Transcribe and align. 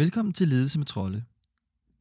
Velkommen 0.00 0.32
til 0.32 0.48
Ledelse 0.48 0.78
med 0.78 0.86
Trolle. 0.86 1.24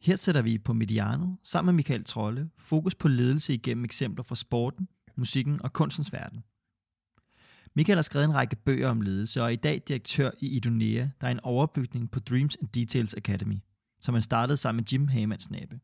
Her 0.01 0.15
sætter 0.15 0.41
vi 0.41 0.57
på 0.57 0.73
Mediano 0.73 1.35
sammen 1.43 1.75
med 1.75 1.77
Michael 1.77 2.03
Trolle 2.03 2.49
fokus 2.57 2.95
på 2.95 3.07
ledelse 3.07 3.53
igennem 3.53 3.85
eksempler 3.85 4.23
fra 4.23 4.35
sporten, 4.35 4.87
musikken 5.15 5.61
og 5.61 5.73
kunstens 5.73 6.13
verden. 6.13 6.43
Michael 7.75 7.97
har 7.97 8.01
skrevet 8.01 8.25
en 8.25 8.33
række 8.33 8.55
bøger 8.55 8.89
om 8.89 9.01
ledelse 9.01 9.41
og 9.41 9.45
er 9.45 9.49
i 9.49 9.55
dag 9.55 9.83
direktør 9.87 10.31
i 10.39 10.47
Idonea, 10.47 11.07
der 11.21 11.27
er 11.27 11.31
en 11.31 11.39
overbygning 11.39 12.11
på 12.11 12.19
Dreams 12.19 12.57
and 12.61 12.69
Details 12.69 13.13
Academy, 13.13 13.57
som 14.01 14.15
han 14.15 14.21
startede 14.21 14.57
sammen 14.57 14.77
med 14.81 14.87
Jim 14.91 15.07
Hamans 15.07 15.51
nabe. 15.51 15.79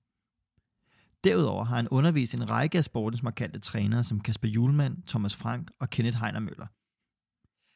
Derudover 1.23 1.63
har 1.63 1.75
han 1.75 1.87
undervist 1.87 2.33
en 2.33 2.49
række 2.49 2.77
af 2.77 2.83
sportens 2.83 3.23
markante 3.23 3.59
trænere 3.59 4.03
som 4.03 4.21
Kasper 4.21 4.47
Julemand, 4.47 4.97
Thomas 5.07 5.35
Frank 5.35 5.71
og 5.79 5.89
Kenneth 5.89 6.17
Heiner 6.17 6.39
Møller. 6.39 6.67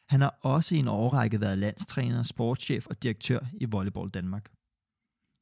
Han 0.10 0.22
har 0.22 0.40
også 0.42 0.76
i 0.76 0.78
en 0.78 0.88
årrække 0.88 1.42
været 1.42 1.58
landstræner, 1.58 2.24
sportschef 2.24 2.88
og 2.88 3.04
direktør 3.04 3.40
i 3.54 3.66
Volleyball 3.66 4.10
Danmark. 4.10 4.52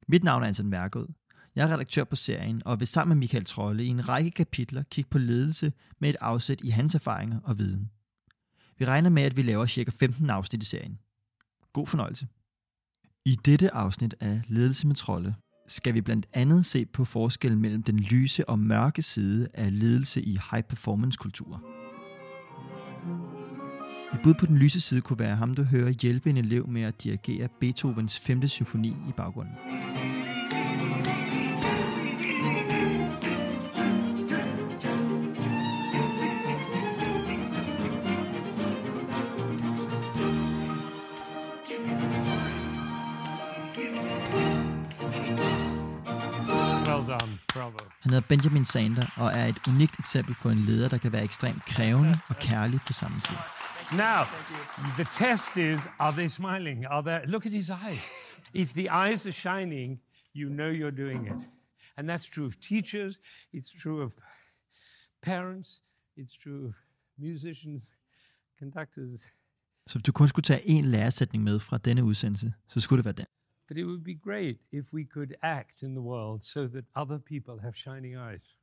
Mit 0.08 0.24
navn 0.24 0.44
er 0.44 0.48
Anton 0.48 0.68
Mærkød. 0.68 1.08
Jeg 1.56 1.70
er 1.70 1.74
redaktør 1.74 2.04
på 2.04 2.16
serien 2.16 2.62
og 2.66 2.80
vil 2.80 2.88
sammen 2.88 3.18
med 3.18 3.20
Michael 3.20 3.46
Trolle 3.46 3.86
i 3.86 3.88
en 3.88 4.10
række 4.10 4.32
kapitler 4.32 4.84
kigge 4.84 5.10
på 5.10 5.18
ledelse 5.18 5.74
med 6.00 6.10
et 6.10 6.16
afsæt 6.22 6.62
i 6.64 6.70
hans 6.70 6.96
erfaringer 6.96 7.40
og 7.44 7.58
viden. 7.58 7.92
Vi 8.78 8.86
regner 8.86 9.10
med, 9.10 9.24
at 9.24 9.38
vi 9.38 9.42
laver 9.42 9.68
ca. 9.68 9.92
15 10.00 10.30
afsnit 10.30 10.64
i 10.64 10.66
serien. 10.66 11.00
God 11.74 11.88
fornøjelse. 11.88 12.28
I 13.26 13.36
dette 13.46 13.74
afsnit 13.74 14.16
af 14.20 14.42
Ledelse 14.48 14.88
med 14.88 14.96
Trolle 14.96 15.36
skal 15.68 15.94
vi 15.94 16.02
blandt 16.02 16.28
andet 16.34 16.66
se 16.66 16.86
på 16.86 17.06
forskellen 17.06 17.62
mellem 17.62 17.84
den 17.84 18.00
lyse 18.00 18.50
og 18.50 18.60
mørke 18.60 19.02
side 19.02 19.48
af 19.54 19.80
ledelse 19.80 20.22
i 20.22 20.40
high 20.52 20.64
performance 20.64 21.18
kulturer. 21.18 21.77
Et 24.14 24.20
bud 24.24 24.34
på 24.34 24.46
den 24.46 24.58
lyse 24.58 24.82
side 24.82 25.02
kunne 25.02 25.20
være 25.20 25.36
ham, 25.36 25.56
du 25.56 25.64
hører 25.64 25.90
hjælpe 25.90 26.30
en 26.30 26.38
elev 26.38 26.68
med 26.68 26.82
at 26.82 27.04
dirigere 27.04 27.48
Beethovens 27.60 28.20
5. 28.20 28.48
symfoni 28.48 28.90
i 28.90 29.12
baggrunden. 29.18 29.54
Han 48.02 48.12
hedder 48.12 48.28
Benjamin 48.28 48.66
Sander 48.66 49.06
og 49.16 49.32
er 49.34 49.46
et 49.46 49.58
unikt 49.68 50.00
eksempel 50.00 50.36
på 50.42 50.50
en 50.50 50.58
leder, 50.58 50.90
der 50.90 50.98
kan 50.98 51.12
være 51.12 51.24
ekstremt 51.24 51.66
krævende 51.66 52.20
og 52.28 52.36
kærlig 52.40 52.80
på 52.88 52.94
samme 52.94 53.22
tid. 53.22 53.57
Now, 53.94 54.28
the 54.98 55.06
test 55.06 55.58
is 55.58 55.88
are 55.98 56.12
they 56.12 56.28
smiling? 56.28 56.86
Are 56.86 57.02
they 57.02 57.26
look 57.26 57.46
at 57.46 57.54
his 57.54 57.70
eyes. 57.70 58.04
If 58.54 58.74
the 58.74 58.90
eyes 58.90 59.26
are 59.26 59.32
shining, 59.32 60.00
you 60.34 60.50
know 60.50 60.70
you're 60.70 60.92
doing 60.92 61.28
it. 61.28 61.48
And 61.98 62.10
that's 62.10 62.26
true 62.26 62.46
of 62.46 62.60
teachers, 62.60 63.18
it's 63.54 63.72
true 63.72 64.02
of 64.02 64.12
parents, 65.22 65.80
it's 66.18 66.36
true 66.36 66.66
of 66.68 66.74
musicians, 67.18 67.84
conductors. 68.60 69.32
Så 69.88 69.94
hvis 69.98 70.04
du 70.04 70.12
kun 70.12 70.28
skulle 70.28 70.44
tage 70.44 70.68
en 70.68 70.86
læresætning 70.86 71.44
med 71.44 71.60
fra 71.60 71.78
denne 71.78 72.04
udsendelse, 72.04 72.54
så 72.68 72.80
skulle 72.80 72.98
det 72.98 73.06
være 73.06 73.14
den. 73.14 73.26
But 73.68 73.78
it 73.78 73.86
would 73.86 74.04
be 74.04 74.16
great 74.16 74.58
if 74.72 74.94
we 74.94 75.06
could 75.06 75.34
act 75.42 75.82
in 75.82 75.90
the 75.96 76.02
world 76.02 76.42
so 76.42 76.68
that 76.68 76.86
other 76.96 77.18
people 77.18 77.62
have 77.62 77.74
shining 77.74 78.16
eyes. 78.16 78.57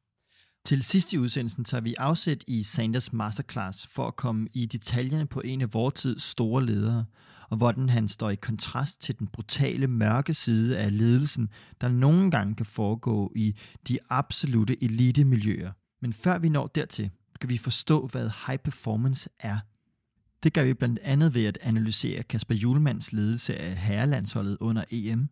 Til 0.67 0.83
sidst 0.83 1.13
i 1.13 1.19
udsendelsen 1.19 1.65
tager 1.65 1.81
vi 1.81 1.95
afsæt 1.99 2.45
i 2.47 2.63
Sanders 2.63 3.13
Masterclass 3.13 3.87
for 3.87 4.07
at 4.07 4.17
komme 4.17 4.49
i 4.53 4.67
detaljerne 4.67 5.27
på 5.27 5.41
en 5.41 5.61
af 5.61 5.75
vores 5.75 5.95
tids 5.95 6.23
store 6.23 6.67
ledere, 6.67 7.05
og 7.51 7.57
hvordan 7.57 7.89
han 7.89 8.09
står 8.09 8.31
i 8.31 8.35
kontrast 8.35 9.01
til 9.01 9.19
den 9.19 9.27
brutale 9.27 9.87
mørke 9.87 10.35
side 10.35 10.79
af 10.79 10.99
ledelsen, 10.99 11.49
der 11.81 11.89
nogle 11.89 12.31
gange 12.31 12.55
kan 12.55 12.67
foregå 12.67 13.33
i 13.37 13.55
de 13.89 13.99
absolute 14.11 14.85
elitemiljøer. 14.85 15.73
Men 16.03 16.13
før 16.13 16.39
vi 16.39 16.49
når 16.49 16.67
dertil, 16.67 17.11
skal 17.35 17.49
vi 17.49 17.57
forstå, 17.57 18.07
hvad 18.07 18.31
high 18.47 18.59
performance 18.59 19.31
er. 19.39 19.59
Det 20.43 20.53
gør 20.53 20.65
vi 20.65 20.75
blandt 20.75 20.99
andet 20.99 21.35
ved 21.35 21.45
at 21.45 21.59
analysere 21.63 22.23
Kasper 22.23 22.55
Julemands 22.55 23.13
ledelse 23.13 23.57
af 23.57 23.77
herrelandsholdet 23.77 24.57
under 24.61 24.85
EM, 24.91 25.29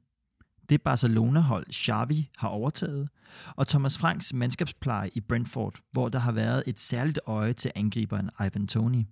det 0.72 0.82
Barcelona-hold 0.82 1.66
Xavi 1.72 2.30
har 2.36 2.48
overtaget, 2.48 3.08
og 3.56 3.68
Thomas 3.68 3.98
Franks 3.98 4.32
mandskabspleje 4.32 5.10
i 5.14 5.20
Brentford, 5.20 5.74
hvor 5.92 6.08
der 6.08 6.18
har 6.18 6.32
været 6.32 6.62
et 6.66 6.80
særligt 6.80 7.20
øje 7.26 7.52
til 7.52 7.70
angriberen 7.74 8.30
Ivan 8.40 8.66
Toni. 8.66 9.06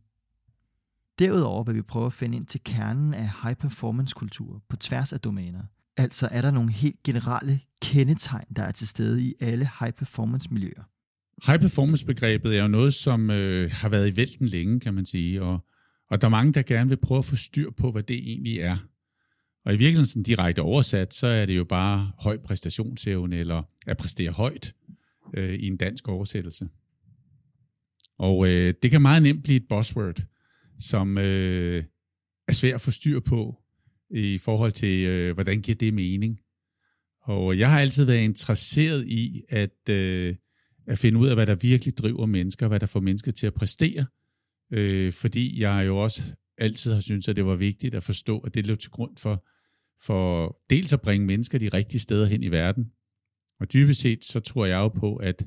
Derudover 1.19 1.65
vil 1.65 1.75
vi 1.75 1.83
prøve 1.83 2.07
at 2.07 2.13
finde 2.13 2.37
ind 2.37 2.47
til 2.47 2.61
kernen 2.65 3.15
af 3.15 3.31
high 3.43 3.57
performance 3.57 4.15
kultur 4.15 4.63
på 4.69 4.77
tværs 4.77 5.13
af 5.13 5.21
domæner. 5.21 5.63
Altså 5.97 6.29
er 6.31 6.43
der 6.43 6.51
nogle 6.51 6.73
helt 6.73 7.03
generelle 7.03 7.61
kendetegn, 7.83 8.47
der 8.57 8.63
er 8.63 8.73
til 8.73 8.89
stede 8.89 9.23
i 9.23 9.35
alle 9.41 9.69
high 9.81 9.93
performance 9.93 10.53
miljøer. 10.53 10.83
High 11.47 11.61
performance 11.61 12.07
begrebet 12.07 12.57
er 12.57 12.63
jo 12.63 12.69
noget, 12.69 12.95
som 12.95 13.31
øh, 13.31 13.71
har 13.73 13.89
været 13.89 14.13
i 14.13 14.17
vælten 14.17 14.47
længe, 14.47 14.81
kan 14.81 14.95
man 14.95 15.07
sige, 15.07 15.43
og, 15.43 15.67
og 16.11 16.21
der 16.21 16.27
er 16.27 16.31
mange, 16.31 16.53
der 16.53 16.63
gerne 16.63 16.89
vil 16.89 16.97
prøve 16.97 17.19
at 17.19 17.25
få 17.25 17.37
styr 17.37 17.71
på, 17.71 17.93
hvad 17.93 18.03
det 18.03 18.17
egentlig 18.17 18.59
er. 18.59 18.77
Og 19.65 19.75
i 19.75 19.77
virkeligheden 19.77 20.07
sådan 20.07 20.23
direkte 20.23 20.61
oversat, 20.61 21.15
så 21.15 21.27
er 21.27 21.47
det 21.47 21.57
jo 21.57 21.65
bare 21.65 22.13
høj 22.19 22.37
præstationsevne, 22.39 23.37
eller 23.37 23.63
at 23.87 23.97
præstere 23.97 24.31
højt 24.31 24.75
øh, 25.35 25.55
i 25.55 25.67
en 25.67 25.77
dansk 25.77 26.09
oversættelse. 26.09 26.69
Og 28.19 28.49
øh, 28.49 28.75
det 28.83 28.91
kan 28.91 29.03
meget 29.03 29.23
nemt 29.23 29.45
blive 29.45 29.57
et 29.57 29.69
buzzword, 29.69 30.23
som 30.79 31.19
øh, 31.19 31.85
er 32.49 32.53
svært 32.53 32.75
at 32.75 32.81
få 32.81 32.91
styr 32.91 33.21
på 33.21 33.63
i 34.11 34.39
forhold 34.39 34.73
til, 34.73 35.07
øh, 35.07 35.35
hvordan 35.35 35.61
giver 35.61 35.77
det 35.77 35.95
mening. 35.95 36.41
Og 37.23 37.59
jeg 37.59 37.71
har 37.71 37.81
altid 37.81 38.05
været 38.05 38.25
interesseret 38.25 39.07
i 39.07 39.43
at, 39.49 39.89
øh, 39.91 40.37
at 40.87 40.99
finde 40.99 41.19
ud 41.19 41.29
af, 41.29 41.35
hvad 41.37 41.47
der 41.47 41.55
virkelig 41.55 41.97
driver 41.97 42.27
mennesker, 42.27 42.69
hvad 42.69 42.81
der 42.81 42.87
får 42.87 43.01
mennesker 43.01 43.33
til 43.33 43.47
at 43.47 43.55
præstere, 43.55 44.07
øh, 44.73 45.13
fordi 45.13 45.61
jeg 45.61 45.87
jo 45.87 45.99
også 45.99 46.23
altid 46.59 46.93
har 46.93 47.01
syntes, 47.01 47.29
at 47.29 47.37
det 47.37 47.47
var 47.47 47.57
vigtigt 47.57 47.95
at 47.95 48.03
forstå, 48.03 48.39
at 48.39 48.55
det 48.55 48.67
lå 48.67 48.75
til 48.75 48.91
grund 48.91 49.17
for, 49.17 49.47
for 50.01 50.59
dels 50.71 50.93
at 50.93 51.01
bringe 51.01 51.27
mennesker 51.27 51.59
de 51.59 51.69
rigtige 51.69 52.01
steder 52.01 52.27
hen 52.27 52.43
i 52.43 52.51
verden. 52.51 52.93
Og 53.61 53.73
dybest 53.73 54.01
set, 54.01 54.25
så 54.25 54.41
tror 54.41 54.67
jeg 54.67 54.77
jo 54.77 54.89
på, 54.89 55.17
at 55.17 55.47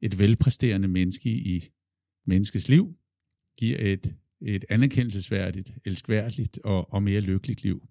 et 0.00 0.18
velpræsterende 0.18 0.88
menneske 0.88 1.30
i 1.30 1.68
menneskets 2.26 2.68
liv 2.68 2.96
giver 3.56 3.76
et, 3.80 4.14
et 4.42 4.64
anerkendelsesværdigt, 4.68 5.72
elskværdigt 5.84 6.58
og, 6.64 6.92
og 6.92 7.02
mere 7.02 7.20
lykkeligt 7.20 7.62
liv. 7.62 7.88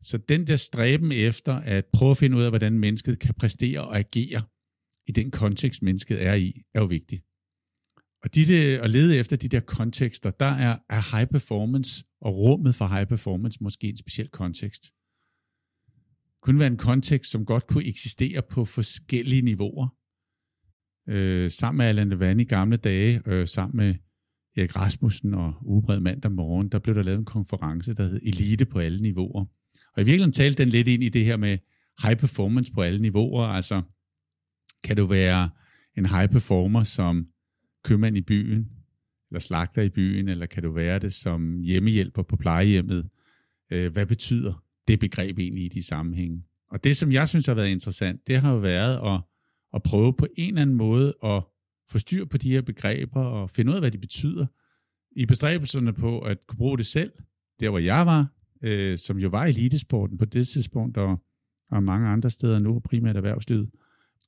Så 0.00 0.18
den 0.18 0.46
der 0.46 0.56
stræben 0.56 1.12
efter 1.12 1.54
at 1.54 1.84
prøve 1.92 2.10
at 2.10 2.16
finde 2.16 2.36
ud 2.36 2.42
af, 2.42 2.50
hvordan 2.50 2.78
mennesket 2.78 3.18
kan 3.18 3.34
præstere 3.34 3.80
og 3.80 3.98
agere 3.98 4.42
i 5.06 5.12
den 5.12 5.30
kontekst, 5.30 5.82
mennesket 5.82 6.22
er 6.22 6.34
i, 6.34 6.62
er 6.74 6.80
jo 6.80 6.86
vigtig. 6.86 7.22
Og 8.22 8.34
de 8.34 8.46
der, 8.46 8.82
at 8.82 8.90
lede 8.90 9.16
efter 9.16 9.36
de 9.36 9.48
der 9.48 9.60
kontekster, 9.60 10.30
der 10.30 10.46
er, 10.46 10.78
er 10.88 11.16
high 11.16 11.28
performance 11.28 12.04
og 12.20 12.36
rummet 12.36 12.74
for 12.74 12.86
high 12.86 13.06
performance 13.06 13.58
måske 13.60 13.88
en 13.88 13.96
speciel 13.96 14.28
kontekst. 14.28 14.92
Kunne 16.42 16.58
være 16.58 16.66
en 16.66 16.76
kontekst, 16.76 17.30
som 17.30 17.44
godt 17.44 17.66
kunne 17.66 17.84
eksistere 17.84 18.42
på 18.50 18.64
forskellige 18.64 19.42
niveauer. 19.42 19.88
Øh, 21.08 21.50
sammen 21.50 21.78
med 21.78 21.86
Allan 21.86 22.08
Levan 22.08 22.40
i 22.40 22.44
gamle 22.44 22.76
dage, 22.76 23.22
øh, 23.26 23.48
sammen 23.48 23.76
med 23.76 23.94
Erik 24.56 24.76
Rasmussen 24.76 25.34
og 25.34 25.54
Ubred 25.62 26.00
mandag 26.00 26.32
morgen, 26.32 26.68
der 26.68 26.78
blev 26.78 26.94
der 26.94 27.02
lavet 27.02 27.18
en 27.18 27.24
konference, 27.24 27.94
der 27.94 28.04
hed 28.04 28.20
Elite 28.22 28.64
på 28.64 28.78
alle 28.78 28.98
niveauer. 28.98 29.44
Og 29.96 30.02
i 30.02 30.04
virkeligheden 30.04 30.32
talte 30.32 30.62
den 30.62 30.68
lidt 30.68 30.88
ind 30.88 31.02
i 31.02 31.08
det 31.08 31.24
her 31.24 31.36
med 31.36 31.58
high 32.02 32.16
performance 32.16 32.72
på 32.72 32.82
alle 32.82 32.98
niveauer. 32.98 33.46
Altså, 33.46 33.82
kan 34.84 34.96
du 34.96 35.06
være 35.06 35.50
en 35.96 36.06
high 36.06 36.28
performer 36.28 36.82
som 36.82 37.26
købmand 37.84 38.16
i 38.16 38.20
byen, 38.20 38.68
eller 39.30 39.40
slagter 39.40 39.82
i 39.82 39.88
byen, 39.88 40.28
eller 40.28 40.46
kan 40.46 40.62
du 40.62 40.72
være 40.72 40.98
det 40.98 41.12
som 41.12 41.60
hjemmehjælper 41.60 42.22
på 42.22 42.36
plejehjemmet? 42.36 43.08
Øh, 43.70 43.92
hvad 43.92 44.06
betyder 44.06 44.64
det 44.92 45.00
begreb 45.00 45.38
egentlig 45.38 45.64
i 45.64 45.68
de 45.68 45.82
sammenhænge? 45.82 46.42
Og 46.70 46.84
det, 46.84 46.96
som 46.96 47.12
jeg 47.12 47.28
synes 47.28 47.46
har 47.46 47.54
været 47.54 47.68
interessant, 47.68 48.26
det 48.26 48.40
har 48.40 48.52
jo 48.52 48.58
været 48.58 49.14
at, 49.14 49.20
at 49.74 49.82
prøve 49.82 50.12
på 50.12 50.26
en 50.36 50.48
eller 50.48 50.62
anden 50.62 50.76
måde 50.76 51.14
at 51.24 51.42
få 51.90 51.98
styr 51.98 52.24
på 52.24 52.38
de 52.38 52.50
her 52.50 52.62
begreber 52.62 53.20
og 53.20 53.50
finde 53.50 53.70
ud 53.70 53.74
af, 53.74 53.82
hvad 53.82 53.90
de 53.90 53.98
betyder, 53.98 54.46
i 55.16 55.26
bestræbelserne 55.26 55.92
på 55.92 56.20
at 56.20 56.46
kunne 56.46 56.56
bruge 56.56 56.78
det 56.78 56.86
selv, 56.86 57.12
der 57.60 57.70
hvor 57.70 57.78
jeg 57.78 58.06
var, 58.06 58.26
øh, 58.62 58.98
som 58.98 59.18
jo 59.18 59.28
var 59.28 59.44
elitesporten 59.44 60.18
på 60.18 60.24
det 60.24 60.48
tidspunkt, 60.48 60.96
og, 60.96 61.22
og 61.70 61.82
mange 61.82 62.08
andre 62.08 62.30
steder 62.30 62.58
nu, 62.58 62.78
primært 62.78 63.16
erhvervslivet, 63.16 63.70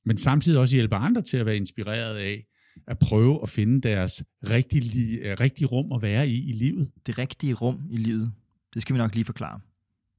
men 0.05 0.17
samtidig 0.17 0.59
også 0.59 0.75
hjælpe 0.75 0.95
andre 0.95 1.21
til 1.21 1.37
at 1.37 1.45
være 1.45 1.57
inspireret 1.57 2.17
af, 2.17 2.45
at 2.87 2.99
prøve 2.99 3.39
at 3.43 3.49
finde 3.49 3.81
deres 3.81 4.23
rigtige, 4.49 5.31
øh, 5.31 5.37
rigtige 5.39 5.67
rum 5.67 5.91
at 5.91 6.01
være 6.01 6.27
i 6.27 6.49
i 6.49 6.51
livet. 6.51 6.91
Det 7.05 7.17
rigtige 7.17 7.53
rum 7.53 7.87
i 7.89 7.97
livet, 7.97 8.31
det 8.73 8.81
skal 8.81 8.93
vi 8.93 8.97
nok 8.97 9.15
lige 9.15 9.25
forklare. 9.25 9.59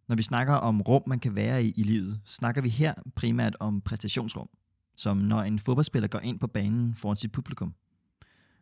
Når 0.09 0.17
vi 0.17 0.23
snakker 0.23 0.55
om 0.55 0.83
rum, 0.83 1.03
man 1.07 1.19
kan 1.19 1.35
være 1.35 1.65
i 1.65 1.73
i 1.77 1.83
livet, 1.83 2.21
snakker 2.27 2.63
vi 2.63 2.69
her 2.69 2.95
primært 3.15 3.57
om 3.61 3.81
præstationsrum, 3.81 4.49
som 4.97 5.17
når 5.17 5.43
en 5.43 5.59
fodboldspiller 5.59 6.09
går 6.09 6.21
ind 6.21 6.39
på 6.39 6.47
banen 6.47 6.95
foran 6.95 7.17
sit 7.17 7.33
publikum. 7.33 7.75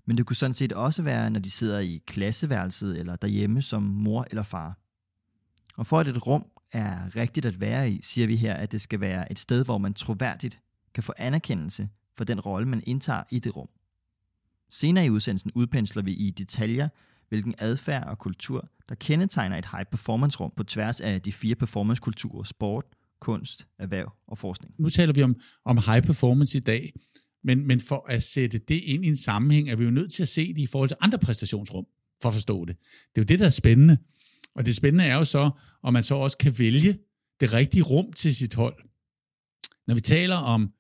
Men 0.07 0.17
det 0.17 0.27
kunne 0.27 0.37
sådan 0.37 0.55
set 0.55 0.73
også 0.73 1.03
være, 1.03 1.31
når 1.31 1.41
de 1.41 1.51
sidder 1.51 1.79
i 1.79 2.03
klasseværelset 2.07 2.99
eller 2.99 3.17
derhjemme 3.17 3.63
som 3.63 3.83
mor 3.83 4.27
eller 4.31 4.43
far. 4.43 4.79
Og 5.77 5.87
for 5.87 5.99
at 5.99 6.09
et 6.09 6.27
rum 6.27 6.47
er 6.73 7.17
rigtigt 7.17 7.47
at 7.47 7.61
være 7.61 7.91
i, 7.91 8.03
siger 8.03 8.27
vi 8.27 8.37
her, 8.37 8.55
at 8.55 8.73
det 8.73 8.81
skal 8.81 9.01
være 9.01 9.33
et 9.33 9.39
sted, 9.39 9.65
hvor 9.65 9.79
man 9.79 9.95
troværdigt 9.95 10.61
kan 10.95 11.03
få 11.03 11.13
anerkendelse 11.17 11.89
for 12.17 12.25
den 12.25 12.41
rolle, 12.41 12.69
man 12.69 12.83
indtager 12.87 13.23
i 13.31 13.39
det 13.39 13.57
rum. 13.57 13.69
Senere 14.71 15.07
i 15.07 15.11
udsendelsen 15.11 15.53
udpensler 15.55 16.03
vi 16.03 16.13
i 16.13 16.31
detaljer, 16.31 16.89
hvilken 17.29 17.55
adfærd 17.59 18.09
og 18.09 18.19
kultur, 18.19 18.71
der 18.89 18.95
kendetegner 18.95 19.59
et 19.59 19.67
high-performance-rum 19.73 20.53
på 20.57 20.65
tværs 20.65 21.01
af 21.01 21.23
de 21.23 21.33
fire 21.33 21.55
performance-kulturer, 21.55 22.43
sport, 22.43 22.85
kunst, 23.21 23.67
erhverv 23.79 24.13
og 24.27 24.39
forskning. 24.39 24.75
Nu 24.79 24.89
taler 24.89 25.13
vi 25.13 25.23
om, 25.23 25.37
om 25.65 25.79
high 25.87 26.03
performance 26.03 26.59
i 26.59 26.61
dag, 26.61 26.93
men, 27.45 27.67
men 27.67 27.81
for 27.81 28.07
at 28.09 28.23
sætte 28.23 28.59
det 28.59 28.81
ind 28.85 29.05
i 29.05 29.09
en 29.09 29.17
sammenhæng, 29.17 29.71
er 29.71 29.77
vi 29.77 29.85
jo 29.85 29.91
nødt 29.91 30.13
til 30.13 30.23
at 30.23 30.29
se 30.29 30.55
det 30.55 30.63
i 30.63 30.67
forhold 30.67 30.91
til 30.91 30.97
andre 31.01 31.19
præstationsrum, 31.19 31.87
for 32.23 32.29
at 32.29 32.35
forstå 32.35 32.65
det. 32.65 32.77
Det 33.15 33.21
er 33.21 33.23
jo 33.23 33.25
det, 33.25 33.39
der 33.39 33.47
er 33.47 33.51
spændende. 33.51 33.99
Og 34.55 34.67
det 34.67 34.77
spændende 34.77 35.05
er 35.05 35.17
jo 35.17 35.25
så, 35.25 35.51
om 35.83 35.93
man 35.93 36.03
så 36.03 36.15
også 36.15 36.39
kan 36.39 36.59
vælge 36.59 36.99
det 37.41 37.53
rigtige 37.53 37.83
rum 37.83 38.13
til 38.13 38.35
sit 38.35 38.55
hold. 38.55 38.77
Når 39.87 39.95
vi 39.95 40.01
taler 40.01 40.37
om, 40.37 40.73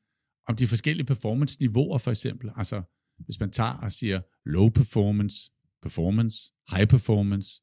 om 0.48 0.56
de 0.56 0.66
forskellige 0.66 1.06
performance-niveauer 1.06 1.98
for 1.98 2.10
eksempel, 2.10 2.50
altså 2.56 2.82
hvis 3.18 3.40
man 3.40 3.50
tager 3.50 3.72
og 3.72 3.92
siger 3.92 4.20
low 4.46 4.68
performance, 4.68 5.50
performance, 5.84 6.52
high 6.70 6.86
performance, 6.86 7.62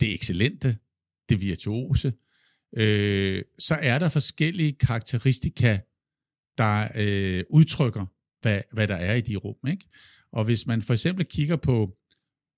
det 0.00 0.14
excellente, 0.14 0.78
det 1.28 1.40
virtuose, 1.40 2.12
øh, 2.76 3.44
så 3.58 3.74
er 3.74 3.98
der 3.98 4.08
forskellige 4.08 4.72
karakteristika, 4.72 5.78
der 6.58 6.88
øh, 6.94 7.44
udtrykker, 7.50 8.06
hvad, 8.42 8.60
hvad 8.72 8.88
der 8.88 8.94
er 8.94 9.14
i 9.14 9.20
de 9.20 9.36
rum. 9.36 9.56
Ikke? 9.68 9.88
Og 10.32 10.44
hvis 10.44 10.66
man 10.66 10.82
for 10.82 10.92
eksempel 10.92 11.26
kigger 11.26 11.56
på, 11.56 11.96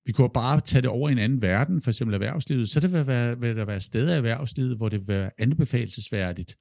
vi 0.04 0.12
kunne 0.12 0.30
bare 0.34 0.60
tage 0.60 0.82
det 0.82 0.90
over 0.90 1.08
i 1.08 1.12
en 1.12 1.18
anden 1.18 1.42
verden, 1.42 1.82
for 1.82 1.90
eksempel 1.90 2.14
erhvervslivet, 2.14 2.68
så 2.68 2.80
det 2.80 2.92
vil, 2.92 3.06
være, 3.06 3.40
vil 3.40 3.56
der 3.56 3.64
være 3.64 3.80
steder 3.80 4.14
i 4.14 4.16
erhvervslivet, 4.16 4.76
hvor 4.76 4.88
det 4.88 5.00
vil 5.00 5.08
være 5.08 5.30
anbefalesværdigt 5.38 6.58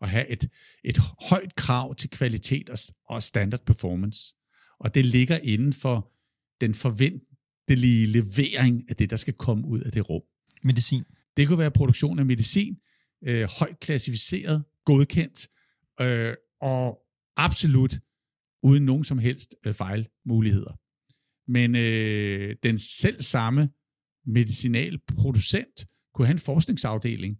at 0.00 0.08
have 0.08 0.28
et, 0.28 0.48
et 0.84 0.98
højt 1.30 1.54
krav 1.54 1.94
til 1.94 2.10
kvalitet 2.10 2.70
og, 2.70 2.78
og 3.08 3.22
standard 3.22 3.64
performance. 3.66 4.34
Og 4.80 4.94
det 4.94 5.04
ligger 5.04 5.38
inden 5.42 5.72
for 5.72 6.13
den 6.66 6.74
forventelige 6.74 8.06
levering 8.06 8.90
af 8.90 8.96
det, 8.96 9.10
der 9.10 9.16
skal 9.16 9.34
komme 9.34 9.66
ud 9.66 9.80
af 9.80 9.92
det 9.92 10.10
rum. 10.10 10.22
Medicin. 10.62 11.04
Det 11.36 11.48
kunne 11.48 11.58
være 11.58 11.70
produktion 11.70 12.18
af 12.18 12.26
medicin, 12.26 12.76
øh, 13.24 13.48
højt 13.58 13.80
klassificeret, 13.80 14.64
godkendt, 14.84 15.48
øh, 16.00 16.34
og 16.60 16.98
absolut 17.36 18.00
uden 18.62 18.84
nogen 18.84 19.04
som 19.04 19.18
helst 19.18 19.54
øh, 19.66 19.74
fejlmuligheder. 19.74 20.72
Men 21.50 21.76
øh, 21.76 22.56
den 22.62 22.78
selv 22.78 23.22
samme 23.22 23.68
medicinalproducent 24.26 25.86
kunne 26.14 26.26
have 26.26 26.32
en 26.32 26.38
forskningsafdeling, 26.38 27.38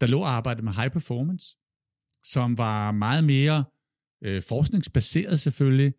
der 0.00 0.06
lå 0.06 0.20
og 0.20 0.28
arbejdede 0.28 0.64
med 0.64 0.72
high 0.72 0.90
performance, 0.90 1.56
som 2.22 2.58
var 2.58 2.92
meget 2.92 3.24
mere 3.24 3.64
øh, 4.24 4.42
forskningsbaseret 4.42 5.40
selvfølgelig, 5.40 5.94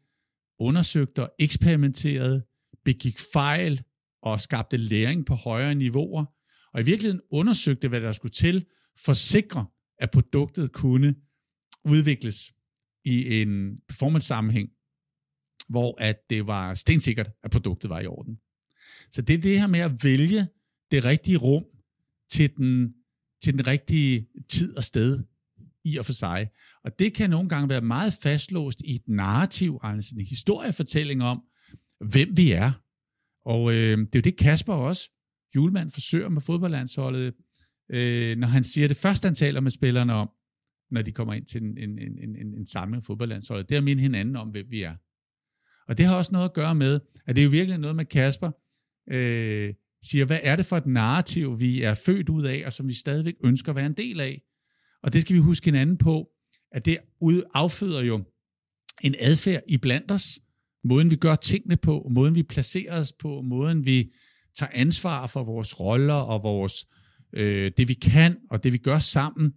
undersøgte 0.59 1.23
og 1.23 1.31
eksperimenterede, 1.39 2.43
begik 2.85 3.19
fejl 3.33 3.83
og 4.21 4.41
skabte 4.41 4.77
læring 4.77 5.25
på 5.25 5.35
højere 5.35 5.75
niveauer, 5.75 6.25
og 6.73 6.81
i 6.81 6.83
virkeligheden 6.83 7.21
undersøgte, 7.31 7.87
hvad 7.87 8.01
der 8.01 8.11
skulle 8.11 8.31
til 8.31 8.65
for 9.05 9.11
at 9.11 9.17
sikre, 9.17 9.65
at 9.99 10.11
produktet 10.11 10.71
kunne 10.71 11.15
udvikles 11.85 12.53
i 13.05 13.41
en 13.41 13.77
performance-sammenhæng, 13.87 14.69
hvor 15.69 16.01
at 16.01 16.29
det 16.29 16.47
var 16.47 16.73
stensikkert, 16.73 17.29
at 17.43 17.51
produktet 17.51 17.89
var 17.89 17.99
i 17.99 18.07
orden. 18.07 18.39
Så 19.11 19.21
det 19.21 19.33
er 19.33 19.37
det 19.37 19.59
her 19.59 19.67
med 19.67 19.79
at 19.79 20.03
vælge 20.03 20.47
det 20.91 21.05
rigtige 21.05 21.37
rum 21.37 21.63
til 22.29 22.55
den, 22.57 22.93
til 23.43 23.53
den 23.53 23.67
rigtige 23.67 24.27
tid 24.49 24.77
og 24.77 24.83
sted 24.83 25.23
i 25.83 25.97
og 25.97 26.05
for 26.05 26.13
sig. 26.13 26.49
Og 26.83 26.99
det 26.99 27.13
kan 27.13 27.29
nogle 27.29 27.49
gange 27.49 27.69
være 27.69 27.81
meget 27.81 28.13
fastlåst 28.13 28.81
i 28.81 28.95
et 28.95 29.07
narrativ, 29.07 29.79
altså 29.83 30.15
en 30.15 30.25
historiefortælling 30.25 31.23
om, 31.23 31.43
hvem 31.99 32.37
vi 32.37 32.51
er. 32.51 32.71
Og 33.45 33.71
øh, 33.71 33.97
det 33.97 34.15
er 34.15 34.19
jo 34.19 34.21
det, 34.21 34.37
Kasper 34.37 34.73
også, 34.73 35.09
julemand, 35.55 35.91
forsøger 35.91 36.29
med 36.29 36.41
fodboldlandsholdet, 36.41 37.33
øh, 37.91 38.37
når 38.37 38.47
han 38.47 38.63
siger 38.63 38.87
det 38.87 38.97
første, 38.97 39.25
han 39.25 39.35
taler 39.35 39.61
med 39.61 39.71
spillerne 39.71 40.13
om, 40.13 40.29
når 40.91 41.01
de 41.01 41.11
kommer 41.11 41.33
ind 41.33 41.45
til 41.45 41.63
en, 41.63 41.77
en, 41.77 41.99
en, 41.99 42.35
en, 42.35 42.53
en 42.53 42.65
samling 42.65 43.05
fodboldlandsholdet, 43.05 43.69
det 43.69 43.75
er 43.75 43.79
at 43.79 43.83
minde 43.83 44.01
hinanden 44.01 44.35
om, 44.35 44.47
hvem 44.47 44.65
vi 44.69 44.81
er. 44.81 44.95
Og 45.87 45.97
det 45.97 46.05
har 46.05 46.15
også 46.15 46.31
noget 46.31 46.45
at 46.45 46.53
gøre 46.53 46.75
med, 46.75 46.99
at 47.27 47.35
det 47.35 47.41
er 47.41 47.45
jo 47.45 47.51
virkelig 47.51 47.77
noget 47.77 47.95
med 47.95 48.05
Kasper, 48.05 48.51
øh, 49.11 49.73
siger, 50.03 50.25
hvad 50.25 50.39
er 50.43 50.55
det 50.55 50.65
for 50.65 50.77
et 50.77 50.85
narrativ, 50.85 51.59
vi 51.59 51.81
er 51.81 51.93
født 51.93 52.29
ud 52.29 52.43
af, 52.43 52.63
og 52.65 52.73
som 52.73 52.87
vi 52.87 52.93
stadigvæk 52.93 53.35
ønsker 53.43 53.69
at 53.69 53.75
være 53.75 53.85
en 53.85 53.93
del 53.93 54.19
af. 54.19 54.41
Og 55.03 55.13
det 55.13 55.21
skal 55.21 55.35
vi 55.35 55.39
huske 55.39 55.65
hinanden 55.65 55.97
på, 55.97 56.29
at 56.71 56.85
det 56.85 56.97
afføder 57.53 58.01
jo 58.01 58.23
en 59.01 59.15
adfærd 59.19 59.61
i 59.67 59.77
blandt 59.77 60.11
os, 60.11 60.39
måden 60.83 61.11
vi 61.11 61.15
gør 61.15 61.35
tingene 61.35 61.77
på, 61.77 62.07
måden 62.11 62.35
vi 62.35 62.43
placerer 62.43 62.99
os 62.99 63.13
på, 63.13 63.41
måden 63.41 63.85
vi 63.85 64.13
tager 64.57 64.71
ansvar 64.73 65.27
for 65.27 65.43
vores 65.43 65.79
roller 65.79 66.13
og 66.13 66.43
vores 66.43 66.87
øh, 67.33 67.71
det 67.77 67.87
vi 67.87 67.93
kan 67.93 68.37
og 68.49 68.63
det 68.63 68.73
vi 68.73 68.77
gør 68.77 68.99
sammen, 68.99 69.53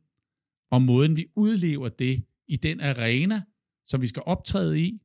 og 0.71 0.83
måden 0.83 1.17
vi 1.17 1.27
udlever 1.37 1.89
det 1.89 2.25
i 2.49 2.57
den 2.57 2.81
arena, 2.81 3.43
som 3.85 4.01
vi 4.01 4.07
skal 4.07 4.23
optræde 4.27 4.81
i, 4.81 5.01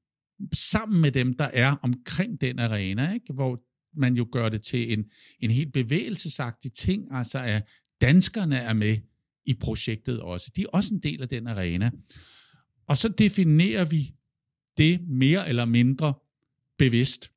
sammen 0.54 1.02
med 1.02 1.12
dem, 1.12 1.34
der 1.34 1.50
er 1.54 1.76
omkring 1.82 2.42
den 2.42 2.60
arena, 2.60 3.14
ikke? 3.14 3.34
hvor 3.34 3.64
man 4.00 4.16
jo 4.16 4.28
gør 4.32 4.50
det 4.50 4.62
til 4.62 4.94
en, 4.94 5.06
en 5.40 5.52
helt 5.52 5.74
bevægelsesagtig 5.74 6.74
ting, 6.74 7.08
altså 7.12 7.40
at 7.40 7.68
danskerne 8.02 8.58
er 8.58 8.74
med 8.74 8.98
i 9.46 9.54
projektet 9.54 10.22
også. 10.22 10.52
De 10.56 10.62
er 10.62 10.68
også 10.68 10.94
en 10.94 11.00
del 11.00 11.22
af 11.22 11.30
den 11.30 11.48
arena. 11.48 11.92
Og 12.88 12.98
så 12.98 13.10
definerer 13.10 13.86
vi 13.86 14.14
det 14.78 15.08
mere 15.08 15.50
eller 15.50 15.66
mindre 15.66 16.14
bevidst. 16.78 17.32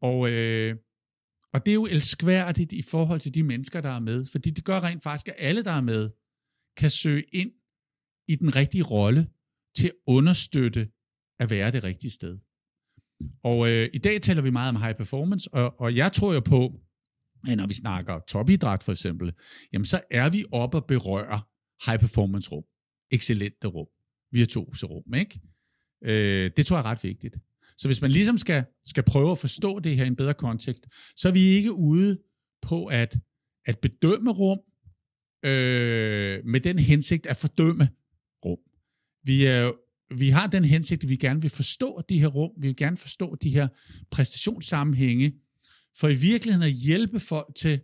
Og, 0.00 0.30
øh, 0.30 0.76
og 1.52 1.66
det 1.66 1.72
er 1.72 1.74
jo 1.74 1.86
elskværdigt 1.86 2.72
i 2.72 2.82
forhold 2.82 3.20
til 3.20 3.34
de 3.34 3.42
mennesker, 3.42 3.80
der 3.80 3.90
er 3.90 4.00
med, 4.00 4.26
fordi 4.26 4.50
det 4.50 4.64
gør 4.64 4.80
rent 4.80 5.02
faktisk, 5.02 5.28
at 5.28 5.34
alle, 5.38 5.64
der 5.64 5.70
er 5.70 5.80
med, 5.80 6.10
kan 6.76 6.90
søge 6.90 7.24
ind 7.32 7.52
i 8.28 8.36
den 8.36 8.56
rigtige 8.56 8.82
rolle 8.82 9.28
til 9.76 9.86
at 9.86 9.94
understøtte 10.06 10.88
at 11.38 11.50
være 11.50 11.70
det 11.70 11.84
rigtige 11.84 12.10
sted. 12.10 12.38
Og 13.42 13.70
øh, 13.70 13.88
i 13.92 13.98
dag 13.98 14.22
taler 14.22 14.42
vi 14.42 14.50
meget 14.50 14.68
om 14.68 14.82
high 14.82 14.96
performance, 14.96 15.54
og, 15.54 15.80
og 15.80 15.96
jeg 15.96 16.12
tror 16.12 16.34
jo 16.34 16.40
på, 16.40 16.80
at 17.48 17.56
når 17.56 17.66
vi 17.66 17.74
snakker 17.74 18.20
topidræt 18.28 18.82
for 18.82 18.92
eksempel, 18.92 19.32
jamen 19.72 19.84
så 19.84 20.00
er 20.10 20.30
vi 20.30 20.44
oppe 20.52 20.76
og 20.76 20.86
berøre 20.86 21.40
high 21.86 22.00
performance 22.00 22.50
rum, 22.50 22.64
excellente 23.10 23.66
rum, 23.66 23.86
virtuose 24.32 24.86
rum, 24.86 25.14
ikke? 25.14 25.40
Øh, 26.02 26.50
det 26.56 26.66
tror 26.66 26.76
jeg 26.76 26.82
er 26.82 26.90
ret 26.90 27.04
vigtigt. 27.04 27.36
Så 27.76 27.88
hvis 27.88 28.02
man 28.02 28.10
ligesom 28.10 28.38
skal, 28.38 28.64
skal 28.84 29.02
prøve 29.02 29.30
at 29.30 29.38
forstå 29.38 29.78
det 29.78 29.96
her 29.96 30.04
i 30.04 30.06
en 30.06 30.16
bedre 30.16 30.34
kontekst, 30.34 30.86
så 31.16 31.28
er 31.28 31.32
vi 31.32 31.40
ikke 31.40 31.72
ude 31.72 32.18
på 32.62 32.86
at, 32.86 33.16
at 33.66 33.78
bedømme 33.78 34.32
rum 34.32 34.58
øh, 35.44 36.44
med 36.44 36.60
den 36.60 36.78
hensigt 36.78 37.26
at 37.26 37.36
fordømme 37.36 37.88
rum. 38.44 38.58
Vi, 39.24 39.44
er, 39.44 39.72
vi 40.18 40.28
har 40.28 40.46
den 40.46 40.64
hensigt, 40.64 41.02
at 41.02 41.08
vi 41.08 41.16
gerne 41.16 41.40
vil 41.42 41.50
forstå 41.50 42.02
de 42.08 42.18
her 42.18 42.26
rum, 42.28 42.50
vi 42.58 42.66
vil 42.66 42.76
gerne 42.76 42.96
forstå 42.96 43.34
de 43.34 43.50
her 43.50 43.68
præstationssammenhænge, 44.10 45.32
for 45.96 46.08
i 46.08 46.14
virkeligheden 46.14 46.68
at 46.68 46.72
hjælpe 46.72 47.20
folk 47.20 47.54
til 47.56 47.80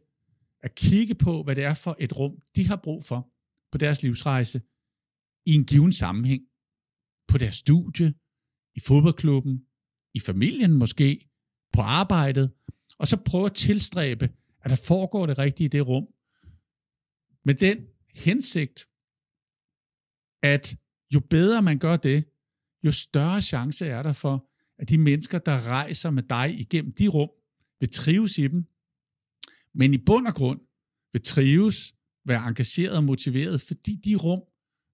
at 0.63 0.75
kigge 0.75 1.15
på, 1.15 1.43
hvad 1.43 1.57
det 1.57 1.65
er 1.65 1.75
for 1.75 1.97
et 2.01 2.17
rum, 2.17 2.33
de 2.57 2.67
har 2.67 2.77
brug 2.77 3.05
for 3.05 3.29
på 3.73 3.79
deres 3.79 4.03
livsrejse 4.03 4.61
i 5.47 5.55
en 5.55 5.65
given 5.65 5.93
sammenhæng. 5.93 6.43
På 7.31 7.39
deres 7.39 7.57
studie, 7.57 8.15
i 8.75 8.81
fodboldklubben, 8.81 9.67
i 10.15 10.21
familien 10.21 10.73
måske, 10.73 11.29
på 11.73 11.81
arbejdet, 11.81 12.53
og 12.99 13.09
så 13.09 13.17
prøve 13.17 13.47
at 13.47 13.55
tilstræbe, 13.55 14.25
at 14.63 14.71
der 14.71 14.77
foregår 14.77 15.27
det 15.27 15.39
rigtige 15.39 15.65
i 15.65 15.69
det 15.69 15.87
rum. 15.87 16.07
Med 17.45 17.55
den 17.55 17.79
hensigt, 18.15 18.89
at 20.43 20.77
jo 21.15 21.21
bedre 21.21 21.63
man 21.63 21.79
gør 21.79 21.97
det, 21.97 22.25
jo 22.85 22.93
større 22.93 23.43
chance 23.43 23.87
er 23.87 24.03
der 24.03 24.13
for, 24.13 24.49
at 24.79 24.89
de 24.89 24.99
mennesker, 24.99 25.39
der 25.39 25.63
rejser 25.63 26.11
med 26.11 26.23
dig 26.23 26.61
igennem 26.61 26.93
de 26.93 27.09
rum, 27.09 27.31
vil 27.81 27.91
trives 27.91 28.39
i 28.39 28.49
dem, 28.49 28.65
men 29.75 29.95
i 29.95 29.99
bund 29.99 30.27
og 30.27 30.35
grund 30.35 30.61
vil 31.13 31.23
trives, 31.23 31.95
være 32.25 32.49
engageret 32.49 32.97
og 32.97 33.05
motiveret, 33.05 33.61
fordi 33.61 33.95
de 33.95 34.15
rum 34.17 34.43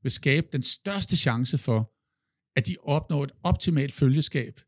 vil 0.03 0.13
skabe 0.13 0.47
den 0.53 0.63
største 0.63 1.17
chance 1.17 1.59
for, 1.59 1.96
at 2.57 2.67
de 2.67 2.77
opnår 2.83 3.25
et 3.25 3.33
optimalt 3.43 3.95
følgeskab, 3.95 4.61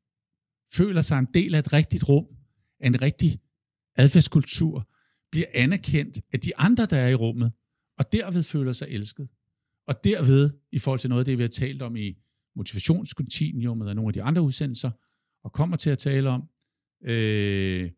føler 0.73 1.03
sig 1.03 1.19
en 1.19 1.29
del 1.35 1.55
af 1.55 1.59
et 1.59 1.73
rigtigt 1.73 2.09
rum, 2.09 2.27
af 2.81 2.87
en 2.87 3.03
rigtig 3.03 3.41
adfærdskultur, 3.97 4.89
bliver 5.31 5.47
anerkendt 5.55 6.21
af 6.33 6.41
de 6.41 6.57
andre, 6.57 6.87
der 6.87 6.97
er 6.97 7.09
i 7.09 7.15
rummet, 7.15 7.53
og 7.99 8.13
derved 8.13 8.43
føler 8.43 8.73
sig 8.73 8.89
elsket. 8.89 9.29
Og 9.87 10.05
derved, 10.05 10.51
i 10.73 10.79
forhold 10.79 11.01
til 11.01 11.11
noget 11.11 11.21
af 11.21 11.25
det, 11.25 11.39
vi 11.39 11.43
har 11.43 11.49
talt 11.49 11.83
om 11.83 11.97
i 11.97 12.19
motivationskontinuumet 12.57 13.89
og 13.89 13.95
nogle 13.95 14.09
af 14.09 14.13
de 14.13 14.23
andre 14.23 14.43
udsendelser, 14.43 14.91
og 15.45 15.53
kommer 15.53 15.77
til 15.77 15.91
at 15.91 15.99
tale 15.99 16.29
om, 16.29 16.43
øh, 17.05 17.91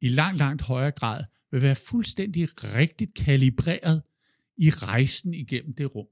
i 0.00 0.08
langt, 0.08 0.38
langt 0.38 0.62
højere 0.62 0.90
grad, 0.90 1.24
vil 1.50 1.62
være 1.62 1.74
fuldstændig 1.74 2.48
rigtigt 2.64 3.14
kalibreret 3.14 4.02
i 4.56 4.70
rejsen 4.70 5.34
igennem 5.34 5.74
det 5.74 5.94
rum. 5.94 6.06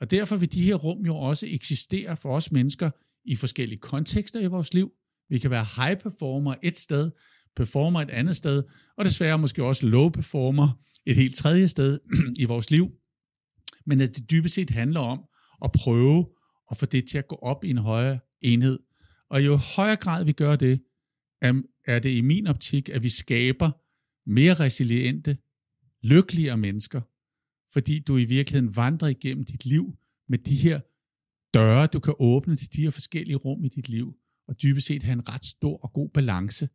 Og 0.00 0.10
derfor 0.10 0.36
vil 0.36 0.52
de 0.52 0.62
her 0.62 0.74
rum 0.74 1.06
jo 1.06 1.16
også 1.16 1.46
eksistere 1.50 2.16
for 2.16 2.36
os 2.36 2.52
mennesker 2.52 2.90
i 3.24 3.36
forskellige 3.36 3.78
kontekster 3.78 4.40
i 4.40 4.46
vores 4.46 4.74
liv. 4.74 4.92
Vi 5.28 5.38
kan 5.38 5.50
være 5.50 5.66
high 5.76 6.00
performer 6.00 6.54
et 6.62 6.78
sted, 6.78 7.10
performer 7.56 8.00
et 8.00 8.10
andet 8.10 8.36
sted, 8.36 8.62
og 8.96 9.04
desværre 9.04 9.38
måske 9.38 9.64
også 9.64 9.86
low 9.86 10.08
performer 10.08 10.68
et 11.06 11.16
helt 11.16 11.36
tredje 11.36 11.68
sted 11.68 12.00
i 12.42 12.44
vores 12.44 12.70
liv. 12.70 12.90
Men 13.86 14.00
at 14.00 14.16
det 14.16 14.30
dybest 14.30 14.54
set 14.54 14.70
handler 14.70 15.00
om 15.00 15.24
at 15.64 15.72
prøve 15.72 16.26
at 16.70 16.76
få 16.76 16.86
det 16.86 17.08
til 17.08 17.18
at 17.18 17.28
gå 17.28 17.36
op 17.36 17.64
i 17.64 17.70
en 17.70 17.78
højere 17.78 18.18
enhed. 18.40 18.78
Og 19.30 19.44
jo 19.44 19.56
højere 19.56 19.96
grad 19.96 20.24
vi 20.24 20.32
gør 20.32 20.56
det, 20.56 20.80
er 21.86 21.98
det 21.98 22.10
i 22.10 22.20
min 22.20 22.46
optik, 22.46 22.88
at 22.88 23.02
vi 23.02 23.08
skaber 23.08 23.70
mere 24.30 24.54
resiliente, 24.54 25.38
lykkeligere 26.02 26.56
mennesker, 26.56 27.00
fordi 27.74 27.98
du 27.98 28.16
i 28.16 28.24
virkeligheden 28.24 28.76
vandrer 28.76 29.08
igennem 29.08 29.44
dit 29.44 29.66
liv 29.66 29.96
med 30.28 30.38
de 30.38 30.56
her 30.56 30.80
døre, 31.54 31.86
du 31.86 32.00
kan 32.00 32.14
åbne 32.18 32.56
til 32.56 32.72
de 32.72 32.82
her 32.82 32.90
forskellige 32.90 33.36
rum 33.36 33.64
i 33.64 33.68
dit 33.68 33.88
liv, 33.88 34.14
og 34.48 34.62
dybest 34.62 34.86
set 34.86 35.02
have 35.02 35.12
en 35.12 35.28
ret 35.28 35.44
stor 35.44 35.76
og 35.82 35.92
god 35.92 36.08
balance 36.08 36.68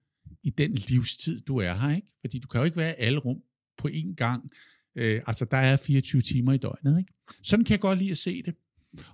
i 0.44 0.50
den 0.50 0.76
livstid, 0.76 1.40
du 1.40 1.58
er 1.58 1.74
her. 1.74 1.96
Ikke? 1.96 2.08
Fordi 2.22 2.40
du 2.40 2.48
kan 2.48 2.62
jo 2.62 2.66
ikke 2.66 2.78
være 2.78 2.92
i 2.92 2.96
alle 2.98 3.20
rum 3.20 3.38
på 3.78 3.88
én 3.88 4.14
gang. 4.16 4.50
Øh, 4.96 5.22
altså, 5.28 5.46
der 5.46 5.58
er 5.58 5.78
24 5.78 6.22
timer 6.22 6.54
i 6.54 6.58
døgnet. 6.58 7.00
Ikke? 7.00 7.14
Sådan 7.44 7.66
kan 7.66 7.72
jeg 7.72 7.80
godt 7.80 8.00
lide 8.00 8.12
at 8.12 8.18
se 8.18 8.44
det. 8.44 8.56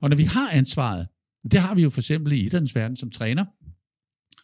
Og 0.01 0.09
når 0.09 0.17
vi 0.17 0.23
har 0.23 0.49
ansvaret, 0.49 1.07
det 1.51 1.59
har 1.59 1.75
vi 1.75 1.83
jo 1.83 1.89
for 1.89 2.01
eksempel 2.01 2.33
i 2.33 2.45
idrætsverdenen 2.45 2.97
som 2.97 3.09
træner, 3.11 3.45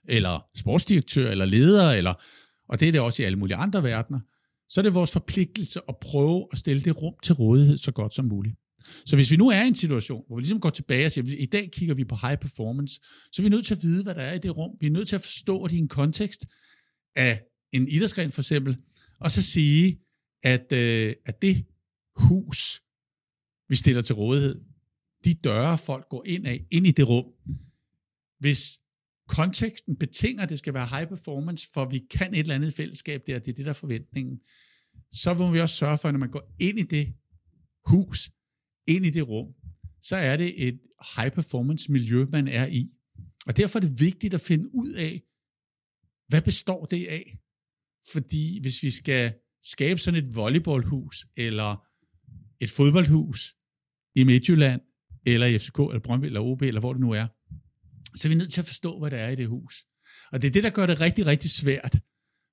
eller 0.07 0.45
sportsdirektør, 0.55 1.31
eller 1.31 1.45
leder, 1.45 1.91
eller, 1.91 2.13
og 2.67 2.79
det 2.79 2.88
er 2.88 2.91
det 2.91 3.01
også 3.01 3.21
i 3.21 3.25
alle 3.25 3.39
mulige 3.39 3.55
andre 3.55 3.83
verdener, 3.83 4.19
så 4.72 4.82
er 4.82 4.84
det 4.84 4.94
vores 4.94 5.12
forpligtelse 5.12 5.80
at 5.90 5.96
prøve 6.01 6.48
at 6.51 6.58
stille 6.58 6.82
det 6.82 7.01
rum 7.01 7.13
til 7.24 7.36
rådighed 7.36 7.78
så 7.78 7.92
godt 7.92 8.13
som 8.13 8.25
muligt. 8.25 8.56
Så 9.06 9.16
hvis 9.16 9.32
vi 9.32 9.36
nu 9.36 9.50
er 9.50 9.63
i 9.63 9.68
en 9.68 9.75
situation, 9.75 10.24
hvor 10.28 10.36
vi 10.36 10.42
ligesom 10.42 10.60
går 10.60 10.70
tilbage 10.70 11.06
og 11.06 11.12
siger, 11.12 11.34
at 11.34 11.40
i 11.40 11.46
dag 11.46 11.72
kigger 11.72 11.96
vi 11.96 12.04
på 12.04 12.16
high 12.22 12.38
performance, 12.38 13.01
så 13.32 13.42
er 13.42 13.44
vi 13.44 13.50
nødt 13.50 13.66
til 13.66 13.75
at 13.75 13.84
vide, 13.84 14.04
hvad 14.04 14.16
der 14.16 14.22
er 14.22 14.34
i 14.34 14.38
det 14.38 14.58
rum. 14.58 14.72
Vi 14.80 14.88
er 14.88 14.92
nødt 14.92 15.08
til 15.08 15.16
at 15.16 15.22
forstå 15.22 15.68
det 15.68 15.75
i 15.75 15.78
en 15.78 15.88
kontekst 15.88 16.46
af 17.16 17.42
en 17.72 17.88
idrætsgren 17.88 18.32
for 18.32 18.42
eksempel, 18.42 18.78
og 19.20 19.32
så 19.32 19.42
sige, 19.44 20.00
at, 20.44 20.74
øh, 20.74 21.13
at 21.25 21.42
det 21.42 21.66
hus, 22.16 22.82
vi 23.70 23.75
stiller 23.75 24.01
til 24.01 24.16
rådighed, 24.16 24.62
de 25.25 25.34
døre, 25.34 25.78
folk 25.78 26.10
går 26.10 26.24
ind 26.25 26.48
af, 26.48 26.66
ind 26.72 26.88
i 26.88 26.92
det 26.92 27.10
rum, 27.10 27.25
hvis 28.40 28.81
konteksten 29.32 29.96
betinger, 29.96 30.44
at 30.44 30.50
det 30.50 30.60
skal 30.60 30.74
være 30.74 30.88
high 30.88 31.08
performance, 31.08 31.70
for 31.74 31.86
vi 31.86 32.00
kan 32.00 32.34
et 32.34 32.40
eller 32.40 32.56
andet 32.56 32.74
fællesskab 32.74 33.22
der, 33.28 33.40
det 33.40 33.52
er 33.52 33.54
det, 33.54 33.66
der 33.66 33.72
er 33.72 33.76
forventningen, 33.86 34.40
så 35.12 35.34
må 35.34 35.52
vi 35.52 35.60
også 35.60 35.76
sørge 35.76 35.98
for, 35.98 36.08
at 36.08 36.14
når 36.14 36.20
man 36.20 36.32
går 36.32 36.56
ind 36.60 36.80
i 36.80 36.84
det 36.84 37.14
hus, 37.86 38.32
ind 38.88 39.06
i 39.06 39.10
det 39.10 39.28
rum, 39.28 39.54
så 40.02 40.16
er 40.16 40.38
det 40.38 40.68
et 40.68 40.80
high 41.16 41.32
performance 41.32 41.92
miljø, 41.92 42.26
man 42.32 42.48
er 42.48 42.68
i. 42.68 42.92
Og 43.48 43.58
derfor 43.58 43.80
er 43.80 43.82
det 43.82 44.00
vigtigt 44.00 44.34
at 44.34 44.42
finde 44.42 44.76
ud 44.76 44.94
af, 44.94 45.22
hvad 46.28 46.42
består 46.42 46.86
det 46.86 47.08
af? 47.08 47.38
Fordi 48.12 48.62
hvis 48.62 48.84
vi 48.84 48.92
skal 48.92 49.34
skabe 49.64 50.00
sådan 50.00 50.26
et 50.26 50.36
volleyballhus, 50.36 51.26
eller 51.38 51.88
et 52.60 52.72
fodboldhus 52.72 53.56
i 54.16 54.24
Midtjylland, 54.24 54.82
eller 55.26 55.48
i 55.48 55.60
FCK, 55.60 55.80
eller 55.80 56.00
Brøndby, 56.00 56.26
eller 56.26 56.40
OB, 56.40 56.62
eller 56.62 56.80
hvor 56.80 56.94
det 56.94 57.02
nu 57.02 57.12
er, 57.12 57.28
så 58.15 58.27
er 58.27 58.30
vi 58.30 58.36
nødt 58.36 58.53
til 58.53 58.62
at 58.62 58.68
forstå, 58.68 59.00
hvad 59.00 59.12
der 59.12 59.18
er 59.18 59.30
i 59.30 59.36
det 59.36 59.48
hus. 59.48 59.86
Og 60.32 60.41
det 60.41 60.48
er 60.48 60.51
det, 60.51 60.63
der 60.63 60.70
gør 60.70 60.86
det 60.86 61.00
rigtig, 61.01 61.25
rigtig 61.25 61.50
svært. 61.50 62.00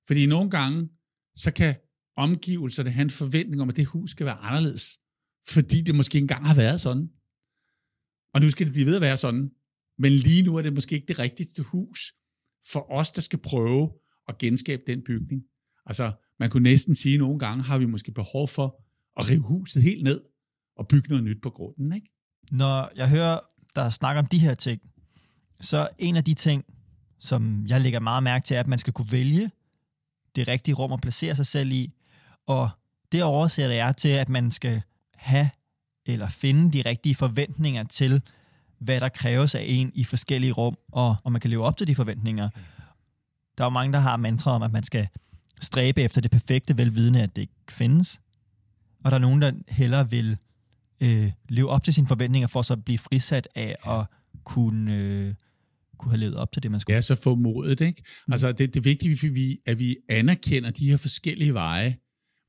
Fordi 0.07 0.25
nogle 0.25 0.49
gange, 0.49 0.89
så 1.35 1.51
kan 1.51 1.75
omgivelserne 2.15 2.91
have 2.91 3.01
en 3.01 3.09
forventning 3.09 3.61
om, 3.61 3.69
at 3.69 3.75
det 3.75 3.85
hus 3.85 4.11
skal 4.11 4.25
være 4.25 4.37
anderledes. 4.37 4.99
Fordi 5.47 5.81
det 5.81 5.95
måske 5.95 6.17
engang 6.17 6.47
har 6.47 6.55
været 6.55 6.81
sådan. 6.81 7.09
Og 8.33 8.41
nu 8.41 8.49
skal 8.49 8.65
det 8.65 8.73
blive 8.73 8.85
ved 8.85 8.95
at 8.95 9.01
være 9.01 9.17
sådan. 9.17 9.51
Men 9.97 10.11
lige 10.11 10.43
nu 10.43 10.55
er 10.55 10.61
det 10.61 10.73
måske 10.73 10.95
ikke 10.95 11.07
det 11.07 11.19
rigtige 11.19 11.63
hus 11.63 12.13
for 12.71 12.91
os, 12.91 13.11
der 13.11 13.21
skal 13.21 13.39
prøve 13.39 13.91
at 14.27 14.37
genskabe 14.37 14.81
den 14.87 15.03
bygning. 15.03 15.41
Altså, 15.85 16.11
man 16.39 16.49
kunne 16.49 16.63
næsten 16.63 16.95
sige, 16.95 17.13
at 17.13 17.19
nogle 17.19 17.39
gange 17.39 17.63
har 17.63 17.77
vi 17.77 17.85
måske 17.85 18.11
behov 18.11 18.47
for 18.47 18.83
at 19.19 19.29
rive 19.29 19.41
huset 19.41 19.83
helt 19.83 20.03
ned 20.03 20.21
og 20.75 20.87
bygge 20.87 21.09
noget 21.09 21.23
nyt 21.23 21.41
på 21.41 21.49
grunden. 21.49 21.93
Ikke? 21.93 22.09
Når 22.51 22.91
jeg 22.95 23.09
hører 23.09 23.39
der 23.75 23.89
snakker 23.89 24.21
om 24.21 24.27
de 24.27 24.39
her 24.39 24.55
ting, 24.55 24.81
så 25.61 25.89
en 25.97 26.15
af 26.15 26.23
de 26.23 26.33
ting, 26.33 26.65
som 27.19 27.65
jeg 27.67 27.81
lægger 27.81 27.99
meget 27.99 28.23
mærke 28.23 28.45
til, 28.45 28.55
er, 28.55 28.59
at 28.59 28.67
man 28.67 28.79
skal 28.79 28.93
kunne 28.93 29.11
vælge 29.11 29.51
det 30.35 30.47
rigtige 30.47 30.75
rum 30.75 30.93
at 30.93 31.01
placere 31.01 31.35
sig 31.35 31.45
selv 31.45 31.71
i, 31.71 31.93
og 32.47 32.69
det 33.11 33.23
oversætter 33.23 33.75
jeg 33.75 33.97
til, 33.97 34.09
at 34.09 34.29
man 34.29 34.51
skal 34.51 34.81
have 35.15 35.49
eller 36.05 36.27
finde 36.27 36.71
de 36.71 36.89
rigtige 36.89 37.15
forventninger 37.15 37.83
til, 37.83 38.21
hvad 38.79 39.01
der 39.01 39.09
kræves 39.09 39.55
af 39.55 39.65
en 39.67 39.91
i 39.95 40.03
forskellige 40.03 40.51
rum, 40.51 40.77
og 40.91 41.15
om 41.23 41.31
man 41.31 41.41
kan 41.41 41.49
leve 41.49 41.63
op 41.63 41.77
til 41.77 41.87
de 41.87 41.95
forventninger. 41.95 42.49
Der 43.57 43.63
er 43.63 43.65
jo 43.65 43.69
mange, 43.69 43.93
der 43.93 43.99
har 43.99 44.17
mantra 44.17 44.51
om, 44.51 44.63
at 44.63 44.71
man 44.71 44.83
skal 44.83 45.07
stræbe 45.61 46.01
efter 46.01 46.21
det 46.21 46.31
perfekte, 46.31 46.77
velvidende, 46.77 47.21
at 47.21 47.35
det 47.35 47.41
ikke 47.41 47.53
findes. 47.69 48.21
Og 49.03 49.11
der 49.11 49.17
er 49.17 49.21
nogen, 49.21 49.41
der 49.41 49.51
hellere 49.67 50.09
vil 50.09 50.37
øh, 51.01 51.31
leve 51.49 51.69
op 51.69 51.83
til 51.83 51.93
sine 51.93 52.07
forventninger, 52.07 52.47
for 52.47 52.61
så 52.61 52.73
at 52.73 52.85
blive 52.85 52.97
frisat 52.97 53.47
af 53.55 53.75
at 53.87 54.05
kunne, 54.43 54.95
øh, 54.95 55.33
kunne 55.99 56.11
have 56.11 56.19
levet 56.19 56.35
op 56.35 56.51
til 56.51 56.63
det, 56.63 56.71
man 56.71 56.79
skulle. 56.79 56.95
Ja, 56.95 57.01
så 57.01 57.15
få 57.15 57.35
modet, 57.35 57.81
ikke? 57.81 58.03
Mm. 58.27 58.31
Altså, 58.31 58.51
det, 58.51 58.73
det 58.73 58.79
er 58.79 58.83
vigtigt, 58.83 59.23
at 59.23 59.35
vi, 59.35 59.57
at 59.65 59.79
vi 59.79 59.97
anerkender 60.09 60.71
de 60.71 60.89
her 60.89 60.97
forskellige 60.97 61.53
veje, 61.53 61.97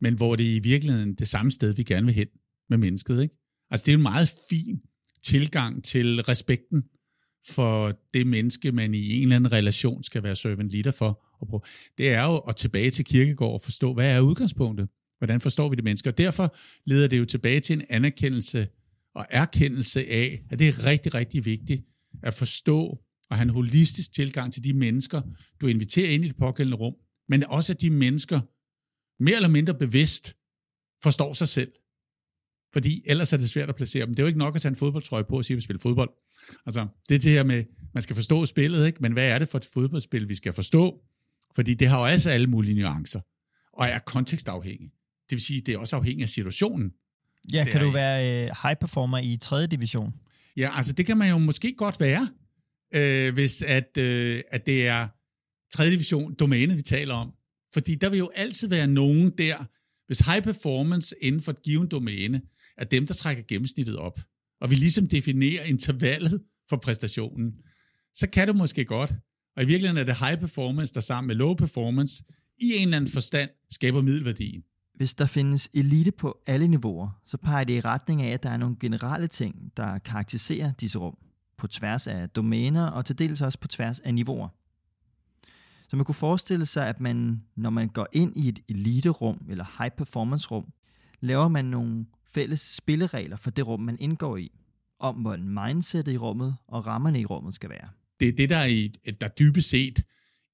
men 0.01 0.15
hvor 0.15 0.37
det 0.37 0.53
er 0.53 0.57
i 0.57 0.61
virkeligheden 0.63 1.15
det 1.15 1.29
samme 1.29 1.53
sted, 1.53 1.75
vi 1.75 1.83
gerne 1.83 2.07
vil 2.07 2.15
hen 2.15 2.27
med 2.71 2.79
mennesket, 2.79 3.23
ikke? 3.23 3.35
Altså, 3.71 3.85
det 3.87 3.93
er 3.93 3.97
en 3.97 4.03
meget 4.03 4.33
fin 4.51 4.81
tilgang 5.23 5.85
til 5.85 6.23
respekten 6.23 6.83
for 7.49 8.01
det 8.15 8.27
menneske, 8.27 8.73
man 8.73 8.95
i 8.95 9.17
en 9.17 9.23
eller 9.23 9.37
anden 9.37 9.53
relation 9.53 10.03
skal 10.03 10.23
være 10.23 10.37
servant 10.37 10.71
leader 10.71 10.91
for. 10.91 11.27
Det 11.99 12.11
er 12.11 12.25
jo 12.25 12.37
at 12.37 12.57
tilbage 12.57 12.91
til 12.91 13.05
kirkegård 13.05 13.53
og 13.53 13.63
forstå, 13.63 13.95
hvad 13.95 14.17
er 14.17 14.21
udgangspunktet? 14.21 14.89
Hvordan 15.19 15.41
forstår 15.41 15.69
vi 15.69 15.77
det 15.77 15.85
mennesker? 15.85 16.11
Og 16.11 16.19
derfor 16.19 16.57
leder 16.87 17.09
det 17.09 17.19
jo 17.19 17.25
tilbage 17.25 17.61
til 17.61 17.75
en 17.75 17.85
anerkendelse 17.89 18.69
og 19.15 19.27
erkendelse 19.31 20.07
af, 20.07 20.43
at 20.51 20.59
det 20.59 20.69
er 20.69 20.87
rigtig, 20.87 21.15
rigtig 21.15 21.45
vigtigt 21.45 21.85
at 22.23 22.35
forstå 22.35 22.99
og 23.31 23.37
have 23.37 23.43
en 23.43 23.51
holistisk 23.51 24.13
tilgang 24.13 24.53
til 24.53 24.65
de 24.65 24.73
mennesker, 24.73 25.23
du 25.61 25.67
inviterer 25.67 26.11
ind 26.11 26.25
i 26.25 26.29
det 26.29 26.37
pågældende 26.37 26.77
rum, 26.77 26.95
men 27.29 27.45
også 27.45 27.73
at 27.73 27.81
de 27.81 27.91
mennesker 27.91 28.41
mere 29.23 29.37
eller 29.37 29.49
mindre 29.49 29.75
bevidst 29.75 30.37
forstår 31.03 31.33
sig 31.33 31.49
selv. 31.49 31.73
Fordi 32.73 33.03
ellers 33.07 33.33
er 33.33 33.37
det 33.37 33.51
svært 33.51 33.69
at 33.69 33.77
placere 33.77 34.07
dem. 34.07 34.15
Det 34.15 34.19
er 34.19 34.23
jo 34.23 34.27
ikke 34.27 34.39
nok 34.39 34.57
at 34.57 34.63
tage 34.63 34.71
en 34.71 34.77
fodboldtrøje 34.77 35.25
på 35.25 35.37
og 35.37 35.45
sige, 35.45 35.55
at 35.55 35.57
vi 35.57 35.63
spiller 35.63 35.81
fodbold. 35.81 36.11
Altså, 36.67 36.87
det 37.09 37.15
er 37.15 37.19
det 37.19 37.31
her 37.31 37.45
med, 37.45 37.65
man 37.95 38.03
skal 38.03 38.17
forstå 38.17 38.47
spillet, 38.47 38.87
ikke? 38.87 38.99
men 39.01 39.13
hvad 39.13 39.29
er 39.29 39.39
det 39.39 39.49
for 39.49 39.59
et 39.59 39.69
fodboldspil, 39.73 40.29
vi 40.29 40.35
skal 40.35 40.53
forstå? 40.53 41.03
Fordi 41.55 41.75
det 41.75 41.89
har 41.89 41.99
jo 41.99 42.05
altså 42.05 42.31
alle 42.31 42.47
mulige 42.47 42.75
nuancer, 42.75 43.21
og 43.73 43.87
er 43.87 43.99
kontekstafhængigt. 43.99 44.93
Det 45.31 45.37
vil 45.37 45.43
sige, 45.43 45.61
det 45.61 45.75
er 45.75 45.79
også 45.79 45.97
afhængigt 45.97 46.25
af 46.25 46.29
situationen. 46.29 46.93
Ja, 47.53 47.65
kan 47.65 47.81
du 47.81 47.91
være 47.91 48.45
øh, 48.45 48.51
high 48.63 48.77
performer 48.77 49.19
i 49.19 49.37
3. 49.37 49.67
division? 49.67 50.15
Ja, 50.57 50.71
altså 50.77 50.93
det 50.93 51.07
kan 51.07 51.17
man 51.17 51.31
jo 51.31 51.39
måske 51.39 51.75
godt 51.79 52.01
være, 52.01 52.29
øh, 52.95 53.35
hvis 53.35 53.63
at, 53.63 53.97
øh, 53.99 54.43
at 54.51 54.67
det 54.67 54.87
er 54.87 55.09
3. 55.73 55.91
division 55.91 56.35
domæne, 56.35 56.75
vi 56.77 56.83
taler 56.83 57.15
om. 57.15 57.33
Fordi 57.73 57.95
der 57.95 58.09
vil 58.09 58.19
jo 58.19 58.31
altid 58.35 58.69
være 58.69 58.87
nogen 58.87 59.31
der, 59.39 59.65
hvis 60.07 60.19
high 60.19 60.43
performance 60.43 61.15
inden 61.21 61.41
for 61.41 61.53
et 61.53 61.63
givet 61.63 61.91
domæne, 61.91 62.43
er 62.77 62.85
dem, 62.85 63.07
der 63.07 63.15
trækker 63.15 63.43
gennemsnittet 63.49 63.97
op, 63.97 64.21
og 64.61 64.71
vi 64.71 64.75
ligesom 64.75 65.09
definerer 65.09 65.65
intervallet 65.65 66.43
for 66.69 66.77
præstationen, 66.77 67.53
så 68.15 68.27
kan 68.27 68.49
det 68.49 68.57
måske 68.57 68.85
godt. 68.85 69.13
Og 69.57 69.63
i 69.63 69.67
virkeligheden 69.67 70.01
er 70.01 70.05
det 70.05 70.27
high 70.27 70.41
performance, 70.41 70.95
der 70.95 71.01
sammen 71.01 71.27
med 71.27 71.35
low 71.35 71.55
performance, 71.55 72.25
i 72.59 72.73
en 72.77 72.83
eller 72.83 72.97
anden 72.97 73.11
forstand 73.11 73.51
skaber 73.71 74.01
middelværdien. 74.03 74.63
Hvis 74.95 75.15
der 75.15 75.27
findes 75.27 75.69
elite 75.75 76.13
på 76.13 76.39
alle 76.47 76.69
niveauer, 76.69 77.21
så 77.27 77.37
peger 77.37 77.65
det 77.65 77.73
i 77.73 77.81
retning 77.81 78.23
af, 78.23 78.33
at 78.33 78.43
der 78.43 78.51
er 78.51 78.57
nogle 78.57 78.77
generelle 78.81 79.29
ting, 79.29 79.73
der 79.77 79.99
karakteriserer 79.99 80.73
disse 80.81 80.99
rum, 80.99 81.17
på 81.61 81.67
tværs 81.67 82.07
af 82.07 82.29
domæner 82.29 82.87
og 82.87 83.05
til 83.05 83.19
dels 83.19 83.41
også 83.41 83.59
på 83.59 83.69
tværs 83.69 84.01
af 84.01 84.15
niveauer. 84.15 84.49
Så 85.89 85.97
man 85.97 86.05
kunne 86.05 86.15
forestille 86.15 86.67
sig, 86.67 86.89
at 86.89 87.01
man, 87.01 87.43
når 87.57 87.71
man 87.71 87.89
går 87.89 88.07
ind 88.13 88.37
i 88.37 88.49
et 88.49 88.61
eliterum 88.69 89.47
eller 89.49 89.65
high-performance-rum, 89.79 90.73
laver 91.21 91.49
man 91.49 91.65
nogle 91.65 92.07
fælles 92.35 92.61
spilleregler 92.61 93.37
for 93.37 93.51
det 93.51 93.67
rum, 93.67 93.81
man 93.81 93.97
indgår 94.01 94.37
i, 94.37 94.51
om 94.99 95.15
hvordan 95.15 95.49
mindsetet 95.49 96.13
i 96.13 96.17
rummet 96.17 96.57
og 96.69 96.87
rammerne 96.87 97.21
i 97.21 97.25
rummet 97.25 97.55
skal 97.55 97.71
være. 97.71 97.89
Det 98.21 98.29
er 98.29 98.33
det, 98.33 98.51
der, 98.51 98.57
er 98.57 98.67
i, 98.67 98.95
der 99.21 99.29
dybest 99.29 99.69
set 99.69 100.03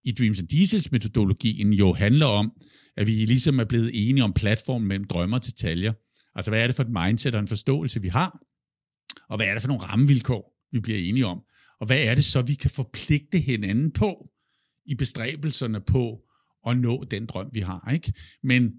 i 0.04 0.12
Dreams 0.12 0.38
and 0.38 0.48
Diesels 0.48 0.92
metodologien 0.92 1.72
jo 1.72 1.92
handler 1.92 2.26
om, 2.26 2.52
at 2.96 3.06
vi 3.06 3.12
ligesom 3.12 3.58
er 3.58 3.64
blevet 3.64 3.90
enige 3.94 4.24
om 4.24 4.32
platformen 4.32 4.88
mellem 4.88 5.04
drømmer 5.04 5.38
til 5.38 5.52
detaljer. 5.52 5.92
Altså, 6.34 6.50
hvad 6.50 6.62
er 6.62 6.66
det 6.66 6.76
for 6.76 6.82
et 6.82 7.06
mindset 7.06 7.34
og 7.34 7.40
en 7.40 7.48
forståelse, 7.48 8.02
vi 8.02 8.08
har? 8.08 8.38
Og 9.28 9.36
hvad 9.36 9.46
er 9.46 9.52
det 9.52 9.62
for 9.62 9.68
nogle 9.68 9.84
rammevilkår, 9.84 10.55
vi 10.72 10.80
bliver 10.80 10.98
enige 10.98 11.26
om? 11.26 11.40
Og 11.80 11.86
hvad 11.86 11.98
er 11.98 12.14
det 12.14 12.24
så, 12.24 12.42
vi 12.42 12.54
kan 12.54 12.70
forpligte 12.70 13.38
hinanden 13.38 13.90
på 13.92 14.30
i 14.86 14.94
bestræbelserne 14.94 15.80
på 15.80 16.22
at 16.66 16.78
nå 16.78 17.04
den 17.10 17.26
drøm, 17.26 17.50
vi 17.52 17.60
har? 17.60 17.90
Ikke? 17.92 18.12
Men 18.42 18.72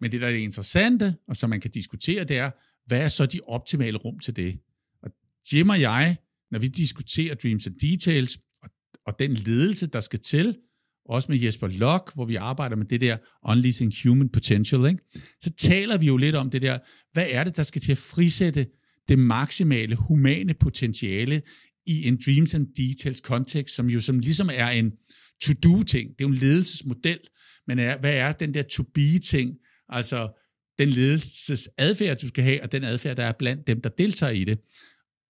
Men 0.00 0.12
det, 0.12 0.20
der 0.20 0.26
er 0.26 0.32
det 0.32 0.38
interessante, 0.38 1.16
og 1.28 1.36
som 1.36 1.50
man 1.50 1.60
kan 1.60 1.70
diskutere, 1.70 2.24
det 2.24 2.36
er, 2.38 2.50
hvad 2.86 3.00
er 3.00 3.08
så 3.08 3.26
de 3.26 3.40
optimale 3.46 3.98
rum 3.98 4.18
til 4.18 4.36
det? 4.36 4.60
Og 5.02 5.10
Jim 5.52 5.68
og 5.68 5.80
jeg, 5.80 6.16
når 6.50 6.58
vi 6.58 6.68
diskuterer 6.68 7.34
Dreams 7.34 7.66
and 7.66 7.74
Details, 7.74 8.38
og, 8.62 8.70
og 9.06 9.18
den 9.18 9.34
ledelse, 9.34 9.86
der 9.86 10.00
skal 10.00 10.18
til, 10.18 10.56
også 11.04 11.32
med 11.32 11.38
Jesper 11.38 11.66
Lok, 11.68 12.14
hvor 12.14 12.24
vi 12.24 12.34
arbejder 12.34 12.76
med 12.76 12.86
det 12.86 13.00
der 13.00 13.18
Unleashing 13.48 13.92
Human 14.04 14.28
Potential, 14.28 14.86
ikke? 14.86 15.02
så 15.40 15.50
taler 15.50 15.98
vi 15.98 16.06
jo 16.06 16.16
lidt 16.16 16.34
om 16.34 16.50
det 16.50 16.62
der, 16.62 16.78
hvad 17.12 17.26
er 17.30 17.44
det, 17.44 17.56
der 17.56 17.62
skal 17.62 17.82
til 17.82 17.92
at 17.92 17.98
frisætte 17.98 18.66
det 19.08 19.18
maksimale 19.18 19.96
humane 19.96 20.54
potentiale 20.54 21.42
i 21.86 22.08
en 22.08 22.20
Dreams 22.26 22.54
and 22.54 22.66
Details 22.76 23.20
kontekst, 23.20 23.74
som 23.74 23.86
jo 23.86 24.00
som 24.00 24.18
ligesom 24.18 24.50
er 24.52 24.68
en 24.68 24.92
to-do-ting. 25.42 26.08
Det 26.08 26.24
er 26.24 26.28
jo 26.28 26.28
en 26.28 26.34
ledelsesmodel, 26.34 27.18
men 27.66 27.78
er, 27.78 27.98
hvad 27.98 28.14
er 28.14 28.32
den 28.32 28.54
der 28.54 28.62
to-be-ting? 28.62 29.54
Altså 29.88 30.40
den 30.78 30.88
ledelsesadfærd, 30.88 32.18
du 32.18 32.28
skal 32.28 32.44
have, 32.44 32.62
og 32.62 32.72
den 32.72 32.84
adfærd, 32.84 33.16
der 33.16 33.24
er 33.24 33.32
blandt 33.38 33.66
dem, 33.66 33.80
der 33.80 33.88
deltager 33.88 34.32
i 34.32 34.44
det. 34.44 34.58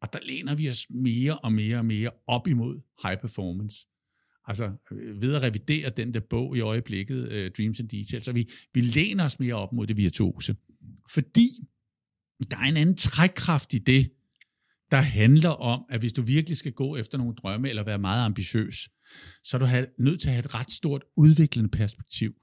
Og 0.02 0.12
der 0.12 0.18
læner 0.23 0.54
vi 0.54 0.71
os 0.71 0.87
mere 0.90 1.38
og 1.38 1.52
mere 1.52 1.78
og 1.78 1.85
mere 1.85 2.11
op 2.26 2.49
imod 2.49 2.80
high 3.04 3.21
performance. 3.21 3.87
Altså 4.47 4.73
øh, 4.92 5.23
ved 5.23 5.35
at 5.35 5.42
revidere 5.42 5.90
den 5.90 6.14
der 6.14 6.21
bog 6.21 6.56
i 6.56 6.61
øjeblikket, 6.61 7.23
uh, 7.23 7.52
Dreams 7.56 7.80
and 7.80 7.88
Details, 7.88 8.25
så 8.25 8.33
vi, 8.33 8.50
vi 8.75 8.80
læner 8.80 9.25
os 9.25 9.38
mere 9.38 9.54
op 9.54 9.73
mod 9.73 9.87
det 9.87 9.97
virtuose. 9.97 10.56
Fordi 11.11 11.49
der 12.50 12.57
er 12.57 12.64
en 12.64 12.76
anden 12.76 12.97
trækkraft 12.97 13.75
i 13.75 13.78
det, 13.78 14.12
der 14.90 14.97
handler 14.97 15.49
om, 15.49 15.85
at 15.88 16.00
hvis 16.00 16.12
du 16.12 16.23
virkelig 16.23 16.57
skal 16.57 16.73
gå 16.73 16.97
efter 16.97 17.19
nogle 17.19 17.35
drømme, 17.35 17.69
eller 17.69 17.85
være 17.85 17.99
meget 17.99 18.25
ambitiøs, 18.25 18.88
så 19.43 19.57
er 19.57 19.59
du 19.59 19.87
nødt 19.99 20.21
til 20.21 20.28
at 20.28 20.35
have 20.35 20.45
et 20.45 20.55
ret 20.55 20.71
stort 20.71 21.05
udviklende 21.16 21.71
perspektiv. 21.71 22.35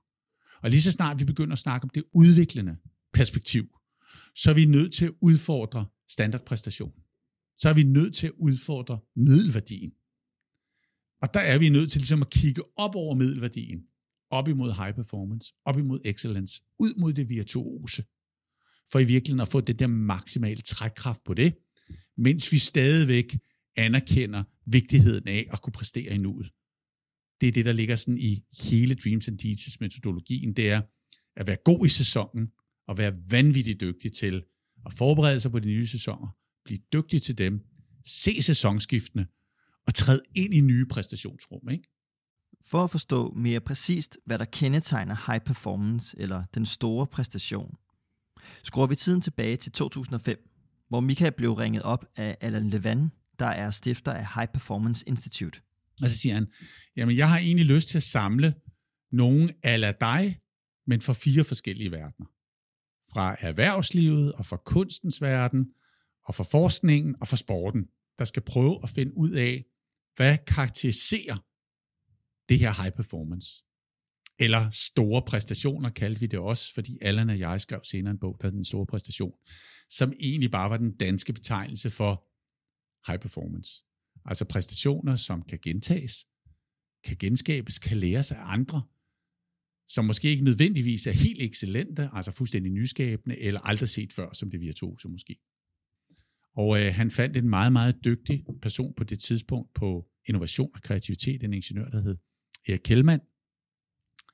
Og 0.64 0.70
lige 0.70 0.82
så 0.82 0.92
snart 0.92 1.20
vi 1.20 1.26
begynder 1.26 1.54
at 1.54 1.60
snakke 1.60 1.86
om 1.86 1.90
det 1.90 2.04
udviklende 2.14 2.76
perspektiv, 3.14 3.64
så 4.36 4.50
er 4.50 4.54
vi 4.54 4.66
nødt 4.66 4.94
til 4.94 5.06
at 5.06 5.14
udfordre 5.22 5.86
standardpræstation. 6.10 6.94
Så 7.58 7.70
er 7.70 7.74
vi 7.74 7.84
nødt 7.84 8.16
til 8.16 8.28
at 8.28 8.34
udfordre 8.38 9.00
middelværdien. 9.16 9.92
Og 11.22 11.34
der 11.34 11.40
er 11.40 11.58
vi 11.58 11.70
nødt 11.70 11.92
til 11.92 12.02
ligesom 12.02 12.22
at 12.22 12.30
kigge 12.30 12.62
op 12.76 12.96
over 12.96 13.16
middelværdien, 13.16 13.80
op 14.30 14.48
imod 14.48 14.72
high 14.72 14.96
performance, 14.96 15.54
op 15.66 15.78
imod 15.78 16.00
excellence, 16.06 16.62
ud 16.80 16.94
mod 17.00 17.14
det 17.14 17.30
virtuose, 17.30 18.04
for 18.92 19.00
i 19.00 19.04
virkeligheden 19.04 19.42
at 19.42 19.48
få 19.48 19.62
det 19.62 19.80
der 19.80 19.88
maksimale 19.88 20.62
trækkraft 20.62 21.24
på 21.26 21.34
det, 21.34 21.56
mens 22.18 22.52
vi 22.52 22.60
stadigvæk 22.60 23.38
anerkender 23.76 24.44
vigtigheden 24.66 25.28
af 25.28 25.48
at 25.52 25.62
kunne 25.62 25.74
præstere 25.74 26.14
i 26.14 26.18
nuet. 26.18 26.50
Det 27.42 27.48
er 27.48 27.52
det, 27.52 27.66
der 27.66 27.74
ligger 27.74 27.96
sådan 27.96 28.18
i 28.18 28.44
hele 28.64 28.96
Dreams 28.96 29.28
and 29.28 29.38
Details 29.38 29.80
metodologien, 29.80 30.54
det 30.54 30.70
er 30.70 30.82
at 31.36 31.48
være 31.48 31.58
god 31.66 31.86
i 31.86 31.90
sæsonen, 31.90 32.48
og 32.88 32.98
være 32.98 33.14
vanvittigt 33.30 33.82
dygtig 33.82 34.14
til 34.14 34.44
at 34.86 34.94
forberede 34.94 35.40
sig 35.40 35.52
på 35.52 35.60
de 35.60 35.66
nye 35.66 35.88
sæsoner, 35.88 36.28
blive 36.66 36.80
dygtig 36.94 37.22
til 37.22 37.38
dem, 37.38 37.62
se 38.06 38.42
sæsonskiftene, 38.42 39.28
og 39.88 39.94
træde 39.94 40.22
ind 40.36 40.54
i 40.54 40.62
nye 40.62 40.86
præstationsrum. 40.86 41.70
Ikke? 41.70 41.90
For 42.66 42.84
at 42.84 42.90
forstå 42.90 43.34
mere 43.34 43.62
præcist, 43.62 44.18
hvad 44.26 44.40
der 44.40 44.46
kendetegner 44.46 45.32
high 45.32 45.42
performance 45.46 46.20
eller 46.20 46.46
den 46.54 46.66
store 46.66 47.08
præstation, 47.08 47.76
skruer 48.64 48.88
vi 48.88 48.96
tiden 48.96 49.22
tilbage 49.22 49.58
til 49.58 49.72
2005, 49.72 50.50
hvor 50.90 51.00
Mika 51.00 51.30
blev 51.30 51.54
ringet 51.54 51.84
op 51.84 52.06
af 52.16 52.38
Alan 52.42 52.70
Levan, 52.70 53.12
der 53.40 53.46
er 53.46 53.72
stifter 53.72 54.14
af 54.14 54.26
High 54.36 54.48
Performance 54.48 55.08
Institute. 55.08 55.62
Og 56.02 56.10
så 56.10 56.18
siger 56.18 56.36
han, 56.36 56.48
jamen 56.96 57.18
jeg 57.18 57.30
har 57.30 57.38
egentlig 57.38 57.66
lyst 57.66 57.88
til 57.88 57.98
at 57.98 58.04
samle 58.04 58.54
nogen 59.12 59.52
ala 59.64 59.92
dig, 59.92 60.40
men 60.88 61.02
fra 61.02 61.14
fire 61.14 61.44
forskellige 61.44 61.92
verdener. 61.92 62.28
Fra 63.14 63.36
erhvervslivet 63.40 64.34
og 64.34 64.46
fra 64.46 64.58
kunstens 64.58 65.22
verden, 65.22 65.66
og 66.26 66.36
fra 66.36 66.44
forskningen 66.44 67.16
og 67.22 67.28
fra 67.28 67.38
sporten, 67.38 67.86
der 68.20 68.26
skal 68.26 68.42
prøve 68.42 68.80
at 68.84 68.90
finde 68.90 69.18
ud 69.18 69.32
af, 69.32 69.66
hvad 70.16 70.38
karakteriserer 70.48 71.38
det 72.50 72.60
her 72.60 72.82
high 72.82 72.96
performance. 72.96 73.64
Eller 74.40 74.70
store 74.70 75.22
præstationer 75.28 75.90
kaldte 75.90 76.20
vi 76.20 76.28
det 76.28 76.40
også, 76.40 76.74
fordi 76.74 76.98
Allan 77.02 77.30
og 77.30 77.40
jeg 77.40 77.62
skrev 77.62 77.80
senere 77.84 78.12
en 78.12 78.20
bog, 78.20 78.38
der 78.42 78.50
den 78.50 78.66
store 78.66 78.86
præstation, 78.86 79.34
som 79.90 80.14
egentlig 80.20 80.52
bare 80.52 80.70
var 80.70 80.78
den 80.78 80.98
danske 80.98 81.34
betegnelse 81.34 81.90
for 81.90 82.28
high 83.12 83.20
performance. 83.20 83.84
Altså 84.26 84.46
præstationer, 84.46 85.16
som 85.16 85.42
kan 85.42 85.60
gentages, 85.62 86.28
kan 87.04 87.18
genskabes, 87.20 87.80
kan 87.80 87.98
læres 87.98 88.32
af 88.32 88.38
andre, 88.40 88.82
som 89.88 90.06
måske 90.06 90.30
ikke 90.30 90.44
nødvendigvis 90.44 91.08
er 91.08 91.12
helt 91.12 91.42
excellente, 91.42 92.10
altså 92.14 92.32
fuldstændig 92.32 92.72
nyskabende, 92.72 93.40
eller 93.40 93.60
aldrig 93.60 93.90
set 93.90 94.14
før, 94.14 94.34
som 94.34 94.52
det 94.52 94.62
virtuose 94.62 95.10
måske. 95.10 95.40
Og 96.56 96.82
øh, 96.82 96.94
han 96.94 97.12
fandt 97.12 97.38
en 97.38 97.50
meget, 97.50 97.74
meget 97.74 97.96
dygtig 98.06 98.46
person 98.62 98.94
på 98.98 99.04
det 99.04 99.20
tidspunkt 99.20 99.74
på 99.74 100.08
innovation 100.26 100.72
og 100.74 100.82
kreativitet, 100.82 101.44
en 101.44 101.54
ingeniør, 101.54 101.90
der 101.90 102.02
hed 102.02 102.18
Erik 102.68 102.80
Kjellmann, 102.84 103.22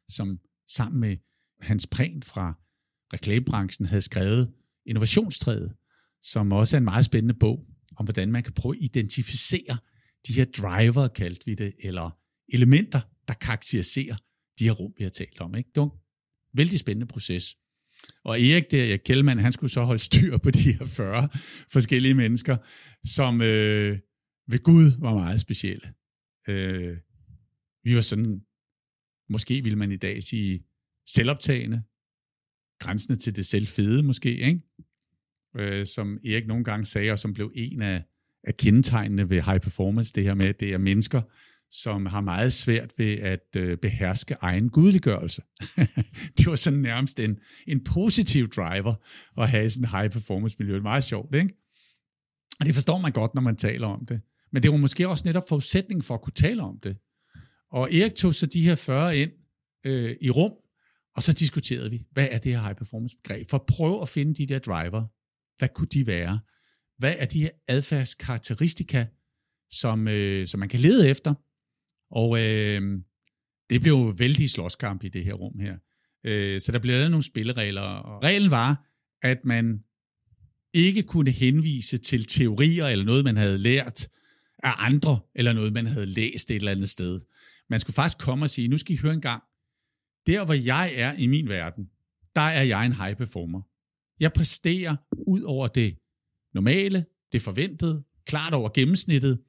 som 0.09 0.39
sammen 0.67 0.99
med 0.99 1.17
Hans 1.61 1.87
Prehn 1.87 2.23
fra 2.23 2.53
reklamebranchen 3.13 3.85
havde 3.85 4.01
skrevet 4.01 4.53
Innovationstræet, 4.85 5.73
som 6.21 6.51
også 6.51 6.75
er 6.75 6.77
en 6.77 6.83
meget 6.83 7.05
spændende 7.05 7.33
bog 7.33 7.65
om, 7.97 8.05
hvordan 8.05 8.31
man 8.31 8.43
kan 8.43 8.53
prøve 8.53 8.75
at 8.75 8.81
identificere 8.81 9.77
de 10.27 10.33
her 10.33 10.45
driver, 10.45 11.07
kaldte 11.07 11.45
vi 11.45 11.55
det, 11.55 11.73
eller 11.83 12.17
elementer, 12.53 13.01
der 13.27 13.33
karakteriserer 13.33 14.15
de 14.59 14.63
her 14.63 14.71
rum, 14.71 14.93
vi 14.97 15.03
har 15.03 15.09
talt 15.09 15.41
om. 15.41 15.55
Ikke? 15.55 15.69
Det 15.75 15.81
var 15.81 15.87
en 15.87 15.99
vældig 16.53 16.79
spændende 16.79 17.07
proces. 17.07 17.57
Og 18.23 18.41
Erik 18.41 18.71
der, 18.71 18.83
Erik 18.83 18.99
Kjellmann, 19.05 19.39
han 19.39 19.51
skulle 19.51 19.71
så 19.71 19.83
holde 19.83 19.99
styr 19.99 20.37
på 20.37 20.51
de 20.51 20.73
her 20.73 20.85
40 20.85 21.29
forskellige 21.71 22.13
mennesker, 22.13 22.57
som 23.05 23.41
øh, 23.41 23.99
ved 24.47 24.63
Gud 24.63 24.91
var 24.99 25.13
meget 25.13 25.41
specielle. 25.41 25.93
Øh, 26.47 26.97
vi 27.83 27.95
var 27.95 28.01
sådan 28.01 28.41
måske 29.29 29.63
vil 29.63 29.77
man 29.77 29.91
i 29.91 29.97
dag 29.97 30.23
sige 30.23 30.63
selvoptagende, 31.07 31.83
grænsende 32.79 33.19
til 33.19 33.35
det 33.35 33.45
selvfede 33.45 34.03
måske, 34.03 34.37
ikke? 34.37 34.61
Øh, 35.57 35.85
som 35.85 36.17
Erik 36.25 36.47
nogle 36.47 36.63
gange 36.63 36.85
sagde, 36.85 37.11
og 37.11 37.19
som 37.19 37.33
blev 37.33 37.51
en 37.55 37.81
af, 37.81 38.03
af 38.43 38.57
kendetegnene 38.57 39.29
ved 39.29 39.41
high 39.41 39.59
performance, 39.59 40.13
det 40.15 40.23
her 40.23 40.33
med, 40.33 40.45
at 40.45 40.59
det 40.59 40.73
er 40.73 40.77
mennesker, 40.77 41.21
som 41.71 42.05
har 42.05 42.21
meget 42.21 42.53
svært 42.53 42.93
ved 42.97 43.13
at 43.13 43.55
øh, 43.55 43.77
beherske 43.77 44.35
egen 44.41 44.69
gudliggørelse. 44.69 45.41
det 46.37 46.45
var 46.45 46.55
sådan 46.55 46.79
nærmest 46.79 47.19
en, 47.19 47.39
en 47.67 47.83
positiv 47.83 48.47
driver 48.47 48.93
at 49.37 49.49
have 49.49 49.69
sådan 49.69 49.83
en 49.83 49.89
high 49.89 50.09
performance 50.11 50.55
miljø. 50.59 50.73
Det 50.73 50.79
er 50.79 50.83
meget 50.83 51.03
sjovt, 51.03 51.35
ikke? 51.35 51.55
Og 52.59 52.65
det 52.65 52.73
forstår 52.73 52.97
man 52.97 53.11
godt, 53.11 53.35
når 53.35 53.41
man 53.41 53.55
taler 53.55 53.87
om 53.87 54.05
det. 54.05 54.21
Men 54.51 54.63
det 54.63 54.71
var 54.71 54.77
måske 54.77 55.09
også 55.09 55.23
netop 55.25 55.43
forudsætning 55.49 56.03
for 56.03 56.13
at 56.13 56.21
kunne 56.21 56.33
tale 56.33 56.61
om 56.61 56.79
det. 56.83 56.97
Og 57.71 57.93
Erik 57.93 58.15
tog 58.15 58.35
så 58.35 58.45
de 58.45 58.61
her 58.61 58.75
40 58.75 59.17
ind 59.17 59.31
øh, 59.85 60.15
i 60.21 60.29
rum, 60.29 60.51
og 61.15 61.23
så 61.23 61.33
diskuterede 61.33 61.89
vi, 61.89 62.05
hvad 62.11 62.27
er 62.31 62.37
det 62.37 62.51
her 62.51 62.61
high 62.61 62.75
performance 62.75 63.15
begreb? 63.23 63.49
For 63.49 63.57
at 63.57 63.65
prøve 63.65 64.01
at 64.01 64.09
finde 64.09 64.33
de 64.33 64.45
der 64.45 64.59
driver. 64.59 65.05
Hvad 65.57 65.69
kunne 65.69 65.87
de 65.87 66.07
være? 66.07 66.39
Hvad 66.97 67.15
er 67.17 67.25
de 67.25 67.41
her 67.41 67.49
adfærdskarakteristika, 67.67 69.05
som, 69.71 70.07
øh, 70.07 70.47
som 70.47 70.59
man 70.59 70.69
kan 70.69 70.79
lede 70.79 71.09
efter? 71.09 71.33
Og 72.11 72.39
øh, 72.39 73.01
det 73.69 73.81
blev 73.81 73.93
jo 73.93 74.13
vældig 74.17 74.49
slåskamp 74.49 75.03
i 75.03 75.09
det 75.09 75.25
her 75.25 75.33
rum 75.33 75.59
her. 75.59 75.77
Øh, 76.25 76.61
så 76.61 76.71
der 76.71 76.79
blev 76.79 76.95
lavet 76.95 77.11
nogle 77.11 77.23
spilleregler, 77.23 77.81
og 77.81 78.23
reglen 78.23 78.51
var, 78.51 78.85
at 79.21 79.45
man 79.45 79.83
ikke 80.73 81.03
kunne 81.03 81.31
henvise 81.31 81.97
til 81.97 82.25
teorier 82.25 82.85
eller 82.85 83.05
noget, 83.05 83.23
man 83.23 83.37
havde 83.37 83.57
lært 83.57 84.09
af 84.63 84.73
andre, 84.77 85.19
eller 85.35 85.53
noget, 85.53 85.73
man 85.73 85.87
havde 85.87 86.05
læst 86.05 86.51
et 86.51 86.55
eller 86.55 86.71
andet 86.71 86.89
sted. 86.89 87.19
Man 87.69 87.79
skulle 87.79 87.93
faktisk 87.93 88.17
komme 88.17 88.45
og 88.45 88.49
sige, 88.49 88.67
nu 88.67 88.77
skal 88.77 88.95
I 88.95 88.97
høre 88.97 89.13
en 89.13 89.21
gang, 89.21 89.43
der 90.27 90.45
hvor 90.45 90.53
jeg 90.53 90.93
er 90.95 91.13
i 91.13 91.27
min 91.27 91.49
verden, 91.49 91.89
der 92.35 92.41
er 92.41 92.63
jeg 92.63 92.85
en 92.85 92.93
high 92.93 93.15
performer. 93.15 93.61
Jeg 94.19 94.33
præsterer 94.33 94.95
ud 95.27 95.41
over 95.41 95.67
det 95.67 95.97
normale, 96.53 97.05
det 97.31 97.41
forventede, 97.41 98.03
klart 98.25 98.53
over 98.53 98.69
gennemsnittet. 98.69 99.43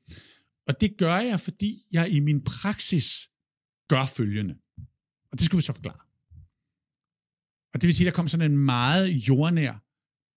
Og 0.67 0.81
det 0.81 0.97
gør 0.99 1.17
jeg, 1.17 1.41
fordi 1.41 1.87
jeg 1.93 2.11
i 2.11 2.21
min 2.21 2.45
praksis 2.45 3.31
gør 3.89 4.07
følgende. 4.07 4.55
Og 5.33 5.39
det 5.39 5.43
skulle 5.43 5.59
vi 5.59 5.63
så 5.63 5.73
forklare. 5.73 6.01
Og 7.75 7.81
det 7.81 7.87
vil 7.87 7.95
sige, 7.95 8.07
der 8.07 8.13
kom 8.13 8.29
sådan 8.29 8.53
en 8.53 8.59
meget 8.59 9.09
jordnær 9.09 9.85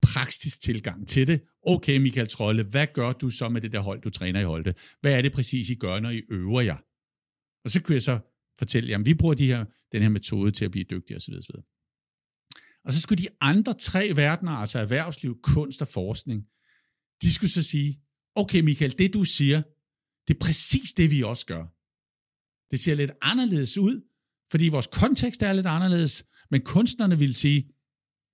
praktisk 0.01 0.61
tilgang 0.61 1.07
til 1.07 1.27
det. 1.27 1.41
Okay, 1.65 1.97
Michael 1.97 2.27
Trolle, 2.27 2.63
hvad 2.63 2.87
gør 2.93 3.13
du 3.13 3.29
så 3.29 3.49
med 3.49 3.61
det 3.61 3.71
der 3.71 3.79
hold, 3.79 4.01
du 4.01 4.09
træner 4.09 4.39
i 4.39 4.43
holdet? 4.43 4.77
Hvad 5.01 5.13
er 5.17 5.21
det 5.21 5.33
præcis, 5.33 5.69
I 5.69 5.75
gør, 5.75 5.99
når 5.99 6.09
I 6.09 6.21
øver 6.29 6.61
jer? 6.61 6.77
Og 7.63 7.71
så 7.71 7.81
kunne 7.81 7.95
jeg 7.95 8.01
så 8.01 8.19
fortælle, 8.57 8.89
jamen 8.89 9.05
vi 9.05 9.13
bruger 9.13 9.33
de 9.33 9.45
her, 9.45 9.65
den 9.91 10.01
her 10.01 10.09
metode 10.09 10.51
til 10.51 10.65
at 10.65 10.71
blive 10.71 10.85
dygtige 10.89 11.17
osv. 11.17 11.33
osv. 11.33 11.55
Og 12.85 12.93
så 12.93 13.01
skulle 13.01 13.23
de 13.23 13.29
andre 13.41 13.73
tre 13.73 14.11
verdener, 14.15 14.51
altså 14.51 14.79
erhvervsliv, 14.79 15.41
kunst 15.43 15.81
og 15.81 15.87
forskning, 15.87 16.47
de 17.21 17.33
skulle 17.33 17.51
så 17.51 17.63
sige, 17.63 18.01
okay 18.35 18.61
Michael, 18.61 18.97
det 18.97 19.13
du 19.13 19.23
siger, 19.23 19.61
det 20.27 20.33
er 20.33 20.39
præcis 20.39 20.93
det, 20.93 21.11
vi 21.11 21.23
også 21.23 21.45
gør. 21.45 21.65
Det 22.71 22.79
ser 22.79 22.95
lidt 22.95 23.11
anderledes 23.21 23.77
ud, 23.77 24.01
fordi 24.51 24.67
vores 24.67 24.87
kontekst 24.87 25.41
er 25.41 25.53
lidt 25.53 25.67
anderledes, 25.67 26.25
men 26.51 26.61
kunstnerne 26.61 27.17
vil 27.17 27.35
sige, 27.35 27.69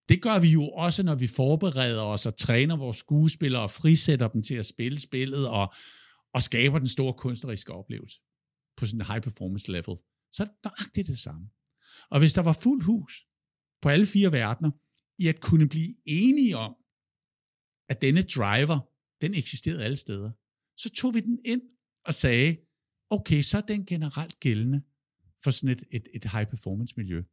Det 0.10 0.22
gør 0.22 0.40
vi 0.40 0.48
jo 0.48 0.70
også, 0.70 1.04
når 1.04 1.16
vi 1.16 1.28
forbereder 1.28 2.02
os 2.02 2.26
og 2.26 2.38
træner 2.38 2.78
vores 2.78 2.98
skuespillere 2.98 3.62
og 3.62 3.72
frisætter 3.72 4.28
dem 4.28 4.44
til 4.44 4.56
at 4.56 4.66
spille 4.66 5.00
spillet 5.00 5.48
og, 5.48 5.74
og 6.34 6.44
skaber 6.44 6.78
den 6.78 6.88
store 6.88 7.14
kunstneriske 7.14 7.74
oplevelse 7.74 8.20
på 8.80 8.86
sådan 8.86 9.02
en 9.02 9.06
high 9.06 9.22
performance 9.22 9.72
level. 9.72 9.96
Så 10.32 10.44
er 10.44 10.48
det 10.48 10.56
nøjagtigt 10.64 11.08
det 11.08 11.20
samme. 11.20 11.50
Og 12.10 12.20
hvis 12.20 12.34
der 12.34 12.42
var 12.42 12.54
fuld 12.54 12.84
hus 12.84 13.28
på 13.82 13.90
alle 13.90 14.06
fire 14.06 14.32
verdener, 14.32 14.72
i 15.20 15.28
at 15.28 15.40
kunne 15.42 15.70
blive 15.70 15.96
enige 16.06 16.58
om, 16.58 16.76
at 17.90 18.02
denne 18.02 18.22
driver, 18.22 18.80
den 19.22 19.34
eksisterede 19.34 19.84
alle 19.84 19.98
steder, 19.98 20.32
så 20.78 20.90
tog 20.90 21.14
vi 21.14 21.20
den 21.20 21.40
ind 21.46 21.62
og 22.06 22.14
sagde, 22.14 22.58
okay, 23.10 23.42
så 23.42 23.58
er 23.58 23.62
den 23.62 23.86
generelt 23.86 24.40
gældende 24.40 24.82
for 25.44 25.52
sådan 25.52 25.70
et, 25.70 25.84
et, 25.92 26.08
et 26.14 26.32
high 26.32 26.48
performance 26.48 26.94
miljø. 26.98 27.24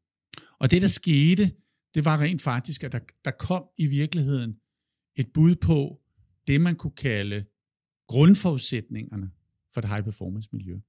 Og 0.60 0.70
det, 0.70 0.82
der 0.82 0.88
skete, 0.88 1.56
det 1.94 2.04
var 2.04 2.20
rent 2.20 2.42
faktisk, 2.42 2.84
at 2.84 2.92
der, 2.92 3.00
der 3.24 3.30
kom 3.30 3.64
i 3.78 3.86
virkeligheden 3.86 4.60
et 5.16 5.32
bud 5.34 5.56
på 5.56 6.02
det, 6.46 6.60
man 6.60 6.76
kunne 6.76 6.96
kalde 6.96 7.44
grundforudsætningerne 8.08 9.30
for 9.74 9.80
det 9.80 9.90
high 9.90 10.04
performance 10.04 10.48
miljø. 10.52 10.80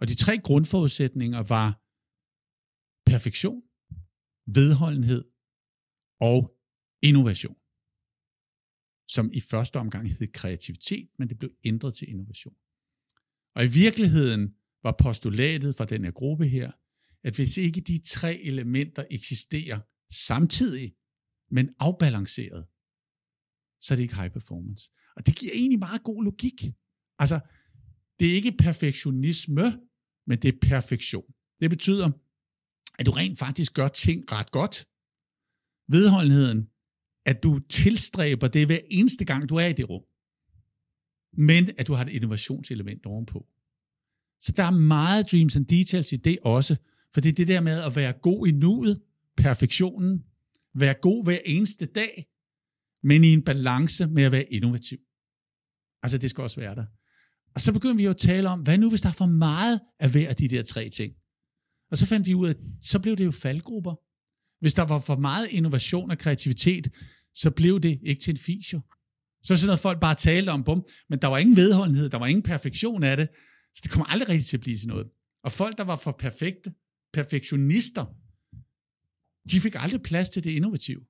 Og 0.00 0.08
de 0.08 0.14
tre 0.14 0.38
grundforudsætninger 0.38 1.42
var 1.42 1.68
perfektion, 3.10 3.62
vedholdenhed 4.46 5.24
og 6.20 6.58
innovation. 7.02 7.56
Som 9.08 9.30
i 9.32 9.40
første 9.40 9.76
omgang 9.76 10.08
hed 10.08 10.32
kreativitet, 10.32 11.08
men 11.18 11.28
det 11.28 11.38
blev 11.38 11.50
ændret 11.64 11.94
til 11.94 12.08
innovation. 12.08 12.54
Og 13.54 13.64
i 13.64 13.68
virkeligheden 13.68 14.54
var 14.82 14.94
postulatet 15.02 15.76
fra 15.76 15.84
den 15.84 16.04
her 16.04 16.10
gruppe 16.10 16.48
her, 16.48 16.72
at 17.22 17.34
hvis 17.34 17.56
ikke 17.56 17.80
de 17.80 18.02
tre 18.06 18.40
elementer 18.40 19.04
eksisterer 19.10 19.80
samtidig, 20.12 20.96
men 21.50 21.74
afbalanceret, 21.78 22.66
så 23.80 23.94
er 23.94 23.96
det 23.96 24.02
ikke 24.02 24.16
high 24.16 24.32
performance. 24.32 24.90
Og 25.16 25.26
det 25.26 25.36
giver 25.36 25.52
egentlig 25.54 25.78
meget 25.78 26.02
god 26.02 26.24
logik. 26.24 26.64
Altså, 27.18 27.40
det 28.18 28.30
er 28.30 28.34
ikke 28.34 28.52
perfektionisme, 28.52 29.89
men 30.26 30.38
det 30.38 30.54
er 30.54 30.58
perfektion. 30.68 31.34
Det 31.60 31.70
betyder, 31.70 32.10
at 32.98 33.06
du 33.06 33.10
rent 33.10 33.38
faktisk 33.38 33.74
gør 33.74 33.88
ting 33.88 34.32
ret 34.32 34.50
godt. 34.50 34.86
Vedholdenheden, 35.88 36.68
at 37.26 37.42
du 37.42 37.58
tilstræber 37.58 38.48
det 38.48 38.66
hver 38.66 38.78
eneste 38.90 39.24
gang, 39.24 39.48
du 39.48 39.56
er 39.56 39.66
i 39.66 39.72
det 39.72 39.88
rum. 39.90 40.02
Men 41.32 41.70
at 41.78 41.86
du 41.86 41.92
har 41.92 42.04
et 42.04 42.12
innovationselement 42.12 43.06
ovenpå. 43.06 43.46
Så 44.40 44.52
der 44.52 44.62
er 44.62 44.70
meget 44.70 45.30
dreams 45.30 45.56
and 45.56 45.66
details 45.66 46.12
i 46.12 46.16
det 46.16 46.38
også. 46.42 46.76
For 47.14 47.20
det 47.20 47.28
er 47.28 47.32
det 47.32 47.48
der 47.48 47.60
med 47.60 47.82
at 47.84 47.96
være 47.96 48.12
god 48.12 48.46
i 48.46 48.50
nuet, 48.50 49.02
perfektionen, 49.36 50.24
være 50.74 50.94
god 50.94 51.24
hver 51.24 51.38
eneste 51.44 51.86
dag, 51.86 52.26
men 53.02 53.24
i 53.24 53.32
en 53.32 53.44
balance 53.44 54.06
med 54.06 54.22
at 54.22 54.32
være 54.32 54.52
innovativ. 54.52 54.98
Altså 56.02 56.18
det 56.18 56.30
skal 56.30 56.42
også 56.42 56.60
være 56.60 56.74
der. 56.74 56.86
Og 57.54 57.60
så 57.60 57.72
begyndte 57.72 57.96
vi 57.96 58.04
jo 58.04 58.10
at 58.10 58.16
tale 58.16 58.48
om, 58.48 58.60
hvad 58.60 58.78
nu 58.78 58.88
hvis 58.88 59.00
der 59.00 59.08
er 59.08 59.12
for 59.12 59.26
meget 59.26 59.80
af 60.00 60.10
hver 60.10 60.28
af 60.28 60.36
de 60.36 60.48
der 60.48 60.62
tre 60.62 60.88
ting? 60.88 61.12
Og 61.90 61.98
så 61.98 62.06
fandt 62.06 62.26
vi 62.26 62.34
ud 62.34 62.46
af, 62.46 62.50
at 62.50 62.56
så 62.82 62.98
blev 62.98 63.16
det 63.16 63.24
jo 63.24 63.30
faldgrupper. 63.30 63.94
Hvis 64.60 64.74
der 64.74 64.82
var 64.82 64.98
for 64.98 65.16
meget 65.16 65.48
innovation 65.50 66.10
og 66.10 66.18
kreativitet, 66.18 66.92
så 67.34 67.50
blev 67.50 67.80
det 67.80 68.00
ikke 68.02 68.22
til 68.22 68.30
en 68.30 68.38
feature. 68.38 68.82
Så 69.42 69.56
sådan 69.56 69.66
noget, 69.66 69.80
folk 69.80 70.00
bare 70.00 70.14
talte 70.14 70.50
om, 70.50 70.64
bum, 70.64 70.86
men 71.08 71.18
der 71.18 71.28
var 71.28 71.38
ingen 71.38 71.56
vedholdenhed, 71.56 72.08
der 72.08 72.18
var 72.18 72.26
ingen 72.26 72.42
perfektion 72.42 73.02
af 73.02 73.16
det, 73.16 73.28
så 73.74 73.80
det 73.82 73.90
kommer 73.90 74.06
aldrig 74.06 74.28
rigtig 74.28 74.46
til 74.46 74.56
at 74.56 74.60
blive 74.60 74.76
til 74.78 74.88
noget. 74.88 75.06
Og 75.44 75.52
folk, 75.52 75.78
der 75.78 75.84
var 75.84 75.96
for 75.96 76.12
perfekte, 76.12 76.74
perfektionister, 77.12 78.04
de 79.50 79.60
fik 79.60 79.74
aldrig 79.74 80.02
plads 80.02 80.28
til 80.28 80.44
det 80.44 80.50
innovative. 80.50 81.00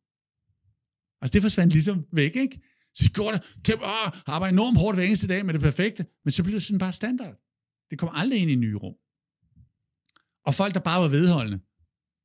Altså 1.20 1.32
det 1.32 1.42
forsvandt 1.42 1.72
ligesom 1.72 2.06
væk, 2.12 2.36
ikke? 2.36 2.60
Så 2.94 3.04
de 3.04 3.08
gjorde 3.08 3.36
det, 3.36 3.42
kæmpe, 3.64 3.84
åh, 3.84 4.08
arbejder 4.26 4.52
enormt 4.52 4.78
hårdt 4.78 4.96
hver 4.96 5.04
eneste 5.04 5.26
dag 5.26 5.46
med 5.46 5.54
det 5.54 5.62
perfekte, 5.62 6.06
men 6.24 6.32
så 6.32 6.42
blev 6.42 6.54
det 6.54 6.62
sådan 6.62 6.78
bare 6.78 6.92
standard. 6.92 7.34
Det 7.90 7.98
kom 7.98 8.10
aldrig 8.12 8.40
ind 8.40 8.50
i 8.50 8.54
nye 8.54 8.76
rum. 8.76 8.94
Og 10.46 10.54
folk, 10.54 10.74
der 10.74 10.80
bare 10.80 11.00
var 11.02 11.08
vedholdende, 11.08 11.60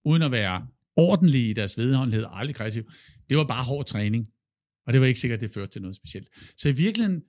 uden 0.06 0.22
at 0.22 0.32
være 0.32 0.68
ordentlige 0.96 1.50
i 1.50 1.54
deres 1.54 1.78
vedholdenhed, 1.78 2.26
aldrig 2.30 2.56
kreativ, 2.56 2.84
det 3.30 3.38
var 3.38 3.44
bare 3.44 3.64
hård 3.64 3.86
træning. 3.86 4.26
Og 4.88 4.94
det 4.94 5.02
var 5.02 5.08
ikke 5.08 5.20
sikkert, 5.20 5.38
at 5.38 5.42
det 5.42 5.52
førte 5.52 5.72
til 5.72 5.82
noget 5.82 5.96
specielt. 5.96 6.30
Så 6.58 6.70
i 6.70 6.72
virkeligheden 6.72 7.24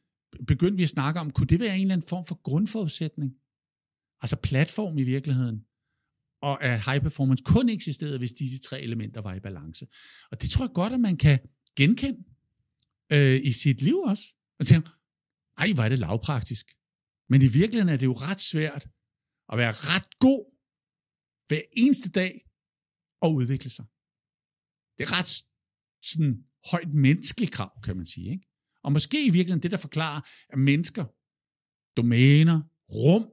begyndte 0.47 0.77
vi 0.77 0.83
at 0.83 0.89
snakke 0.89 1.21
om, 1.21 1.31
kunne 1.31 1.47
det 1.47 1.61
være 1.61 1.77
en 1.77 1.81
eller 1.81 1.95
anden 1.95 2.09
form 2.09 2.25
for 2.25 2.41
grundforudsætning? 2.43 3.33
Altså 4.21 4.37
platform 4.37 4.99
i 4.99 5.03
virkeligheden. 5.03 5.65
Og 6.43 6.65
at 6.65 6.85
high 6.85 7.01
performance 7.01 7.43
kun 7.45 7.69
eksisterede, 7.69 8.19
hvis 8.19 8.33
disse 8.33 8.59
tre 8.59 8.81
elementer 8.81 9.21
var 9.21 9.35
i 9.35 9.41
balance. 9.41 9.87
Og 10.31 10.43
det 10.43 10.51
tror 10.51 10.65
jeg 10.65 10.75
godt, 10.75 10.93
at 10.93 11.01
man 11.01 11.17
kan 11.17 11.39
genkende 11.77 12.25
øh, 13.13 13.41
i 13.45 13.53
sit 13.53 13.83
liv 13.83 13.99
også. 13.99 14.25
Og 14.59 14.67
tænker, 14.67 14.91
ej, 15.59 15.73
hvor 15.75 15.83
er 15.85 15.89
det 15.89 15.99
lavpraktisk. 15.99 16.67
Men 17.29 17.43
i 17.43 17.51
virkeligheden 17.61 17.93
er 17.95 17.97
det 17.97 18.07
jo 18.07 18.17
ret 18.29 18.41
svært 18.41 18.89
at 19.53 19.59
være 19.59 19.73
ret 19.73 20.19
god 20.19 20.43
hver 21.49 21.63
eneste 21.73 22.11
dag 22.11 22.33
og 23.21 23.35
udvikle 23.35 23.71
sig. 23.71 23.85
Det 24.97 25.03
er 25.07 25.13
ret 25.19 25.31
sådan 26.03 26.45
højt 26.71 26.95
menneskeligt 26.95 27.53
krav, 27.53 27.73
kan 27.85 27.97
man 27.97 28.07
sige. 28.07 28.31
Ikke? 28.31 28.47
Og 28.85 28.93
måske 28.93 29.27
i 29.27 29.31
virkeligheden 29.31 29.63
det, 29.63 29.71
der 29.71 29.77
forklarer, 29.77 30.21
at 30.49 30.59
mennesker, 30.59 31.05
domæner, 31.97 32.63
rum, 32.89 33.25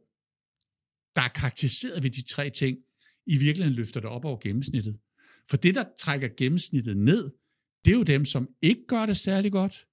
der 1.15 1.21
er 1.21 1.33
karakteriseret 1.39 2.03
ved 2.03 2.09
de 2.09 2.23
tre 2.23 2.49
ting, 2.49 2.77
i 3.25 3.38
virkeligheden 3.38 3.75
løfter 3.75 3.99
det 3.99 4.09
op 4.09 4.25
over 4.25 4.39
gennemsnittet. 4.39 4.99
For 5.49 5.57
det, 5.57 5.75
der 5.75 5.86
trækker 5.99 6.29
gennemsnittet 6.38 6.97
ned, 6.97 7.31
det 7.85 7.93
er 7.93 7.97
jo 7.97 8.03
dem, 8.03 8.25
som 8.25 8.49
ikke 8.61 8.87
gør 8.87 9.05
det 9.05 9.17
særlig 9.17 9.51
godt, 9.51 9.87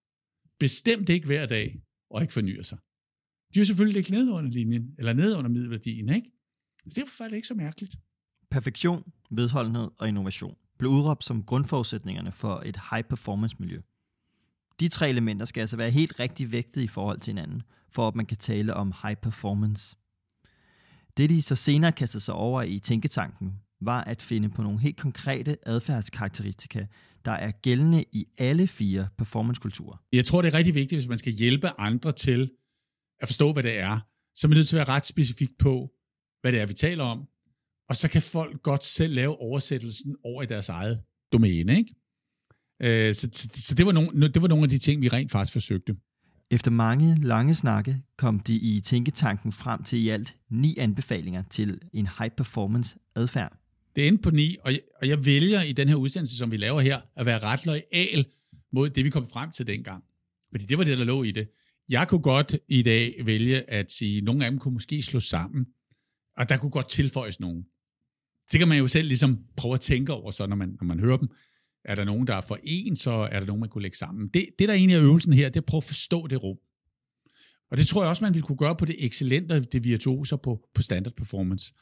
bestemt 0.59 1.09
ikke 1.09 1.27
hver 1.27 1.47
dag, 1.47 1.83
og 2.11 2.23
ikke 2.23 2.33
fornyer 2.33 2.63
sig. 2.63 2.79
De 3.55 3.59
er 3.59 3.63
jo 3.63 3.67
selvfølgelig 3.67 3.99
ikke 3.99 4.11
nede 4.11 4.33
under 4.33 4.51
linjen, 4.51 4.95
eller 4.99 5.13
nede 5.13 5.37
under 5.37 5.51
middelværdien, 5.51 6.09
ikke? 6.09 6.31
Så 6.89 6.95
det 6.95 7.03
er 7.03 7.07
faktisk 7.07 7.35
ikke 7.35 7.49
så 7.49 7.55
mærkeligt. 7.55 7.97
Perfektion, 8.51 9.13
vedholdenhed 9.31 9.91
og 9.99 10.09
innovation 10.09 10.57
blev 10.79 10.91
udråbt 10.91 11.25
som 11.25 11.43
grundforudsætningerne 11.43 12.33
for 12.33 12.63
et 12.67 12.79
high-performance-miljø. 12.91 13.81
De 14.81 14.89
tre 14.89 15.09
elementer 15.09 15.45
skal 15.45 15.61
altså 15.61 15.77
være 15.77 15.91
helt 15.91 16.21
rigtig 16.21 16.53
vægtet 16.53 16.83
i 16.83 16.87
forhold 16.87 17.21
til 17.21 17.31
hinanden, 17.31 17.63
for 17.89 18.09
at 18.09 18.15
man 18.15 18.27
kan 18.27 18.37
tale 18.37 18.75
om 18.75 18.93
high 19.03 19.17
performance. 19.17 19.97
Det 21.17 21.31
de 21.31 21.43
så 21.43 21.57
senere 21.57 21.93
kastede 21.93 22.23
sig 22.23 22.35
over 22.35 22.63
i 22.63 22.79
tænketanken, 22.79 23.61
var 23.81 24.05
at 24.05 24.23
finde 24.23 24.49
på 24.49 24.63
nogle 24.63 24.81
helt 24.81 24.97
konkrete 24.97 25.57
adfærdskarakteristika, 25.67 26.87
der 27.25 27.33
er 27.33 27.51
gældende 27.51 28.05
i 28.13 28.27
alle 28.39 28.67
fire 28.67 29.09
performancekulturer. 29.19 29.97
Jeg 30.13 30.25
tror, 30.25 30.43
det 30.43 30.55
er 30.55 30.59
rigtig 30.59 30.75
vigtigt, 30.75 31.01
hvis 31.01 31.09
man 31.09 31.19
skal 31.19 31.33
hjælpe 31.33 31.81
andre 31.81 32.13
til 32.13 32.51
at 33.21 33.29
forstå, 33.29 33.53
hvad 33.53 33.63
det 33.63 33.79
er, 33.79 33.99
så 34.35 34.47
er 34.47 34.49
man 34.49 34.57
nødt 34.57 34.69
til 34.69 34.77
at 34.77 34.87
være 34.87 34.97
ret 34.97 35.07
specifik 35.07 35.51
på, 35.59 35.91
hvad 36.41 36.53
det 36.53 36.61
er, 36.61 36.67
vi 36.67 36.75
taler 36.75 37.05
om. 37.05 37.29
Og 37.89 37.97
så 37.97 38.09
kan 38.09 38.23
folk 38.23 38.63
godt 38.63 38.85
selv 38.85 39.15
lave 39.15 39.41
oversættelsen 39.41 40.17
over 40.25 40.43
i 40.43 40.47
deres 40.47 40.69
eget 40.69 41.03
domæne. 41.33 41.77
Ikke? 41.77 41.95
Øh, 42.83 43.15
så, 43.15 43.29
så, 43.33 43.49
så 43.55 43.75
det, 43.75 43.87
var 43.87 43.93
nogle, 43.93 44.29
det 44.29 44.43
var 44.43 44.49
nogle 44.49 44.65
af 44.65 44.69
de 44.69 44.79
ting, 44.79 45.03
vi 45.03 45.09
rent 45.09 45.31
faktisk 45.31 45.53
forsøgte. 45.53 45.97
Efter 46.51 46.71
mange 46.71 47.17
lange 47.23 47.55
snakke 47.55 48.03
kom 48.17 48.41
de 48.41 48.55
i 48.57 48.81
tænketanken 48.81 49.53
frem 49.53 49.83
til 49.83 49.99
i 49.99 50.09
alt 50.09 50.37
ni 50.49 50.79
anbefalinger 50.79 51.43
til 51.51 51.81
en 51.93 52.09
high 52.19 52.31
performance 52.31 52.99
adfærd. 53.17 53.60
Det 53.97 54.09
endte 54.09 54.23
på 54.23 54.31
ni, 54.31 54.57
og 54.65 54.73
jeg, 54.73 54.81
og 55.01 55.09
jeg 55.09 55.25
vælger 55.25 55.63
i 55.63 55.73
den 55.73 55.89
her 55.89 55.95
udsendelse, 55.95 56.37
som 56.37 56.51
vi 56.51 56.57
laver 56.57 56.81
her, 56.81 57.01
at 57.17 57.27
være 57.27 57.39
ret 57.39 57.67
lojal 57.67 58.27
mod 58.73 58.91
det, 58.91 59.05
vi 59.05 59.11
kom 59.11 59.27
frem 59.27 59.51
til 59.51 59.67
dengang. 59.67 60.05
Fordi 60.51 60.65
det 60.65 60.79
var 60.79 60.85
det, 60.85 60.99
der 60.99 61.05
lå 61.05 61.23
i 61.23 61.31
det. 61.31 61.49
Jeg 61.89 62.09
kunne 62.09 62.21
godt 62.21 62.57
i 62.69 62.83
dag 62.83 63.15
vælge 63.25 63.71
at 63.71 63.91
sige, 63.93 64.19
at 64.19 64.25
nogle 64.25 64.45
af 64.45 64.51
dem 64.51 64.61
kunne 64.61 64.75
måske 64.75 65.03
slå 65.03 65.21
sammen, 65.21 65.67
og 66.37 66.49
der 66.49 66.57
kunne 66.57 66.71
godt 66.71 66.89
tilføjes 66.89 67.41
nogen. 67.41 67.65
Det 68.53 68.59
kan 68.59 68.69
man 68.69 68.79
jo 68.79 68.87
selv 68.87 69.09
ligesom 69.09 69.39
prøve 69.57 69.75
at 69.75 69.81
tænke 69.81 70.13
over, 70.13 70.31
så 70.31 70.47
når 70.47 70.57
man, 70.57 70.77
når 70.81 70.85
man 70.85 71.01
hører 71.01 71.17
dem. 71.17 71.29
Er 71.85 71.95
der 71.95 72.05
nogen, 72.05 72.27
der 72.27 72.35
er 72.35 72.41
for 72.41 72.59
en, 72.63 72.97
så 72.97 73.11
er 73.11 73.41
der 73.41 73.47
nogen, 73.47 73.61
man 73.61 73.69
kunne 73.69 73.83
lægge 73.83 73.97
sammen. 73.97 74.29
Det, 74.29 74.47
det 74.59 74.69
der 74.69 74.75
egentlig 74.75 74.97
er 74.97 75.03
øvelsen 75.03 75.33
her, 75.33 75.49
det 75.49 75.57
er 75.57 75.61
at 75.61 75.67
prøve 75.67 75.79
at 75.79 75.85
forstå 75.85 76.27
det 76.27 76.43
rum. 76.43 76.57
Og 77.71 77.77
det 77.77 77.87
tror 77.87 78.03
jeg 78.03 78.11
også, 78.11 78.25
man 78.25 78.35
ville 78.35 78.47
kunne 78.47 78.59
gøre 78.59 78.77
på 78.77 78.85
det 78.85 79.07
excellente, 79.07 79.61
det 79.61 79.85
virtuoser 79.85 80.37
på, 80.37 80.69
på 80.75 80.83
standard 80.83 81.15
performance. 81.15 81.75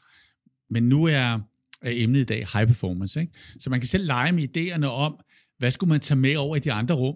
Men 0.69 0.89
nu 0.89 1.03
er, 1.03 1.39
er 1.81 1.91
emnet 1.93 2.19
i 2.19 2.23
dag 2.23 2.37
high 2.37 2.67
performance. 2.67 3.21
Ikke? 3.21 3.33
Så 3.59 3.69
man 3.69 3.79
kan 3.79 3.87
selv 3.87 4.05
lege 4.05 4.31
med 4.31 4.57
idéerne 4.57 4.85
om, 4.85 5.19
hvad 5.57 5.71
skulle 5.71 5.89
man 5.89 5.99
tage 5.99 6.19
med 6.19 6.35
over 6.35 6.55
i 6.55 6.59
de 6.59 6.71
andre 6.71 6.95
rum, 6.95 7.15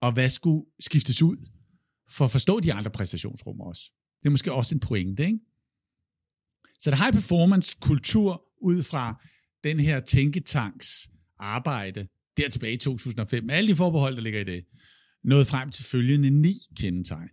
og 0.00 0.12
hvad 0.12 0.30
skulle 0.30 0.64
skiftes 0.80 1.22
ud, 1.22 1.36
for 2.10 2.24
at 2.24 2.30
forstå 2.30 2.60
de 2.60 2.72
andre 2.72 2.90
præstationsrum 2.90 3.60
også. 3.60 3.82
Det 4.22 4.26
er 4.26 4.30
måske 4.30 4.52
også 4.52 4.74
en 4.74 4.80
pointe. 4.80 5.24
Ikke? 5.24 5.38
Så 6.78 6.90
det 6.90 6.98
high 6.98 7.12
performance 7.12 7.76
kultur 7.80 8.42
ud 8.62 8.82
fra 8.82 9.22
den 9.64 9.80
her 9.80 10.00
tænketanks 10.00 11.10
arbejde, 11.38 12.08
der 12.36 12.48
tilbage 12.48 12.72
i 12.72 12.76
2005, 12.76 13.44
med 13.44 13.54
alle 13.54 13.68
de 13.68 13.76
forbehold, 13.76 14.16
der 14.16 14.22
ligger 14.22 14.40
i 14.40 14.44
det, 14.44 14.64
nåede 15.24 15.44
frem 15.44 15.70
til 15.70 15.84
følgende 15.84 16.30
ni 16.30 16.54
kendetegn. 16.76 17.28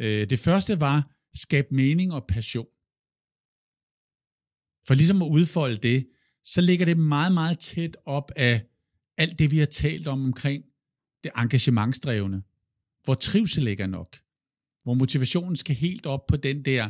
Øh, 0.00 0.30
det 0.30 0.38
første 0.38 0.80
var, 0.80 1.10
skab 1.34 1.66
mening 1.72 2.12
og 2.12 2.24
passion. 2.28 2.66
For 4.88 4.94
ligesom 4.94 5.22
at 5.22 5.26
udfolde 5.26 5.76
det, 5.76 6.06
så 6.44 6.60
ligger 6.60 6.86
det 6.86 6.98
meget, 6.98 7.32
meget 7.32 7.58
tæt 7.58 7.96
op 8.06 8.30
af, 8.36 8.62
alt 9.16 9.38
det, 9.38 9.50
vi 9.50 9.58
har 9.58 9.66
talt 9.66 10.06
om 10.06 10.24
omkring 10.24 10.64
det 11.24 11.30
engagementsdrevne, 11.36 12.42
hvor 13.04 13.14
trivsel 13.14 13.62
ligger 13.62 13.86
nok, 13.86 14.18
hvor 14.82 14.94
motivationen 14.94 15.56
skal 15.56 15.74
helt 15.74 16.06
op 16.06 16.26
på 16.26 16.36
den 16.36 16.64
der 16.64 16.88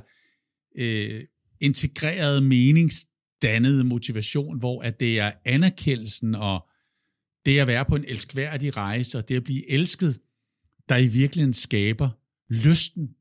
øh, 0.76 1.24
integrerede, 1.60 2.40
meningsdannede 2.40 3.84
motivation, 3.84 4.58
hvor 4.58 4.82
at 4.82 5.00
det 5.00 5.18
er 5.18 5.32
anerkendelsen 5.44 6.34
og 6.34 6.68
det 7.46 7.58
at 7.58 7.66
være 7.66 7.84
på 7.84 7.96
en 7.96 8.04
elskværdig 8.04 8.76
rejse, 8.76 9.18
og 9.18 9.28
det 9.28 9.36
at 9.36 9.44
blive 9.44 9.70
elsket, 9.70 10.20
der 10.88 10.96
i 10.96 11.06
virkeligheden 11.06 11.54
skaber 11.54 12.10
lysten, 12.48 13.14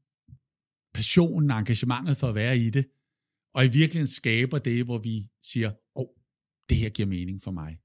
passionen, 0.94 1.52
engagementet 1.52 2.18
for 2.18 2.28
at 2.28 2.36
være 2.36 2.58
i 2.58 2.70
det, 2.70 2.86
og 3.58 3.66
i 3.66 3.68
virkeligheden 3.68 4.08
skaber 4.08 4.60
det, 4.60 4.86
hvor 4.86 4.98
vi 4.98 5.30
siger, 5.44 5.70
åh, 5.70 6.02
oh, 6.02 6.08
det 6.70 6.78
her 6.78 6.90
giver 6.90 7.08
mening 7.08 7.42
for 7.42 7.52
mig. 7.52 7.80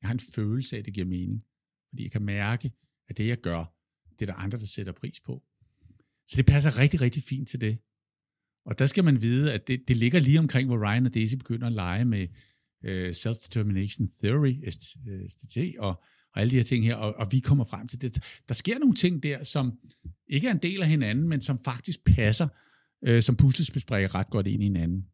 Jeg 0.00 0.08
har 0.08 0.14
en 0.14 0.20
følelse 0.20 0.76
af, 0.76 0.78
at 0.78 0.86
det 0.86 0.94
giver 0.94 1.06
mening, 1.06 1.42
fordi 1.88 2.02
jeg 2.02 2.10
kan 2.10 2.22
mærke, 2.22 2.72
at 3.08 3.16
det, 3.16 3.26
jeg 3.26 3.40
gør, 3.40 3.64
det 4.18 4.22
er 4.22 4.26
der 4.26 4.34
andre, 4.34 4.58
der 4.58 4.66
sætter 4.66 4.92
pris 4.92 5.20
på. 5.20 5.42
Så 6.26 6.36
det 6.36 6.46
passer 6.46 6.78
rigtig, 6.78 7.00
rigtig 7.00 7.22
fint 7.22 7.48
til 7.48 7.60
det. 7.60 7.78
Og 8.64 8.78
der 8.78 8.86
skal 8.86 9.04
man 9.04 9.22
vide, 9.22 9.54
at 9.54 9.68
det, 9.68 9.88
det 9.88 9.96
ligger 9.96 10.20
lige 10.20 10.38
omkring, 10.38 10.68
hvor 10.68 10.86
Ryan 10.86 11.06
og 11.06 11.14
Daisy 11.14 11.34
begynder 11.34 11.66
at 11.66 11.72
lege 11.72 12.04
med 12.04 12.28
uh, 12.84 13.10
Self-Determination 13.10 14.08
Theory, 14.22 14.70
SDT, 14.70 15.56
øh, 15.56 15.72
og, 15.78 15.88
og 16.34 16.40
alle 16.40 16.50
de 16.50 16.56
her 16.56 16.62
ting 16.62 16.84
her, 16.84 16.94
og, 16.94 17.14
og 17.14 17.32
vi 17.32 17.40
kommer 17.40 17.64
frem 17.64 17.88
til 17.88 18.02
det. 18.02 18.22
Der 18.48 18.54
sker 18.54 18.78
nogle 18.78 18.94
ting 18.94 19.22
der, 19.22 19.44
som 19.44 19.78
ikke 20.26 20.48
er 20.48 20.52
en 20.52 20.62
del 20.62 20.82
af 20.82 20.88
hinanden, 20.88 21.28
men 21.28 21.40
som 21.40 21.58
faktisk 21.64 22.04
passer 22.04 22.48
øh, 23.06 23.22
som 23.22 23.36
puslespilsbrikker 23.36 24.14
ret 24.14 24.30
godt 24.30 24.46
ind 24.46 24.62
i 24.62 24.66
hinanden. 24.66 25.04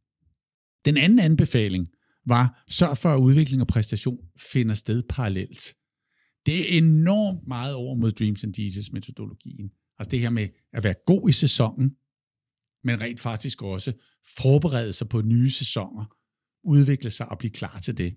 Den 0.85 0.97
anden 0.97 1.19
anbefaling 1.19 1.89
var, 2.27 2.65
sørg 2.69 2.99
for, 2.99 3.09
at 3.09 3.21
udvikling 3.21 3.63
og 3.63 3.69
præstation 3.69 4.19
finder 4.53 4.75
sted 4.75 5.03
parallelt. 5.09 5.75
Det 6.47 6.61
er 6.61 6.79
enormt 6.79 7.47
meget 7.47 7.75
over 7.75 7.95
mod 7.95 8.13
Dreams 8.13 8.45
and 8.45 8.61
Jesus 8.61 8.93
metodologien. 8.93 9.71
Altså 9.99 10.11
det 10.11 10.21
her 10.21 10.31
med 10.31 10.49
at 10.73 10.85
være 10.85 10.95
god 11.07 11.29
i 11.29 11.33
sæsonen, 11.33 11.97
men 12.85 13.01
rent 13.01 13.21
faktisk 13.21 13.63
også 13.63 13.93
forberede 14.37 14.93
sig 14.93 15.09
på 15.09 15.23
nye 15.23 15.51
sæsoner, 15.51 16.05
udvikle 16.65 17.11
sig 17.11 17.29
og 17.29 17.39
blive 17.39 17.51
klar 17.51 17.79
til 17.79 17.99
det. 17.99 18.17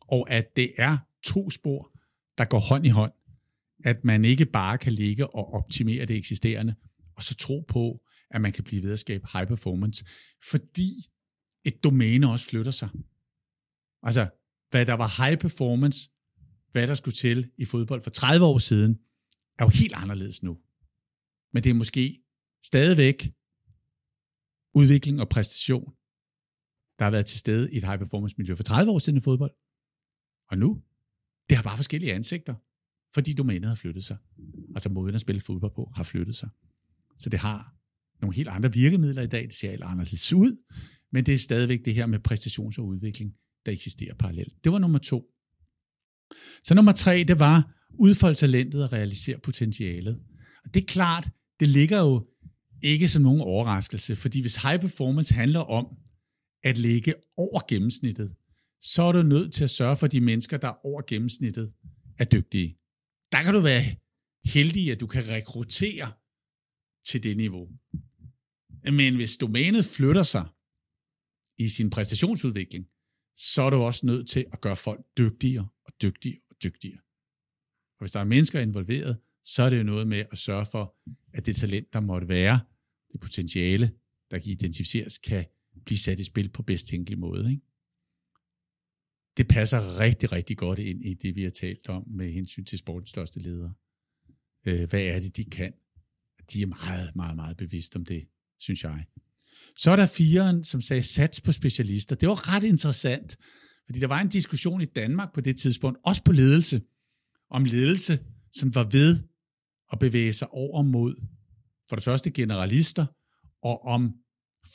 Og 0.00 0.30
at 0.30 0.56
det 0.56 0.72
er 0.78 0.98
to 1.22 1.50
spor, 1.50 1.90
der 2.38 2.44
går 2.44 2.58
hånd 2.58 2.86
i 2.86 2.88
hånd. 2.88 3.12
At 3.84 4.04
man 4.04 4.24
ikke 4.24 4.46
bare 4.46 4.78
kan 4.78 4.92
ligge 4.92 5.34
og 5.34 5.52
optimere 5.52 6.04
det 6.04 6.16
eksisterende, 6.16 6.74
og 7.16 7.22
så 7.22 7.34
tro 7.34 7.64
på, 7.68 8.00
at 8.34 8.40
man 8.40 8.52
kan 8.52 8.64
blive 8.64 8.82
ved 8.82 8.92
at 8.92 8.98
skabe 8.98 9.26
high 9.32 9.46
performance, 9.46 10.04
fordi 10.50 10.90
et 11.64 11.84
domæne 11.84 12.30
også 12.30 12.48
flytter 12.48 12.72
sig. 12.72 12.88
Altså, 14.02 14.28
hvad 14.70 14.86
der 14.86 14.94
var 14.94 15.24
high 15.24 15.38
performance, 15.38 16.10
hvad 16.72 16.86
der 16.86 16.94
skulle 16.94 17.14
til 17.14 17.50
i 17.58 17.64
fodbold 17.64 18.02
for 18.02 18.10
30 18.10 18.46
år 18.46 18.58
siden, 18.58 18.98
er 19.58 19.64
jo 19.64 19.68
helt 19.68 19.92
anderledes 19.96 20.42
nu. 20.42 20.58
Men 21.52 21.64
det 21.64 21.70
er 21.70 21.74
måske 21.74 22.22
stadigvæk 22.62 23.34
udvikling 24.74 25.20
og 25.20 25.28
præstation, 25.28 25.94
der 26.98 27.04
har 27.04 27.10
været 27.10 27.26
til 27.26 27.38
stede 27.38 27.72
i 27.72 27.76
et 27.76 27.84
high 27.84 27.98
performance 27.98 28.34
miljø 28.38 28.54
for 28.54 28.62
30 28.62 28.92
år 28.92 28.98
siden 28.98 29.16
i 29.16 29.20
fodbold. 29.20 29.54
Og 30.50 30.58
nu, 30.58 30.82
det 31.48 31.56
har 31.56 31.62
bare 31.62 31.76
forskellige 31.76 32.12
ansigter, 32.14 32.54
fordi 33.14 33.32
domænet 33.32 33.68
har 33.68 33.74
flyttet 33.74 34.04
sig. 34.04 34.16
Altså 34.74 34.88
måden 34.88 35.14
at 35.14 35.20
spille 35.20 35.40
fodbold 35.40 35.74
på 35.74 35.90
har 35.94 36.04
flyttet 36.04 36.36
sig. 36.36 36.48
Så 37.18 37.30
det 37.30 37.38
har 37.38 37.74
nogle 38.24 38.36
helt 38.36 38.48
andre 38.48 38.72
virkemidler 38.72 39.22
i 39.22 39.26
dag, 39.26 39.42
det 39.42 39.54
ser 39.54 39.70
helt 39.70 39.82
anderledes 39.82 40.32
ud, 40.32 40.56
men 41.12 41.26
det 41.26 41.34
er 41.34 41.38
stadigvæk 41.38 41.84
det 41.84 41.94
her 41.94 42.06
med 42.06 42.18
præstations- 42.28 42.78
og 42.78 42.86
udvikling, 42.86 43.34
der 43.66 43.72
eksisterer 43.72 44.14
parallelt. 44.14 44.54
Det 44.64 44.72
var 44.72 44.78
nummer 44.78 44.98
to. 44.98 45.24
Så 46.62 46.74
nummer 46.74 46.92
tre, 46.92 47.24
det 47.28 47.38
var 47.38 47.74
udfolde 47.98 48.34
talentet 48.34 48.84
og 48.84 48.92
realisere 48.92 49.38
potentialet. 49.38 50.20
Og 50.64 50.74
det 50.74 50.82
er 50.82 50.86
klart, 50.86 51.28
det 51.60 51.68
ligger 51.68 51.98
jo 52.00 52.28
ikke 52.82 53.08
som 53.08 53.22
nogen 53.22 53.40
overraskelse, 53.40 54.16
fordi 54.16 54.40
hvis 54.40 54.56
high 54.56 54.80
performance 54.80 55.34
handler 55.34 55.60
om 55.60 55.86
at 56.62 56.78
ligge 56.78 57.14
over 57.36 57.60
gennemsnittet, 57.68 58.34
så 58.80 59.02
er 59.02 59.12
du 59.12 59.22
nødt 59.22 59.52
til 59.52 59.64
at 59.64 59.70
sørge 59.70 59.96
for, 59.96 60.06
at 60.06 60.12
de 60.12 60.20
mennesker, 60.20 60.56
der 60.56 60.68
er 60.68 60.86
over 60.86 61.02
gennemsnittet, 61.06 61.72
er 62.18 62.24
dygtige. 62.24 62.78
Der 63.32 63.42
kan 63.42 63.54
du 63.54 63.60
være 63.60 63.82
heldig, 64.44 64.92
at 64.92 65.00
du 65.00 65.06
kan 65.06 65.28
rekruttere 65.28 66.12
til 67.06 67.22
det 67.22 67.36
niveau. 67.36 67.68
Men 68.92 69.14
hvis 69.14 69.36
domænet 69.36 69.84
flytter 69.84 70.22
sig 70.22 70.48
i 71.58 71.68
sin 71.68 71.90
præstationsudvikling, 71.90 72.86
så 73.36 73.62
er 73.62 73.70
du 73.70 73.76
også 73.76 74.06
nødt 74.06 74.28
til 74.28 74.46
at 74.52 74.60
gøre 74.60 74.76
folk 74.76 75.00
dygtigere 75.18 75.68
og 75.84 75.92
dygtigere 76.02 76.40
og 76.50 76.56
dygtigere. 76.62 76.98
Og 77.98 77.98
hvis 77.98 78.10
der 78.10 78.20
er 78.20 78.24
mennesker 78.24 78.60
involveret, 78.60 79.18
så 79.44 79.62
er 79.62 79.70
det 79.70 79.78
jo 79.78 79.82
noget 79.82 80.06
med 80.06 80.24
at 80.32 80.38
sørge 80.38 80.66
for, 80.66 80.96
at 81.32 81.46
det 81.46 81.56
talent, 81.56 81.92
der 81.92 82.00
måtte 82.00 82.28
være, 82.28 82.60
det 83.12 83.20
potentiale, 83.20 83.92
der 84.30 84.38
kan 84.38 84.50
identificeres, 84.50 85.18
kan 85.18 85.44
blive 85.84 85.98
sat 85.98 86.20
i 86.20 86.24
spil 86.24 86.48
på 86.48 86.62
bedst 86.62 86.86
tænkelig 86.86 87.18
måde. 87.18 87.50
Ikke? 87.50 87.62
Det 89.36 89.48
passer 89.48 89.98
rigtig, 90.00 90.32
rigtig 90.32 90.56
godt 90.56 90.78
ind 90.78 91.04
i 91.04 91.14
det, 91.14 91.34
vi 91.34 91.42
har 91.42 91.50
talt 91.50 91.88
om 91.88 92.08
med 92.08 92.32
hensyn 92.32 92.64
til 92.64 92.78
sportens 92.78 93.10
største 93.10 93.40
ledere. 93.40 93.74
Øh, 94.64 94.88
hvad 94.88 95.02
er 95.02 95.20
det, 95.20 95.36
de 95.36 95.44
kan? 95.44 95.72
De 96.52 96.62
er 96.62 96.66
meget, 96.66 97.16
meget, 97.16 97.36
meget 97.36 97.56
bevidste 97.56 97.96
om 97.96 98.04
det, 98.04 98.28
synes 98.60 98.84
jeg. 98.84 99.04
Så 99.76 99.90
er 99.90 99.96
der 99.96 100.06
firen, 100.06 100.64
som 100.64 100.80
sagde 100.80 101.02
sats 101.02 101.40
på 101.40 101.52
specialister. 101.52 102.16
Det 102.16 102.28
var 102.28 102.54
ret 102.54 102.64
interessant, 102.64 103.36
fordi 103.86 104.00
der 104.00 104.06
var 104.06 104.20
en 104.20 104.28
diskussion 104.28 104.80
i 104.80 104.84
Danmark 104.84 105.34
på 105.34 105.40
det 105.40 105.56
tidspunkt, 105.56 105.98
også 106.04 106.22
på 106.24 106.32
ledelse, 106.32 106.82
om 107.50 107.64
ledelse, 107.64 108.18
som 108.52 108.74
var 108.74 108.84
ved 108.84 109.20
at 109.92 109.98
bevæge 109.98 110.32
sig 110.32 110.48
over 110.50 110.82
mod 110.82 111.14
for 111.88 111.96
det 111.96 112.04
første 112.04 112.30
generalister, 112.30 113.06
og 113.62 113.84
om 113.84 114.14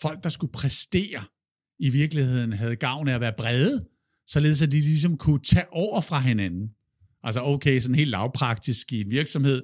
folk, 0.01 0.23
der 0.23 0.29
skulle 0.29 0.53
præstere, 0.53 1.23
i 1.79 1.89
virkeligheden 1.89 2.53
havde 2.53 2.75
gavn 2.75 3.07
af 3.07 3.15
at 3.15 3.21
være 3.21 3.33
brede, 3.37 3.85
således 4.27 4.61
at 4.61 4.71
de 4.71 4.79
ligesom 4.81 5.17
kunne 5.17 5.43
tage 5.43 5.73
over 5.73 6.01
fra 6.01 6.19
hinanden. 6.19 6.69
Altså 7.23 7.41
okay, 7.43 7.79
sådan 7.79 7.95
helt 7.95 8.09
lavpraktisk 8.09 8.93
i 8.93 9.01
en 9.01 9.09
virksomhed. 9.09 9.61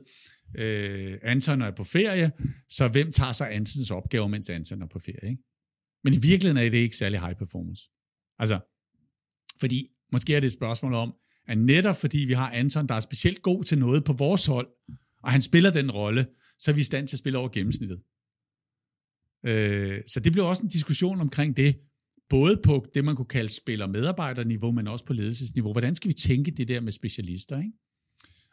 Øh, 0.57 1.17
Anton 1.21 1.61
er 1.61 1.71
på 1.71 1.83
ferie, 1.83 2.31
så 2.69 2.87
hvem 2.87 3.11
tager 3.11 3.31
sig 3.31 3.53
Antons 3.53 3.91
opgave, 3.91 4.29
mens 4.29 4.49
Anton 4.49 4.81
er 4.81 4.87
på 4.87 4.99
ferie? 4.99 5.29
Ikke? 5.29 5.43
Men 6.03 6.13
i 6.13 6.17
virkeligheden 6.17 6.65
er 6.65 6.69
det 6.69 6.77
ikke 6.77 6.97
særlig 6.97 7.19
high 7.19 7.35
performance. 7.35 7.89
Altså, 8.39 8.59
fordi 9.59 9.87
måske 10.11 10.35
er 10.35 10.39
det 10.39 10.47
et 10.47 10.53
spørgsmål 10.53 10.93
om, 10.93 11.13
at 11.47 11.57
netop 11.57 11.95
fordi 11.95 12.17
vi 12.17 12.33
har 12.33 12.51
Anton, 12.51 12.87
der 12.87 12.95
er 12.95 12.99
specielt 12.99 13.41
god 13.41 13.63
til 13.63 13.79
noget 13.79 14.03
på 14.03 14.13
vores 14.13 14.45
hold, 14.45 14.67
og 15.23 15.31
han 15.31 15.41
spiller 15.41 15.71
den 15.71 15.91
rolle, 15.91 16.27
så 16.57 16.71
er 16.71 16.75
vi 16.75 16.81
i 16.81 16.83
stand 16.83 17.07
til 17.07 17.15
at 17.15 17.19
spille 17.19 17.39
over 17.39 17.49
gennemsnittet. 17.49 18.01
Øh, 19.45 20.01
så 20.07 20.19
det 20.19 20.31
blev 20.31 20.45
også 20.45 20.63
en 20.63 20.69
diskussion 20.69 21.21
omkring 21.21 21.57
det, 21.57 21.75
både 22.29 22.61
på 22.63 22.85
det, 22.93 23.05
man 23.05 23.15
kunne 23.15 23.25
kalde 23.25 23.49
spiller-medarbejderniveau, 23.49 24.71
men 24.71 24.87
også 24.87 25.05
på 25.05 25.13
ledelsesniveau. 25.13 25.71
Hvordan 25.71 25.95
skal 25.95 26.07
vi 26.07 26.13
tænke 26.13 26.51
det 26.51 26.67
der 26.67 26.79
med 26.79 26.91
specialister? 26.91 27.57
Ikke? 27.57 27.71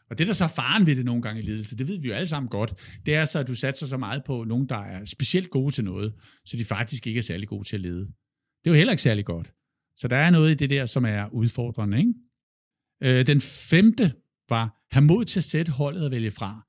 Og 0.09 0.17
det, 0.17 0.27
der 0.27 0.33
så 0.33 0.43
er 0.43 0.47
faren 0.47 0.87
ved 0.87 0.95
det 0.95 1.05
nogle 1.05 1.21
gange 1.21 1.41
i 1.41 1.45
ledelse, 1.45 1.77
det 1.77 1.87
ved 1.87 1.97
vi 1.97 2.07
jo 2.07 2.13
alle 2.13 2.27
sammen 2.27 2.49
godt, 2.49 2.73
det 3.05 3.15
er 3.15 3.25
så, 3.25 3.39
at 3.39 3.47
du 3.47 3.55
satser 3.55 3.87
så 3.87 3.97
meget 3.97 4.23
på 4.23 4.43
nogen, 4.43 4.69
der 4.69 4.77
er 4.77 5.05
specielt 5.05 5.49
gode 5.49 5.71
til 5.71 5.83
noget, 5.83 6.13
så 6.45 6.57
de 6.57 6.65
faktisk 6.65 7.07
ikke 7.07 7.17
er 7.17 7.21
særlig 7.21 7.47
gode 7.47 7.67
til 7.67 7.75
at 7.75 7.81
lede. 7.81 8.05
Det 8.63 8.69
er 8.69 8.71
jo 8.71 8.73
heller 8.73 8.93
ikke 8.93 9.03
særlig 9.03 9.25
godt. 9.25 9.53
Så 9.95 10.07
der 10.07 10.17
er 10.17 10.29
noget 10.29 10.51
i 10.51 10.53
det 10.53 10.69
der, 10.69 10.85
som 10.85 11.05
er 11.05 11.33
udfordrende. 11.33 11.97
Ikke? 11.97 12.13
Øh, 13.03 13.27
den 13.27 13.41
femte 13.41 14.13
var, 14.49 14.85
have 14.91 15.05
mod 15.05 15.25
til 15.25 15.39
at 15.39 15.43
sætte 15.43 15.71
holdet 15.71 16.05
og 16.05 16.11
vælge 16.11 16.31
fra 16.31 16.63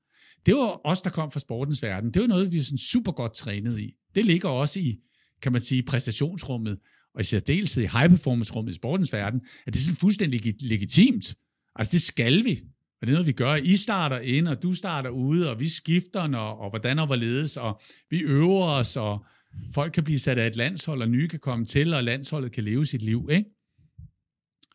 det 0.45 0.55
var 0.55 0.81
os, 0.83 1.01
der 1.01 1.09
kom 1.09 1.31
fra 1.31 1.39
sportens 1.39 1.83
verden. 1.83 2.11
Det 2.11 2.21
var 2.21 2.27
noget, 2.27 2.51
vi 2.51 2.57
er 2.57 2.63
sådan 2.63 2.77
super 2.77 3.11
godt 3.11 3.35
trænet 3.35 3.79
i. 3.79 3.93
Det 4.15 4.25
ligger 4.25 4.49
også 4.49 4.79
i, 4.79 4.99
kan 5.41 5.51
man 5.51 5.61
sige, 5.61 5.83
præstationsrummet, 5.83 6.77
og 7.15 7.21
i 7.21 7.23
særdeleshed 7.23 7.83
i 7.83 7.87
high 7.87 8.09
performance 8.09 8.53
rummet 8.53 8.71
i 8.71 8.75
sportens 8.75 9.13
verden, 9.13 9.41
at 9.67 9.73
det 9.73 9.79
er 9.79 9.83
sådan 9.83 9.95
fuldstændig 9.95 10.41
legitimt. 10.61 11.35
Altså 11.75 11.91
det 11.91 12.01
skal 12.01 12.45
vi. 12.45 12.61
Og 13.01 13.07
det 13.07 13.13
er 13.13 13.15
noget, 13.15 13.27
vi 13.27 13.31
gør. 13.31 13.55
I 13.55 13.75
starter 13.75 14.19
ind, 14.19 14.47
og 14.47 14.63
du 14.63 14.73
starter 14.73 15.09
ude, 15.09 15.51
og 15.51 15.59
vi 15.59 15.69
skifter, 15.69 16.27
når, 16.27 16.49
og 16.49 16.69
hvordan 16.69 16.99
og 16.99 17.05
hvorledes, 17.05 17.57
og 17.57 17.81
vi 18.09 18.21
øver 18.21 18.65
os, 18.65 18.97
og 18.97 19.25
folk 19.73 19.93
kan 19.93 20.03
blive 20.03 20.19
sat 20.19 20.37
af 20.37 20.47
et 20.47 20.55
landshold, 20.55 21.01
og 21.01 21.09
nye 21.09 21.27
kan 21.27 21.39
komme 21.39 21.65
til, 21.65 21.93
og 21.93 22.03
landsholdet 22.03 22.51
kan 22.51 22.63
leve 22.63 22.85
sit 22.85 23.01
liv. 23.01 23.29
Ikke? 23.31 23.49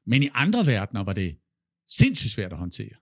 Men 0.06 0.22
i 0.22 0.28
andre 0.34 0.66
verdener 0.66 1.04
var 1.04 1.12
det 1.12 1.38
sindssygt 1.88 2.32
svært 2.32 2.52
at 2.52 2.58
håndtere. 2.58 2.94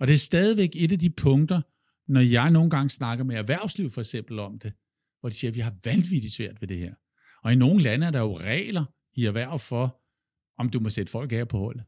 Og 0.00 0.06
det 0.06 0.14
er 0.14 0.18
stadigvæk 0.18 0.70
et 0.74 0.92
af 0.92 0.98
de 0.98 1.10
punkter, 1.10 1.62
når 2.08 2.20
jeg 2.20 2.50
nogle 2.50 2.70
gange 2.70 2.90
snakker 2.90 3.24
med 3.24 3.36
erhvervsliv 3.36 3.90
for 3.90 4.00
eksempel 4.00 4.38
om 4.38 4.58
det, 4.58 4.72
hvor 5.20 5.28
de 5.28 5.34
siger, 5.34 5.50
at 5.50 5.54
vi 5.54 5.60
har 5.60 5.74
vanvittigt 5.84 6.34
svært 6.34 6.60
ved 6.60 6.68
det 6.68 6.78
her. 6.78 6.94
Og 7.44 7.52
i 7.52 7.56
nogle 7.56 7.82
lande 7.82 8.06
er 8.06 8.10
der 8.10 8.20
jo 8.20 8.38
regler 8.38 8.84
i 9.14 9.24
erhverv 9.24 9.58
for, 9.58 10.02
om 10.58 10.68
du 10.70 10.80
må 10.80 10.90
sætte 10.90 11.12
folk 11.12 11.32
af 11.32 11.48
på 11.48 11.58
holdet. 11.58 11.84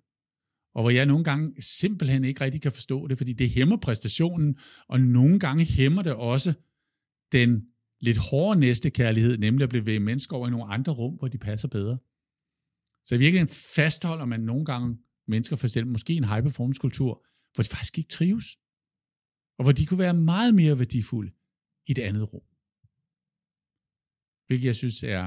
Og 0.75 0.83
hvor 0.83 0.91
jeg 0.91 1.07
nogle 1.07 1.25
gange 1.25 1.63
simpelthen 1.63 2.25
ikke 2.25 2.41
rigtig 2.41 2.63
kan 2.63 2.73
forstå 2.73 3.07
det, 3.07 3.19
fordi 3.19 3.33
det 3.33 3.51
hæmmer 3.51 3.77
præstationen, 3.77 4.59
og 4.89 5.01
nogle 5.01 5.41
gange 5.41 5.65
hæmmer 5.65 6.03
det 6.03 6.15
også 6.15 6.53
den 7.33 7.67
lidt 8.01 8.19
hårde 8.19 8.61
næste 8.61 8.91
kærlighed, 8.91 9.39
nemlig 9.39 9.63
at 9.63 9.69
blive 9.69 10.01
mennesker 10.01 10.37
over 10.37 10.49
i 10.49 10.51
nogle 10.51 10.67
andre 10.67 10.93
rum, 10.93 11.15
hvor 11.15 11.29
de 11.29 11.39
passer 11.39 11.69
bedre. 11.69 11.99
Så 13.05 13.15
i 13.15 13.19
virkeligheden 13.19 13.55
fastholder 13.77 14.25
man 14.25 14.41
nogle 14.41 14.65
gange 14.65 14.99
mennesker, 15.27 15.57
for 15.57 15.69
selv, 15.69 15.87
måske 15.87 16.15
en 16.15 16.25
high-performance 16.25 16.81
kultur, 16.81 17.27
hvor 17.55 17.63
de 17.63 17.69
faktisk 17.69 17.99
ikke 17.99 18.09
trives, 18.09 18.47
og 19.59 19.65
hvor 19.65 19.73
de 19.73 19.87
kunne 19.87 19.99
være 19.99 20.15
meget 20.15 20.55
mere 20.55 20.79
værdifulde 20.79 21.33
i 21.89 21.93
det 21.93 22.03
andet 22.03 22.33
rum. 22.33 22.47
Hvilket 24.47 24.67
jeg 24.67 24.77
synes 24.77 25.03
er 25.03 25.27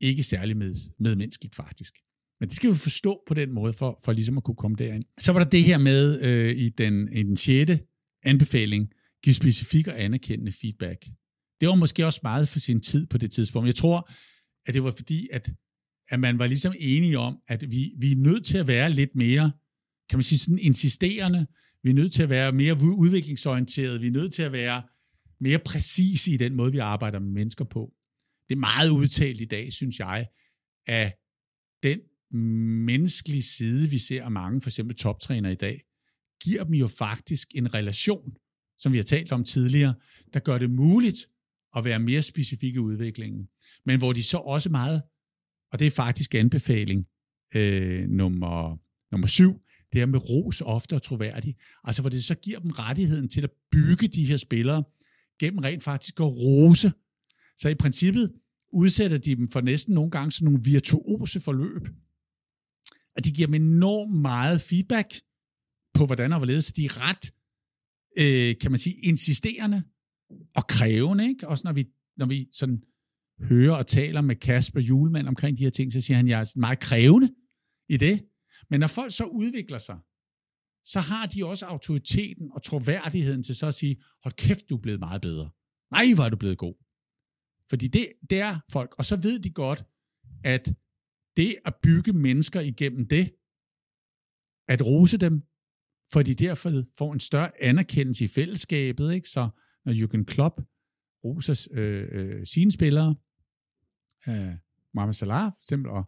ikke 0.00 0.22
særlig 0.22 0.56
med, 0.56 0.74
medmenneskeligt 0.98 1.54
faktisk. 1.54 1.94
Men 2.40 2.48
det 2.48 2.56
skal 2.56 2.70
vi 2.70 2.74
forstå 2.74 3.22
på 3.28 3.34
den 3.34 3.52
måde, 3.52 3.72
for, 3.72 4.00
for 4.04 4.12
ligesom 4.12 4.36
at 4.36 4.44
kunne 4.44 4.56
komme 4.56 4.76
derind. 4.76 5.04
Så 5.18 5.32
var 5.32 5.42
der 5.42 5.50
det 5.50 5.64
her 5.64 5.78
med 5.78 6.20
øh, 6.20 6.56
i, 6.56 6.68
den, 6.68 7.12
i 7.12 7.22
den 7.22 7.36
sjette 7.36 7.80
anbefaling, 8.22 8.88
give 9.22 9.34
specifik 9.34 9.86
og 9.88 10.02
anerkendende 10.02 10.52
feedback. 10.52 11.06
Det 11.60 11.68
var 11.68 11.74
måske 11.74 12.06
også 12.06 12.20
meget 12.22 12.48
for 12.48 12.58
sin 12.58 12.80
tid 12.80 13.06
på 13.06 13.18
det 13.18 13.30
tidspunkt. 13.30 13.66
Jeg 13.66 13.74
tror, 13.74 14.10
at 14.66 14.74
det 14.74 14.82
var 14.82 14.90
fordi, 14.96 15.28
at, 15.32 15.50
at 16.08 16.20
man 16.20 16.38
var 16.38 16.46
ligesom 16.46 16.74
enige 16.78 17.18
om, 17.18 17.38
at 17.48 17.70
vi, 17.70 17.92
vi 17.98 18.12
er 18.12 18.16
nødt 18.16 18.44
til 18.44 18.58
at 18.58 18.66
være 18.66 18.90
lidt 18.90 19.14
mere, 19.14 19.52
kan 20.10 20.16
man 20.16 20.22
sige, 20.22 20.38
sådan 20.38 20.58
insisterende. 20.58 21.46
Vi 21.82 21.90
er 21.90 21.94
nødt 21.94 22.12
til 22.12 22.22
at 22.22 22.30
være 22.30 22.52
mere 22.52 22.76
udviklingsorienteret. 22.82 24.00
Vi 24.00 24.06
er 24.06 24.10
nødt 24.10 24.32
til 24.32 24.42
at 24.42 24.52
være 24.52 24.82
mere 25.40 25.58
præcise 25.58 26.32
i 26.32 26.36
den 26.36 26.54
måde, 26.54 26.72
vi 26.72 26.78
arbejder 26.78 27.18
med 27.18 27.30
mennesker 27.30 27.64
på. 27.64 27.92
Det 28.48 28.54
er 28.54 28.58
meget 28.58 28.90
udtalt 28.90 29.40
i 29.40 29.44
dag, 29.44 29.72
synes 29.72 29.98
jeg, 29.98 30.26
af 30.86 31.14
den 31.82 31.98
menneskelige 32.32 33.42
side, 33.42 33.90
vi 33.90 33.98
ser 33.98 34.24
af 34.24 34.30
mange, 34.30 34.60
for 34.60 34.70
eksempel 34.70 34.96
toptræner 34.96 35.50
i 35.50 35.54
dag, 35.54 35.82
giver 36.42 36.64
dem 36.64 36.74
jo 36.74 36.88
faktisk 36.88 37.48
en 37.54 37.74
relation, 37.74 38.36
som 38.78 38.92
vi 38.92 38.96
har 38.96 39.04
talt 39.04 39.32
om 39.32 39.44
tidligere, 39.44 39.94
der 40.34 40.40
gør 40.40 40.58
det 40.58 40.70
muligt 40.70 41.28
at 41.76 41.84
være 41.84 41.98
mere 41.98 42.22
specifik 42.22 42.74
i 42.74 42.78
udviklingen. 42.78 43.48
Men 43.86 43.98
hvor 43.98 44.12
de 44.12 44.22
så 44.22 44.38
også 44.38 44.70
meget, 44.70 45.02
og 45.72 45.78
det 45.78 45.86
er 45.86 45.90
faktisk 45.90 46.34
anbefaling 46.34 47.06
øh, 47.54 48.08
nummer, 48.08 48.76
nummer 49.12 49.26
syv, 49.26 49.60
det 49.92 50.00
er 50.00 50.06
med 50.06 50.30
ros 50.30 50.60
ofte 50.60 50.94
og 50.94 51.02
troværdig. 51.02 51.56
Altså 51.84 52.02
hvor 52.02 52.10
det 52.10 52.24
så 52.24 52.34
giver 52.34 52.58
dem 52.58 52.70
rettigheden 52.70 53.28
til 53.28 53.44
at 53.44 53.50
bygge 53.72 54.08
de 54.08 54.24
her 54.24 54.36
spillere 54.36 54.84
gennem 55.40 55.58
rent 55.58 55.82
faktisk 55.82 56.20
at 56.20 56.26
rose. 56.26 56.92
Så 57.56 57.68
i 57.68 57.74
princippet 57.74 58.32
udsætter 58.72 59.18
de 59.18 59.36
dem 59.36 59.48
for 59.48 59.60
næsten 59.60 59.94
nogle 59.94 60.10
gange 60.10 60.32
sådan 60.32 60.44
nogle 60.44 60.64
virtuose 60.64 61.40
forløb. 61.40 61.88
At 63.16 63.24
de 63.24 63.32
giver 63.32 63.46
dem 63.46 63.54
enormt 63.54 64.14
meget 64.20 64.60
feedback 64.60 65.20
på, 65.94 66.06
hvordan 66.06 66.32
og 66.32 66.38
hvorledes 66.38 66.72
de 66.72 66.84
er 66.84 67.00
ret, 67.00 67.32
øh, 68.18 68.58
kan 68.60 68.70
man 68.70 68.78
sige, 68.78 68.96
insisterende 69.02 69.82
og 70.54 70.66
krævende. 70.68 71.28
Ikke? 71.28 71.48
Også 71.48 71.62
når 71.64 71.72
vi, 71.72 71.86
når 72.16 72.26
vi 72.26 72.48
sådan 72.52 72.82
hører 73.40 73.76
og 73.76 73.86
taler 73.86 74.20
med 74.20 74.36
Kasper 74.36 74.80
Julemand 74.80 75.28
omkring 75.28 75.58
de 75.58 75.62
her 75.62 75.70
ting, 75.70 75.92
så 75.92 76.00
siger 76.00 76.16
han, 76.16 76.26
at 76.26 76.30
jeg 76.30 76.40
er 76.40 76.52
meget 76.56 76.80
krævende 76.80 77.34
i 77.88 77.96
det. 77.96 78.24
Men 78.70 78.80
når 78.80 78.86
folk 78.86 79.12
så 79.12 79.24
udvikler 79.24 79.78
sig, 79.78 79.98
så 80.84 81.00
har 81.00 81.26
de 81.26 81.46
også 81.46 81.66
autoriteten 81.66 82.50
og 82.52 82.62
troværdigheden 82.62 83.42
til 83.42 83.54
så 83.56 83.66
at 83.66 83.74
sige, 83.74 84.02
hold 84.22 84.34
kæft, 84.34 84.68
du 84.68 84.76
er 84.76 84.80
blevet 84.80 85.00
meget 85.00 85.20
bedre. 85.20 85.50
Nej, 85.90 86.14
hvor 86.14 86.24
er 86.24 86.28
du 86.28 86.36
blevet 86.36 86.58
god. 86.58 86.74
Fordi 87.70 87.88
det, 87.88 88.08
det 88.30 88.40
er 88.40 88.58
folk, 88.72 88.94
og 88.98 89.04
så 89.04 89.16
ved 89.16 89.38
de 89.38 89.50
godt, 89.50 89.84
at 90.44 90.74
det 91.38 91.50
at 91.64 91.74
bygge 91.82 92.12
mennesker 92.12 92.60
igennem 92.60 93.04
det, 93.14 93.24
at 94.72 94.86
rose 94.86 95.18
dem, 95.18 95.34
for 96.12 96.22
de 96.22 96.34
derfor 96.34 96.70
får 96.98 97.12
en 97.12 97.20
større 97.20 97.62
anerkendelse 97.62 98.24
i 98.24 98.28
fællesskabet, 98.28 99.12
ikke? 99.14 99.28
så 99.28 99.50
når 99.84 99.92
Jürgen 99.92 100.24
Klopp 100.24 100.56
roser 101.24 101.68
øh, 101.72 102.08
øh, 102.12 102.46
sine 102.46 102.72
spillere, 102.72 103.16
øh, 104.28 104.54
Mohamed 104.94 105.14
Salah 105.14 105.52
for 105.52 105.60
eksempel, 105.60 105.90
og 105.90 106.04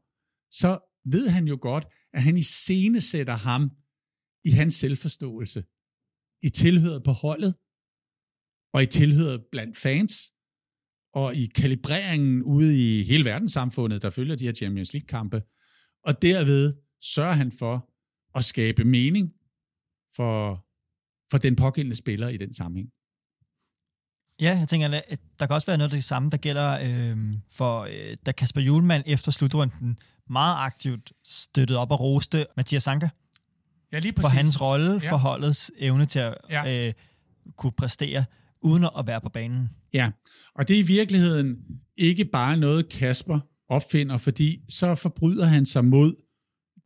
så 0.51 0.71
ved 1.05 1.29
han 1.29 1.49
jo 1.49 1.59
godt, 1.61 1.87
at 2.13 2.23
han 2.23 2.37
i 2.37 2.43
scene 2.43 3.01
sætter 3.01 3.37
ham 3.49 3.71
i 4.45 4.51
hans 4.51 4.75
selvforståelse, 4.75 5.65
i 6.43 6.49
tilhøret 6.49 7.05
på 7.05 7.13
holdet, 7.13 7.55
og 8.73 8.83
i 8.83 8.87
tilhøret 8.87 9.45
blandt 9.53 9.77
fans, 9.77 10.13
og 11.15 11.35
i 11.35 11.47
kalibreringen 11.47 12.43
ude 12.43 12.99
i 12.99 13.03
hele 13.03 13.25
verdenssamfundet, 13.25 14.03
der 14.03 14.11
følger 14.11 14.37
de 14.37 14.45
her 14.45 14.53
Champions 14.53 14.93
League-kampe, 14.93 15.43
og 16.05 16.23
derved 16.23 16.75
sørger 17.03 17.33
han 17.33 17.53
for 17.59 17.91
at 18.35 18.45
skabe 18.45 18.85
mening 18.85 19.33
for, 20.17 20.65
for 21.31 21.39
den 21.39 21.57
pågældende 21.57 21.97
spiller 21.97 22.29
i 22.29 22.37
den 22.37 22.55
sammenhæng. 22.55 22.89
Ja, 24.41 24.59
jeg 24.59 24.69
tænker, 24.69 25.01
at 25.09 25.21
der 25.39 25.47
kan 25.47 25.55
også 25.55 25.67
være 25.67 25.79
noget 25.79 25.93
af 25.93 25.97
det 25.97 26.05
samme, 26.05 26.31
der 26.31 26.37
gælder 26.37 26.79
øh, 26.83 27.19
for, 27.51 27.81
øh, 27.81 28.17
da 28.27 28.33
Kasper 28.33 28.61
Julemand 28.61 29.03
efter 29.07 29.33
slutrunden 29.33 29.99
meget 30.31 30.57
aktivt 30.59 31.13
støttede 31.25 31.79
op 31.79 31.91
og 31.91 32.01
roste 32.01 32.47
Mathias 32.57 32.83
Sanka. 32.83 33.09
Ja, 33.93 33.99
lige 33.99 34.13
præcis. 34.13 34.31
For 34.31 34.37
hans 34.37 34.61
rolle 34.61 35.01
ja. 35.03 35.13
for 35.13 35.17
holdets 35.17 35.71
evne 35.79 36.07
til 36.07 36.19
at 36.19 36.35
ja. 36.51 36.87
øh, 36.89 36.95
kunne 37.57 37.73
præstere, 37.73 38.25
uden 38.63 38.85
at 38.99 39.07
være 39.07 39.21
på 39.21 39.29
banen. 39.29 39.71
Ja, 39.93 40.11
og 40.55 40.69
det 40.69 40.77
er 40.77 40.81
i 40.81 40.87
virkeligheden 40.87 41.57
ikke 41.97 42.25
bare 42.25 42.57
noget, 42.57 42.89
Kasper 42.89 43.41
opfinder, 43.69 44.17
fordi 44.17 44.61
så 44.69 44.95
forbryder 44.95 45.45
han 45.45 45.67
sig 45.67 45.85
mod 45.85 46.15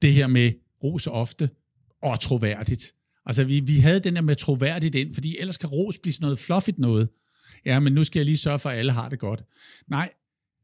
det 0.02 0.12
her 0.12 0.26
med 0.26 0.52
ros 0.84 1.06
ofte 1.06 1.50
og 2.02 2.20
troværdigt. 2.20 2.94
Altså, 3.26 3.44
vi, 3.44 3.60
vi 3.60 3.78
havde 3.78 4.00
den 4.00 4.16
der 4.16 4.22
med 4.22 4.36
troværdigt 4.36 4.94
ind, 4.94 5.14
fordi 5.14 5.36
ellers 5.38 5.56
kan 5.56 5.68
ros 5.68 5.98
blive 5.98 6.12
sådan 6.12 6.24
noget 6.24 6.38
fluffigt 6.38 6.78
noget. 6.78 7.08
Ja, 7.64 7.80
men 7.80 7.92
nu 7.92 8.04
skal 8.04 8.20
jeg 8.20 8.24
lige 8.24 8.36
sørge 8.36 8.58
for, 8.58 8.70
at 8.70 8.78
alle 8.78 8.92
har 8.92 9.08
det 9.08 9.18
godt. 9.18 9.44
Nej, 9.88 10.10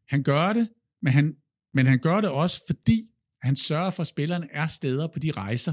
han 0.09 0.23
gør 0.23 0.53
det, 0.53 0.69
men 1.03 1.13
han, 1.13 1.37
men 1.75 1.87
han 1.87 1.99
gør 1.99 2.21
det 2.21 2.31
også, 2.31 2.61
fordi 2.67 3.11
han 3.43 3.57
sørger 3.57 3.91
for, 3.91 4.01
at 4.01 4.07
spillerne 4.07 4.49
er 4.51 4.67
steder 4.67 5.07
på 5.07 5.19
de 5.19 5.31
rejser, 5.31 5.73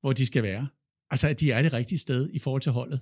hvor 0.00 0.12
de 0.12 0.26
skal 0.26 0.42
være. 0.42 0.68
Altså, 1.10 1.28
at 1.28 1.40
de 1.40 1.52
er 1.52 1.62
det 1.62 1.72
rigtige 1.72 1.98
sted 1.98 2.30
i 2.32 2.38
forhold 2.38 2.62
til 2.62 2.72
holdet. 2.72 3.00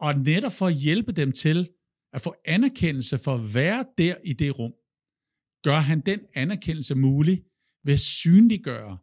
Og 0.00 0.18
netop 0.18 0.52
for 0.52 0.66
at 0.66 0.74
hjælpe 0.74 1.12
dem 1.12 1.32
til 1.32 1.68
at 2.12 2.22
få 2.22 2.34
anerkendelse 2.44 3.18
for 3.18 3.34
at 3.34 3.54
være 3.54 3.86
der 3.98 4.14
i 4.24 4.32
det 4.32 4.58
rum, 4.58 4.72
gør 5.62 5.76
han 5.76 6.00
den 6.00 6.20
anerkendelse 6.34 6.94
mulig 6.94 7.44
ved 7.84 7.94
at 7.94 8.00
synliggøre 8.00 8.98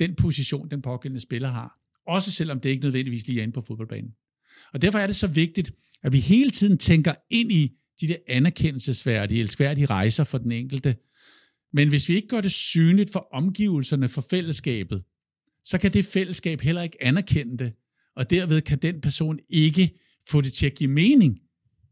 den 0.00 0.14
position, 0.14 0.70
den 0.70 0.82
pågældende 0.82 1.20
spiller 1.20 1.48
har. 1.48 1.80
Også 2.06 2.32
selvom 2.32 2.60
det 2.60 2.68
ikke 2.68 2.82
nødvendigvis 2.82 3.26
lige 3.26 3.38
er 3.38 3.42
inde 3.42 3.52
på 3.52 3.62
fodboldbanen. 3.62 4.14
Og 4.72 4.82
derfor 4.82 4.98
er 4.98 5.06
det 5.06 5.16
så 5.16 5.26
vigtigt, 5.26 5.72
at 6.02 6.12
vi 6.12 6.20
hele 6.20 6.50
tiden 6.50 6.78
tænker 6.78 7.14
ind 7.30 7.52
i 7.52 7.76
de 8.00 8.08
der 8.08 8.16
anerkendelsesværdige, 8.28 9.40
elskværdige 9.40 9.86
rejser 9.86 10.24
for 10.24 10.38
den 10.38 10.52
enkelte. 10.52 10.96
Men 11.72 11.88
hvis 11.88 12.08
vi 12.08 12.14
ikke 12.14 12.28
gør 12.28 12.40
det 12.40 12.52
synligt 12.52 13.12
for 13.12 13.28
omgivelserne, 13.32 14.08
for 14.08 14.20
fællesskabet, 14.20 15.04
så 15.64 15.78
kan 15.78 15.92
det 15.92 16.04
fællesskab 16.04 16.60
heller 16.60 16.82
ikke 16.82 17.02
anerkende 17.02 17.64
det, 17.64 17.72
og 18.16 18.30
derved 18.30 18.60
kan 18.60 18.78
den 18.78 19.00
person 19.00 19.38
ikke 19.48 19.98
få 20.28 20.40
det 20.40 20.52
til 20.52 20.66
at 20.66 20.74
give 20.74 20.90
mening 20.90 21.40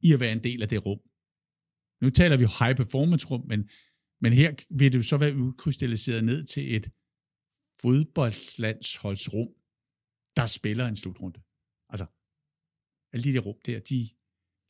i 0.02 0.12
at 0.12 0.20
være 0.20 0.32
en 0.32 0.44
del 0.44 0.62
af 0.62 0.68
det 0.68 0.86
rum. 0.86 1.00
Nu 2.02 2.10
taler 2.10 2.36
vi 2.36 2.46
high 2.58 2.76
performance 2.76 3.26
rum, 3.26 3.46
men, 3.48 3.70
men 4.20 4.32
her 4.32 4.54
vil 4.70 4.92
det 4.92 4.98
jo 4.98 5.02
så 5.02 5.16
være 5.16 5.36
udkrystalliseret 5.36 6.24
ned 6.24 6.44
til 6.44 6.76
et 6.76 6.90
fodboldlandsholdsrum, 7.80 9.48
der 10.36 10.46
spiller 10.46 10.86
en 10.86 10.96
slutrunde. 10.96 11.40
Altså, 11.88 12.06
alle 13.12 13.24
de 13.24 13.32
der 13.32 13.40
rum 13.40 13.56
der, 13.66 13.80
de, 13.80 14.08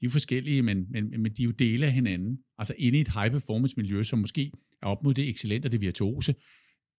de 0.01 0.07
er 0.07 0.11
forskellige, 0.11 0.63
men, 0.63 0.91
men, 0.91 1.23
men 1.23 1.33
de 1.35 1.43
er 1.43 1.45
jo 1.45 1.51
dele 1.51 1.87
af 1.87 1.93
hinanden. 1.93 2.39
Altså 2.59 2.75
inde 2.79 2.99
i 2.99 3.01
et 3.01 3.09
high 3.09 3.31
performance 3.31 3.77
miljø, 3.77 4.03
som 4.03 4.19
måske 4.19 4.53
er 4.83 4.87
op 4.87 5.03
mod 5.03 5.15
det 5.15 5.29
excellente 5.29 5.67
og 5.67 5.73
det 5.73 5.81
virtuose, 5.81 6.35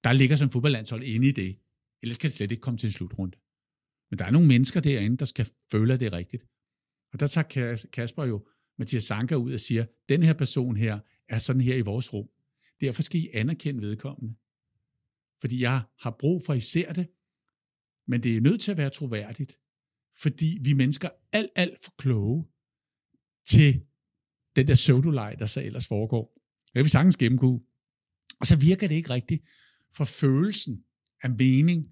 der 0.04 0.14
ligger 0.14 0.36
som 0.36 0.50
fodboldlandshold 0.50 1.04
inde 1.04 1.28
i 1.28 1.32
det. 1.32 1.60
Ellers 2.02 2.18
kan 2.18 2.28
det 2.28 2.36
slet 2.36 2.52
ikke 2.52 2.62
komme 2.62 2.78
til 2.78 2.88
en 2.88 2.94
slutrunde. 2.94 3.38
Men 4.14 4.18
der 4.18 4.26
er 4.26 4.32
nogle 4.32 4.48
mennesker 4.48 4.80
derinde, 4.80 5.18
der 5.18 5.26
skal 5.26 5.50
føle, 5.72 5.94
at 5.94 6.00
det 6.00 6.06
er 6.06 6.14
rigtigt. 6.14 6.46
Og 7.14 7.20
der 7.20 7.28
tager 7.28 7.86
Kasper 7.94 8.26
jo 8.26 8.48
Mathias 8.78 9.04
Sanker 9.04 9.36
ud 9.36 9.54
og 9.54 9.60
siger, 9.60 9.86
den 10.10 10.24
her 10.24 10.34
person 10.34 10.78
her 10.78 11.00
er 11.30 11.40
sådan 11.40 11.62
her 11.62 11.76
i 11.76 11.82
vores 11.82 12.14
rum. 12.14 12.30
Derfor 12.82 13.02
skal 13.02 13.20
I 13.20 13.30
anerkende 13.34 13.82
vedkommende. 13.82 14.36
Fordi 15.40 15.62
jeg 15.62 15.82
har 16.00 16.16
brug 16.20 16.42
for, 16.46 16.54
at 16.54 16.58
I 16.58 16.62
ser 16.62 16.94
det, 16.94 17.08
men 18.08 18.24
det 18.24 18.38
er 18.38 18.42
nødt 18.42 18.62
til 18.62 18.72
at 18.72 18.78
være 18.78 18.90
troværdigt. 18.90 19.60
Fordi 20.16 20.60
vi 20.62 20.74
mennesker 20.74 21.08
er 21.08 21.38
alt, 21.38 21.52
alt 21.56 21.84
for 21.84 21.94
kloge 21.98 22.46
til 23.46 23.86
den 24.56 24.68
der 24.68 24.76
pseudolej, 24.76 25.36
der 25.36 25.46
så 25.46 25.62
ellers 25.64 25.88
foregår. 25.88 26.42
Det 26.66 26.74
kan 26.74 26.86
vi 26.86 26.90
sagtens 26.90 27.18
gennemgå. 27.18 27.64
Og 28.40 28.48
så 28.48 28.56
virker 28.56 28.88
det 28.88 28.96
ikke 28.96 29.10
rigtigt, 29.10 29.44
for 29.94 30.06
følelsen 30.06 30.84
af 31.24 31.30
mening 31.30 31.90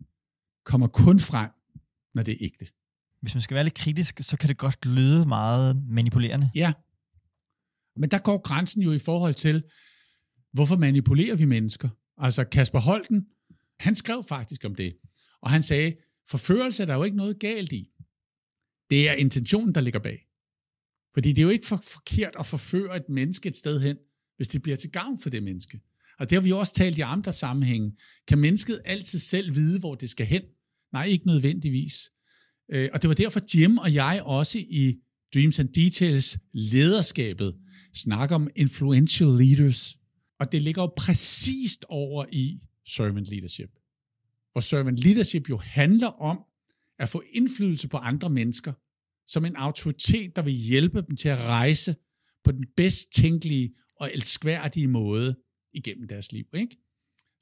kommer 0.63 0.87
kun 0.87 1.19
frem, 1.19 1.51
når 2.15 2.23
det 2.23 2.31
er 2.31 2.37
ægte. 2.41 2.67
Hvis 3.21 3.35
man 3.35 3.41
skal 3.41 3.55
være 3.55 3.63
lidt 3.63 3.73
kritisk, 3.73 4.19
så 4.21 4.37
kan 4.37 4.49
det 4.49 4.57
godt 4.57 4.85
lyde 4.85 5.25
meget 5.25 5.83
manipulerende. 5.87 6.49
Ja, 6.55 6.73
men 7.95 8.11
der 8.11 8.17
går 8.17 8.37
grænsen 8.41 8.81
jo 8.81 8.91
i 8.91 8.99
forhold 8.99 9.33
til, 9.33 9.63
hvorfor 10.53 10.75
manipulerer 10.75 11.35
vi 11.35 11.45
mennesker? 11.45 11.89
Altså 12.17 12.43
Kasper 12.43 12.79
Holten, 12.79 13.25
han 13.79 13.95
skrev 13.95 14.23
faktisk 14.27 14.65
om 14.65 14.75
det, 14.75 14.97
og 15.41 15.49
han 15.49 15.63
sagde, 15.63 15.95
forførelse 16.29 16.81
er 16.83 16.85
der 16.85 16.95
jo 16.95 17.03
ikke 17.03 17.17
noget 17.17 17.39
galt 17.39 17.71
i. 17.71 17.87
Det 18.89 19.09
er 19.09 19.13
intentionen, 19.13 19.75
der 19.75 19.81
ligger 19.81 19.99
bag. 19.99 20.27
Fordi 21.13 21.29
det 21.29 21.37
er 21.37 21.43
jo 21.43 21.49
ikke 21.49 21.67
for 21.67 21.83
forkert 21.83 22.35
at 22.39 22.45
forføre 22.45 22.97
et 22.97 23.09
menneske 23.09 23.49
et 23.49 23.55
sted 23.55 23.81
hen, 23.81 23.97
hvis 24.35 24.47
det 24.47 24.61
bliver 24.61 24.77
til 24.77 24.91
gavn 24.91 25.19
for 25.19 25.29
det 25.29 25.43
menneske. 25.43 25.81
Og 26.19 26.29
det 26.29 26.35
har 26.35 26.41
vi 26.41 26.49
jo 26.49 26.59
også 26.59 26.73
talt 26.73 26.97
i 26.97 27.01
andre 27.01 27.33
sammenhænge. 27.33 27.97
Kan 28.27 28.39
mennesket 28.39 28.81
altid 28.85 29.19
selv 29.19 29.55
vide, 29.55 29.79
hvor 29.79 29.95
det 29.95 30.09
skal 30.09 30.25
hen? 30.25 30.41
Nej, 30.93 31.05
ikke 31.05 31.27
nødvendigvis. 31.27 32.11
Øh, 32.71 32.89
og 32.93 33.01
det 33.01 33.07
var 33.07 33.13
derfor 33.13 33.39
Jim 33.55 33.77
og 33.77 33.93
jeg 33.93 34.21
også 34.25 34.57
i 34.59 34.95
Dreams 35.33 35.59
and 35.59 35.69
Details 35.69 36.39
lederskabet 36.53 37.55
snakker 37.93 38.35
om 38.35 38.49
influential 38.55 39.29
leaders. 39.29 39.97
Og 40.39 40.51
det 40.51 40.61
ligger 40.61 40.81
jo 40.81 40.93
præcist 40.97 41.85
over 41.89 42.25
i 42.31 42.59
servant 42.85 43.25
leadership. 43.25 43.69
Hvor 44.51 44.61
servant 44.61 44.97
leadership 44.97 45.49
jo 45.49 45.57
handler 45.57 46.07
om 46.07 46.39
at 46.99 47.09
få 47.09 47.23
indflydelse 47.33 47.87
på 47.87 47.97
andre 47.97 48.29
mennesker, 48.29 48.73
som 49.27 49.45
en 49.45 49.55
autoritet, 49.55 50.35
der 50.35 50.41
vil 50.41 50.53
hjælpe 50.53 51.01
dem 51.01 51.15
til 51.15 51.29
at 51.29 51.37
rejse 51.37 51.95
på 52.43 52.51
den 52.51 52.65
bedst 52.77 53.13
tænkelige 53.13 53.73
og 53.95 54.11
elskværdige 54.13 54.87
måde 54.87 55.35
igennem 55.73 56.07
deres 56.07 56.31
liv. 56.31 56.45
Ikke? 56.53 56.77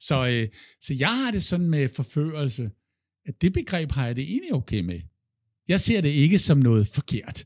Så, 0.00 0.28
øh, 0.28 0.48
så 0.80 0.94
jeg 0.94 1.24
har 1.24 1.30
det 1.30 1.44
sådan 1.44 1.70
med 1.70 1.88
forførelse, 1.88 2.70
at 3.26 3.42
det 3.42 3.52
begreb 3.52 3.92
har 3.92 4.06
jeg 4.06 4.16
det 4.16 4.24
egentlig 4.24 4.54
okay 4.54 4.80
med. 4.80 5.00
Jeg 5.68 5.80
ser 5.80 6.00
det 6.00 6.08
ikke 6.08 6.38
som 6.38 6.58
noget 6.58 6.86
forkert. 6.86 7.44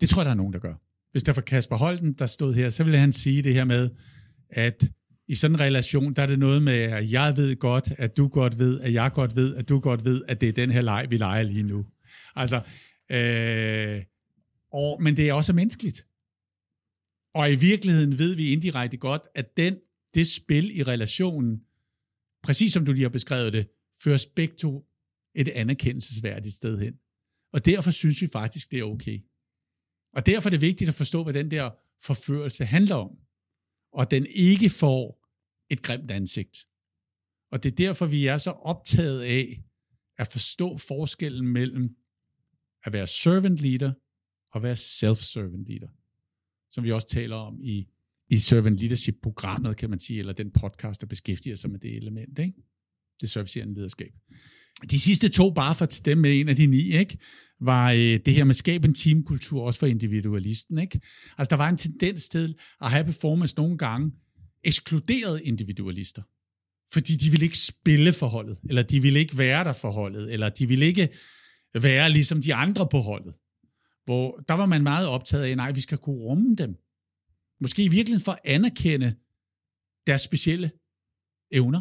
Det 0.00 0.08
tror 0.08 0.20
jeg, 0.20 0.24
der 0.24 0.30
er 0.30 0.36
nogen, 0.36 0.52
der 0.52 0.58
gør. 0.58 0.74
Hvis 1.12 1.22
der 1.22 1.32
var 1.32 1.42
Kasper 1.42 1.76
Holten, 1.76 2.12
der 2.12 2.26
stod 2.26 2.54
her, 2.54 2.70
så 2.70 2.84
ville 2.84 2.98
han 2.98 3.12
sige 3.12 3.42
det 3.42 3.54
her 3.54 3.64
med, 3.64 3.90
at 4.50 4.90
i 5.28 5.34
sådan 5.34 5.54
en 5.54 5.60
relation, 5.60 6.14
der 6.14 6.22
er 6.22 6.26
det 6.26 6.38
noget 6.38 6.62
med, 6.62 6.72
at 6.72 7.12
jeg 7.12 7.36
ved 7.36 7.56
godt, 7.56 7.92
at 7.98 8.16
du 8.16 8.28
godt 8.28 8.58
ved, 8.58 8.80
at 8.80 8.92
jeg 8.92 9.10
godt 9.14 9.36
ved, 9.36 9.56
at 9.56 9.68
du 9.68 9.78
godt 9.78 10.04
ved, 10.04 10.22
at 10.28 10.40
det 10.40 10.48
er 10.48 10.52
den 10.52 10.70
her 10.70 10.80
leg, 10.80 11.06
vi 11.10 11.16
leger 11.16 11.42
lige 11.42 11.62
nu. 11.62 11.86
Altså, 12.36 12.60
øh, 13.10 14.02
og, 14.72 15.02
men 15.02 15.16
det 15.16 15.28
er 15.28 15.32
også 15.32 15.52
menneskeligt. 15.52 16.06
Og 17.34 17.52
i 17.52 17.54
virkeligheden 17.54 18.18
ved 18.18 18.36
vi 18.36 18.52
indirekte 18.52 18.96
godt, 18.96 19.22
at 19.34 19.56
den, 19.56 19.76
det 20.14 20.26
spil 20.26 20.78
i 20.78 20.82
relationen, 20.82 21.60
præcis 22.42 22.72
som 22.72 22.84
du 22.84 22.92
lige 22.92 23.02
har 23.02 23.08
beskrevet 23.08 23.52
det, 23.52 23.66
fører 24.02 24.26
begge 24.36 24.54
to 24.56 24.89
et 25.34 25.48
anerkendelsesværdigt 25.48 26.54
sted 26.54 26.78
hen. 26.78 26.94
Og 27.52 27.66
derfor 27.66 27.90
synes 27.90 28.22
vi 28.22 28.26
faktisk, 28.26 28.70
det 28.70 28.78
er 28.78 28.84
okay. 28.84 29.20
Og 30.12 30.26
derfor 30.26 30.48
er 30.48 30.50
det 30.50 30.60
vigtigt 30.60 30.88
at 30.88 30.94
forstå, 30.94 31.22
hvad 31.22 31.34
den 31.34 31.50
der 31.50 31.70
forførelse 32.02 32.64
handler 32.64 32.94
om. 32.94 33.18
Og 33.92 34.10
den 34.10 34.26
ikke 34.26 34.70
får 34.70 35.26
et 35.70 35.82
grimt 35.82 36.10
ansigt. 36.10 36.66
Og 37.52 37.62
det 37.62 37.72
er 37.72 37.76
derfor, 37.76 38.06
vi 38.06 38.26
er 38.26 38.38
så 38.38 38.50
optaget 38.50 39.22
af 39.22 39.62
at 40.18 40.26
forstå 40.26 40.76
forskellen 40.76 41.48
mellem 41.48 41.96
at 42.84 42.92
være 42.92 43.06
servant 43.06 43.58
leader 43.58 43.92
og 44.52 44.62
være 44.62 44.76
self-servant 44.76 45.68
leader. 45.68 45.88
Som 46.70 46.84
vi 46.84 46.92
også 46.92 47.08
taler 47.08 47.36
om 47.36 47.60
i, 47.62 47.88
i 48.28 48.38
servant 48.38 48.80
leadership-programmet, 48.80 49.76
kan 49.76 49.90
man 49.90 49.98
sige, 49.98 50.18
eller 50.18 50.32
den 50.32 50.50
podcast, 50.50 51.00
der 51.00 51.06
beskæftiger 51.06 51.56
sig 51.56 51.70
med 51.70 51.78
det 51.78 51.96
element. 51.96 52.38
Ikke? 52.38 52.62
Det 53.20 53.30
servicerende 53.30 53.74
lederskab. 53.74 54.14
De 54.90 55.00
sidste 55.00 55.28
to, 55.28 55.50
bare 55.50 55.74
for 55.74 55.86
dem 55.86 56.18
med 56.18 56.40
en 56.40 56.48
af 56.48 56.56
de 56.56 56.66
ni, 56.66 56.92
ikke? 56.92 57.18
var 57.60 57.90
øh, 57.90 58.20
det 58.26 58.34
her 58.34 58.44
med 58.44 58.54
skabe 58.54 58.88
en 58.88 58.94
teamkultur, 58.94 59.62
også 59.62 59.80
for 59.80 59.86
individualisten. 59.86 60.78
Ikke? 60.78 61.00
Altså, 61.38 61.50
der 61.50 61.56
var 61.56 61.68
en 61.68 61.76
tendens 61.76 62.28
til 62.28 62.54
at 62.80 62.90
have 62.90 63.04
performance 63.04 63.56
nogle 63.56 63.78
gange 63.78 64.12
ekskluderet 64.64 65.40
individualister. 65.44 66.22
Fordi 66.92 67.16
de 67.16 67.30
ville 67.30 67.44
ikke 67.44 67.58
spille 67.58 68.12
forholdet, 68.12 68.60
eller 68.68 68.82
de 68.82 69.02
ville 69.02 69.18
ikke 69.18 69.38
være 69.38 69.64
der 69.64 69.72
forholdet, 69.72 70.32
eller 70.32 70.48
de 70.48 70.68
ville 70.68 70.86
ikke 70.86 71.08
være 71.74 72.10
ligesom 72.10 72.42
de 72.42 72.54
andre 72.54 72.88
på 72.90 72.98
holdet. 72.98 73.34
Hvor 74.04 74.44
der 74.48 74.54
var 74.54 74.66
man 74.66 74.82
meget 74.82 75.06
optaget 75.06 75.44
af, 75.44 75.56
nej, 75.56 75.72
vi 75.72 75.80
skal 75.80 75.98
kunne 75.98 76.16
rumme 76.16 76.54
dem. 76.54 76.74
Måske 77.60 77.84
i 77.84 77.88
virkeligheden 77.88 78.24
for 78.24 78.32
at 78.32 78.40
anerkende 78.44 79.14
deres 80.06 80.22
specielle 80.22 80.70
evner, 81.52 81.80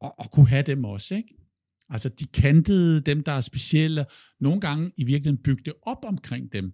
og, 0.00 0.18
og, 0.18 0.30
kunne 0.30 0.48
have 0.48 0.62
dem 0.62 0.84
også. 0.84 1.14
Ikke? 1.14 1.36
Altså, 1.88 2.08
de 2.08 2.26
kantede 2.26 3.00
dem, 3.00 3.22
der 3.22 3.32
er 3.32 3.40
specielle, 3.40 4.06
nogle 4.40 4.60
gange 4.60 4.92
i 4.96 5.04
virkeligheden 5.04 5.42
bygde 5.42 5.72
op 5.82 6.04
omkring 6.04 6.52
dem. 6.52 6.72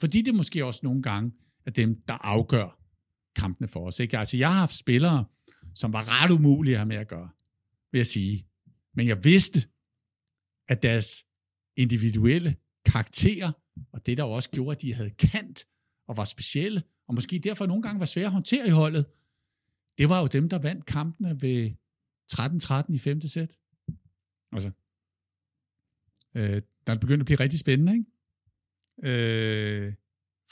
Fordi 0.00 0.22
det 0.22 0.34
måske 0.34 0.64
også 0.64 0.80
nogle 0.82 1.02
gange 1.02 1.32
er 1.66 1.70
dem, 1.70 2.02
der 2.08 2.14
afgør 2.14 2.78
kampene 3.36 3.68
for 3.68 3.86
os. 3.86 4.00
Ikke? 4.00 4.18
Altså, 4.18 4.36
jeg 4.36 4.52
har 4.52 4.58
haft 4.58 4.74
spillere, 4.74 5.24
som 5.74 5.92
var 5.92 6.22
ret 6.22 6.30
umulige 6.30 6.74
at 6.74 6.78
have 6.78 6.88
med 6.88 6.96
at 6.96 7.08
gøre, 7.08 7.28
vil 7.92 7.98
jeg 7.98 8.06
sige. 8.06 8.46
Men 8.94 9.08
jeg 9.08 9.24
vidste, 9.24 9.68
at 10.68 10.82
deres 10.82 11.24
individuelle 11.76 12.56
karakterer, 12.86 13.52
og 13.92 14.06
det 14.06 14.18
der 14.18 14.24
også 14.24 14.50
gjorde, 14.50 14.76
at 14.76 14.82
de 14.82 14.94
havde 14.94 15.10
kant 15.10 15.64
og 16.08 16.16
var 16.16 16.24
specielle, 16.24 16.82
og 17.08 17.14
måske 17.14 17.38
derfor 17.38 17.66
nogle 17.66 17.82
gange 17.82 18.00
var 18.00 18.06
svære 18.06 18.26
at 18.26 18.32
håndtere 18.32 18.66
i 18.66 18.70
holdet, 18.70 19.06
det 19.98 20.08
var 20.08 20.20
jo 20.20 20.26
dem, 20.26 20.48
der 20.48 20.58
vandt 20.58 20.86
kampene 20.86 21.42
ved 21.42 21.70
13-13 22.34 22.94
i 22.94 22.98
femte 22.98 23.28
sæt. 23.28 23.58
Altså, 24.52 24.70
øh, 26.34 26.62
der 26.86 26.98
begyndte 26.98 27.22
at 27.22 27.26
blive 27.26 27.40
rigtig 27.40 27.60
spændende, 27.60 27.92
ikke? 27.92 28.10
Øh, 29.04 29.94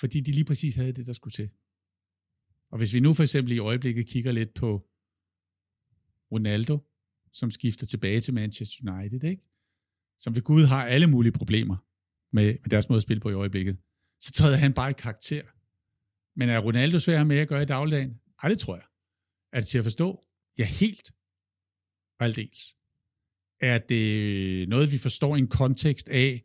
fordi 0.00 0.20
de 0.20 0.32
lige 0.32 0.44
præcis 0.44 0.74
havde 0.74 0.92
det, 0.92 1.06
der 1.06 1.12
skulle 1.12 1.32
til. 1.32 1.50
Og 2.70 2.78
hvis 2.78 2.94
vi 2.94 3.00
nu 3.00 3.14
for 3.14 3.22
eksempel 3.22 3.52
i 3.52 3.58
øjeblikket 3.58 4.06
kigger 4.06 4.32
lidt 4.32 4.54
på 4.54 4.88
Ronaldo, 6.32 6.78
som 7.32 7.50
skifter 7.50 7.86
tilbage 7.86 8.20
til 8.20 8.34
Manchester 8.34 8.92
United, 8.92 9.24
ikke? 9.24 9.42
som 10.18 10.34
ved 10.34 10.42
Gud 10.42 10.64
har 10.64 10.86
alle 10.86 11.06
mulige 11.06 11.32
problemer 11.32 11.76
med, 12.32 12.44
med 12.44 12.70
deres 12.70 12.88
måde 12.88 12.96
at 12.96 13.02
spille 13.02 13.20
på 13.20 13.30
i 13.30 13.34
øjeblikket, 13.34 13.78
så 14.20 14.32
træder 14.32 14.56
han 14.56 14.72
bare 14.72 14.90
i 14.90 14.94
karakter. 14.98 15.42
Men 16.38 16.48
er 16.48 16.58
Ronaldo 16.58 16.98
svær 16.98 17.24
med 17.24 17.38
at 17.38 17.48
gøre 17.48 17.62
i 17.62 17.66
dagligdagen? 17.66 18.20
Ej, 18.42 18.48
det 18.48 18.58
tror 18.58 18.76
jeg. 18.76 18.86
Er 19.52 19.60
det 19.60 19.68
til 19.68 19.78
at 19.78 19.84
forstå? 19.84 20.24
Ja, 20.58 20.64
helt. 20.64 21.12
Og 22.20 22.26
aldeles. 22.26 22.76
Er 23.60 23.78
det 23.78 24.68
noget, 24.68 24.92
vi 24.92 24.98
forstår 24.98 25.36
i 25.36 25.38
en 25.38 25.48
kontekst 25.48 26.08
af 26.08 26.42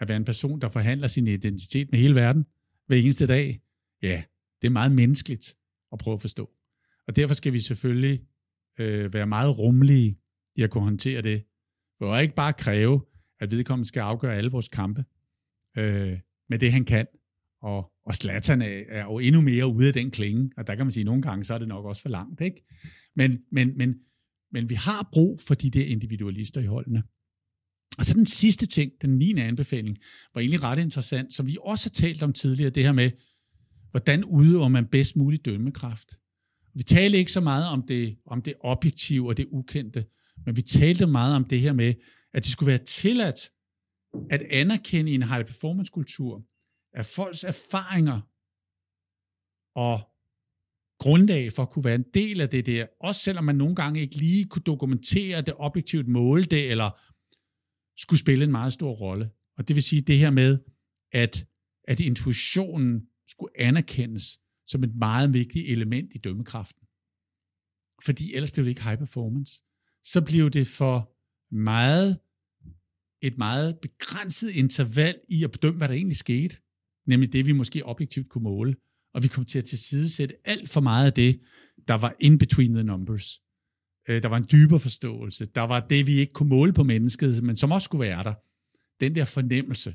at 0.00 0.08
være 0.08 0.16
en 0.16 0.24
person, 0.24 0.60
der 0.60 0.68
forhandler 0.68 1.08
sin 1.08 1.26
identitet 1.26 1.90
med 1.90 1.98
hele 1.98 2.14
verden 2.14 2.46
hver 2.86 2.96
eneste 2.96 3.26
dag? 3.26 3.60
Ja, 4.02 4.22
det 4.62 4.66
er 4.66 4.72
meget 4.72 4.92
menneskeligt 4.92 5.56
at 5.92 5.98
prøve 5.98 6.14
at 6.14 6.20
forstå. 6.20 6.50
Og 7.06 7.16
derfor 7.16 7.34
skal 7.34 7.52
vi 7.52 7.60
selvfølgelig 7.60 8.20
øh, 8.78 9.14
være 9.14 9.26
meget 9.26 9.58
rummelige 9.58 10.18
i 10.56 10.62
at 10.62 10.70
kunne 10.70 10.84
håndtere 10.84 11.22
det. 11.22 11.44
Og 12.00 12.22
ikke 12.22 12.34
bare 12.34 12.52
kræve, 12.52 13.04
at 13.40 13.50
vedkommende 13.50 13.88
skal 13.88 14.00
afgøre 14.00 14.36
alle 14.36 14.50
vores 14.50 14.68
kampe 14.68 15.04
øh, 15.78 16.18
med 16.48 16.58
det, 16.58 16.72
han 16.72 16.84
kan. 16.84 17.06
Og, 17.62 17.92
og 18.06 18.14
slatterne 18.14 18.66
er, 18.66 18.84
er 18.88 19.04
jo 19.04 19.18
endnu 19.18 19.40
mere 19.40 19.66
ude 19.66 19.88
af 19.88 19.92
den 19.92 20.10
klinge, 20.10 20.50
og 20.56 20.66
der 20.66 20.74
kan 20.74 20.86
man 20.86 20.92
sige, 20.92 21.02
at 21.02 21.06
nogle 21.06 21.22
gange 21.22 21.44
så 21.44 21.54
er 21.54 21.58
det 21.58 21.68
nok 21.68 21.84
også 21.84 22.02
for 22.02 22.08
langt. 22.08 22.40
Ikke? 22.40 22.62
Men, 23.16 23.42
men, 23.52 23.78
men, 23.78 24.00
men 24.52 24.70
vi 24.70 24.74
har 24.74 25.08
brug 25.12 25.40
for 25.40 25.54
de 25.54 25.70
der 25.70 25.84
individualister 25.84 26.60
i 26.60 26.66
holdene. 26.66 27.02
Og 27.98 28.06
så 28.06 28.14
den 28.14 28.26
sidste 28.26 28.66
ting, 28.66 28.92
den 29.02 29.18
9. 29.18 29.38
anbefaling, 29.38 29.98
var 30.34 30.40
egentlig 30.40 30.62
ret 30.62 30.78
interessant, 30.78 31.32
som 31.32 31.46
vi 31.46 31.56
også 31.60 31.88
har 31.88 32.06
talt 32.06 32.22
om 32.22 32.32
tidligere, 32.32 32.70
det 32.70 32.84
her 32.84 32.92
med, 32.92 33.10
hvordan 33.90 34.24
udøver 34.24 34.68
man 34.68 34.86
bedst 34.86 35.16
muligt 35.16 35.44
dømmekraft. 35.44 36.08
Vi 36.74 36.82
talte 36.82 37.18
ikke 37.18 37.32
så 37.32 37.40
meget 37.40 37.68
om 37.68 37.82
det, 37.86 38.18
om 38.26 38.42
det 38.42 38.54
objektive 38.60 39.28
og 39.28 39.36
det 39.36 39.46
ukendte, 39.50 40.06
men 40.46 40.56
vi 40.56 40.62
talte 40.62 41.06
meget 41.06 41.36
om 41.36 41.44
det 41.44 41.60
her 41.60 41.72
med, 41.72 41.94
at 42.34 42.42
det 42.42 42.52
skulle 42.52 42.70
være 42.70 42.84
tilladt 42.84 43.50
at 44.30 44.42
anerkende 44.42 45.12
i 45.12 45.14
en 45.14 45.22
high 45.22 45.44
performance 45.44 45.90
kultur, 45.92 46.44
at 46.94 47.06
folks 47.06 47.44
erfaringer 47.44 48.20
og 49.74 50.09
grundlag 51.00 51.52
for 51.52 51.62
at 51.62 51.70
kunne 51.70 51.84
være 51.84 51.94
en 51.94 52.04
del 52.14 52.40
af 52.40 52.48
det 52.48 52.66
der, 52.66 52.86
også 53.00 53.20
selvom 53.20 53.44
man 53.44 53.56
nogle 53.56 53.74
gange 53.74 54.00
ikke 54.00 54.16
lige 54.16 54.48
kunne 54.48 54.62
dokumentere 54.62 55.42
det 55.42 55.54
objektivt 55.56 56.08
måle 56.08 56.44
det, 56.44 56.70
eller 56.70 56.90
skulle 57.96 58.20
spille 58.20 58.44
en 58.44 58.50
meget 58.50 58.72
stor 58.72 58.92
rolle. 58.92 59.30
Og 59.58 59.68
det 59.68 59.76
vil 59.76 59.82
sige 59.82 60.02
det 60.02 60.18
her 60.18 60.30
med, 60.30 60.58
at, 61.12 61.46
at 61.88 62.00
intuitionen 62.00 63.06
skulle 63.28 63.60
anerkendes 63.60 64.40
som 64.66 64.84
et 64.84 64.94
meget 64.94 65.34
vigtigt 65.34 65.68
element 65.68 66.12
i 66.14 66.18
dømmekraften. 66.18 66.86
Fordi 68.04 68.34
ellers 68.34 68.50
blev 68.50 68.64
det 68.64 68.70
ikke 68.70 68.84
high 68.84 68.98
performance. 68.98 69.52
Så 70.04 70.24
blev 70.24 70.50
det 70.50 70.66
for 70.66 70.96
meget 71.54 72.20
et 73.22 73.38
meget 73.38 73.78
begrænset 73.82 74.50
interval 74.50 75.20
i 75.28 75.44
at 75.44 75.50
bedømme, 75.50 75.78
hvad 75.78 75.88
der 75.88 75.94
egentlig 75.94 76.16
skete. 76.16 76.56
Nemlig 77.06 77.32
det, 77.32 77.46
vi 77.46 77.52
måske 77.52 77.84
objektivt 77.84 78.28
kunne 78.28 78.44
måle. 78.44 78.76
Og 79.14 79.22
vi 79.22 79.28
kom 79.28 79.44
til 79.44 79.58
at 79.58 79.64
tilsidesætte 79.64 80.34
alt 80.44 80.68
for 80.70 80.80
meget 80.80 81.06
af 81.06 81.12
det, 81.12 81.40
der 81.88 81.94
var 81.94 82.14
in 82.20 82.38
between 82.38 82.74
the 82.74 82.84
numbers. 82.84 83.42
Øh, 84.08 84.22
der 84.22 84.28
var 84.28 84.36
en 84.36 84.46
dybere 84.52 84.80
forståelse. 84.80 85.46
Der 85.46 85.60
var 85.60 85.86
det, 85.86 86.06
vi 86.06 86.12
ikke 86.12 86.32
kunne 86.32 86.48
måle 86.48 86.72
på 86.72 86.82
mennesket, 86.82 87.42
men 87.42 87.56
som 87.56 87.72
også 87.72 87.84
skulle 87.84 88.08
være 88.08 88.24
der. 88.24 88.34
Den 89.00 89.14
der 89.14 89.24
fornemmelse. 89.24 89.94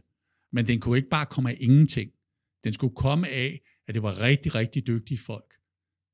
Men 0.52 0.68
den 0.68 0.80
kunne 0.80 0.98
ikke 0.98 1.10
bare 1.10 1.26
komme 1.26 1.50
af 1.50 1.58
ingenting. 1.60 2.12
Den 2.64 2.74
skulle 2.74 2.96
komme 2.96 3.30
af, 3.30 3.62
at 3.88 3.94
det 3.94 4.04
var 4.04 4.20
rigtig, 4.20 4.56
rigtig 4.56 4.88
dygtige 4.88 5.18
folk, 5.18 5.54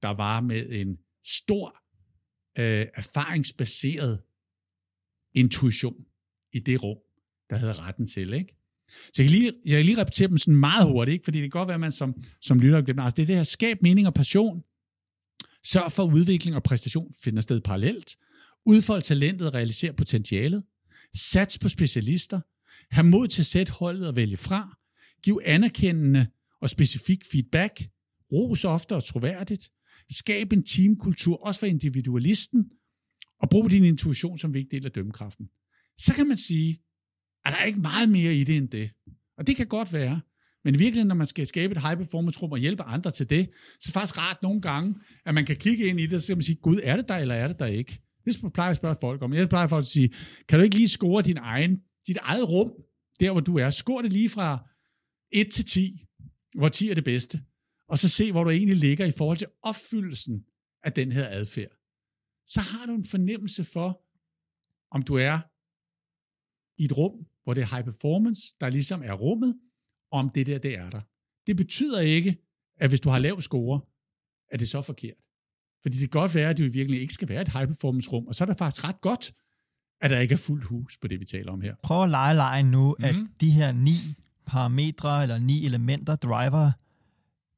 der 0.02 0.10
var 0.10 0.41
med 0.41 0.70
en 0.70 0.97
stor 1.26 1.82
øh, 2.58 2.88
erfaringsbaseret 2.93 4.22
intuition 5.34 6.06
i 6.54 6.60
det 6.60 6.84
rum, 6.84 6.97
der 7.49 7.56
havde 7.56 7.74
retten 7.74 8.06
til. 8.06 8.34
Ikke? 8.34 8.61
Så 9.14 9.22
jeg 9.22 9.30
kan, 9.30 9.39
lige, 9.39 9.52
jeg 9.66 9.78
kan 9.78 9.86
lige 9.86 10.02
repetere 10.02 10.28
dem 10.28 10.38
sådan 10.38 10.56
meget 10.56 10.88
hurtigt, 10.88 11.14
ikke? 11.14 11.24
fordi 11.24 11.38
det 11.38 11.52
kan 11.52 11.60
godt 11.60 11.68
være, 11.68 11.76
at 11.76 11.80
man 11.80 11.92
som, 11.92 12.16
som 12.42 12.60
lytter 12.60 12.82
glemmer, 12.82 13.04
altså 13.04 13.16
det 13.16 13.22
er 13.22 13.28
det 13.28 13.36
her 13.36 13.44
skab 13.44 13.82
mening 13.82 14.08
og 14.08 14.14
passion, 14.14 14.62
Sørg 15.64 15.92
for, 15.92 16.04
at 16.04 16.14
udvikling 16.14 16.56
og 16.56 16.64
præstation 16.64 17.14
finder 17.24 17.42
sted 17.42 17.62
parallelt. 17.62 18.18
Udfold 18.66 19.02
talentet 19.02 19.48
og 19.48 19.54
realiser 19.54 19.92
potentialet. 19.92 20.64
Sats 21.16 21.58
på 21.58 21.70
specialister. 21.70 22.39
Ha' 22.96 23.02
mod 23.02 23.28
til 23.28 23.42
at 23.42 23.46
sætte 23.46 23.72
holdet 23.72 24.08
og 24.08 24.16
vælge 24.16 24.38
fra. 24.38 24.78
Giv 25.24 25.39
anerkendende 25.46 26.28
og 26.62 26.70
specifik 26.70 27.26
feedback. 27.32 27.89
Ros 28.32 28.66
ofte 28.66 28.96
og 28.96 29.04
troværdigt. 29.04 29.72
Skab 30.12 30.54
en 30.54 30.64
teamkultur, 30.64 31.36
også 31.36 31.60
for 31.60 31.68
individualisten. 31.68 32.66
Og 33.42 33.50
brug 33.50 33.72
din 33.72 33.84
intuition 33.84 34.38
som 34.38 34.54
vigtig 34.54 34.72
del 34.72 34.86
af 34.86 34.92
dømmekraften. 34.92 35.50
Så 35.98 36.14
kan 36.16 36.28
man 36.28 36.38
sige, 36.38 36.82
er 37.46 37.50
der 37.50 37.58
er 37.58 37.64
ikke 37.66 37.80
meget 37.80 38.10
mere 38.10 38.36
i 38.36 38.44
det 38.44 38.58
end 38.58 38.70
det. 38.70 38.92
Og 39.38 39.48
det 39.48 39.56
kan 39.56 39.68
godt 39.68 39.94
være. 39.94 40.22
Men 40.64 40.76
i 40.76 40.78
virkeligheden, 40.78 41.08
når 41.08 41.16
man 41.16 41.28
skal 41.28 41.48
skabe 41.48 41.76
et 41.76 41.82
high 41.82 41.98
performance 41.98 42.39
rum 42.39 42.52
og 42.52 42.58
hjælpe 42.58 42.84
andre 42.84 43.12
til 43.12 43.30
det, 43.30 43.50
så 43.56 43.86
er 43.86 43.86
det 43.86 43.94
faktisk 43.94 44.18
rart 44.18 44.38
nogle 44.44 44.62
gange, 44.62 44.96
at 45.26 45.34
man 45.34 45.46
kan 45.46 45.56
kigge 45.56 45.86
ind 45.86 46.00
i 46.00 46.06
det, 46.06 46.14
og 46.14 46.22
så 46.22 46.28
kan 46.28 46.38
man 46.38 46.44
sige, 46.44 46.56
gud, 46.56 46.80
er 46.84 46.96
det 46.96 47.08
der, 47.08 47.18
eller 47.18 47.36
er 47.36 47.48
det 47.48 47.60
der 47.60 47.66
ikke? 47.66 48.02
Det 48.26 48.54
plejer 48.54 48.68
jeg 48.68 48.72
at 48.72 48.78
spørge 48.78 48.96
folk 49.02 49.22
om. 49.22 49.34
Jeg 49.34 49.50
plejer 49.50 49.68
folk 49.68 49.84
at 49.84 49.88
sige, 49.88 50.14
kan 50.48 50.60
du 50.60 50.64
ikke 50.64 50.76
lige 50.76 50.89
score 50.89 51.22
din 51.22 51.38
egen, 51.38 51.82
dit 52.08 52.18
eget 52.18 52.50
rum, 52.50 52.72
der 53.20 53.32
hvor 53.32 53.42
du 53.42 53.58
er? 53.58 53.70
Score 53.70 54.04
det 54.04 54.14
lige 54.14 54.30
fra 54.30 54.70
1 55.32 55.52
til 55.52 55.66
10, 55.66 56.06
hvor 56.58 56.70
10 56.70 56.89
er 56.89 56.96
det 56.96 57.04
bedste. 57.04 57.42
Og 57.88 57.98
så 57.98 58.10
se, 58.10 58.32
hvor 58.32 58.44
du 58.44 58.50
egentlig 58.50 58.78
ligger 58.78 59.06
i 59.06 59.12
forhold 59.12 59.38
til 59.38 59.48
opfyldelsen 59.62 60.46
af 60.84 60.92
den 60.94 61.12
her 61.12 61.28
adfærd. 61.30 61.72
Så 62.46 62.60
har 62.60 62.86
du 62.86 62.96
en 62.96 63.06
fornemmelse 63.06 63.64
for, 63.64 64.02
om 64.92 65.04
du 65.04 65.16
er 65.16 65.39
i 66.82 66.86
et 66.86 66.98
rum, 66.98 67.26
hvor 67.44 67.54
det 67.54 67.62
er 67.62 67.76
high 67.76 67.84
performance, 67.84 68.42
der 68.62 68.70
ligesom 68.70 69.04
er 69.04 69.14
rummet, 69.14 69.56
om 70.12 70.30
det 70.30 70.48
der, 70.48 70.58
det 70.58 70.78
er 70.78 70.89
der. 70.89 71.02
Det 71.48 71.58
betyder 71.58 72.00
ikke, 72.00 72.38
at 72.78 72.89
hvis 72.89 73.00
du 73.00 73.10
har 73.10 73.20
lav 73.20 73.42
score, 73.42 73.82
at 74.52 74.60
det 74.60 74.66
er 74.66 74.70
så 74.70 74.82
forkert. 74.82 75.18
Fordi 75.82 75.98
det 75.98 76.12
kan 76.12 76.22
godt 76.22 76.36
være, 76.36 76.50
at 76.50 76.58
det 76.58 76.64
i 76.64 76.68
virkeligheden 76.68 77.02
ikke 77.02 77.14
skal 77.14 77.30
være 77.30 77.42
et 77.42 77.48
high 77.48 77.68
performance 77.68 78.10
rum, 78.10 78.28
og 78.28 78.36
så 78.36 78.44
er 78.44 78.46
det 78.46 78.58
faktisk 78.58 78.88
ret 78.88 79.02
godt, 79.02 79.34
at 80.02 80.10
der 80.10 80.20
ikke 80.20 80.34
er 80.34 80.38
fuldt 80.38 80.64
hus 80.64 80.98
på 80.98 81.08
det, 81.08 81.20
vi 81.20 81.26
taler 81.26 81.52
om 81.52 81.62
her. 81.62 81.76
Prøv 81.84 82.04
at 82.04 82.10
lege 82.10 82.36
lejen 82.36 82.66
nu, 82.66 82.96
mm. 83.00 83.06
at 83.06 83.16
mhm. 83.16 83.30
de 83.42 83.52
her 83.52 83.72
ni 83.72 83.96
parametre 84.46 85.22
eller 85.24 85.38
ni 85.38 85.66
elementer, 85.66 86.16
driver, 86.16 86.72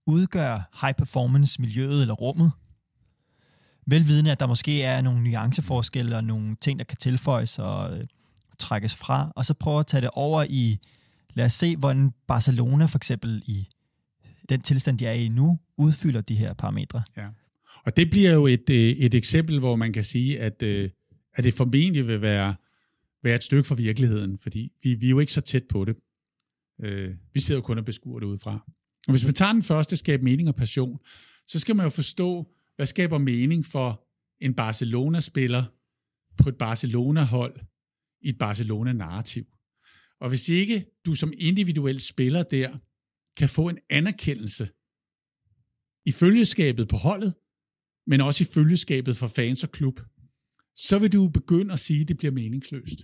udgør 0.07 0.69
high 0.81 0.95
performance 0.95 1.61
miljøet 1.61 2.01
eller 2.01 2.13
rummet. 2.13 2.51
Velvidende, 3.87 4.31
at 4.31 4.39
der 4.39 4.47
måske 4.47 4.83
er 4.83 5.01
nogle 5.01 5.23
nuanceforskelle 5.23 6.15
og 6.15 6.23
nogle 6.23 6.55
ting, 6.61 6.79
der 6.79 6.85
kan 6.85 6.97
tilføjes 6.97 7.59
og 7.59 7.97
øh, 7.97 8.03
trækkes 8.63 8.95
fra, 8.95 9.31
og 9.35 9.45
så 9.45 9.53
prøve 9.53 9.79
at 9.79 9.87
tage 9.87 10.01
det 10.01 10.09
over 10.13 10.45
i 10.49 10.79
Lad 11.33 11.45
os 11.45 11.53
se, 11.53 11.77
hvordan 11.77 12.11
Barcelona 12.27 12.85
for 12.85 12.97
eksempel 12.97 13.43
i 13.45 13.67
den 14.49 14.61
tilstand, 14.61 14.99
de 14.99 15.05
er 15.05 15.13
i 15.13 15.27
nu, 15.27 15.59
udfylder 15.77 16.21
de 16.21 16.35
her 16.35 16.53
parametre. 16.53 17.03
Ja. 17.17 17.27
Og 17.85 17.97
det 17.97 18.09
bliver 18.09 18.33
jo 18.33 18.47
et, 18.47 18.69
øh, 18.69 18.89
et 18.89 19.13
eksempel, 19.13 19.59
hvor 19.59 19.75
man 19.75 19.93
kan 19.93 20.03
sige, 20.03 20.39
at, 20.39 20.63
øh, 20.63 20.89
at 21.33 21.43
det 21.43 21.53
formentlig 21.53 22.07
vil 22.07 22.21
være, 22.21 22.55
være 23.23 23.35
et 23.35 23.43
stykke 23.43 23.67
fra 23.67 23.75
virkeligheden, 23.75 24.37
fordi 24.37 24.71
vi, 24.83 24.93
vi 24.93 25.05
er 25.05 25.09
jo 25.09 25.19
ikke 25.19 25.33
så 25.33 25.41
tæt 25.41 25.63
på 25.69 25.85
det. 25.85 25.95
Øh, 26.83 27.15
vi 27.33 27.39
sidder 27.39 27.59
jo 27.59 27.65
kun 27.65 27.77
og 27.77 27.85
beskuer 27.85 28.19
det 28.19 28.27
udefra. 28.27 28.53
Og 29.07 29.13
hvis 29.13 29.25
man 29.25 29.33
tager 29.33 29.53
den 29.53 29.63
første, 29.63 29.97
skabe 29.97 30.23
mening 30.23 30.49
og 30.49 30.55
passion, 30.55 30.99
så 31.47 31.59
skal 31.59 31.75
man 31.75 31.85
jo 31.85 31.89
forstå, 31.89 32.47
hvad 32.75 32.85
skaber 32.85 33.17
mening 33.17 33.65
for 33.65 34.07
en 34.41 34.53
Barcelona-spiller 34.53 35.63
på 36.37 36.49
et 36.49 36.55
Barcelona-hold 36.55 37.59
i 38.23 38.29
et 38.29 38.37
Barcelona-narrativ. 38.37 39.45
Og 40.19 40.29
hvis 40.29 40.49
ikke 40.49 40.85
du 41.05 41.15
som 41.15 41.33
individuel 41.37 42.01
spiller 42.01 42.43
der 42.43 42.77
kan 43.37 43.49
få 43.49 43.69
en 43.69 43.77
anerkendelse 43.89 44.69
i 46.05 46.11
følgeskabet 46.11 46.87
på 46.87 46.97
holdet, 46.97 47.33
men 48.07 48.21
også 48.21 48.43
i 48.43 48.47
følgeskabet 48.53 49.17
for 49.17 49.27
fans 49.27 49.63
og 49.63 49.71
klub, 49.71 50.01
så 50.75 50.99
vil 50.99 51.13
du 51.13 51.29
begynde 51.29 51.73
at 51.73 51.79
sige, 51.79 52.01
at 52.01 52.07
det 52.07 52.17
bliver 52.17 52.31
meningsløst. 52.31 52.99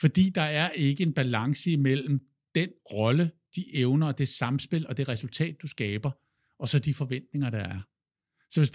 Fordi 0.00 0.30
der 0.34 0.42
er 0.42 0.70
ikke 0.70 1.02
en 1.02 1.12
balance 1.14 1.70
imellem 1.70 2.20
den 2.54 2.68
rolle, 2.92 3.30
de 3.56 3.64
evner 3.74 4.06
og 4.06 4.18
det 4.18 4.28
samspil 4.28 4.86
og 4.86 4.96
det 4.96 5.08
resultat, 5.08 5.56
du 5.62 5.66
skaber, 5.66 6.10
og 6.58 6.68
så 6.68 6.78
de 6.78 6.94
forventninger, 6.94 7.50
der 7.50 7.58
er. 7.58 7.80
Så 8.50 8.60
hvis 8.60 8.70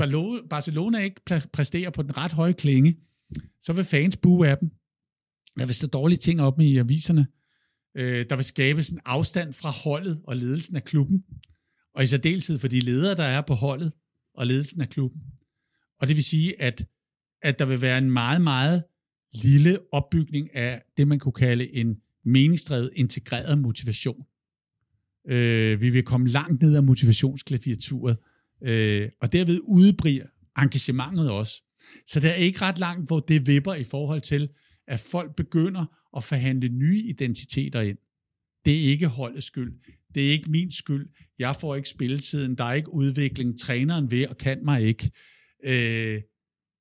Barcelona 0.50 0.98
ikke 0.98 1.22
præsterer 1.54 1.90
på 1.90 2.02
den 2.02 2.18
ret 2.18 2.32
høje 2.32 2.54
klinge, 2.54 2.98
så 3.60 3.74
vil 3.74 3.84
fans 3.84 4.18
bue 4.18 4.48
af 4.48 4.58
dem. 4.58 4.72
Der 5.58 5.66
vil 5.66 5.76
stå 5.76 5.88
dårlige 5.88 6.18
ting 6.18 6.42
op 6.42 6.60
i 6.60 6.78
aviserne. 6.78 7.28
Øh, 7.96 8.26
der 8.30 8.36
vil 8.36 8.46
skabes 8.46 8.90
en 8.90 9.00
afstand 9.06 9.54
fra 9.54 9.70
holdet 9.70 10.22
og 10.24 10.38
ledelsen 10.38 10.76
af 10.76 10.84
klubben, 10.84 11.24
og 11.96 12.04
i 12.04 12.08
særdeleshed 12.08 12.60
for 12.60 12.68
de 12.68 12.80
ledere, 12.80 13.16
der 13.16 13.24
er 13.24 13.42
på 13.42 13.54
holdet 13.54 13.92
og 14.34 14.48
ledelsen 14.48 14.82
af 14.82 14.90
klubben. 14.90 15.22
Og 16.00 16.08
det 16.08 16.16
vil 16.16 16.24
sige, 16.24 16.62
at, 16.62 16.86
at 17.42 17.60
der 17.60 17.66
vil 17.66 17.82
være 17.82 17.98
en 17.98 18.12
meget, 18.12 18.42
meget 18.42 18.84
lille 19.34 19.80
opbygning 19.92 20.56
af 20.56 20.82
det, 20.98 21.08
man 21.08 21.20
kunne 21.20 21.34
kalde 21.34 21.76
en 21.76 21.98
meningsdrevet 22.26 22.90
integreret 22.96 23.58
motivation. 23.58 24.26
Øh, 25.28 25.82
vi 25.82 25.90
vil 25.90 26.04
komme 26.04 26.28
langt 26.28 26.62
ned 26.62 26.76
af 26.76 26.84
motivationsklaviaturet, 26.84 28.18
øh, 28.64 29.10
og 29.22 29.34
derved 29.34 29.60
udbriger 29.64 30.26
engagementet 30.58 31.30
også. 31.30 31.64
Så 32.08 32.20
der 32.20 32.30
er 32.30 32.36
ikke 32.36 32.62
ret 32.62 32.80
langt, 32.80 33.08
hvor 33.08 33.20
det 33.20 33.48
vipper 33.48 33.74
i 33.74 33.84
forhold 33.84 34.22
til, 34.22 34.50
at 34.88 35.00
folk 35.00 35.36
begynder 35.36 35.86
at 36.18 36.24
forhandle 36.24 36.70
nye 36.70 37.00
identiteter 37.00 37.82
ind. 37.82 37.98
Det 38.66 38.74
er 38.74 38.92
ikke 38.92 39.08
holdets 39.08 39.48
skyld. 39.48 39.74
Det 40.16 40.28
er 40.28 40.32
ikke 40.32 40.52
min 40.52 40.72
skyld. 40.72 41.10
Jeg 41.40 41.56
får 41.56 41.76
ikke 41.76 41.90
spilletiden. 41.90 42.56
Der 42.56 42.64
er 42.64 42.74
ikke 42.74 42.94
udvikling. 42.94 43.60
Træneren 43.60 44.12
ved 44.12 44.28
og 44.28 44.38
kan 44.38 44.66
mig 44.66 44.82
ikke. 44.82 45.12
Øh, 45.66 46.22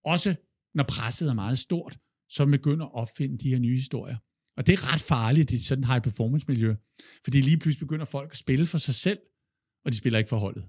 også 0.05 0.35
når 0.75 0.85
presset 0.85 1.29
er 1.29 1.35
meget 1.35 1.59
stort, 1.59 1.99
så 2.29 2.47
begynder 2.47 2.87
at 2.87 2.95
opfinde 2.95 3.39
de 3.39 3.49
her 3.49 3.59
nye 3.59 3.77
historier. 3.77 4.17
Og 4.57 4.67
det 4.67 4.73
er 4.73 4.93
ret 4.93 5.01
farligt 5.01 5.51
i 5.51 5.65
sådan 5.65 5.85
high 5.85 6.03
performance 6.03 6.47
miljø, 6.49 6.75
fordi 7.25 7.41
lige 7.41 7.59
pludselig 7.59 7.87
begynder 7.87 8.05
folk 8.05 8.31
at 8.31 8.37
spille 8.37 8.67
for 8.67 8.79
sig 8.79 8.95
selv, 8.95 9.19
og 9.85 9.93
de 9.93 9.97
spiller 9.97 10.19
ikke 10.19 10.29
for 10.29 10.39
holdet. 10.39 10.65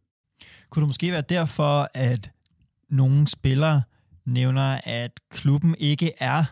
Kunne 0.69 0.81
det 0.81 0.87
måske 0.87 1.11
være 1.11 1.23
derfor, 1.29 1.89
at 1.93 2.31
nogle 2.89 3.27
spillere 3.27 3.81
nævner, 4.25 4.81
at 4.83 5.19
klubben 5.29 5.75
ikke 5.79 6.11
er 6.19 6.45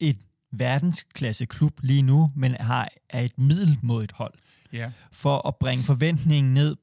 et 0.00 0.18
verdensklasse 0.52 1.46
klub 1.46 1.80
lige 1.82 2.02
nu, 2.02 2.32
men 2.36 2.54
har, 2.54 2.88
er 3.08 3.20
et 3.20 3.38
middelmodigt 3.38 4.12
hold. 4.12 4.34
Ja. 4.72 4.90
For 5.12 5.48
at 5.48 5.56
bringe 5.56 5.84
forventningen 5.84 6.54
ned 6.54 6.76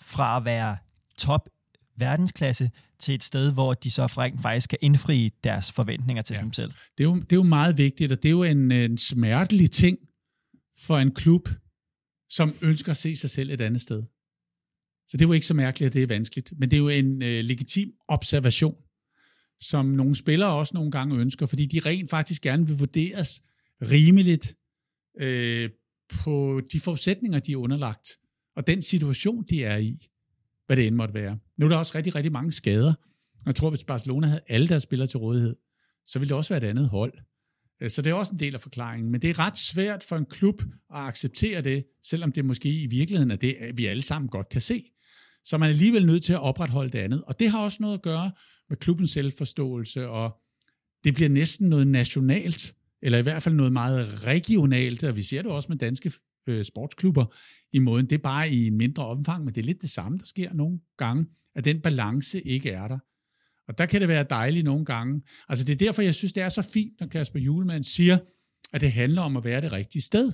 fra 0.00 0.36
at 0.36 0.44
være 0.44 0.76
top 1.18 1.48
verdensklasse 1.96 2.70
til 2.98 3.14
et 3.14 3.22
sted, 3.22 3.52
hvor 3.52 3.74
de 3.74 3.90
så 3.90 4.08
faktisk 4.42 4.70
kan 4.70 4.78
indfri 4.80 5.32
deres 5.44 5.72
forventninger 5.72 6.22
til 6.22 6.34
ja. 6.34 6.42
sig 6.42 6.54
selv. 6.54 6.72
Det 6.98 7.04
er, 7.04 7.08
jo, 7.08 7.14
det 7.16 7.32
er 7.32 7.36
jo 7.36 7.42
meget 7.42 7.78
vigtigt, 7.78 8.12
og 8.12 8.22
det 8.22 8.28
er 8.28 8.30
jo 8.30 8.42
en, 8.42 8.72
en 8.72 8.98
smertelig 8.98 9.70
ting 9.70 9.98
for 10.78 10.98
en 10.98 11.14
klub, 11.14 11.48
som 12.30 12.54
ønsker 12.62 12.90
at 12.90 12.96
se 12.96 13.16
sig 13.16 13.30
selv 13.30 13.50
et 13.50 13.60
andet 13.60 13.80
sted. 13.80 14.02
Så 15.06 15.16
det 15.16 15.22
er 15.24 15.28
jo 15.28 15.32
ikke 15.32 15.46
så 15.46 15.54
mærkeligt, 15.54 15.86
at 15.86 15.94
det 15.94 16.02
er 16.02 16.06
vanskeligt, 16.06 16.52
men 16.58 16.70
det 16.70 16.76
er 16.76 16.80
jo 16.80 16.88
en 16.88 17.22
øh, 17.22 17.44
legitim 17.44 17.92
observation 18.08 18.74
som 19.60 19.86
nogle 19.86 20.16
spillere 20.16 20.52
også 20.52 20.74
nogle 20.74 20.90
gange 20.90 21.16
ønsker, 21.16 21.46
fordi 21.46 21.66
de 21.66 21.80
rent 21.80 22.10
faktisk 22.10 22.42
gerne 22.42 22.66
vil 22.66 22.78
vurderes 22.78 23.42
rimeligt 23.82 24.56
øh, 25.20 25.70
på 26.10 26.60
de 26.72 26.80
forudsætninger, 26.80 27.38
de 27.38 27.52
er 27.52 27.56
underlagt, 27.56 28.08
og 28.56 28.66
den 28.66 28.82
situation, 28.82 29.44
de 29.50 29.64
er 29.64 29.76
i, 29.76 30.08
hvad 30.66 30.76
det 30.76 30.86
end 30.86 30.94
måtte 30.94 31.14
være. 31.14 31.38
Nu 31.56 31.66
er 31.66 31.70
der 31.70 31.76
også 31.76 31.92
rigtig, 31.94 32.14
rigtig 32.14 32.32
mange 32.32 32.52
skader. 32.52 32.94
Jeg 33.46 33.54
tror, 33.54 33.70
hvis 33.70 33.84
Barcelona 33.84 34.26
havde 34.26 34.40
alle 34.48 34.68
deres 34.68 34.82
spillere 34.82 35.08
til 35.08 35.18
rådighed, 35.18 35.56
så 36.06 36.18
ville 36.18 36.28
det 36.28 36.36
også 36.36 36.54
være 36.54 36.64
et 36.64 36.68
andet 36.70 36.88
hold. 36.88 37.12
Øh, 37.82 37.90
så 37.90 38.02
det 38.02 38.10
er 38.10 38.14
også 38.14 38.32
en 38.32 38.40
del 38.40 38.54
af 38.54 38.60
forklaringen. 38.60 39.10
Men 39.10 39.22
det 39.22 39.30
er 39.30 39.38
ret 39.38 39.58
svært 39.58 40.04
for 40.04 40.16
en 40.16 40.26
klub 40.26 40.62
at 40.94 41.00
acceptere 41.00 41.60
det, 41.60 41.84
selvom 42.02 42.32
det 42.32 42.44
måske 42.44 42.82
i 42.82 42.86
virkeligheden 42.86 43.30
er 43.30 43.36
det, 43.36 43.56
vi 43.74 43.86
alle 43.86 44.02
sammen 44.02 44.28
godt 44.28 44.48
kan 44.48 44.60
se. 44.60 44.84
Så 45.44 45.58
man 45.58 45.66
er 45.66 45.72
alligevel 45.72 46.06
nødt 46.06 46.22
til 46.22 46.32
at 46.32 46.40
opretholde 46.40 46.90
det 46.92 46.98
andet. 46.98 47.24
Og 47.24 47.40
det 47.40 47.50
har 47.50 47.64
også 47.64 47.78
noget 47.80 47.94
at 47.94 48.02
gøre 48.02 48.30
med 48.68 48.76
klubbens 48.76 49.10
selvforståelse, 49.10 50.08
og 50.08 50.42
det 51.04 51.14
bliver 51.14 51.28
næsten 51.28 51.68
noget 51.68 51.86
nationalt, 51.86 52.74
eller 53.02 53.18
i 53.18 53.22
hvert 53.22 53.42
fald 53.42 53.54
noget 53.54 53.72
meget 53.72 54.26
regionalt, 54.26 55.04
og 55.04 55.16
vi 55.16 55.22
ser 55.22 55.42
det 55.42 55.50
også 55.50 55.68
med 55.68 55.78
danske 55.78 56.12
øh, 56.46 56.64
sportsklubber 56.64 57.36
i 57.72 57.78
måden. 57.78 58.06
Det 58.06 58.14
er 58.14 58.22
bare 58.22 58.50
i 58.50 58.66
en 58.66 58.76
mindre 58.76 59.06
omfang, 59.06 59.44
men 59.44 59.54
det 59.54 59.60
er 59.60 59.64
lidt 59.64 59.82
det 59.82 59.90
samme, 59.90 60.18
der 60.18 60.24
sker 60.24 60.52
nogle 60.52 60.80
gange, 60.96 61.26
at 61.54 61.64
den 61.64 61.80
balance 61.80 62.40
ikke 62.40 62.70
er 62.70 62.88
der. 62.88 62.98
Og 63.68 63.78
der 63.78 63.86
kan 63.86 64.00
det 64.00 64.08
være 64.08 64.26
dejligt 64.30 64.64
nogle 64.64 64.84
gange. 64.84 65.22
Altså 65.48 65.64
det 65.64 65.72
er 65.72 65.76
derfor, 65.76 66.02
jeg 66.02 66.14
synes, 66.14 66.32
det 66.32 66.42
er 66.42 66.48
så 66.48 66.62
fint, 66.62 67.00
når 67.00 67.06
Kasper 67.06 67.40
Julemand 67.40 67.84
siger, 67.84 68.18
at 68.72 68.80
det 68.80 68.92
handler 68.92 69.22
om 69.22 69.36
at 69.36 69.44
være 69.44 69.60
det 69.60 69.72
rigtige 69.72 70.02
sted. 70.02 70.32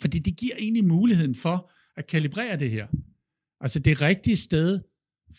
Fordi 0.00 0.18
det 0.18 0.36
giver 0.36 0.56
egentlig 0.58 0.84
muligheden 0.84 1.34
for 1.34 1.70
at 1.96 2.06
kalibrere 2.06 2.58
det 2.58 2.70
her. 2.70 2.86
Altså 3.60 3.78
det 3.78 4.00
rigtige 4.00 4.36
sted 4.36 4.80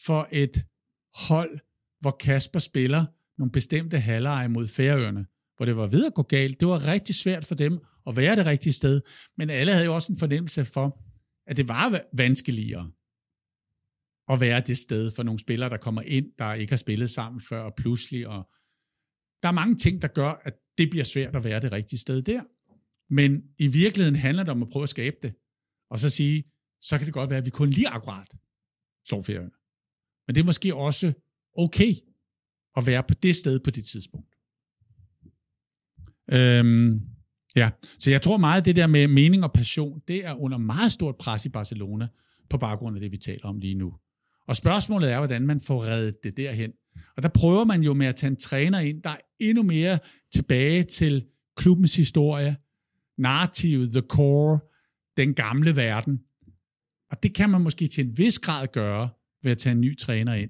for 0.06 0.28
et 0.32 0.66
hold, 1.16 1.60
hvor 2.04 2.18
Kasper 2.20 2.60
spiller 2.60 3.06
nogle 3.38 3.52
bestemte 3.52 4.00
halvleje 4.00 4.50
mod 4.50 4.68
Færøerne, 4.68 5.26
hvor 5.58 5.66
det 5.66 5.76
var 5.76 5.88
ved 5.88 6.06
at 6.06 6.14
gå 6.14 6.22
galt. 6.22 6.60
Det 6.60 6.68
var 6.68 6.86
rigtig 6.86 7.16
svært 7.16 7.46
for 7.46 7.56
dem 7.56 7.80
at 8.08 8.16
være 8.16 8.36
det 8.36 8.46
rigtige 8.46 8.74
sted, 8.74 9.02
men 9.38 9.50
alle 9.50 9.72
havde 9.72 9.86
jo 9.86 9.96
også 9.96 10.12
en 10.12 10.20
fornemmelse 10.20 10.66
for, 10.66 11.02
at 11.48 11.58
det 11.58 11.68
var 11.68 12.02
vanskeligere. 12.14 12.92
at 14.30 14.40
være 14.42 14.62
det 14.62 14.78
sted 14.78 15.12
for 15.12 15.24
nogle 15.24 15.40
spillere, 15.40 15.70
der 15.70 15.78
kommer 15.78 16.02
ind, 16.02 16.26
der 16.40 16.54
ikke 16.54 16.72
har 16.72 16.78
spillet 16.78 17.10
sammen 17.12 17.42
før, 17.42 17.62
og 17.62 17.74
pludselig, 17.76 18.28
og 18.28 18.50
der 19.44 19.48
er 19.50 19.52
mange 19.52 19.76
ting, 19.76 20.02
der 20.02 20.08
gør, 20.08 20.42
at 20.44 20.54
det 20.78 20.90
bliver 20.90 21.06
svært 21.06 21.36
at 21.36 21.44
være 21.44 21.60
det 21.60 21.72
rigtige 21.72 22.00
sted 22.00 22.22
der. 22.22 22.42
Men 23.14 23.44
i 23.58 23.68
virkeligheden 23.68 24.16
handler 24.16 24.44
det 24.44 24.52
om 24.52 24.62
at 24.62 24.70
prøve 24.70 24.84
at 24.84 24.90
skabe 24.90 25.16
det, 25.24 25.34
og 25.90 26.00
så 26.00 26.10
sige, 26.10 26.44
så 26.82 26.98
kan 26.98 27.06
det 27.06 27.14
godt 27.14 27.30
være, 27.30 27.38
at 27.38 27.46
vi 27.46 27.50
kun 27.50 27.70
lige 27.70 27.88
akkurat 27.88 28.28
slår 29.08 29.22
ferierne. 29.22 29.52
Men 30.28 30.36
det 30.36 30.42
er 30.42 30.46
måske 30.46 30.76
også 30.76 31.14
okay 31.56 31.94
at 32.78 32.86
være 32.86 33.04
på 33.04 33.14
det 33.14 33.36
sted 33.36 33.60
på 33.60 33.72
det 33.72 33.86
tidspunkt. 33.86 34.36
Øhm, 36.32 37.02
ja, 37.56 37.70
så 38.00 38.12
jeg 38.12 38.22
tror 38.22 38.38
meget, 38.38 38.62
at 38.62 38.66
det 38.66 38.76
der 38.76 38.88
med 38.88 39.08
mening 39.08 39.44
og 39.44 39.54
passion, 39.54 40.02
det 40.08 40.26
er 40.26 40.34
under 40.34 40.58
meget 40.58 40.92
stort 40.92 41.16
pres 41.16 41.46
i 41.46 41.50
Barcelona, 41.50 42.08
på 42.50 42.58
baggrund 42.58 42.98
af 42.98 43.02
det, 43.02 43.12
vi 43.12 43.18
taler 43.18 43.46
om 43.46 43.60
lige 43.60 43.76
nu. 43.76 43.94
Og 44.48 44.56
spørgsmålet 44.56 45.12
er, 45.12 45.18
hvordan 45.18 45.48
man 45.48 45.62
får 45.62 45.86
reddet 45.86 46.24
det 46.24 46.38
derhen. 46.38 46.72
Og 47.18 47.24
der 47.24 47.30
prøver 47.30 47.64
man 47.64 47.84
jo 47.84 47.94
med 47.94 48.08
at 48.08 48.16
tage 48.16 48.30
en 48.32 48.36
træner 48.36 48.80
ind, 48.80 49.04
der 49.04 49.10
er 49.10 49.18
endnu 49.40 49.64
mere 49.64 50.00
tilbage 50.34 50.84
til 50.84 51.26
klubbens 51.58 51.96
historie, 51.96 52.58
narrativet, 53.18 53.92
the 53.92 54.02
core, 54.02 54.60
den 55.18 55.34
gamle 55.34 55.76
verden. 55.76 56.20
Og 57.12 57.24
det 57.24 57.36
kan 57.36 57.50
man 57.50 57.62
måske 57.62 57.88
til 57.88 58.06
en 58.06 58.18
vis 58.18 58.40
grad 58.40 58.68
gøre 58.68 59.10
ved 59.44 59.52
at 59.52 59.58
tage 59.58 59.74
en 59.74 59.82
ny 59.82 59.98
træner 59.98 60.34
ind. 60.34 60.50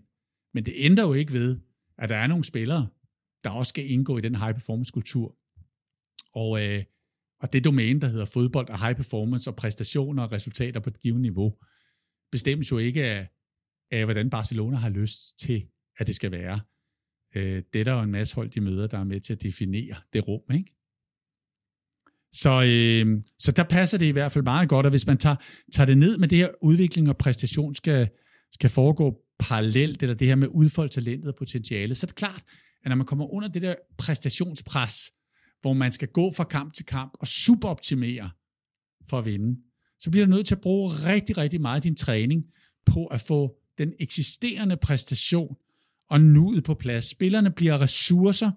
Men 0.53 0.65
det 0.65 0.73
ændrer 0.77 1.07
jo 1.07 1.13
ikke 1.13 1.33
ved, 1.33 1.59
at 1.97 2.09
der 2.09 2.15
er 2.15 2.27
nogle 2.27 2.43
spillere, 2.43 2.87
der 3.43 3.49
også 3.49 3.69
skal 3.69 3.91
indgå 3.91 4.17
i 4.17 4.21
den 4.21 4.35
high 4.35 4.53
performance 4.53 4.91
kultur. 4.91 5.37
Og, 6.33 6.63
øh, 6.63 6.83
og 7.39 7.53
det 7.53 7.63
domæne, 7.63 8.01
der 8.01 8.07
hedder 8.07 8.25
fodbold 8.25 8.69
og 8.69 8.79
high 8.79 8.95
performance 8.95 9.49
og 9.49 9.55
præstationer 9.55 10.23
og 10.23 10.31
resultater 10.31 10.79
på 10.79 10.89
et 10.89 10.99
givet 10.99 11.21
niveau, 11.21 11.53
bestemmes 12.31 12.71
jo 12.71 12.77
ikke 12.77 13.05
af, 13.05 13.27
af, 13.91 14.05
hvordan 14.05 14.29
Barcelona 14.29 14.77
har 14.77 14.89
lyst 14.89 15.39
til, 15.39 15.67
at 15.97 16.07
det 16.07 16.15
skal 16.15 16.31
være. 16.31 16.59
Øh, 17.35 17.63
det 17.73 17.79
er 17.79 17.83
der 17.83 17.93
jo 17.93 18.01
en 18.01 18.11
masse 18.11 18.35
hold, 18.35 18.49
de 18.49 18.61
møder, 18.61 18.87
der 18.87 18.97
er 18.97 19.03
med 19.03 19.19
til 19.19 19.33
at 19.33 19.43
definere 19.43 19.95
det 20.13 20.27
rum, 20.27 20.41
ikke? 20.53 20.75
Så, 22.31 22.63
øh, 22.67 23.21
så 23.39 23.51
der 23.51 23.63
passer 23.63 23.97
det 23.97 24.05
i 24.05 24.11
hvert 24.11 24.31
fald 24.31 24.43
meget 24.43 24.69
godt, 24.69 24.85
at 24.85 24.91
hvis 24.91 25.07
man 25.07 25.17
tager, 25.17 25.35
tager 25.73 25.85
det 25.85 25.97
ned 25.97 26.17
med 26.17 26.27
det 26.27 26.37
her 26.37 26.49
udvikling 26.61 27.09
og 27.09 27.17
præstation 27.17 27.75
skal, 27.75 28.09
skal 28.51 28.69
foregå 28.69 29.22
parallelt, 29.43 30.03
eller 30.03 30.15
det 30.15 30.27
her 30.27 30.35
med 30.35 30.47
udfolde 30.51 30.93
talentet 30.93 31.27
og 31.27 31.35
potentialet, 31.35 31.97
så 31.97 32.05
er 32.05 32.07
det 32.07 32.15
klart, 32.15 32.43
at 32.83 32.89
når 32.89 32.95
man 32.95 33.05
kommer 33.05 33.33
under 33.33 33.47
det 33.47 33.61
der 33.61 33.75
præstationspres, 33.97 35.11
hvor 35.61 35.73
man 35.73 35.91
skal 35.91 36.07
gå 36.07 36.33
fra 36.33 36.43
kamp 36.43 36.73
til 36.73 36.85
kamp 36.85 37.13
og 37.19 37.27
suboptimere 37.27 38.29
for 39.09 39.17
at 39.17 39.25
vinde, 39.25 39.59
så 39.99 40.11
bliver 40.11 40.25
du 40.25 40.31
nødt 40.31 40.47
til 40.47 40.55
at 40.55 40.61
bruge 40.61 40.91
rigtig, 40.91 41.37
rigtig 41.37 41.61
meget 41.61 41.75
af 41.75 41.81
din 41.81 41.95
træning 41.95 42.45
på 42.85 43.05
at 43.05 43.21
få 43.21 43.55
den 43.77 43.93
eksisterende 43.99 44.77
præstation 44.77 45.55
og 46.09 46.21
nuet 46.21 46.63
på 46.63 46.73
plads. 46.73 47.09
Spillerne 47.09 47.51
bliver 47.51 47.81
ressourcer, 47.81 48.51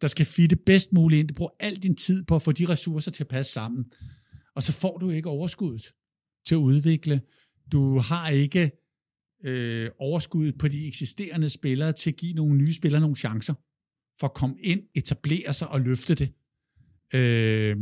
der 0.00 0.08
skal 0.08 0.26
fitte 0.26 0.56
bedst 0.56 0.92
muligt 0.92 1.20
ind. 1.20 1.28
Du 1.28 1.34
bruger 1.34 1.52
al 1.60 1.76
din 1.76 1.96
tid 1.96 2.22
på 2.22 2.36
at 2.36 2.42
få 2.42 2.52
de 2.52 2.68
ressourcer 2.68 3.10
til 3.10 3.22
at 3.22 3.28
passe 3.28 3.52
sammen. 3.52 3.84
Og 4.54 4.62
så 4.62 4.72
får 4.72 4.98
du 4.98 5.10
ikke 5.10 5.28
overskuddet 5.28 5.92
til 6.46 6.54
at 6.54 6.58
udvikle. 6.58 7.20
Du 7.72 7.98
har 7.98 8.28
ikke 8.28 8.70
øh, 9.44 9.90
overskuddet 9.98 10.58
på 10.58 10.68
de 10.68 10.88
eksisterende 10.88 11.48
spillere 11.48 11.92
til 11.92 12.10
at 12.10 12.16
give 12.16 12.32
nogle 12.32 12.56
nye 12.58 12.74
spillere 12.74 13.00
nogle 13.00 13.16
chancer 13.16 13.54
for 14.20 14.26
at 14.26 14.34
komme 14.34 14.56
ind, 14.60 14.82
etablere 14.94 15.52
sig 15.52 15.68
og 15.68 15.80
løfte 15.80 16.14
det. 16.14 16.32
Øh, 17.14 17.76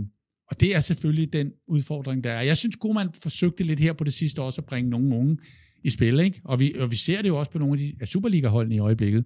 og 0.50 0.60
det 0.60 0.74
er 0.74 0.80
selvfølgelig 0.80 1.32
den 1.32 1.52
udfordring, 1.66 2.24
der 2.24 2.32
er. 2.32 2.42
Jeg 2.42 2.56
synes, 2.56 2.76
Koeman 2.76 3.08
forsøgte 3.22 3.64
lidt 3.64 3.80
her 3.80 3.92
på 3.92 4.04
det 4.04 4.12
sidste 4.12 4.42
også 4.42 4.60
at 4.60 4.66
bringe 4.66 4.90
nogle 4.90 5.16
unge 5.16 5.38
i 5.84 5.90
spil, 5.90 6.20
ikke? 6.20 6.40
Og, 6.44 6.60
vi, 6.60 6.74
og 6.78 6.90
vi 6.90 6.96
ser 6.96 7.22
det 7.22 7.28
jo 7.28 7.38
også 7.38 7.50
på 7.50 7.58
nogle 7.58 7.82
af 7.82 7.94
de 7.98 8.06
Superliga-holdene 8.06 8.74
i 8.74 8.78
øjeblikket, 8.78 9.24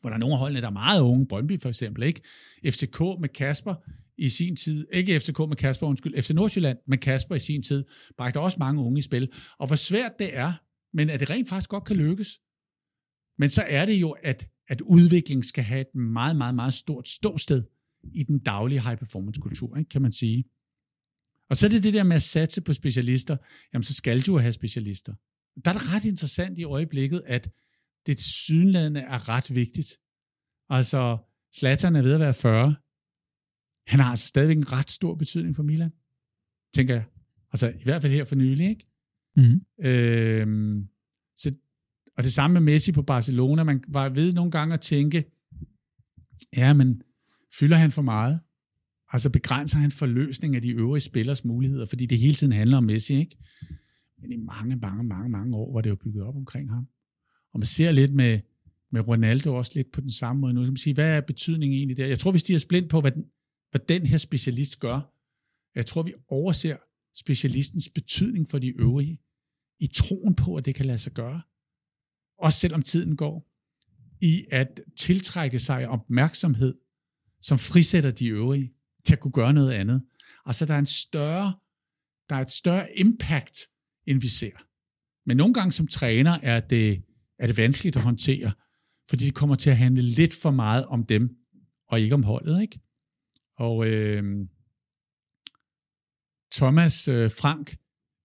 hvor 0.00 0.10
der 0.10 0.14
er 0.14 0.20
nogle 0.20 0.34
af 0.34 0.38
holdene, 0.38 0.60
der 0.60 0.66
er 0.66 0.72
meget 0.72 1.00
unge, 1.00 1.26
Brøndby 1.26 1.60
for 1.60 1.68
eksempel, 1.68 2.02
ikke? 2.02 2.20
FCK 2.66 3.00
med 3.20 3.28
Kasper 3.28 3.74
i 4.18 4.28
sin 4.28 4.56
tid, 4.56 4.86
ikke 4.92 5.20
FCK 5.20 5.38
med 5.38 5.56
Kasper, 5.56 5.86
undskyld, 5.86 6.22
FC 6.22 6.30
Nordsjælland 6.30 6.78
med 6.86 6.98
Kasper 6.98 7.34
i 7.34 7.38
sin 7.38 7.62
tid, 7.62 7.84
bragte 8.18 8.40
også 8.40 8.56
mange 8.60 8.82
unge 8.82 8.98
i 8.98 9.02
spil. 9.02 9.28
Og 9.58 9.66
hvor 9.66 9.76
svært 9.76 10.12
det 10.18 10.36
er, 10.36 10.52
men 10.92 11.10
at 11.10 11.20
det 11.20 11.30
rent 11.30 11.48
faktisk 11.48 11.70
godt 11.70 11.84
kan 11.84 11.96
lykkes. 11.96 12.40
Men 13.38 13.50
så 13.50 13.64
er 13.66 13.86
det 13.86 14.00
jo, 14.00 14.10
at, 14.10 14.48
at 14.68 14.80
udvikling 14.80 15.44
skal 15.44 15.64
have 15.64 15.80
et 15.80 15.94
meget, 15.94 16.36
meget, 16.36 16.54
meget 16.54 16.74
stort 16.74 17.08
ståsted 17.08 17.62
i 18.02 18.22
den 18.22 18.38
daglige 18.38 18.80
high 18.80 18.98
performance 18.98 19.40
kultur, 19.40 19.76
ikke, 19.76 19.88
kan 19.88 20.02
man 20.02 20.12
sige. 20.12 20.44
Og 21.50 21.56
så 21.56 21.66
er 21.66 21.70
det 21.70 21.82
det 21.82 21.94
der 21.94 22.02
med 22.02 22.16
at 22.16 22.22
satse 22.22 22.60
på 22.60 22.72
specialister, 22.72 23.36
jamen 23.72 23.82
så 23.82 23.94
skal 23.94 24.20
du 24.20 24.38
have 24.38 24.52
specialister. 24.52 25.14
Der 25.64 25.70
er 25.70 25.78
det 25.78 25.94
ret 25.94 26.04
interessant 26.04 26.58
i 26.58 26.64
øjeblikket, 26.64 27.22
at 27.26 27.50
det 28.06 28.20
synlædende 28.20 29.00
er 29.00 29.28
ret 29.28 29.54
vigtigt. 29.54 29.98
Altså, 30.68 31.18
Slattern 31.52 31.96
er 31.96 32.02
ved 32.02 32.14
at 32.14 32.20
være 32.20 32.34
40. 32.34 32.74
Han 33.86 34.00
har 34.00 34.10
altså 34.10 34.26
stadigvæk 34.26 34.56
en 34.56 34.72
ret 34.72 34.90
stor 34.90 35.14
betydning 35.14 35.56
for 35.56 35.62
Milan, 35.62 35.92
tænker 36.74 36.94
jeg. 36.94 37.04
Altså, 37.52 37.68
i 37.68 37.82
hvert 37.84 38.02
fald 38.02 38.12
her 38.12 38.24
for 38.24 38.34
nylig, 38.34 38.68
ikke? 38.68 38.91
Mm-hmm. 39.36 39.86
Øhm, 39.86 40.88
så, 41.36 41.54
og 42.16 42.24
det 42.24 42.32
samme 42.32 42.52
med 42.52 42.60
Messi 42.72 42.92
på 42.92 43.02
Barcelona. 43.02 43.64
Man 43.64 43.84
var 43.88 44.08
ved 44.08 44.32
nogle 44.32 44.50
gange 44.50 44.74
at 44.74 44.80
tænke, 44.80 45.24
ja, 46.56 46.72
men 46.72 47.02
fylder 47.58 47.76
han 47.76 47.90
for 47.90 48.02
meget? 48.02 48.40
Altså 49.12 49.30
begrænser 49.30 49.78
han 49.78 49.92
forløsning 49.92 50.56
af 50.56 50.62
de 50.62 50.68
øvrige 50.68 51.00
spillers 51.00 51.44
muligheder, 51.44 51.86
fordi 51.86 52.06
det 52.06 52.18
hele 52.18 52.34
tiden 52.34 52.52
handler 52.52 52.76
om 52.76 52.84
Messi, 52.84 53.14
ikke? 53.14 53.36
Men 54.22 54.32
i 54.32 54.36
mange, 54.36 54.76
mange, 54.76 55.04
mange, 55.04 55.28
mange 55.28 55.56
år 55.56 55.72
var 55.72 55.80
det 55.80 55.90
jo 55.90 55.96
bygget 55.96 56.24
op 56.24 56.36
omkring 56.36 56.70
ham. 56.70 56.86
Og 57.52 57.58
man 57.58 57.66
ser 57.66 57.92
lidt 57.92 58.14
med, 58.14 58.40
med 58.92 59.08
Ronaldo 59.08 59.54
også 59.54 59.72
lidt 59.74 59.92
på 59.92 60.00
den 60.00 60.10
samme 60.10 60.40
måde 60.40 60.54
nu. 60.54 60.64
Så 60.64 60.70
man 60.70 60.76
siger, 60.76 60.94
hvad 60.94 61.16
er 61.16 61.20
betydningen 61.20 61.76
egentlig 61.76 61.96
der? 61.96 62.06
Jeg 62.06 62.18
tror, 62.18 62.32
vi 62.32 62.38
stiger 62.38 62.58
splint 62.58 62.90
på, 62.90 63.00
hvad 63.00 63.10
den, 63.10 63.24
hvad 63.70 63.80
den 63.88 64.06
her 64.06 64.18
specialist 64.18 64.80
gør. 64.80 65.12
Jeg 65.74 65.86
tror, 65.86 66.02
vi 66.02 66.12
overser 66.28 66.76
specialistens 67.14 67.88
betydning 67.88 68.48
for 68.48 68.58
de 68.58 68.68
øvrige, 68.68 69.18
i 69.80 69.86
troen 69.86 70.34
på, 70.34 70.56
at 70.56 70.64
det 70.64 70.74
kan 70.74 70.86
lade 70.86 70.98
sig 70.98 71.12
gøre. 71.12 71.42
Også 72.38 72.58
selvom 72.58 72.82
tiden 72.82 73.16
går. 73.16 73.48
I 74.20 74.44
at 74.50 74.80
tiltrække 74.96 75.58
sig 75.58 75.88
opmærksomhed, 75.88 76.74
som 77.40 77.58
frisætter 77.58 78.10
de 78.10 78.28
øvrige 78.28 78.72
til 79.04 79.12
at 79.12 79.20
kunne 79.20 79.32
gøre 79.32 79.52
noget 79.52 79.72
andet. 79.72 80.02
Altså 80.46 80.66
der 80.66 80.74
er 80.74 80.78
en 80.78 80.86
større, 80.86 81.54
der 82.28 82.36
er 82.36 82.40
et 82.40 82.50
større 82.50 82.86
impact, 82.96 83.58
end 84.06 84.20
vi 84.20 84.28
ser. 84.28 84.52
Men 85.26 85.36
nogle 85.36 85.54
gange 85.54 85.72
som 85.72 85.86
træner 85.86 86.38
er 86.42 86.60
det, 86.60 87.02
er 87.38 87.46
det 87.46 87.56
vanskeligt 87.56 87.96
at 87.96 88.02
håndtere, 88.02 88.52
fordi 89.08 89.24
det 89.24 89.34
kommer 89.34 89.56
til 89.56 89.70
at 89.70 89.76
handle 89.76 90.02
lidt 90.02 90.34
for 90.34 90.50
meget 90.50 90.86
om 90.86 91.06
dem, 91.06 91.36
og 91.88 92.00
ikke 92.00 92.14
om 92.14 92.22
holdet. 92.22 92.62
Ikke? 92.62 92.80
Og 93.56 93.86
øh, 93.86 94.46
Thomas 96.52 97.08
øh, 97.08 97.30
Frank 97.30 97.76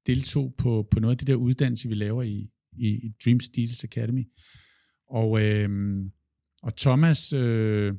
deltog 0.08 0.54
på, 0.58 0.88
på 0.92 1.00
noget 1.00 1.14
af 1.14 1.18
det 1.18 1.28
der 1.28 1.36
uddannelse, 1.36 1.90
vi 1.90 1.96
laver 1.96 2.24
i, 2.24 2.50
i, 2.72 2.88
i 2.88 3.14
Dream 3.26 3.40
Steels 3.40 3.84
Academy. 3.84 4.28
Og, 5.10 5.42
øh, 5.42 5.70
og 6.64 6.76
Thomas 6.76 7.34
øh, 7.34 7.94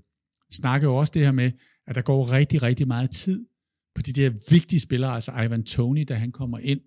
snakkede 0.50 0.92
også 0.92 1.10
det 1.14 1.22
her 1.22 1.32
med, 1.32 1.52
at 1.86 1.94
der 1.94 2.02
går 2.02 2.32
rigtig, 2.32 2.62
rigtig 2.62 2.88
meget 2.88 3.10
tid 3.10 3.46
på 3.94 4.02
de 4.02 4.12
der 4.12 4.30
vigtige 4.50 4.80
spillere, 4.80 5.14
altså 5.14 5.32
Ivan 5.44 5.64
Tony, 5.64 6.04
da 6.08 6.14
han 6.14 6.32
kommer 6.32 6.58
ind, 6.58 6.80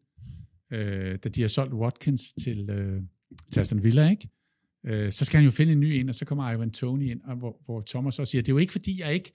øh, 0.72 1.20
da 1.24 1.30
de 1.30 1.42
har 1.42 1.48
solgt 1.48 1.74
Watkins 1.74 2.34
til, 2.34 2.70
øh, 2.70 3.02
til 3.52 3.60
Aston 3.60 3.84
Villa, 3.84 4.10
ikke? 4.10 4.30
Øh, 4.86 5.12
så 5.12 5.26
skal 5.26 5.38
han 5.38 5.46
jo 5.46 5.52
finde 5.52 5.72
en 5.74 5.80
ny 5.80 5.96
ind, 5.96 6.10
og 6.10 6.16
så 6.16 6.26
kommer 6.26 6.52
Ivan 6.52 6.72
Tony 6.72 7.12
ind, 7.12 7.22
og 7.22 7.36
hvor, 7.36 7.62
hvor 7.66 7.84
Thomas 7.88 8.16
så 8.16 8.26
siger, 8.26 8.42
det 8.42 8.50
er 8.50 8.54
jo 8.54 8.58
ikke 8.58 8.72
fordi, 8.72 9.00
jeg 9.00 9.14
ikke 9.14 9.34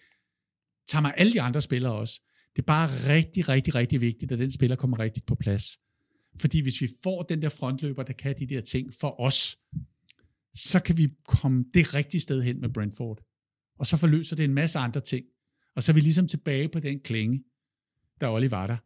tager 0.89 1.03
mig 1.03 1.15
alle 1.17 1.33
de 1.33 1.41
andre 1.41 1.63
spillere 1.63 1.93
også. 1.93 2.21
Det 2.57 2.63
er 2.63 2.67
bare 2.67 3.09
rigtig, 3.09 3.49
rigtig, 3.49 3.75
rigtig 3.75 4.01
vigtigt, 4.01 4.33
at 4.33 4.39
den 4.39 4.51
spiller 4.51 4.77
kommer 4.77 4.99
rigtigt 4.99 5.27
på 5.27 5.35
plads. 5.35 5.79
Fordi 6.41 6.61
hvis 6.61 6.81
vi 6.81 6.89
får 7.03 7.23
den 7.23 7.43
der 7.43 7.49
frontløber, 7.49 8.03
der 8.03 8.13
kan 8.13 8.39
de 8.39 8.47
der 8.47 8.61
ting 8.61 8.95
for 9.01 9.21
os, 9.21 9.59
så 10.55 10.81
kan 10.81 10.97
vi 10.97 11.09
komme 11.27 11.65
det 11.75 11.95
rigtige 11.95 12.21
sted 12.21 12.43
hen 12.43 12.61
med 12.61 12.69
Brentford. 12.69 13.25
Og 13.79 13.87
så 13.87 13.97
forløser 13.97 14.37
det 14.37 14.45
en 14.45 14.55
masse 14.55 14.79
andre 14.79 15.01
ting. 15.01 15.25
Og 15.75 15.83
så 15.83 15.93
er 15.93 15.95
vi 15.95 16.01
ligesom 16.01 16.29
tilbage 16.29 16.69
på 16.69 16.81
den 16.81 17.01
klinge, 17.01 17.45
der 18.21 18.31
Olli 18.31 18.51
var 18.51 18.67
der. 18.67 18.77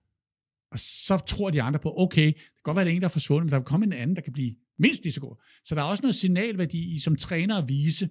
Og 0.73 0.79
så 0.81 1.19
tror 1.27 1.51
de 1.51 1.63
andre 1.63 1.81
på, 1.81 1.95
okay, 1.97 2.27
det 2.27 2.35
kan 2.35 2.63
godt 2.63 2.77
være, 2.77 2.85
det 2.85 2.91
er 2.91 2.95
en, 2.95 3.03
der 3.03 3.09
er 3.09 3.13
forsvundet, 3.13 3.45
men 3.45 3.51
der 3.51 3.59
kan 3.59 3.65
komme 3.65 3.87
en 3.87 3.93
anden, 3.93 4.17
der 4.17 4.23
kan 4.23 4.33
blive 4.33 4.55
mindst 4.79 5.03
lige 5.03 5.13
så 5.13 5.21
god. 5.21 5.43
Så 5.65 5.75
der 5.75 5.81
er 5.81 5.85
også 5.85 6.03
noget 6.03 6.15
signalværdi 6.15 6.95
i 6.95 6.99
som 6.99 7.17
træner 7.17 7.59
at 7.59 7.69
vise, 7.69 8.09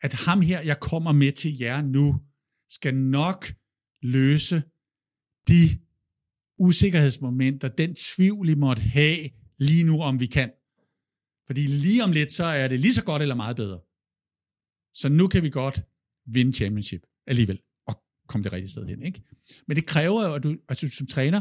at 0.00 0.12
ham 0.12 0.40
her, 0.40 0.60
jeg 0.60 0.80
kommer 0.80 1.12
med 1.12 1.32
til 1.32 1.58
jer 1.58 1.82
nu, 1.82 2.20
skal 2.68 2.94
nok 2.94 3.52
løse 4.02 4.62
de 5.48 5.78
usikkerhedsmomenter, 6.58 7.68
den 7.68 7.94
tvivl, 7.94 8.48
I 8.48 8.54
måtte 8.54 8.82
have 8.82 9.30
lige 9.58 9.84
nu, 9.84 10.00
om 10.00 10.20
vi 10.20 10.26
kan. 10.26 10.50
Fordi 11.46 11.66
lige 11.66 12.04
om 12.04 12.12
lidt, 12.12 12.32
så 12.32 12.44
er 12.44 12.68
det 12.68 12.80
lige 12.80 12.94
så 12.94 13.04
godt 13.04 13.22
eller 13.22 13.34
meget 13.34 13.56
bedre. 13.56 13.80
Så 14.94 15.08
nu 15.08 15.28
kan 15.28 15.42
vi 15.42 15.50
godt 15.50 15.82
vinde 16.26 16.52
championship 16.52 17.02
alligevel, 17.26 17.60
og 17.86 18.02
komme 18.28 18.44
det 18.44 18.52
rigtige 18.52 18.70
sted 18.70 18.86
hen. 18.86 19.02
Ikke? 19.02 19.22
Men 19.66 19.76
det 19.76 19.86
kræver 19.86 20.28
jo, 20.28 20.34
at 20.34 20.42
du 20.42 20.56
altså, 20.68 20.88
som 20.88 21.06
træner 21.06 21.40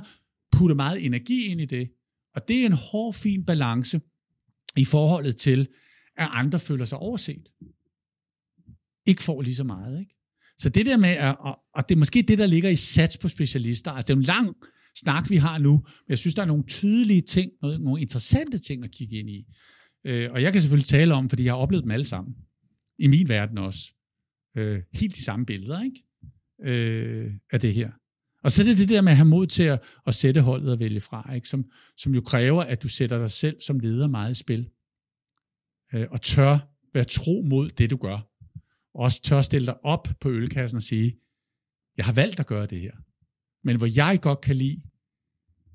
putter 0.51 0.76
meget 0.76 1.05
energi 1.05 1.45
ind 1.45 1.62
i 1.62 1.66
det, 1.66 1.91
og 2.36 2.47
det 2.47 2.62
er 2.62 2.66
en 2.66 2.74
hård, 2.74 3.14
fin 3.14 3.45
balance 3.45 4.01
i 4.78 4.86
forholdet 4.86 5.38
til, 5.38 5.68
at 6.16 6.28
andre 6.32 6.60
føler 6.60 6.86
sig 6.86 6.97
overset. 6.97 7.53
Ikke 9.05 9.24
får 9.24 9.41
lige 9.41 9.55
så 9.55 9.64
meget. 9.64 9.99
Ikke? 9.99 10.16
Så 10.60 10.70
det 10.70 10.86
der 10.86 10.97
med, 10.97 11.10
at, 11.10 11.36
og, 11.39 11.60
og 11.76 11.89
det 11.89 11.95
er 11.95 11.99
måske 11.99 12.22
det, 12.22 12.38
der 12.38 12.45
ligger 12.45 12.70
i 12.70 12.76
sats 12.76 13.18
på 13.18 13.28
specialister. 13.28 13.91
Altså 13.91 14.08
det 14.08 14.14
er 14.14 14.18
en 14.18 14.24
lang 14.24 14.55
snak, 14.95 15.30
vi 15.30 15.36
har 15.36 15.58
nu, 15.58 15.72
men 15.72 16.10
jeg 16.10 16.18
synes, 16.18 16.36
der 16.36 16.41
er 16.41 16.45
nogle 16.45 16.64
tydelige 16.64 17.22
ting, 17.22 17.51
nogle, 17.62 17.78
nogle 17.78 18.01
interessante 18.01 18.58
ting 18.58 18.84
at 18.84 18.91
kigge 18.91 19.20
ind 19.20 19.30
i. 19.30 19.45
Øh, 20.05 20.32
og 20.32 20.41
jeg 20.41 20.53
kan 20.53 20.62
selvfølgelig 20.62 20.88
tale 20.88 21.14
om, 21.14 21.30
fordi 21.30 21.43
jeg 21.43 21.53
har 21.53 21.58
oplevet 21.58 21.84
dem 21.84 21.91
alle 21.91 22.05
sammen. 22.05 22.36
I 22.99 23.08
min 23.08 23.30
verden 23.30 23.58
også. 23.58 23.80
Øh, 24.58 24.82
helt 24.93 25.16
de 25.16 25.24
samme 25.24 25.45
billeder, 25.45 25.82
ikke? 25.84 26.03
Øh, 26.64 27.32
af 27.51 27.60
det 27.60 27.74
her. 27.74 27.91
Og 28.43 28.51
så 28.51 28.62
er 28.62 28.66
det 28.66 28.78
det 28.78 28.89
der 28.89 29.01
med 29.01 29.12
at 29.12 29.18
have 29.18 29.28
mod 29.28 29.47
til 29.47 29.64
at, 29.64 29.82
at 30.08 30.16
sætte 30.16 30.41
holdet 30.41 30.72
og 30.72 30.80
vælge 30.80 31.01
fra, 31.01 31.34
ikke? 31.34 31.47
Som, 31.47 31.66
som 31.97 32.16
jo 32.16 32.22
kræver, 32.22 32.64
at 32.64 32.84
du 32.84 32.88
sætter 32.88 33.20
dig 33.20 33.32
selv 33.32 33.62
som 33.62 33.80
leder 33.80 34.08
meget 34.08 34.32
i 34.32 34.39
spil. 34.39 34.70
Øh, 35.93 36.08
og 36.12 36.22
tør 36.22 36.58
være 36.93 37.03
tro 37.03 37.41
mod 37.49 37.70
det, 37.70 37.89
du 37.89 37.97
gør. 37.97 38.36
Også 38.98 39.22
tør 39.22 39.41
stille 39.41 39.66
dig 39.66 39.86
op 39.86 40.08
på 40.22 40.30
ølkassen 40.30 40.78
og 40.78 40.84
sige, 40.84 41.20
jeg 41.98 42.06
har 42.06 42.14
valgt 42.14 42.39
at 42.39 42.48
gøre 42.48 42.66
det 42.66 42.82
her. 42.82 42.91
Men 43.64 43.78
hvor 43.78 43.88
jeg 43.95 44.20
godt 44.22 44.41
kan 44.41 44.56
lide, 44.56 44.82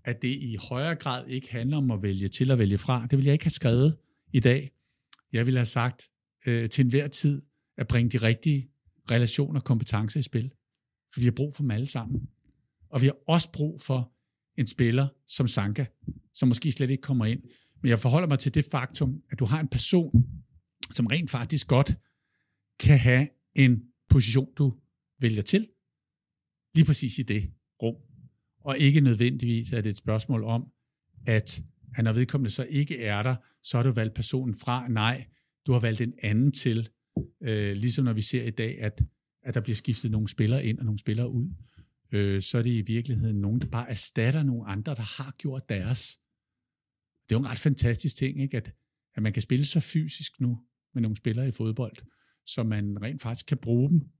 at 0.04 0.22
det 0.22 0.28
i 0.28 0.56
højere 0.68 0.94
grad 0.94 1.26
ikke 1.26 1.52
handler 1.52 1.76
om 1.76 1.90
at 1.90 2.02
vælge 2.02 2.28
til 2.28 2.50
at 2.50 2.58
vælge 2.58 2.78
fra, 2.78 3.06
det 3.06 3.18
vil 3.18 3.24
jeg 3.24 3.32
ikke 3.32 3.44
have 3.44 3.50
skrevet 3.50 3.96
i 4.32 4.40
dag. 4.40 4.70
Jeg 5.32 5.46
vil 5.46 5.56
have 5.56 5.66
sagt 5.66 6.10
øh, 6.46 6.70
til 6.70 6.84
enhver 6.84 7.08
tid 7.08 7.42
at 7.78 7.88
bringe 7.88 8.10
de 8.10 8.18
rigtige 8.18 8.70
relationer 9.10 9.60
og 9.60 9.64
kompetencer 9.64 10.20
i 10.20 10.22
spil. 10.22 10.52
For 11.14 11.20
vi 11.20 11.24
har 11.24 11.32
brug 11.32 11.54
for 11.54 11.62
dem 11.62 11.70
alle 11.70 11.86
sammen. 11.86 12.28
Og 12.90 13.02
vi 13.02 13.06
har 13.06 13.16
også 13.28 13.52
brug 13.52 13.80
for 13.80 14.12
en 14.60 14.66
spiller 14.66 15.08
som 15.26 15.48
Sanka, 15.48 15.84
som 16.34 16.48
måske 16.48 16.72
slet 16.72 16.90
ikke 16.90 17.02
kommer 17.02 17.24
ind. 17.24 17.42
Men 17.82 17.88
jeg 17.88 18.00
forholder 18.00 18.28
mig 18.28 18.38
til 18.38 18.54
det 18.54 18.64
faktum, 18.64 19.22
at 19.30 19.38
du 19.38 19.44
har 19.44 19.60
en 19.60 19.68
person, 19.68 20.12
som 20.90 21.06
rent 21.06 21.30
faktisk 21.30 21.68
godt 21.68 21.96
kan 22.82 22.98
have 22.98 23.28
en 23.54 23.82
position, 24.08 24.54
du 24.54 24.78
vælger 25.20 25.42
til, 25.42 25.68
lige 26.74 26.84
præcis 26.84 27.18
i 27.18 27.22
det 27.22 27.50
rum. 27.82 27.96
Og 28.60 28.78
ikke 28.78 29.00
nødvendigvis 29.00 29.72
er 29.72 29.80
det 29.80 29.90
et 29.90 29.96
spørgsmål 29.96 30.44
om, 30.44 30.72
at, 31.26 31.62
at 31.94 32.04
når 32.04 32.12
vedkommende 32.12 32.50
så 32.50 32.66
ikke 32.70 33.02
er 33.02 33.22
der, 33.22 33.36
så 33.62 33.76
har 33.76 33.82
du 33.82 33.90
valgt 33.90 34.14
personen 34.14 34.54
fra. 34.54 34.88
Nej, 34.88 35.26
du 35.66 35.72
har 35.72 35.80
valgt 35.80 36.00
en 36.00 36.14
anden 36.22 36.52
til. 36.52 36.88
Øh, 37.42 37.76
ligesom 37.76 38.04
når 38.04 38.12
vi 38.12 38.20
ser 38.20 38.44
i 38.44 38.50
dag, 38.50 38.80
at, 38.80 39.02
at 39.42 39.54
der 39.54 39.60
bliver 39.60 39.76
skiftet 39.76 40.10
nogle 40.10 40.28
spillere 40.28 40.64
ind 40.64 40.78
og 40.78 40.84
nogle 40.84 40.98
spillere 40.98 41.30
ud, 41.30 41.50
øh, 42.12 42.42
så 42.42 42.58
er 42.58 42.62
det 42.62 42.70
i 42.70 42.80
virkeligheden 42.80 43.40
nogen, 43.40 43.60
der 43.60 43.66
bare 43.66 43.90
erstatter 43.90 44.42
nogle 44.42 44.66
andre, 44.66 44.94
der 44.94 45.22
har 45.22 45.34
gjort 45.38 45.68
deres. 45.68 46.18
Det 47.28 47.34
er 47.34 47.38
jo 47.38 47.40
en 47.40 47.50
ret 47.50 47.58
fantastisk 47.58 48.16
ting, 48.16 48.42
ikke? 48.42 48.56
At, 48.56 48.74
at 49.14 49.22
man 49.22 49.32
kan 49.32 49.42
spille 49.42 49.64
så 49.64 49.80
fysisk 49.80 50.40
nu 50.40 50.58
med 50.94 51.02
nogle 51.02 51.16
spillere 51.16 51.48
i 51.48 51.50
fodbold, 51.50 51.96
så 52.46 52.62
man 52.62 53.02
rent 53.02 53.22
faktisk 53.22 53.46
kan 53.46 53.58
bruge 53.58 53.90
dem 53.90 54.10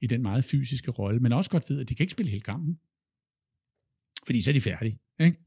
i 0.00 0.06
den 0.06 0.22
meget 0.22 0.44
fysiske 0.44 0.90
rolle, 0.90 1.20
men 1.20 1.32
også 1.32 1.50
godt 1.50 1.70
ved, 1.70 1.80
at 1.80 1.88
de 1.88 1.94
kan 1.94 2.04
ikke 2.04 2.12
spille 2.12 2.30
hele 2.30 2.42
kampen. 2.42 2.78
Fordi 4.26 4.42
så 4.42 4.50
er 4.50 4.52
de 4.52 4.60
færdige. 4.60 4.98
Ikke? 5.20 5.38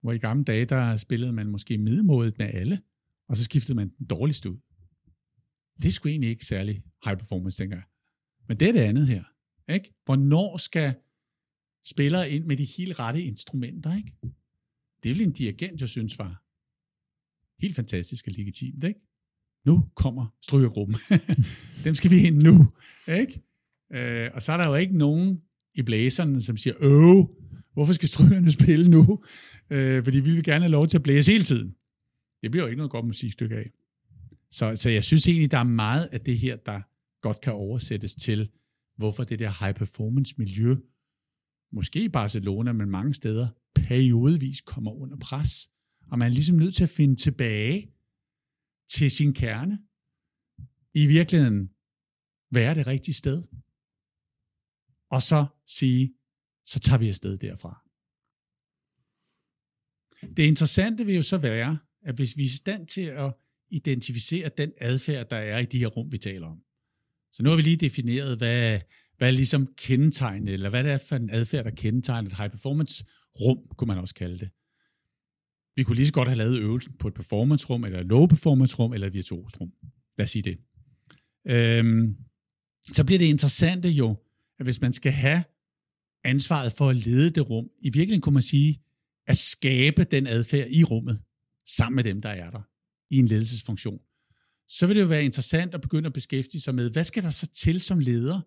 Hvor 0.00 0.12
i 0.12 0.18
gamle 0.18 0.44
dage, 0.44 0.64
der 0.64 0.96
spillede 0.96 1.32
man 1.32 1.46
måske 1.46 1.78
middelmådet 1.78 2.38
med 2.38 2.46
alle, 2.46 2.82
og 3.28 3.36
så 3.36 3.44
skiftede 3.44 3.76
man 3.76 3.88
den 3.98 4.06
dårligste 4.06 4.50
ud. 4.50 4.58
Det 5.82 5.94
skulle 5.94 6.10
egentlig 6.10 6.30
ikke 6.30 6.46
særlig 6.46 6.82
high 7.04 7.18
performance, 7.18 7.58
tænker 7.58 7.76
jeg. 7.76 7.84
Men 8.48 8.60
det 8.60 8.68
er 8.68 8.72
det 8.72 8.80
andet 8.80 9.06
her. 9.06 9.24
Ikke? 9.68 9.94
Hvornår 10.04 10.56
skal 10.56 10.94
spillere 11.84 12.30
ind 12.30 12.44
med 12.44 12.56
de 12.56 12.64
helt 12.64 12.98
rette 12.98 13.22
instrumenter? 13.22 13.96
Ikke? 13.96 14.16
Det 15.02 15.10
er 15.10 15.14
vel 15.14 15.22
en 15.22 15.32
dirigent, 15.32 15.80
jeg 15.80 15.88
synes 15.88 16.18
var 16.18 16.44
helt 17.62 17.76
fantastisk 17.76 18.26
og 18.26 18.32
legitimt. 18.32 18.84
Ikke? 18.84 19.00
Nu 19.66 19.84
kommer 19.94 20.26
strygergruppen. 20.42 20.96
Dem 21.84 21.94
skal 21.94 22.10
vi 22.10 22.26
ind 22.26 22.42
nu. 22.42 22.66
Ikke? 23.08 23.42
Øh, 23.92 24.30
og 24.34 24.42
så 24.42 24.52
er 24.52 24.56
der 24.56 24.68
jo 24.68 24.74
ikke 24.74 24.98
nogen 24.98 25.40
i 25.74 25.82
blæserne, 25.82 26.42
som 26.42 26.56
siger, 26.56 26.74
øv, 26.80 27.30
hvorfor 27.72 27.92
skal 27.92 28.08
strygerne 28.08 28.52
spille 28.52 28.90
nu? 28.90 29.24
Øh, 29.70 30.04
fordi 30.04 30.20
vi 30.20 30.30
vil 30.30 30.44
gerne 30.44 30.64
have 30.64 30.72
lov 30.72 30.86
til 30.86 30.96
at 30.98 31.02
blæse 31.02 31.32
hele 31.32 31.44
tiden. 31.44 31.74
Det 32.42 32.50
bliver 32.50 32.64
jo 32.64 32.68
ikke 32.68 32.76
noget 32.76 32.90
godt 32.90 33.06
musikstykke 33.06 33.56
af. 33.56 33.70
Så, 34.50 34.76
så 34.76 34.90
jeg 34.90 35.04
synes 35.04 35.28
egentlig, 35.28 35.50
der 35.50 35.58
er 35.58 35.62
meget 35.62 36.08
af 36.12 36.20
det 36.20 36.38
her, 36.38 36.56
der 36.56 36.80
godt 37.22 37.40
kan 37.40 37.52
oversættes 37.52 38.14
til, 38.14 38.48
hvorfor 38.96 39.24
det 39.24 39.38
der 39.38 39.64
high 39.64 39.74
performance 39.74 40.34
miljø, 40.38 40.76
måske 41.72 42.04
i 42.04 42.08
Barcelona, 42.08 42.72
men 42.72 42.90
mange 42.90 43.14
steder, 43.14 43.48
periodvis 43.74 44.60
kommer 44.60 44.92
under 44.92 45.16
pres. 45.16 45.70
Og 46.10 46.18
man 46.18 46.28
er 46.28 46.32
ligesom 46.32 46.56
nødt 46.56 46.74
til 46.74 46.82
at 46.82 46.90
finde 46.90 47.16
tilbage 47.16 47.88
til 48.90 49.10
sin 49.10 49.34
kerne. 49.34 49.78
I 50.94 51.06
virkeligheden 51.06 51.70
være 52.50 52.74
det 52.74 52.86
rigtige 52.86 53.14
sted. 53.14 53.42
Og 55.10 55.22
så 55.22 55.46
sige, 55.66 56.14
så 56.64 56.80
tager 56.80 56.98
vi 56.98 57.08
afsted 57.08 57.38
derfra. 57.38 57.82
Det 60.36 60.42
interessante 60.42 61.06
vil 61.06 61.14
jo 61.14 61.22
så 61.22 61.38
være, 61.38 61.78
at 62.02 62.14
hvis 62.14 62.36
vi 62.36 62.42
er 62.42 62.46
i 62.46 62.48
stand 62.48 62.86
til 62.86 63.00
at 63.00 63.34
identificere 63.70 64.48
den 64.48 64.72
adfærd, 64.80 65.30
der 65.30 65.36
er 65.36 65.58
i 65.58 65.64
de 65.64 65.78
her 65.78 65.86
rum, 65.86 66.12
vi 66.12 66.18
taler 66.18 66.46
om. 66.46 66.62
Så 67.32 67.42
nu 67.42 67.48
har 67.48 67.56
vi 67.56 67.62
lige 67.62 67.76
defineret, 67.76 68.38
hvad, 68.38 68.80
hvad 69.16 69.28
er 69.28 69.32
ligesom 69.32 69.74
kendetegnet, 69.76 70.54
eller 70.54 70.70
hvad 70.70 70.84
det 70.84 70.92
er 70.92 70.98
for 70.98 71.16
en 71.16 71.30
adfærd, 71.30 71.64
der 71.64 71.70
kendetegner 71.70 72.30
et 72.30 72.36
high 72.36 72.50
performance 72.50 73.04
rum, 73.40 73.76
kunne 73.76 73.88
man 73.88 73.98
også 73.98 74.14
kalde 74.14 74.38
det. 74.38 74.50
Vi 75.76 75.82
kunne 75.82 75.96
lige 75.96 76.06
så 76.06 76.12
godt 76.12 76.28
have 76.28 76.38
lavet 76.38 76.58
øvelsen 76.58 76.92
på 76.92 77.08
et 77.08 77.14
performance 77.14 77.66
rum, 77.66 77.84
eller 77.84 78.00
et 78.00 78.06
low 78.06 78.26
performance 78.26 78.76
rum, 78.76 78.92
eller 78.92 79.06
et 79.06 79.12
virtuost 79.12 79.60
rum. 79.60 79.72
Lad 80.18 80.24
os 80.24 80.30
sige 80.30 80.42
det. 80.42 80.58
Øhm, 81.46 82.16
så 82.92 83.04
bliver 83.04 83.18
det 83.18 83.26
interessante 83.26 83.88
jo, 83.88 84.16
at 84.58 84.66
hvis 84.66 84.80
man 84.80 84.92
skal 84.92 85.12
have 85.12 85.44
ansvaret 86.24 86.72
for 86.72 86.88
at 86.88 86.96
lede 86.96 87.30
det 87.30 87.50
rum, 87.50 87.68
i 87.82 87.88
virkeligheden 87.88 88.20
kunne 88.20 88.32
man 88.32 88.42
sige, 88.42 88.82
at 89.26 89.36
skabe 89.36 90.04
den 90.04 90.26
adfærd 90.26 90.68
i 90.70 90.84
rummet, 90.84 91.22
sammen 91.66 91.96
med 91.96 92.04
dem, 92.04 92.20
der 92.20 92.28
er 92.28 92.50
der, 92.50 92.62
i 93.10 93.18
en 93.18 93.26
ledelsesfunktion, 93.26 94.00
så 94.68 94.86
vil 94.86 94.96
det 94.96 95.02
jo 95.02 95.06
være 95.06 95.24
interessant 95.24 95.74
at 95.74 95.80
begynde 95.80 96.06
at 96.06 96.12
beskæftige 96.12 96.60
sig 96.60 96.74
med, 96.74 96.90
hvad 96.90 97.04
skal 97.04 97.22
der 97.22 97.30
så 97.30 97.46
til 97.46 97.80
som 97.80 97.98
leder, 97.98 98.40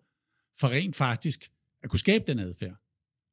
for 0.60 0.68
rent 0.68 0.96
faktisk 0.96 1.50
at 1.82 1.90
kunne 1.90 1.98
skabe 1.98 2.24
den 2.26 2.38
adfærd. 2.38 2.76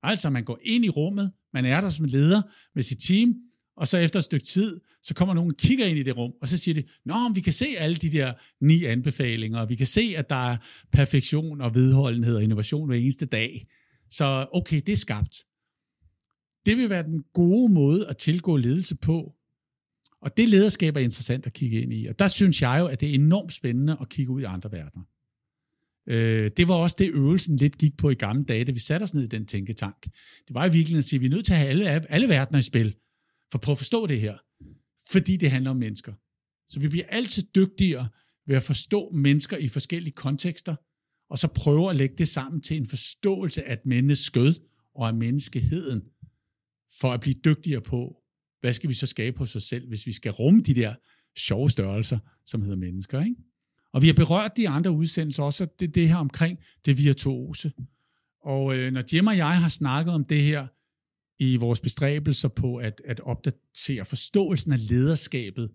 Altså, 0.03 0.29
man 0.29 0.43
går 0.43 0.59
ind 0.61 0.85
i 0.85 0.89
rummet, 0.89 1.31
man 1.53 1.65
er 1.65 1.81
der 1.81 1.89
som 1.89 2.05
leder 2.05 2.41
med 2.75 2.83
sit 2.83 2.99
team, 2.99 3.35
og 3.77 3.87
så 3.87 3.97
efter 3.97 4.19
et 4.19 4.25
stykke 4.25 4.45
tid, 4.45 4.79
så 5.03 5.13
kommer 5.13 5.33
nogen 5.33 5.51
og 5.51 5.57
kigger 5.57 5.85
ind 5.85 5.99
i 5.99 6.03
det 6.03 6.17
rum, 6.17 6.31
og 6.41 6.47
så 6.47 6.57
siger 6.57 6.75
de, 6.75 6.83
Nå, 7.05 7.13
vi 7.33 7.41
kan 7.41 7.53
se 7.53 7.65
alle 7.77 7.95
de 7.95 8.09
der 8.09 8.33
ni 8.61 8.83
anbefalinger, 8.83 9.59
og 9.59 9.69
vi 9.69 9.75
kan 9.75 9.87
se, 9.87 10.13
at 10.17 10.29
der 10.29 10.51
er 10.51 10.57
perfektion 10.91 11.61
og 11.61 11.75
vedholdenhed 11.75 12.35
og 12.35 12.43
innovation 12.43 12.87
hver 12.87 12.97
eneste 12.97 13.25
dag. 13.25 13.67
Så 14.09 14.47
okay, 14.51 14.81
det 14.85 14.91
er 14.91 14.97
skabt. 14.97 15.37
Det 16.65 16.77
vil 16.77 16.89
være 16.89 17.03
den 17.03 17.23
gode 17.33 17.73
måde 17.73 18.07
at 18.07 18.17
tilgå 18.17 18.57
ledelse 18.57 18.95
på. 18.95 19.35
Og 20.21 20.37
det 20.37 20.49
lederskab 20.49 20.95
er 20.95 20.99
interessant 20.99 21.45
at 21.45 21.53
kigge 21.53 21.81
ind 21.81 21.93
i. 21.93 22.05
Og 22.05 22.19
der 22.19 22.27
synes 22.27 22.61
jeg 22.61 22.77
jo, 22.79 22.87
at 22.87 23.01
det 23.01 23.09
er 23.09 23.13
enormt 23.13 23.53
spændende 23.53 23.97
at 24.01 24.09
kigge 24.09 24.31
ud 24.31 24.41
i 24.41 24.43
andre 24.43 24.71
verdener. 24.71 25.03
Øh, 26.07 26.51
det 26.57 26.67
var 26.67 26.75
også 26.75 26.95
det, 26.99 27.09
øvelsen 27.09 27.55
lidt 27.55 27.77
gik 27.77 27.97
på 27.97 28.09
i 28.09 28.13
gamle 28.13 28.43
dage, 28.43 28.65
da 28.65 28.71
vi 28.71 28.79
satte 28.79 29.03
os 29.03 29.13
ned 29.13 29.23
i 29.23 29.27
den 29.27 29.45
tænketank. 29.45 30.03
Det 30.47 30.53
var 30.53 30.65
i 30.65 30.71
virkeligheden 30.71 30.99
at 30.99 31.05
sige, 31.05 31.17
at 31.17 31.21
vi 31.21 31.25
er 31.25 31.29
nødt 31.29 31.45
til 31.45 31.53
at 31.53 31.59
have 31.59 31.69
alle, 31.69 32.11
alle 32.11 32.29
verdener 32.29 32.59
i 32.59 32.61
spil, 32.61 32.95
for 33.51 33.57
at 33.57 33.71
at 33.71 33.77
forstå 33.77 34.07
det 34.07 34.21
her. 34.21 34.37
Fordi 35.11 35.37
det 35.37 35.51
handler 35.51 35.71
om 35.71 35.77
mennesker. 35.77 36.13
Så 36.67 36.79
vi 36.79 36.87
bliver 36.87 37.05
altid 37.09 37.43
dygtigere 37.55 38.09
ved 38.47 38.55
at 38.55 38.63
forstå 38.63 39.11
mennesker 39.13 39.57
i 39.57 39.67
forskellige 39.67 40.13
kontekster, 40.13 40.75
og 41.29 41.39
så 41.39 41.47
prøve 41.47 41.89
at 41.89 41.95
lægge 41.95 42.15
det 42.17 42.29
sammen 42.29 42.61
til 42.61 42.77
en 42.77 42.85
forståelse 42.85 43.63
af 43.63 43.73
et 43.73 44.61
og 44.95 45.07
af 45.07 45.13
menneskeheden, 45.13 46.01
for 46.99 47.07
at 47.07 47.21
blive 47.21 47.35
dygtigere 47.45 47.81
på, 47.81 48.23
hvad 48.61 48.73
skal 48.73 48.89
vi 48.89 48.93
så 48.93 49.07
skabe 49.07 49.37
hos 49.37 49.55
os 49.55 49.63
selv, 49.63 49.87
hvis 49.87 50.07
vi 50.07 50.11
skal 50.11 50.31
rumme 50.31 50.61
de 50.61 50.73
der 50.73 50.93
sjove 51.37 51.69
størrelser, 51.69 52.19
som 52.45 52.61
hedder 52.61 52.77
mennesker. 52.77 53.23
Ikke? 53.23 53.35
Og 53.93 54.01
vi 54.01 54.07
har 54.07 54.13
berørt 54.13 54.57
de 54.57 54.69
andre 54.69 54.91
udsendelser 54.91 55.43
også, 55.43 55.67
det, 55.79 55.95
det 55.95 56.07
her 56.07 56.15
omkring 56.15 56.59
det 56.85 56.97
virtuose. 56.97 57.71
Og 58.43 58.77
øh, 58.77 58.93
når 58.93 59.03
Jim 59.13 59.27
og 59.27 59.37
jeg 59.37 59.61
har 59.61 59.69
snakket 59.69 60.13
om 60.13 60.25
det 60.25 60.41
her 60.41 60.67
i 61.41 61.55
vores 61.55 61.79
bestræbelser 61.79 62.47
på 62.47 62.75
at, 62.75 63.01
at 63.05 63.19
opdatere 63.19 64.05
forståelsen 64.05 64.71
af 64.71 64.89
lederskabet 64.89 65.71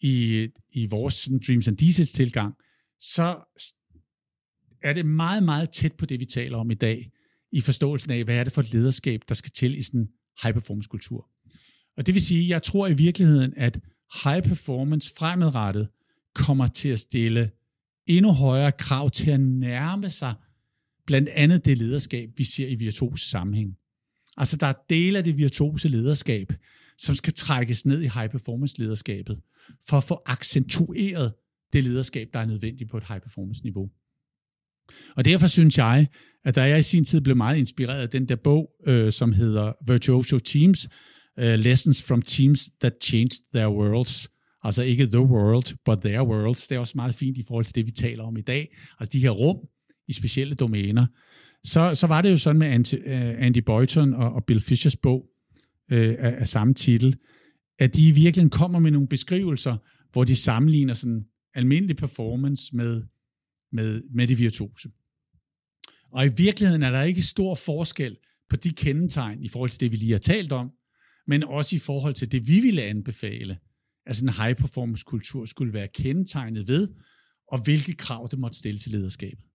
i, 0.00 0.48
i 0.72 0.86
vores 0.86 1.14
sådan, 1.14 1.40
Dreams 1.46 1.68
and 1.68 1.76
Diesels 1.76 2.12
tilgang, 2.12 2.54
så 3.00 3.36
er 4.82 4.92
det 4.92 5.06
meget, 5.06 5.42
meget 5.42 5.70
tæt 5.70 5.92
på 5.92 6.06
det, 6.06 6.20
vi 6.20 6.24
taler 6.24 6.58
om 6.58 6.70
i 6.70 6.74
dag, 6.74 7.10
i 7.52 7.60
forståelsen 7.60 8.10
af, 8.10 8.24
hvad 8.24 8.36
er 8.36 8.44
det 8.44 8.52
for 8.52 8.60
et 8.60 8.72
lederskab, 8.72 9.20
der 9.28 9.34
skal 9.34 9.50
til 9.50 9.78
i 9.78 9.82
sådan 9.82 10.00
en 10.00 10.08
high-performance 10.42 10.88
kultur. 10.88 11.28
Og 11.96 12.06
det 12.06 12.14
vil 12.14 12.22
sige, 12.22 12.48
jeg 12.48 12.62
tror 12.62 12.88
i 12.88 12.94
virkeligheden, 12.94 13.54
at 13.56 13.78
high 14.24 14.42
performance 14.42 15.14
fremadrettet 15.18 15.88
kommer 16.34 16.66
til 16.66 16.88
at 16.88 17.00
stille 17.00 17.50
endnu 18.06 18.32
højere 18.32 18.72
krav 18.72 19.10
til 19.10 19.30
at 19.30 19.40
nærme 19.40 20.10
sig 20.10 20.34
blandt 21.06 21.28
andet 21.28 21.64
det 21.64 21.78
lederskab, 21.78 22.30
vi 22.36 22.44
ser 22.44 22.68
i 22.68 22.74
virtuose 22.74 23.28
sammenhæng. 23.28 23.76
Altså 24.36 24.56
der 24.56 24.66
er 24.66 24.74
dele 24.90 25.18
af 25.18 25.24
det 25.24 25.38
virtuose 25.38 25.88
lederskab, 25.88 26.52
som 26.98 27.14
skal 27.14 27.32
trækkes 27.32 27.86
ned 27.86 28.02
i 28.02 28.08
high 28.08 28.30
performance 28.30 28.78
lederskabet, 28.78 29.40
for 29.88 29.96
at 29.96 30.04
få 30.04 30.22
accentueret 30.26 31.32
det 31.72 31.84
lederskab, 31.84 32.28
der 32.32 32.40
er 32.40 32.46
nødvendigt 32.46 32.90
på 32.90 32.96
et 32.96 33.04
high 33.08 33.20
performance 33.20 33.62
niveau. 33.62 33.90
Og 35.16 35.24
derfor 35.24 35.46
synes 35.46 35.78
jeg, 35.78 36.06
at 36.44 36.54
da 36.54 36.62
jeg 36.62 36.78
i 36.78 36.82
sin 36.82 37.04
tid 37.04 37.20
blev 37.20 37.36
meget 37.36 37.58
inspireret 37.58 38.02
af 38.02 38.08
den 38.08 38.28
der 38.28 38.36
bog, 38.36 38.70
øh, 38.86 39.12
som 39.12 39.32
hedder 39.32 39.72
Virtuoso 39.86 40.38
Teams, 40.38 40.88
uh, 41.40 41.44
Lessons 41.44 42.02
from 42.02 42.22
Teams 42.22 42.70
That 42.80 42.92
Changed 43.02 43.40
Their 43.54 43.68
Worlds, 43.68 44.30
altså 44.62 44.82
ikke 44.82 45.06
the 45.06 45.20
world, 45.20 45.74
but 45.84 45.98
their 45.98 46.22
worlds, 46.22 46.68
det 46.68 46.74
er 46.74 46.78
også 46.78 46.92
meget 46.96 47.14
fint 47.14 47.38
i 47.38 47.42
forhold 47.42 47.64
til 47.64 47.74
det, 47.74 47.86
vi 47.86 47.90
taler 47.90 48.24
om 48.24 48.36
i 48.36 48.40
dag, 48.40 48.76
altså 49.00 49.12
de 49.12 49.20
her 49.20 49.30
rum 49.30 49.56
i 50.08 50.12
specielle 50.12 50.54
domæner, 50.54 51.06
så, 51.66 51.94
så 51.94 52.06
var 52.06 52.22
det 52.22 52.30
jo 52.30 52.36
sådan 52.36 52.58
med 52.58 52.66
Andy, 52.66 52.92
uh, 52.92 53.12
øh, 53.12 53.34
Andy 53.46 53.58
Boyton 53.58 54.14
og, 54.14 54.32
og 54.32 54.44
Bill 54.44 54.60
Fishers 54.60 54.96
bog 54.96 55.26
uh, 55.92 55.98
af, 55.98 56.34
af 56.38 56.48
samme 56.48 56.74
titel, 56.74 57.16
at 57.78 57.96
de 57.96 58.12
virkelig 58.12 58.50
kommer 58.50 58.78
med 58.78 58.90
nogle 58.90 59.08
beskrivelser, 59.08 59.76
hvor 60.12 60.24
de 60.24 60.36
sammenligner 60.36 60.94
sådan 60.94 61.26
almindelig 61.54 61.96
performance 61.96 62.76
med, 62.76 63.02
med, 63.72 64.02
med 64.14 64.26
det 64.26 64.38
virtuose. 64.38 64.88
Og 66.12 66.26
i 66.26 66.30
virkeligheden 66.36 66.82
er 66.82 66.90
der 66.90 67.02
ikke 67.02 67.22
stor 67.22 67.54
forskel 67.54 68.16
på 68.48 68.56
de 68.56 68.72
kendetegn 68.72 69.42
i 69.42 69.48
forhold 69.48 69.70
til 69.70 69.80
det, 69.80 69.92
vi 69.92 69.96
lige 69.96 70.12
har 70.12 70.18
talt 70.18 70.52
om, 70.52 70.70
men 71.26 71.44
også 71.44 71.76
i 71.76 71.78
forhold 71.78 72.14
til 72.14 72.32
det, 72.32 72.48
vi 72.48 72.60
ville 72.60 72.82
anbefale, 72.82 73.58
at 74.06 74.16
sådan 74.16 74.28
en 74.28 74.34
high 74.34 74.56
performance 74.56 75.04
kultur 75.06 75.44
skulle 75.44 75.72
være 75.72 75.88
kendetegnet 75.88 76.68
ved, 76.68 76.88
og 77.52 77.58
hvilke 77.64 77.92
krav 77.92 78.28
det 78.30 78.38
måtte 78.38 78.58
stille 78.58 78.78
til 78.78 78.90
lederskabet. 78.90 79.45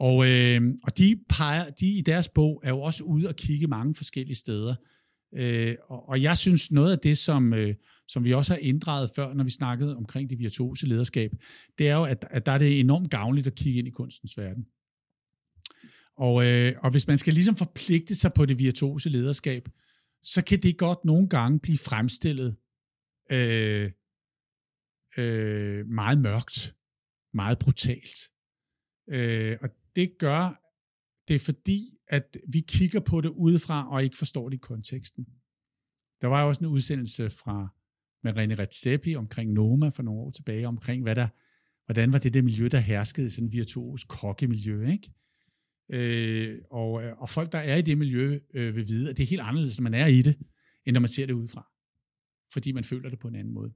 Og, 0.00 0.28
øh, 0.28 0.62
og 0.82 0.98
de, 0.98 1.18
peger, 1.28 1.70
de 1.70 1.86
i 1.86 2.00
deres 2.00 2.28
bog 2.28 2.60
er 2.64 2.70
jo 2.70 2.80
også 2.80 3.04
ude 3.04 3.28
og 3.28 3.36
kigge 3.36 3.66
mange 3.66 3.94
forskellige 3.94 4.36
steder. 4.36 4.74
Øh, 5.34 5.76
og, 5.88 6.08
og 6.08 6.22
jeg 6.22 6.38
synes, 6.38 6.70
noget 6.70 6.92
af 6.92 6.98
det, 6.98 7.18
som, 7.18 7.54
øh, 7.54 7.74
som 8.08 8.24
vi 8.24 8.34
også 8.34 8.52
har 8.52 8.58
inddraget 8.58 9.10
før, 9.16 9.34
når 9.34 9.44
vi 9.44 9.50
snakkede 9.50 9.96
omkring 9.96 10.30
det 10.30 10.38
virtuose 10.38 10.86
lederskab, 10.86 11.30
det 11.78 11.88
er 11.88 11.94
jo, 11.94 12.04
at, 12.04 12.24
at 12.30 12.46
der 12.46 12.52
er 12.52 12.58
det 12.58 12.80
enormt 12.80 13.10
gavnligt 13.10 13.46
at 13.46 13.54
kigge 13.54 13.78
ind 13.78 13.88
i 13.88 13.90
kunstens 13.90 14.38
verden. 14.38 14.66
Og, 16.16 16.46
øh, 16.46 16.74
og 16.78 16.90
hvis 16.90 17.06
man 17.06 17.18
skal 17.18 17.32
ligesom 17.32 17.56
forpligte 17.56 18.14
sig 18.14 18.30
på 18.36 18.46
det 18.46 18.58
virtuose 18.58 19.08
lederskab, 19.08 19.68
så 20.22 20.44
kan 20.44 20.62
det 20.62 20.78
godt 20.78 21.04
nogle 21.04 21.28
gange 21.28 21.60
blive 21.60 21.78
fremstillet 21.78 22.56
øh, 23.30 23.90
øh, 25.16 25.86
meget 25.86 26.18
mørkt, 26.18 26.74
meget 27.34 27.58
brutalt. 27.58 28.31
Øh, 29.08 29.58
og 29.60 29.68
det 29.96 30.18
gør 30.18 30.62
det 31.28 31.34
er 31.34 31.38
fordi, 31.38 31.82
at 32.08 32.36
vi 32.48 32.60
kigger 32.60 33.00
på 33.00 33.20
det 33.20 33.28
udefra 33.28 33.92
og 33.92 34.04
ikke 34.04 34.16
forstår 34.16 34.48
det 34.48 34.56
i 34.56 34.58
konteksten. 34.58 35.26
Der 36.20 36.26
var 36.26 36.42
jo 36.42 36.48
også 36.48 36.60
en 36.60 36.66
udsendelse 36.66 37.30
fra 37.30 37.68
med 38.22 38.32
René 38.32 38.60
Redzepi 38.60 39.14
omkring 39.14 39.52
Noma 39.52 39.88
for 39.88 40.02
nogle 40.02 40.20
år 40.20 40.30
tilbage, 40.30 40.68
omkring 40.68 41.02
hvad 41.02 41.14
der, 41.14 41.28
hvordan 41.84 42.12
var 42.12 42.18
det 42.18 42.34
det 42.34 42.44
miljø, 42.44 42.68
der 42.68 42.78
herskede 42.78 43.26
i 43.26 43.30
sådan 43.30 43.48
en 43.48 43.52
virtuos 43.52 44.04
kokkemiljø, 44.04 44.90
ikke? 44.90 45.12
Øh, 45.88 46.58
og, 46.70 46.92
og 46.92 47.28
folk, 47.28 47.52
der 47.52 47.58
er 47.58 47.76
i 47.76 47.82
det 47.82 47.98
miljø, 47.98 48.40
øh, 48.54 48.76
vil 48.76 48.88
vide, 48.88 49.10
at 49.10 49.16
det 49.16 49.22
er 49.22 49.26
helt 49.26 49.42
anderledes, 49.42 49.78
når 49.78 49.82
man 49.82 49.94
er 49.94 50.06
i 50.06 50.22
det, 50.22 50.38
end 50.86 50.94
når 50.94 51.00
man 51.00 51.08
ser 51.08 51.26
det 51.26 51.32
udefra. 51.32 51.70
Fordi 52.52 52.72
man 52.72 52.84
føler 52.84 53.10
det 53.10 53.18
på 53.18 53.28
en 53.28 53.34
anden 53.34 53.54
måde. 53.54 53.72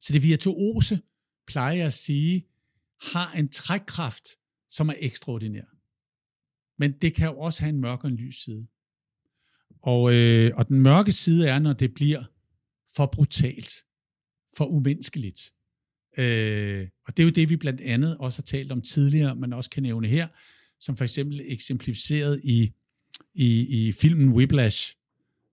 Så 0.00 0.12
det 0.12 0.22
virtuose, 0.22 1.00
plejer 1.46 1.76
jeg 1.76 1.86
at 1.86 1.92
sige, 1.92 2.46
har 3.02 3.32
en 3.32 3.48
trækkraft, 3.48 4.28
som 4.70 4.88
er 4.88 4.94
ekstraordinær. 4.98 5.64
Men 6.78 6.92
det 6.92 7.14
kan 7.14 7.28
jo 7.28 7.38
også 7.38 7.60
have 7.60 7.68
en 7.68 7.80
mørk 7.80 8.04
og 8.04 8.10
en 8.10 8.16
lys 8.16 8.36
side. 8.44 8.66
Og, 9.82 10.14
øh, 10.14 10.52
og 10.56 10.68
den 10.68 10.80
mørke 10.80 11.12
side 11.12 11.48
er, 11.48 11.58
når 11.58 11.72
det 11.72 11.94
bliver 11.94 12.24
for 12.96 13.06
brutalt, 13.06 13.72
for 14.56 14.64
umenneskeligt. 14.64 15.52
Øh, 16.18 16.88
og 17.06 17.16
det 17.16 17.22
er 17.22 17.26
jo 17.26 17.30
det, 17.30 17.50
vi 17.50 17.56
blandt 17.56 17.80
andet 17.80 18.16
også 18.18 18.38
har 18.38 18.42
talt 18.42 18.72
om 18.72 18.80
tidligere, 18.80 19.36
men 19.36 19.52
også 19.52 19.70
kan 19.70 19.82
nævne 19.82 20.08
her, 20.08 20.28
som 20.80 20.96
for 20.96 21.04
eksempel 21.04 21.40
eksemplificeret 21.44 22.40
i, 22.44 22.72
i, 23.34 23.88
i 23.88 23.92
filmen 23.92 24.28
Whiplash, 24.28 24.96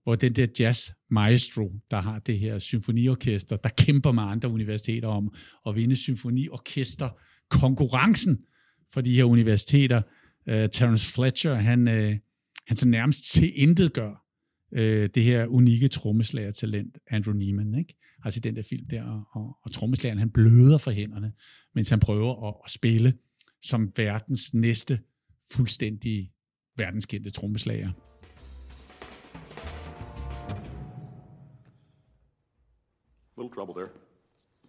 hvor 0.04 0.16
den 0.16 0.34
der 0.34 0.48
jazz 0.60 0.92
maestro, 1.10 1.74
der 1.92 2.02
har 2.02 2.20
det 2.20 2.40
her 2.40 2.60
symfoniorkester, 2.60 3.56
der 3.56 3.70
kæmper 3.70 4.12
med 4.12 4.24
andre 4.24 4.50
universiteter 4.50 5.08
om 5.08 5.34
at 5.68 5.76
vinde 5.76 5.96
symfoniorkester 5.96 7.10
konkurrencen 7.50 8.46
for 8.94 9.02
de 9.02 9.16
her 9.16 9.24
universiteter. 9.24 10.02
Uh, 10.48 10.54
Terence 10.54 11.14
Fletcher, 11.14 11.54
han, 11.54 11.88
uh, 11.88 12.16
han 12.68 12.78
så 12.78 12.88
nærmest 12.88 13.32
til 13.32 13.52
intet 13.56 13.94
gør 13.94 14.26
uh, 14.72 14.80
øh, 14.80 15.10
det 15.16 15.24
her 15.24 15.46
unikke 15.46 15.88
trommeslager-talent, 15.88 16.98
Andrew 17.10 17.34
Neiman, 17.34 17.76
ikke? 17.76 17.96
Altså 18.24 18.40
den 18.40 18.56
der 18.56 18.64
film 18.64 18.88
der, 18.90 19.04
og, 19.04 19.24
og, 19.32 19.58
og 19.64 19.72
trommeslageren, 19.72 20.20
han 20.20 20.30
bløder 20.30 20.78
for 20.78 20.92
hænderne, 20.92 21.34
mens 21.76 21.90
han 21.90 22.00
prøver 22.00 22.48
at, 22.48 22.56
at 22.66 22.72
spille 22.72 23.14
som 23.62 23.92
verdens 23.98 24.54
næste 24.54 25.00
fuldstændig 25.52 26.32
verdenskendte 26.76 27.30
trommeslager. 27.30 27.92
Little 33.38 33.54
trouble 33.56 33.76
there. 33.76 33.92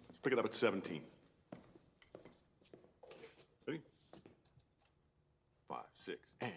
Let's 0.09 0.21
pick 0.23 0.33
it 0.33 0.39
up 0.39 0.45
at 0.45 0.55
17. 0.55 1.01
Ready? 3.67 3.81
Five, 5.67 5.88
six, 5.99 6.17
and. 6.41 6.53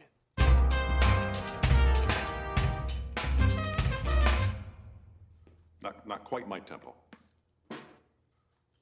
Not, 5.83 6.07
not 6.07 6.25
quite 6.25 6.47
my 6.49 6.61
tempo. 6.61 6.91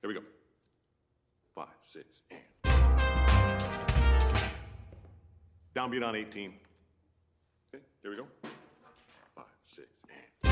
Here 0.01 0.09
we 0.09 0.15
go. 0.15 0.25
Five, 1.55 1.77
six, 1.95 2.07
and. 2.31 2.45
Downbeat 5.77 6.05
on 6.05 6.15
18. 6.15 6.53
Okay, 7.69 7.85
here 8.03 8.11
we 8.11 8.17
go. 8.17 8.27
Five, 9.35 9.45
six, 9.67 9.87
and. 10.09 10.51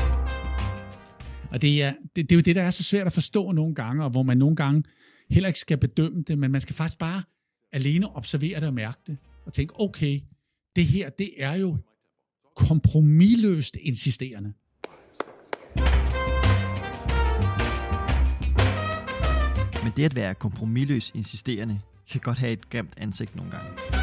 Og 1.51 1.61
det 1.61 1.83
er, 1.83 1.93
det, 2.15 2.29
det 2.29 2.31
er 2.31 2.35
jo 2.35 2.41
det, 2.41 2.55
der 2.55 2.63
er 2.63 2.71
så 2.71 2.83
svært 2.83 3.07
at 3.07 3.13
forstå 3.13 3.51
nogle 3.51 3.75
gange, 3.75 4.03
og 4.03 4.09
hvor 4.09 4.23
man 4.23 4.37
nogle 4.37 4.55
gange 4.55 4.83
heller 5.29 5.47
ikke 5.47 5.59
skal 5.59 5.77
bedømme 5.77 6.23
det, 6.23 6.37
men 6.37 6.51
man 6.51 6.61
skal 6.61 6.75
faktisk 6.75 6.99
bare 6.99 7.23
alene 7.71 8.15
observere 8.15 8.59
det 8.59 8.67
og 8.67 8.73
mærke 8.73 8.99
det, 9.07 9.17
og 9.45 9.53
tænke, 9.53 9.79
okay, 9.79 10.19
det 10.75 10.85
her, 10.85 11.09
det 11.09 11.29
er 11.37 11.55
jo 11.55 11.77
kompromilløst 12.55 13.77
insisterende. 13.81 14.53
Men 19.83 19.93
det 19.97 20.05
at 20.05 20.15
være 20.15 20.35
kompromilløs 20.35 21.11
insisterende, 21.15 21.81
kan 22.11 22.21
godt 22.21 22.37
have 22.37 22.51
et 22.51 22.69
grimt 22.69 22.93
ansigt 22.97 23.35
nogle 23.35 23.51
gange. 23.51 23.98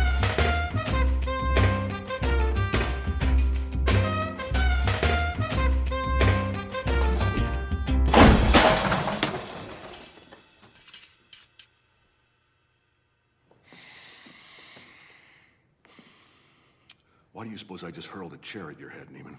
You 17.57 17.61
suppose 17.61 17.83
I 17.83 17.91
just 17.91 18.09
hurled 18.09 18.35
a 18.35 18.37
chair 18.39 18.71
at 18.71 18.79
your 18.79 18.91
head, 18.91 19.07
Neiman? 19.09 19.35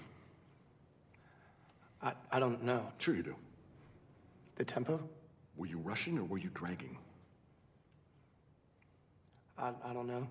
I, 2.01 2.13
I 2.31 2.39
don't 2.39 2.63
know. 2.63 2.81
Sure 2.97 3.15
you 3.15 3.21
do. 3.21 3.35
The 4.55 4.65
tempo? 4.65 4.99
Were 5.55 5.67
you 5.67 5.77
rushing 5.77 6.17
or 6.17 6.23
were 6.23 6.39
you 6.39 6.49
dragging? 6.55 6.97
I, 9.59 9.69
I 9.85 9.93
don't 9.93 10.07
know. 10.07 10.27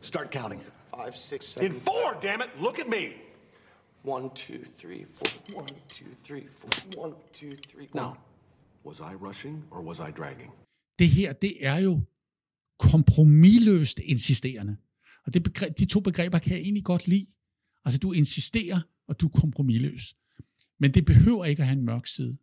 Start 0.00 0.30
counting. 0.30 0.62
Five, 0.96 1.14
six, 1.14 1.46
seven. 1.46 1.72
In 1.72 1.78
four, 1.78 2.16
damn 2.22 2.40
it! 2.40 2.48
Look 2.58 2.78
at 2.78 2.88
me! 2.88 3.16
One, 4.04 4.30
two, 4.30 4.64
three, 4.64 5.04
four. 5.04 5.60
One, 5.60 5.68
two, 5.88 6.06
three, 6.24 6.46
four. 6.56 7.02
One, 7.02 7.14
two, 7.34 7.54
three. 7.68 7.88
Now, 7.92 8.16
was 8.82 9.02
I 9.02 9.12
rushing 9.12 9.62
or 9.70 9.82
was 9.82 10.00
I 10.00 10.10
dragging? 10.10 10.50
Det 10.98 11.08
her, 11.08 11.32
det 11.32 11.66
er 11.66 11.78
jo 11.78 12.00
kompromilløst 12.78 13.98
insisterende. 13.98 14.76
Og 15.26 15.34
det 15.34 15.42
begreb, 15.42 15.78
de 15.78 15.84
to 15.84 16.00
begreber 16.00 16.38
kan 16.38 16.52
jeg 16.52 16.60
egentlig 16.60 16.84
godt 16.84 17.08
lide. 17.08 17.26
Altså, 17.84 17.98
du 17.98 18.12
insisterer, 18.12 18.80
og 19.08 19.20
du 19.20 19.26
er 19.26 19.30
kompromilløs. 19.30 20.16
Men 20.80 20.94
det 20.94 21.04
behøver 21.04 21.44
ikke 21.44 21.62
at 21.62 21.66
have 21.66 21.78
en 21.78 21.84
mørk 21.84 22.06
side. 22.06 22.36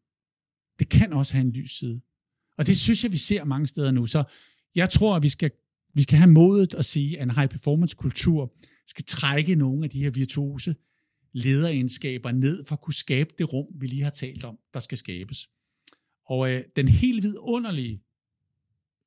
Det 0.79 0.89
kan 0.89 1.13
også 1.13 1.33
have 1.33 1.41
en 1.41 1.51
lys 1.51 1.71
side. 1.71 2.01
Og 2.57 2.67
det 2.67 2.77
synes 2.77 3.03
jeg, 3.03 3.11
vi 3.11 3.17
ser 3.17 3.43
mange 3.43 3.67
steder 3.67 3.91
nu. 3.91 4.05
Så 4.05 4.23
jeg 4.75 4.89
tror, 4.89 5.15
at 5.15 5.23
vi 5.23 5.29
skal, 5.29 5.51
vi 5.93 6.01
skal 6.01 6.17
have 6.17 6.29
modet 6.29 6.73
at 6.73 6.85
sige, 6.85 7.17
at 7.19 7.23
en 7.23 7.35
high 7.35 7.49
performance 7.49 7.95
kultur 7.95 8.53
skal 8.87 9.05
trække 9.05 9.55
nogle 9.55 9.83
af 9.83 9.89
de 9.89 9.99
her 9.99 10.11
virtuose 10.11 10.75
lederegenskaber 11.31 12.31
ned 12.31 12.63
for 12.63 12.75
at 12.75 12.81
kunne 12.81 12.93
skabe 12.93 13.29
det 13.37 13.53
rum, 13.53 13.67
vi 13.75 13.87
lige 13.87 14.03
har 14.03 14.09
talt 14.09 14.43
om, 14.43 14.59
der 14.73 14.79
skal 14.79 14.97
skabes. 14.97 15.49
Og 16.25 16.51
øh, 16.51 16.63
den 16.75 16.87
helt 16.87 17.23
vidunderlige, 17.23 18.03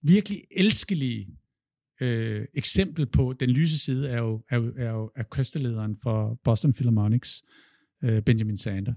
virkelig 0.02 0.42
elskelige 0.50 1.28
øh, 2.02 2.46
eksempel 2.54 3.06
på, 3.06 3.32
den 3.40 3.50
lyse 3.50 3.78
side 3.78 4.08
er 4.08 4.18
jo, 4.18 4.44
er, 4.50 4.56
jo- 4.56 4.74
er 4.76 4.90
jo 4.90 5.10
orkesterlederen 5.18 5.96
for 6.02 6.40
Boston 6.44 6.72
Philharmonics, 6.72 7.42
øh, 8.04 8.22
Benjamin 8.22 8.56
Sander, 8.56 8.94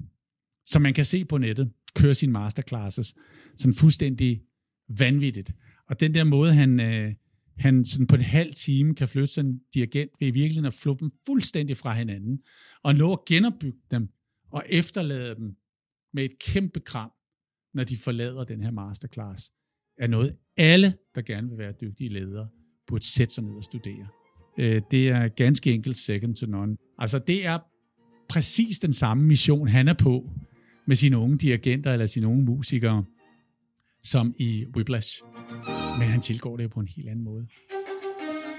som 0.65 0.81
man 0.81 0.93
kan 0.93 1.05
se 1.05 1.25
på 1.25 1.37
nettet, 1.37 1.71
kører 1.95 2.13
sine 2.13 2.31
masterclasses, 2.31 3.15
sådan 3.57 3.73
fuldstændig 3.73 4.41
vanvittigt. 4.99 5.51
Og 5.89 5.99
den 5.99 6.13
der 6.13 6.23
måde, 6.23 6.53
han, 6.53 6.79
øh, 6.79 7.13
han 7.57 7.85
sådan 7.85 8.07
på 8.07 8.15
en 8.15 8.21
halv 8.21 8.53
time 8.53 8.95
kan 8.95 9.07
flytte 9.07 9.33
sådan 9.33 9.51
en 9.51 9.61
dirigent 9.73 10.11
ved 10.19 10.31
virkelig 10.33 10.65
at 10.65 10.73
fluppe 10.73 11.05
dem 11.05 11.11
fuldstændig 11.25 11.77
fra 11.77 11.93
hinanden, 11.93 12.39
og 12.83 12.95
nå 12.95 13.13
at 13.13 13.19
genopbygge 13.27 13.79
dem, 13.91 14.09
og 14.51 14.63
efterlade 14.69 15.35
dem 15.35 15.55
med 16.13 16.25
et 16.25 16.39
kæmpe 16.39 16.79
kram, 16.79 17.11
når 17.73 17.83
de 17.83 17.97
forlader 17.97 18.43
den 18.43 18.61
her 18.63 18.71
masterclass, 18.71 19.51
er 19.97 20.07
noget, 20.07 20.35
alle, 20.57 20.97
der 21.15 21.21
gerne 21.21 21.49
vil 21.49 21.57
være 21.57 21.73
dygtige 21.81 22.09
ledere, 22.09 22.47
burde 22.87 23.05
sætte 23.05 23.33
sig 23.33 23.43
ned 23.43 23.55
og 23.55 23.63
studere. 23.63 24.07
Øh, 24.57 24.81
Det 24.91 25.09
er 25.09 25.27
ganske 25.27 25.73
enkelt 25.73 25.97
second 25.97 26.35
to 26.35 26.45
none. 26.45 26.77
Altså, 26.97 27.19
det 27.19 27.45
er 27.45 27.59
præcis 28.29 28.79
den 28.79 28.93
samme 28.93 29.23
mission, 29.23 29.67
han 29.67 29.87
er 29.87 29.93
på 29.93 30.29
med 30.87 30.95
sine 30.95 31.17
unge 31.17 31.37
dirigenter 31.37 31.93
eller 31.93 32.05
sine 32.05 32.27
unge 32.27 32.43
musikere, 32.43 33.05
som 34.03 34.35
i 34.39 34.65
Whiplash. 34.75 35.23
Men 35.99 36.07
han 36.07 36.21
tilgår 36.21 36.57
det 36.57 36.71
på 36.71 36.79
en 36.79 36.87
helt 36.87 37.09
anden 37.09 37.23
måde. 37.23 37.47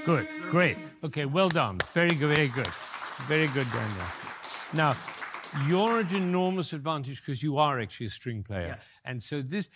Good, 0.04 0.24
great. 0.50 0.76
Okay, 1.02 1.24
well 1.26 1.50
done. 1.50 1.78
Very 1.94 2.14
good, 2.20 2.30
very 2.36 2.48
good. 2.58 2.72
Very 3.28 3.48
good, 3.56 3.68
Daniel. 3.78 4.08
Now, 4.74 4.92
you're 5.68 6.00
at 6.04 6.12
enormous 6.12 6.72
advantage 6.72 7.16
because 7.16 7.46
you 7.46 7.58
are 7.58 7.82
actually 7.82 8.06
a 8.06 8.14
string 8.20 8.44
player. 8.44 8.72
Yes. 8.74 8.84
And 9.04 9.20
so 9.20 9.42
this 9.42 9.70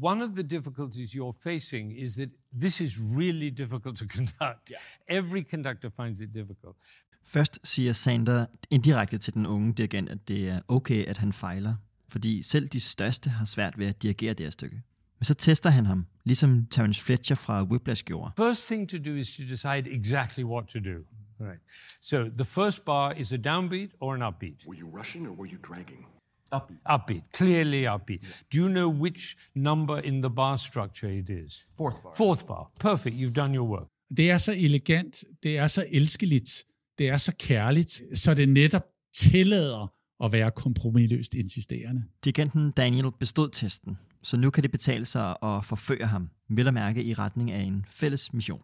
one 0.00 0.24
of 0.24 0.30
the 0.34 0.42
difficulties 0.42 1.14
you're 1.14 1.38
facing 1.50 1.92
is 2.04 2.14
that 2.14 2.30
this 2.60 2.80
is 2.80 2.92
really 3.16 3.50
difficult 3.50 3.96
to 3.96 4.06
conduct. 4.16 4.72
Every 5.08 5.42
conductor 5.50 5.90
finds 5.96 6.20
it 6.20 6.34
difficult. 6.34 6.76
Først 7.24 7.58
siger 7.64 7.92
Sander 7.92 8.46
indirekte 8.70 9.18
til 9.18 9.34
den 9.34 9.46
unge 9.46 9.72
dirigent, 9.72 10.08
at 10.08 10.28
det 10.28 10.48
er 10.48 10.60
okay, 10.68 11.04
at 11.04 11.18
han 11.18 11.32
fejler, 11.32 11.74
fordi 12.08 12.42
selv 12.42 12.68
de 12.68 12.80
største 12.80 13.30
har 13.30 13.44
svært 13.44 13.78
ved 13.78 13.86
at 13.86 14.02
dirigere 14.02 14.34
det 14.34 14.46
her 14.46 14.50
stykke. 14.50 14.82
Men 15.18 15.24
så 15.24 15.34
tester 15.34 15.70
han 15.70 15.86
ham, 15.86 16.06
ligesom 16.24 16.66
Terence 16.70 17.04
Fletcher 17.04 17.36
fra 17.36 17.64
Whiplash 17.64 18.04
gjorde. 18.04 18.32
First 18.36 18.66
thing 18.66 18.88
to 18.88 18.98
do 18.98 19.10
is 19.14 19.36
to 19.36 19.42
decide 19.42 19.90
exactly 19.90 20.44
what 20.44 20.64
to 20.66 20.78
do. 20.78 21.04
Right. 21.40 21.60
So 22.00 22.28
the 22.28 22.44
first 22.44 22.84
bar 22.84 23.12
is 23.12 23.32
a 23.32 23.36
downbeat 23.36 23.90
or 24.00 24.14
an 24.14 24.22
upbeat? 24.22 24.66
Were 24.66 24.78
you 24.80 24.98
rushing 24.98 25.28
or 25.28 25.32
were 25.32 25.50
you 25.52 25.58
dragging? 25.68 26.06
Upbeat. 26.52 26.78
Upbeat, 26.94 27.22
clearly 27.32 27.86
upbeat. 27.94 28.20
Do 28.52 28.58
you 28.58 28.68
know 28.68 28.88
which 28.88 29.36
number 29.54 29.98
in 29.98 30.22
the 30.22 30.30
bar 30.30 30.56
structure 30.56 31.18
it 31.18 31.30
is? 31.30 31.66
Fourth 31.76 32.02
bar. 32.02 32.12
Fourth 32.16 32.46
bar. 32.46 32.70
Perfect. 32.80 33.16
You've 33.16 33.32
done 33.32 33.54
your 33.54 33.68
work. 33.68 33.86
Det 34.16 34.30
er 34.30 34.38
så 34.38 34.54
elegant, 34.56 35.24
det 35.42 35.58
er 35.58 35.68
så 35.68 35.84
elskeligt, 35.92 36.64
det 36.98 37.08
er 37.08 37.16
så 37.16 37.32
kærligt, 37.38 38.02
så 38.14 38.34
det 38.34 38.48
netop 38.48 38.82
tillader 39.14 39.92
at 40.24 40.32
være 40.32 40.50
kompromilløst 40.50 41.34
insisterende. 41.34 42.04
Dirigenten 42.24 42.70
Daniel 42.70 43.12
bestod 43.20 43.48
testen, 43.50 43.98
så 44.22 44.36
nu 44.36 44.50
kan 44.50 44.62
det 44.62 44.70
betale 44.70 45.04
sig 45.04 45.36
at 45.42 45.64
forføre 45.64 46.06
ham, 46.06 46.30
vel 46.48 46.68
at 46.68 46.74
mærke 46.74 47.04
i 47.04 47.14
retning 47.14 47.50
af 47.50 47.60
en 47.60 47.84
fælles 47.88 48.32
mission. 48.32 48.62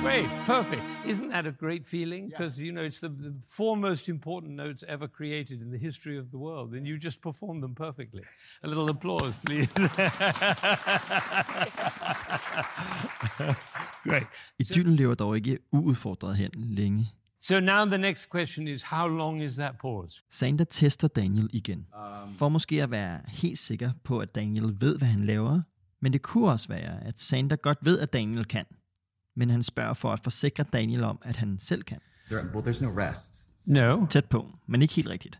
Great, 0.00 0.28
perfect. 0.46 0.82
Isn't 1.04 1.28
that 1.28 1.46
a 1.46 1.52
great 1.52 1.86
feeling? 1.86 2.28
Because 2.28 2.60
you 2.62 2.72
know 2.72 2.82
it's 2.82 3.00
the, 3.00 3.08
the 3.08 3.34
four 3.46 3.76
most 3.76 4.08
important 4.08 4.52
notes 4.54 4.84
ever 4.88 5.08
created 5.08 5.60
in 5.60 5.70
the 5.70 5.78
history 5.78 6.18
of 6.18 6.30
the 6.30 6.38
world, 6.38 6.74
and 6.74 6.86
you 6.86 6.98
just 6.98 7.20
performed 7.20 7.62
them 7.62 7.74
perfectly. 7.74 8.22
A 8.62 8.68
little 8.68 8.88
applause, 8.90 9.36
please. 9.44 9.68
Great. 14.04 14.26
Idyllen 14.58 14.96
lever 14.96 15.14
dog 15.14 15.36
ikke 15.36 15.58
uudfordret 15.72 16.36
hen 16.36 16.50
længe. 16.54 17.06
So 17.40 17.60
now 17.60 17.84
the 17.84 17.98
next 17.98 18.30
question 18.30 18.68
is, 18.68 18.82
how 18.82 19.08
long 19.08 19.42
is 19.42 19.56
that 19.56 19.78
pause? 19.78 20.22
Sander 20.30 20.64
tester 20.64 21.08
Daniel 21.08 21.48
igen, 21.52 21.86
for 22.38 22.48
måske 22.48 22.82
at 22.82 22.90
være 22.90 23.20
helt 23.28 23.58
sikker 23.58 23.90
på, 24.04 24.18
at 24.18 24.34
Daniel 24.34 24.76
ved, 24.80 24.98
hvad 24.98 25.08
han 25.08 25.26
laver, 25.26 25.60
men 26.02 26.12
det 26.12 26.22
kunne 26.22 26.50
også 26.50 26.68
være, 26.68 27.04
at 27.04 27.20
Sander 27.20 27.56
godt 27.56 27.78
ved, 27.82 27.98
at 28.00 28.12
Daniel 28.12 28.44
kan. 28.44 28.64
Men 29.36 29.50
han 29.50 29.62
spørger 29.62 29.94
for 29.94 30.12
at 30.12 30.20
forsikre 30.20 30.64
Daniel 30.72 31.04
om, 31.04 31.18
at 31.22 31.36
han 31.36 31.58
selv 31.58 31.82
kan. 31.82 31.98
There, 32.30 32.44
well, 32.54 32.68
there's 32.68 32.84
no 32.84 32.90
rest. 33.00 33.46
No. 33.68 34.06
Tæt 34.06 34.24
på, 34.24 34.50
men 34.66 34.82
ikke 34.82 34.94
helt 34.94 35.08
rigtigt. 35.08 35.38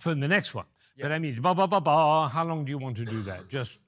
For 0.00 0.14
the 0.14 0.28
next 0.28 0.54
one. 0.54 0.66
But 1.02 1.12
I 1.12 1.18
mean, 1.18 1.42
ba 1.42 1.54
ba 1.54 1.66
ba 1.66 1.80
ba. 1.80 2.26
How 2.28 2.44
long 2.48 2.66
do 2.66 2.70
you 2.70 2.82
want 2.84 2.96
to 2.96 3.04
do 3.04 3.22
that? 3.22 3.52
Just 3.52 3.78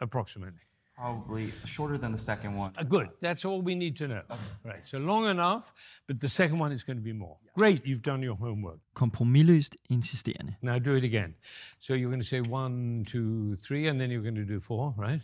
approximately. 0.00 0.60
Probably 0.96 1.52
shorter 1.64 1.98
than 1.98 2.12
the 2.12 2.18
second 2.18 2.54
one. 2.56 2.72
Uh, 2.78 2.84
good. 2.84 3.08
That's 3.20 3.44
all 3.44 3.60
we 3.60 3.74
need 3.74 3.96
to 3.96 4.06
know. 4.06 4.22
Right. 4.64 4.82
So 4.84 4.98
long 4.98 5.26
enough, 5.26 5.72
but 6.06 6.20
the 6.20 6.28
second 6.28 6.60
one 6.60 6.70
is 6.70 6.84
going 6.84 6.96
to 6.96 7.02
be 7.02 7.12
more. 7.12 7.36
Great. 7.56 7.84
You've 7.84 8.02
done 8.02 8.22
your 8.22 8.36
homework. 8.36 8.78
Kompromilløst 8.94 9.76
insisterende. 9.90 10.56
Now 10.62 10.78
do 10.78 10.94
it 10.94 11.02
again. 11.02 11.34
So 11.80 11.94
you're 11.94 12.10
going 12.10 12.22
to 12.22 12.26
say 12.26 12.40
one, 12.40 13.04
two, 13.08 13.56
three, 13.56 13.88
and 13.88 14.00
then 14.00 14.10
you're 14.10 14.22
going 14.22 14.36
to 14.36 14.44
do 14.44 14.60
four, 14.60 14.94
right? 14.96 15.20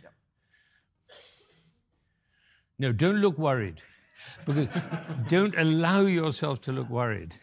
No, 2.77 2.91
don't 2.91 3.21
look 3.21 3.37
worried. 3.37 3.81
Because 4.45 4.67
don't 5.29 5.57
allow 5.57 6.01
yourself 6.01 6.61
to 6.61 6.71
look 6.71 6.89
worried. 6.89 7.33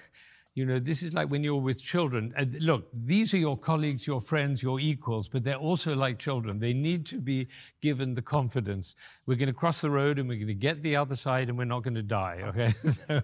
You 0.59 0.67
know, 0.67 0.81
this 0.81 1.05
is 1.05 1.15
like 1.15 1.31
when 1.31 1.45
you're 1.45 1.55
with 1.55 1.81
children. 1.81 2.35
And 2.37 2.61
look, 2.61 2.89
these 2.93 3.33
are 3.33 3.39
your 3.39 3.57
colleagues, 3.57 4.09
your 4.09 4.21
friends, 4.21 4.61
your 4.61 4.81
equals, 4.81 5.29
but 5.29 5.45
they're 5.45 5.55
also 5.55 5.95
like 5.95 6.19
children. 6.19 6.59
They 6.59 6.73
need 6.73 7.07
to 7.07 7.21
be 7.21 7.47
given 7.81 8.17
the 8.17 8.23
confidence. 8.23 8.97
We're 9.25 9.37
going 9.37 9.47
to 9.47 9.53
cross 9.53 9.81
the 9.81 9.91
road 9.91 10.19
and 10.19 10.29
we're 10.29 10.35
going 10.35 10.49
to 10.49 10.55
get 10.55 10.83
the 10.83 10.97
other 10.97 11.15
side 11.15 11.49
and 11.49 11.57
we're 11.57 11.65
not 11.65 11.85
going 11.85 11.95
to 11.95 12.03
die, 12.03 12.43
okay? 12.49 12.75
So, 12.91 13.23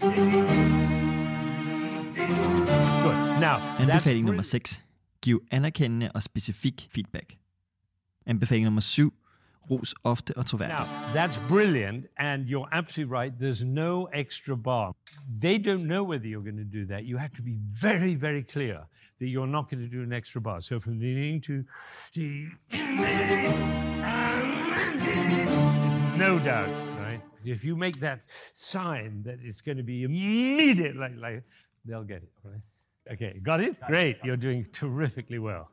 Good. 0.00 0.16
Now, 3.40 3.76
that's 3.78 4.04
Anbefaling 4.04 4.24
nummer 4.24 4.42
brilliant. 4.42 4.46
6. 4.46 4.82
Giv 5.22 5.38
anerkendende 5.50 6.10
og 6.14 6.22
specifik 6.22 6.88
feedback. 6.90 7.38
Anbefaling 8.26 8.64
nummer 8.64 8.80
7. 8.80 9.12
Ros 9.70 9.94
ofte 10.04 10.36
og 10.36 10.46
troværdigt. 10.46 10.78
Now, 10.78 10.86
that's 11.14 11.40
brilliant, 11.48 12.06
and 12.18 12.46
you're 12.48 12.68
absolutely 12.72 13.16
right. 13.18 13.32
There's 13.40 13.64
no 13.64 14.08
extra 14.12 14.56
bar. 14.56 14.94
They 15.42 15.58
don't 15.58 15.86
know 15.86 16.02
whether 16.10 16.26
you're 16.26 16.44
going 16.50 16.62
to 16.68 16.78
do 16.78 16.86
that. 16.86 17.04
You 17.04 17.16
have 17.18 17.32
to 17.36 17.42
be 17.42 17.56
very, 17.80 18.14
very 18.14 18.42
clear 18.42 18.78
that 19.20 19.28
you're 19.28 19.46
not 19.46 19.68
going 19.70 19.82
to 19.88 19.90
do 19.96 20.02
an 20.02 20.12
extra 20.12 20.40
bar. 20.40 20.60
So 20.60 20.80
from 20.80 20.98
the 20.98 21.06
beginning 21.06 21.40
to 21.42 21.64
the 22.14 22.48
no 26.18 26.38
doubt, 26.38 26.68
right? 26.98 27.20
If 27.44 27.64
you 27.64 27.76
make 27.76 28.00
that 28.00 28.20
sign 28.52 29.22
that 29.24 29.38
it's 29.42 29.60
going 29.60 29.76
to 29.76 29.84
be 29.84 30.02
immediate, 30.02 30.96
like, 30.96 31.16
like 31.16 31.42
they'll 31.84 32.04
get 32.04 32.22
it, 32.22 32.32
right? 32.44 32.62
Okay, 33.12 33.40
got 33.42 33.60
it? 33.60 33.76
Great. 33.86 34.18
You're 34.24 34.36
doing 34.36 34.66
terrifically 34.72 35.38
well. 35.38 35.70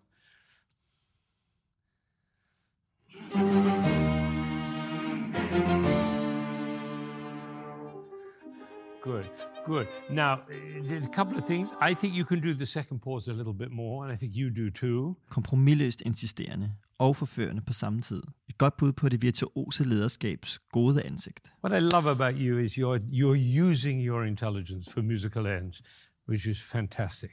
Good, 9.05 9.29
good. 9.65 9.87
Now, 10.09 10.33
uh, 10.33 10.95
a 10.95 11.13
couple 11.13 11.37
of 11.37 11.45
things. 11.45 11.73
I 11.79 11.93
think 11.93 12.15
you 12.15 12.25
can 12.25 12.41
do 12.41 12.53
the 12.53 12.65
second 12.65 12.99
pause 13.01 13.27
a 13.27 13.33
little 13.33 13.53
bit 13.53 13.71
more, 13.71 14.03
and 14.03 14.11
I 14.13 14.17
think 14.17 14.35
you 14.35 14.49
do 14.49 14.69
too. 14.71 15.15
Kompromilløst 15.29 16.01
insisterende 16.01 16.71
og 16.97 17.15
forførende 17.15 17.61
på 17.61 17.73
samme 17.73 18.01
tid. 18.01 18.23
Et 18.49 18.57
godt 18.57 18.77
bud 18.77 18.91
på 18.91 19.09
det 19.09 19.21
virtuose 19.21 19.83
lederskabs 19.83 20.59
gode 20.71 21.03
ansigt. 21.03 21.51
What 21.63 21.81
I 21.81 21.81
love 21.95 22.09
about 22.09 22.35
you 22.39 22.57
is 22.57 22.77
you're 22.77 22.99
you're 23.11 23.61
using 23.69 24.01
your 24.01 24.23
intelligence 24.23 24.91
for 24.91 25.01
musical 25.01 25.45
ends, 25.45 25.81
which 26.29 26.47
is 26.47 26.63
fantastic. 26.63 27.29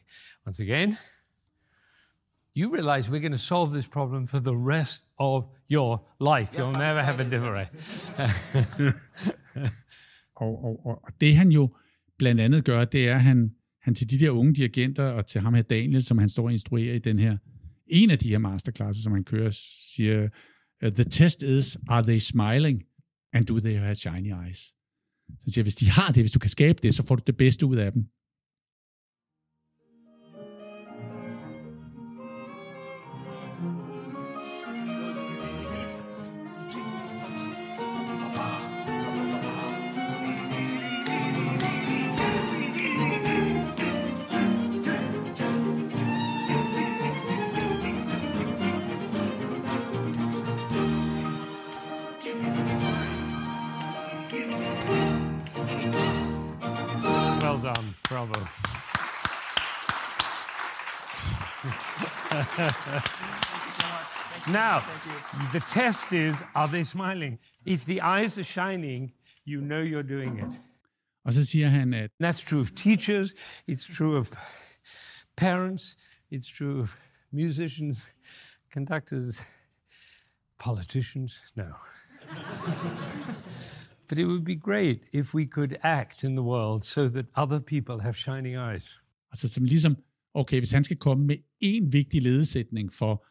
Once 0.46 0.62
again, 0.62 0.96
you 2.54 2.74
realize 2.74 3.10
we're 3.10 3.20
going 3.20 3.32
to 3.32 3.38
solve 3.38 3.72
this 3.72 3.88
problem 3.88 4.26
for 4.26 4.40
the 4.40 4.56
rest 4.56 5.02
of 5.18 5.44
your 5.70 6.00
life. 6.20 6.48
You'll 6.56 6.74
I'm 6.74 6.78
never 6.78 7.00
have 7.00 7.20
a 7.20 7.24
excited, 7.24 7.72
different. 8.76 8.94
Og, 10.36 10.64
og, 10.64 10.86
og, 10.86 11.04
og 11.04 11.12
det 11.20 11.36
han 11.36 11.52
jo 11.52 11.74
blandt 12.18 12.40
andet 12.40 12.64
gør, 12.64 12.84
det 12.84 13.08
er, 13.08 13.14
at 13.14 13.22
han, 13.22 13.50
han 13.82 13.94
til 13.94 14.10
de 14.10 14.18
der 14.18 14.30
unge 14.30 14.54
dirigenter, 14.54 15.04
og 15.04 15.26
til 15.26 15.40
ham 15.40 15.54
her 15.54 15.62
Daniel, 15.62 16.02
som 16.02 16.18
han 16.18 16.28
står 16.28 16.44
og 16.44 16.52
instruerer 16.52 16.94
i 16.94 16.98
den 16.98 17.18
her, 17.18 17.36
en 17.86 18.10
af 18.10 18.18
de 18.18 18.28
her 18.28 18.38
masterclasses, 18.38 19.04
som 19.04 19.12
han 19.12 19.24
kører, 19.24 19.50
siger, 19.94 20.28
the 20.82 21.04
test 21.04 21.42
is, 21.42 21.78
are 21.88 22.02
they 22.02 22.18
smiling, 22.18 22.82
and 23.32 23.44
do 23.46 23.58
they 23.58 23.76
have 23.76 23.94
shiny 23.94 24.32
eyes? 24.46 24.58
Så 24.58 25.42
han 25.42 25.50
siger, 25.50 25.62
hvis 25.62 25.74
de 25.74 25.90
har 25.90 26.12
det, 26.12 26.22
hvis 26.22 26.32
du 26.32 26.38
kan 26.38 26.50
skabe 26.50 26.78
det, 26.82 26.94
så 26.94 27.06
får 27.06 27.16
du 27.16 27.22
det 27.26 27.36
bedste 27.36 27.66
ud 27.66 27.76
af 27.76 27.92
dem. 27.92 28.06
Done. 58.12 58.28
Bravo. 58.28 58.40
now, 64.52 64.82
the 65.52 65.60
test 65.60 66.12
is 66.12 66.42
are 66.54 66.68
they 66.68 66.84
smiling? 66.84 67.38
If 67.64 67.84
the 67.84 68.00
eyes 68.00 68.38
are 68.38 68.44
shining, 68.44 69.12
you 69.44 69.60
know 69.60 69.80
you're 69.80 70.02
doing 70.02 70.38
it. 70.38 70.60
Og 71.24 71.32
så 71.32 71.44
siger 71.44 71.68
han, 71.68 71.94
at 71.94 72.10
And 72.20 72.26
that's 72.26 72.40
true 72.40 72.60
of 72.60 72.74
teachers, 72.74 73.32
it's 73.68 73.96
true 73.96 74.16
of 74.16 74.30
parents, 75.36 75.96
it's 76.30 76.48
true 76.48 76.80
of 76.80 76.88
musicians, 77.32 77.98
conductors, 78.72 79.46
politicians. 80.58 81.40
No. 81.56 81.74
but 84.12 84.18
it 84.18 84.26
would 84.26 84.44
be 84.44 84.54
great 84.54 84.98
if 85.12 85.34
we 85.34 85.44
could 85.46 85.76
act 85.82 86.24
in 86.24 86.36
the 86.36 86.42
world 86.42 86.84
so 86.84 87.08
that 87.08 87.24
other 87.34 87.58
people 87.58 88.02
have 88.02 88.14
shining 88.14 88.56
eyes. 88.56 89.00
altså, 89.30 89.48
som 89.48 89.64
ligesom, 89.64 89.96
okay, 90.34 90.58
hvis 90.58 90.72
han 90.72 90.84
skal 90.84 90.96
komme 90.96 91.26
med 91.26 91.36
en 91.60 91.92
vigtig 91.92 92.22
ledesætning 92.22 92.92
for, 92.92 93.26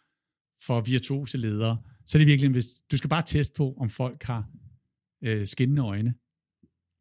for 0.65 0.81
virtuose 0.81 1.37
ledere, 1.37 1.77
så 2.05 2.17
er 2.17 2.19
det 2.19 2.27
virkelig, 2.27 2.51
hvis 2.51 2.65
du 2.91 2.97
skal 2.97 3.09
bare 3.09 3.23
teste 3.25 3.53
på, 3.57 3.73
om 3.79 3.89
folk 3.89 4.23
har 4.23 4.49
øh, 5.23 5.47
skinnende 5.47 5.81
øjne 5.81 6.13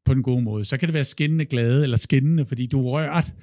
på 0.04 0.14
den 0.14 0.22
gode 0.22 0.42
måde. 0.42 0.64
Så 0.64 0.78
kan 0.78 0.86
det 0.86 0.94
være 0.94 1.04
skinnende 1.04 1.44
glade, 1.44 1.82
eller 1.82 1.96
skinnende, 1.96 2.46
fordi 2.46 2.66
du 2.66 2.80
er 2.80 2.90
rørt. 2.90 3.34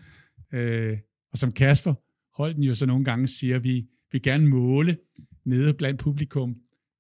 Øh, 0.54 0.98
og 1.32 1.38
som 1.38 1.52
Kasper 1.52 1.94
Holden 2.38 2.64
jo 2.64 2.76
så 2.76 2.86
nogle 2.86 3.06
gange 3.06 3.28
siger, 3.28 3.60
vi 3.60 3.88
vil 4.12 4.22
gerne 4.22 4.48
måle 4.48 4.98
nede 5.46 5.74
blandt 5.74 6.00
publikum, 6.00 6.56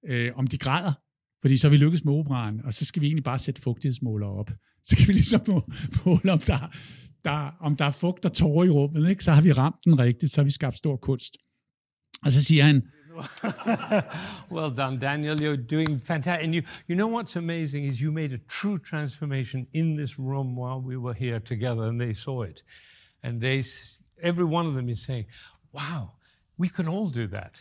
øh, 0.05 0.31
om 0.35 0.47
de 0.47 0.57
græder, 0.57 0.93
fordi 1.41 1.57
så 1.57 1.67
er 1.67 1.71
vi 1.71 1.77
lykkes 1.77 2.05
med 2.05 2.13
operaen, 2.13 2.61
og 2.65 2.73
så 2.73 2.85
skal 2.85 3.01
vi 3.01 3.05
egentlig 3.05 3.23
bare 3.23 3.39
sætte 3.39 3.61
fugtighedsmåler 3.61 4.27
op. 4.27 4.51
Så 4.83 4.95
kan 4.97 5.07
vi 5.07 5.13
ligesom 5.13 5.41
måle, 6.05 6.33
om 6.33 6.39
der, 6.39 6.75
der, 7.23 7.57
om 7.59 7.75
der 7.75 7.85
er 7.85 7.91
fugt 7.91 8.25
og 8.25 8.33
tårer 8.33 8.65
i 8.65 8.69
rummet, 8.69 9.09
ikke? 9.09 9.23
så 9.23 9.31
har 9.31 9.41
vi 9.41 9.51
ramt 9.51 9.85
den 9.85 9.99
rigtigt, 9.99 10.31
så 10.31 10.41
har 10.41 10.45
vi 10.45 10.51
skabt 10.51 10.77
stor 10.77 10.97
kunst. 10.97 11.37
Og 12.23 12.31
så 12.31 12.43
siger 12.43 12.63
han, 12.63 12.87
well 14.51 14.69
done, 14.69 14.99
Daniel. 14.99 15.35
You're 15.35 15.57
doing 15.57 15.99
fantastic. 15.99 16.43
And 16.43 16.53
you, 16.55 16.63
you 16.87 16.95
know 16.95 17.07
what's 17.07 17.35
amazing 17.35 17.85
is 17.85 17.99
you 17.99 18.11
made 18.11 18.31
a 18.33 18.37
true 18.47 18.77
transformation 18.77 19.67
in 19.73 19.97
this 19.97 20.19
room 20.19 20.55
while 20.55 20.81
we 20.81 20.97
were 20.97 21.13
here 21.13 21.39
together, 21.39 21.83
and 21.83 21.99
they 21.99 22.13
saw 22.13 22.43
it. 22.43 22.63
And 23.23 23.41
they, 23.41 23.63
every 24.21 24.45
one 24.45 24.67
of 24.67 24.75
them 24.75 24.87
is 24.89 25.03
saying, 25.03 25.25
"Wow, 25.71 26.11
we 26.57 26.69
can 26.69 26.87
all 26.87 27.09
do 27.09 27.27
that," 27.29 27.53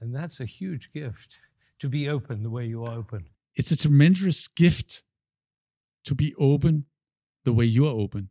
and 0.00 0.14
that's 0.14 0.40
a 0.40 0.46
huge 0.46 0.92
gift 0.92 1.40
to 1.84 1.88
be 1.90 2.02
open 2.16 2.36
the 2.46 2.52
way 2.56 2.64
you 2.74 2.80
are 2.86 2.98
open. 2.98 3.20
it's 3.58 3.72
a 3.72 3.76
tremendous 3.76 4.48
gift 4.62 4.90
to 6.08 6.14
be 6.14 6.28
open 6.38 6.74
the 7.44 7.52
way 7.52 7.66
you 7.76 7.86
are 7.86 7.94
open. 8.04 8.30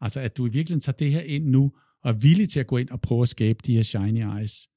Altså, 0.00 0.20
at 0.20 0.36
du 0.36 0.46
i 0.46 0.48
virkeligheden 0.48 0.80
tager 0.80 0.96
det 0.96 1.12
her 1.12 1.20
ind 1.20 1.46
nu, 1.46 1.72
og 2.02 2.10
er 2.10 2.14
villig 2.14 2.48
til 2.50 2.60
at 2.60 2.66
gå 2.66 2.76
ind 2.76 2.90
og 2.90 3.00
prøve 3.00 3.22
at 3.22 3.28
skabe 3.28 3.58
de 3.66 3.74
her 3.74 3.82
shiny 3.82 4.38
eyes. 4.38 4.68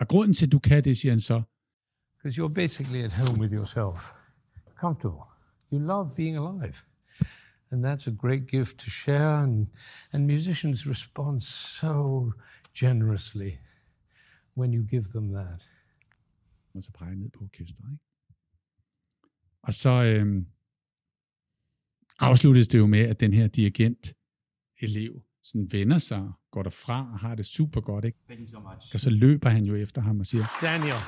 Og 0.00 0.08
grunden 0.08 0.34
til, 0.34 0.46
at 0.46 0.52
du 0.52 0.58
kan 0.58 0.84
det, 0.84 0.98
siger 0.98 1.12
han 1.12 1.20
så, 1.20 1.42
Because 2.16 2.42
you're 2.42 2.54
basically 2.54 3.02
at 3.02 3.12
home 3.12 3.40
with 3.40 3.52
yourself, 3.54 3.98
comfortable. 4.80 5.24
You 5.72 5.78
love 5.78 6.14
being 6.16 6.36
alive. 6.36 6.76
And 7.70 7.84
that's 7.84 8.06
a 8.06 8.14
great 8.18 8.46
gift 8.46 8.78
to 8.78 8.90
share. 8.90 9.42
And, 9.42 9.66
and 10.12 10.26
musicians 10.26 10.86
respond 10.86 11.42
so 11.42 12.32
generously 12.74 13.58
when 14.56 14.72
you 14.74 14.82
give 14.90 15.04
them 15.04 15.32
that. 15.32 15.60
Og 16.74 16.82
så 16.82 16.90
peger 16.92 17.14
ned 17.14 17.30
på 17.30 17.44
orkestret. 17.44 17.92
Ikke? 17.92 18.04
Og 19.62 19.74
så 19.74 19.90
øhm, 19.90 20.46
afsluttes 22.18 22.68
det 22.68 22.78
jo 22.78 22.86
med, 22.86 23.00
at 23.00 23.20
den 23.20 23.32
her 23.32 23.46
dirigent, 23.46 24.14
elev, 24.80 25.22
sådan 25.42 25.72
vender 25.72 25.98
sig, 25.98 26.32
går 26.50 26.62
derfra 26.62 27.12
og 27.12 27.18
har 27.18 27.34
det 27.34 27.46
super 27.46 27.80
godt. 27.80 28.04
Ikke? 28.04 28.18
Thank 28.28 28.40
you 28.40 28.48
so 28.48 28.60
much. 28.60 28.94
Og 28.94 29.00
så 29.00 29.10
løber 29.10 29.48
han 29.48 29.66
jo 29.66 29.74
efter 29.74 30.02
ham 30.02 30.20
og 30.20 30.26
siger, 30.26 30.44
Daniel. 30.62 31.00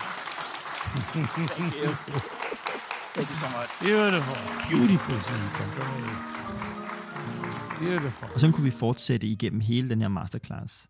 Thank 3.14 3.30
you 3.30 3.36
so 3.36 3.48
much. 3.56 3.70
Beautiful. 3.84 4.36
beautiful, 4.70 5.14
han 5.14 5.50
så. 5.56 5.64
Beautiful. 7.78 8.28
Og 8.34 8.40
så 8.40 8.52
kunne 8.52 8.64
vi 8.64 8.70
fortsætte 8.70 9.26
igennem 9.26 9.60
hele 9.60 9.88
den 9.88 10.00
her 10.00 10.08
masterclass. 10.08 10.88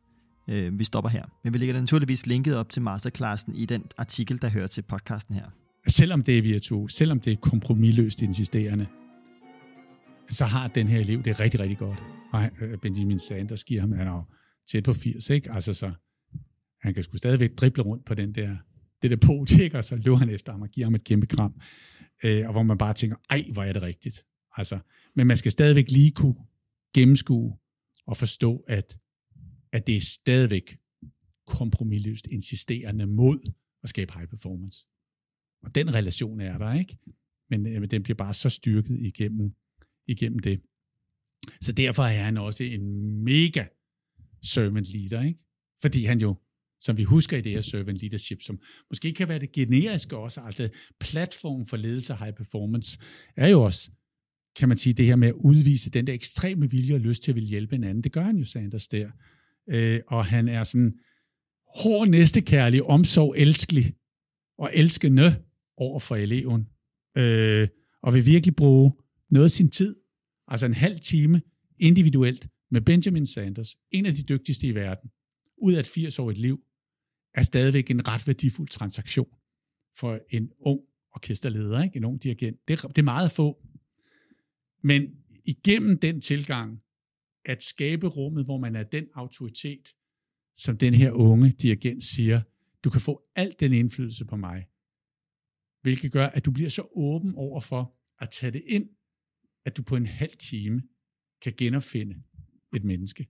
Øh, 0.49 0.79
vi 0.79 0.85
stopper 0.85 1.11
her. 1.11 1.25
Men 1.45 1.53
vi 1.53 1.59
lægger 1.59 1.81
naturligvis 1.81 2.27
linket 2.27 2.57
op 2.57 2.71
til 2.71 2.83
masterclassen 2.83 3.57
i 3.57 3.67
den 3.67 3.85
artikel, 3.97 4.43
der 4.43 4.49
hører 4.49 4.67
til 4.67 4.83
podcasten 4.83 5.35
her. 5.35 5.47
selvom 5.89 6.23
det 6.23 6.39
er 6.39 6.43
virtuos, 6.43 6.95
selvom 6.95 7.21
det 7.21 7.33
er 7.33 7.37
kompromilløst 7.37 8.23
insisterende, 8.23 8.87
så 10.31 10.45
har 10.45 10.69
den 10.69 10.89
her 10.89 11.01
elev 11.01 11.23
det 11.23 11.41
rigtig, 11.41 11.61
rigtig 11.61 11.79
godt. 11.79 12.03
Og 12.33 12.51
øh, 12.61 12.79
Benjamin 12.79 13.19
Sanders 13.19 13.65
giver 13.65 13.81
ham, 13.81 13.93
han 13.93 14.07
er 14.07 14.29
tæt 14.71 14.85
på 14.85 14.95
80, 14.95 15.31
ikke? 15.31 15.53
Altså 15.53 15.75
så, 15.75 15.93
han 16.81 16.95
kan 16.95 17.03
sgu 17.03 17.17
stadigvæk 17.17 17.51
drible 17.57 17.83
rundt 17.83 18.05
på 18.05 18.15
den 18.15 18.35
der, 18.35 18.57
det 19.03 19.11
der 19.11 19.17
podie, 19.17 19.63
ikke? 19.65 19.79
Og 19.79 19.85
så 19.85 19.97
løber 19.97 20.17
han 20.17 20.31
efter 20.31 20.53
ham 20.53 20.63
og 20.63 20.69
giver 20.69 20.87
ham 20.87 20.95
et 20.95 21.05
kæmpe 21.05 21.27
kram. 21.27 21.61
Øh, 22.25 22.47
og 22.47 22.53
hvor 22.53 22.63
man 22.63 22.79
bare 22.79 22.95
tænker, 22.95 23.17
ej, 23.31 23.45
hvor 23.53 23.63
er 23.63 23.73
det 23.73 23.83
rigtigt. 23.83 24.25
Altså, 24.57 24.79
men 25.17 25.27
man 25.27 25.37
skal 25.37 25.53
stadigvæk 25.53 25.91
lige 25.91 26.11
kunne 26.11 26.35
gennemskue 26.95 27.57
og 28.07 28.17
forstå, 28.17 28.65
at, 28.69 28.97
at 29.75 29.87
det 29.87 29.97
er 29.97 30.01
stadigvæk 30.01 30.79
kompromilløst 31.47 32.27
insisterende 32.27 33.07
mod 33.07 33.53
at 33.83 33.89
skabe 33.89 34.13
high 34.17 34.29
performance. 34.29 34.87
Og 35.63 35.75
den 35.75 35.95
relation 35.95 36.41
er 36.41 36.59
der, 36.59 36.73
ikke? 36.73 36.99
Men, 37.51 37.67
øh, 37.67 37.81
men 37.81 37.91
den 37.91 38.03
bliver 38.03 38.17
bare 38.17 38.35
så 38.35 38.49
styrket 38.49 39.01
igennem, 39.01 39.55
igennem 40.07 40.39
det. 40.39 40.61
Så 41.61 41.73
derfor 41.73 42.03
er 42.03 42.25
han 42.25 42.37
også 42.37 42.65
en 42.65 43.15
mega 43.25 43.65
servant 44.43 44.93
leader, 44.93 45.23
ikke? 45.23 45.41
Fordi 45.83 46.05
han 46.05 46.21
jo, 46.21 46.37
som 46.81 46.97
vi 46.97 47.03
husker 47.03 47.37
i 47.37 47.41
det 47.41 47.53
her 47.53 47.61
servant 47.61 47.99
leadership, 47.99 48.43
som 48.43 48.59
måske 48.91 49.13
kan 49.13 49.29
være 49.29 49.39
det 49.39 49.53
generiske 49.53 50.17
også, 50.17 50.41
altså 50.41 50.69
platform 51.01 51.67
for 51.67 51.77
ledelse 51.77 52.13
og 52.13 52.19
high 52.19 52.35
performance, 52.35 52.99
er 53.37 53.49
jo 53.49 53.63
også, 53.63 53.91
kan 54.57 54.69
man 54.69 54.79
sige, 54.79 54.93
det 54.93 55.07
her 55.07 55.17
med 55.17 55.29
at 55.29 55.35
udvise 55.35 55.91
den 55.91 56.07
der 56.07 56.13
ekstreme 56.13 56.71
vilje 56.71 56.95
og 56.95 57.01
lyst 57.01 57.23
til 57.23 57.31
at 57.31 57.35
ville 57.35 57.49
hjælpe 57.49 57.75
en 57.75 57.85
anden. 57.85 58.05
Det 58.05 58.13
gør 58.13 58.23
han 58.23 58.37
jo, 58.37 58.45
Sanders, 58.45 58.89
der. 58.89 59.11
Øh, 59.69 60.01
og 60.07 60.27
han 60.27 60.49
er 60.49 60.65
sådan 60.65 60.99
hård 61.83 62.09
næstekærlig, 62.09 62.83
omsorg, 62.83 63.35
elskelig 63.39 63.95
og 64.59 64.71
elskende 64.75 65.45
over 65.77 66.01
for 66.01 66.17
eleven, 66.17 66.69
øh, 67.17 67.69
og 68.03 68.15
vil 68.15 68.27
virkelig 68.27 68.57
bruge 68.57 68.93
noget 69.31 69.45
af 69.45 69.51
sin 69.51 69.71
tid, 69.71 69.97
altså 70.49 70.67
en 70.67 70.75
halv 70.75 70.99
time 70.99 71.43
individuelt 71.79 72.49
med 72.71 72.81
Benjamin 72.81 73.27
Sanders, 73.27 73.77
en 73.91 74.07
af 74.07 74.15
de 74.15 74.23
dygtigste 74.23 74.67
i 74.67 74.75
verden, 74.75 75.11
ud 75.59 75.73
af 75.75 75.81
et 75.81 75.87
80-årigt 75.87 76.41
liv, 76.41 76.61
er 77.35 77.43
stadigvæk 77.43 77.91
en 77.91 78.09
ret 78.09 78.27
værdifuld 78.27 78.69
transaktion 78.69 79.27
for 79.97 80.21
en 80.31 80.51
ung 80.61 80.81
orkesterleder, 81.13 81.83
ikke? 81.83 81.97
en 81.97 82.05
ung 82.05 82.23
dirigent. 82.23 82.57
Det, 82.69 82.85
er- 82.85 82.89
det 82.89 82.99
er 82.99 83.03
meget 83.03 83.31
få. 83.31 83.63
Men 84.83 85.09
igennem 85.45 85.99
den 85.99 86.21
tilgang, 86.21 86.81
at 87.45 87.63
skabe 87.63 88.07
rummet, 88.07 88.45
hvor 88.45 88.59
man 88.59 88.77
er 88.77 88.83
den 88.83 89.07
autoritet, 89.15 89.95
som 90.57 90.79
den 90.79 90.95
her 90.95 91.11
unge 91.11 91.51
dirigent 91.51 92.05
siger, 92.05 92.41
du 92.85 92.91
kan 92.91 93.01
få 93.01 93.23
al 93.37 93.55
den 93.61 93.73
indflydelse 93.73 94.25
på 94.25 94.37
mig, 94.37 94.67
hvilket 95.83 96.13
gør, 96.13 96.27
at 96.27 96.45
du 96.45 96.51
bliver 96.51 96.71
så 96.71 96.89
åben 96.93 97.35
over 97.35 97.61
for 97.61 97.97
at 98.21 98.31
tage 98.31 98.53
det 98.53 98.63
ind, 98.67 98.89
at 99.65 99.77
du 99.77 99.83
på 99.83 99.97
en 99.97 100.07
halv 100.07 100.37
time 100.39 100.83
kan 101.43 101.53
genopfinde 101.57 102.23
et 102.77 102.85
menneske. 102.85 103.27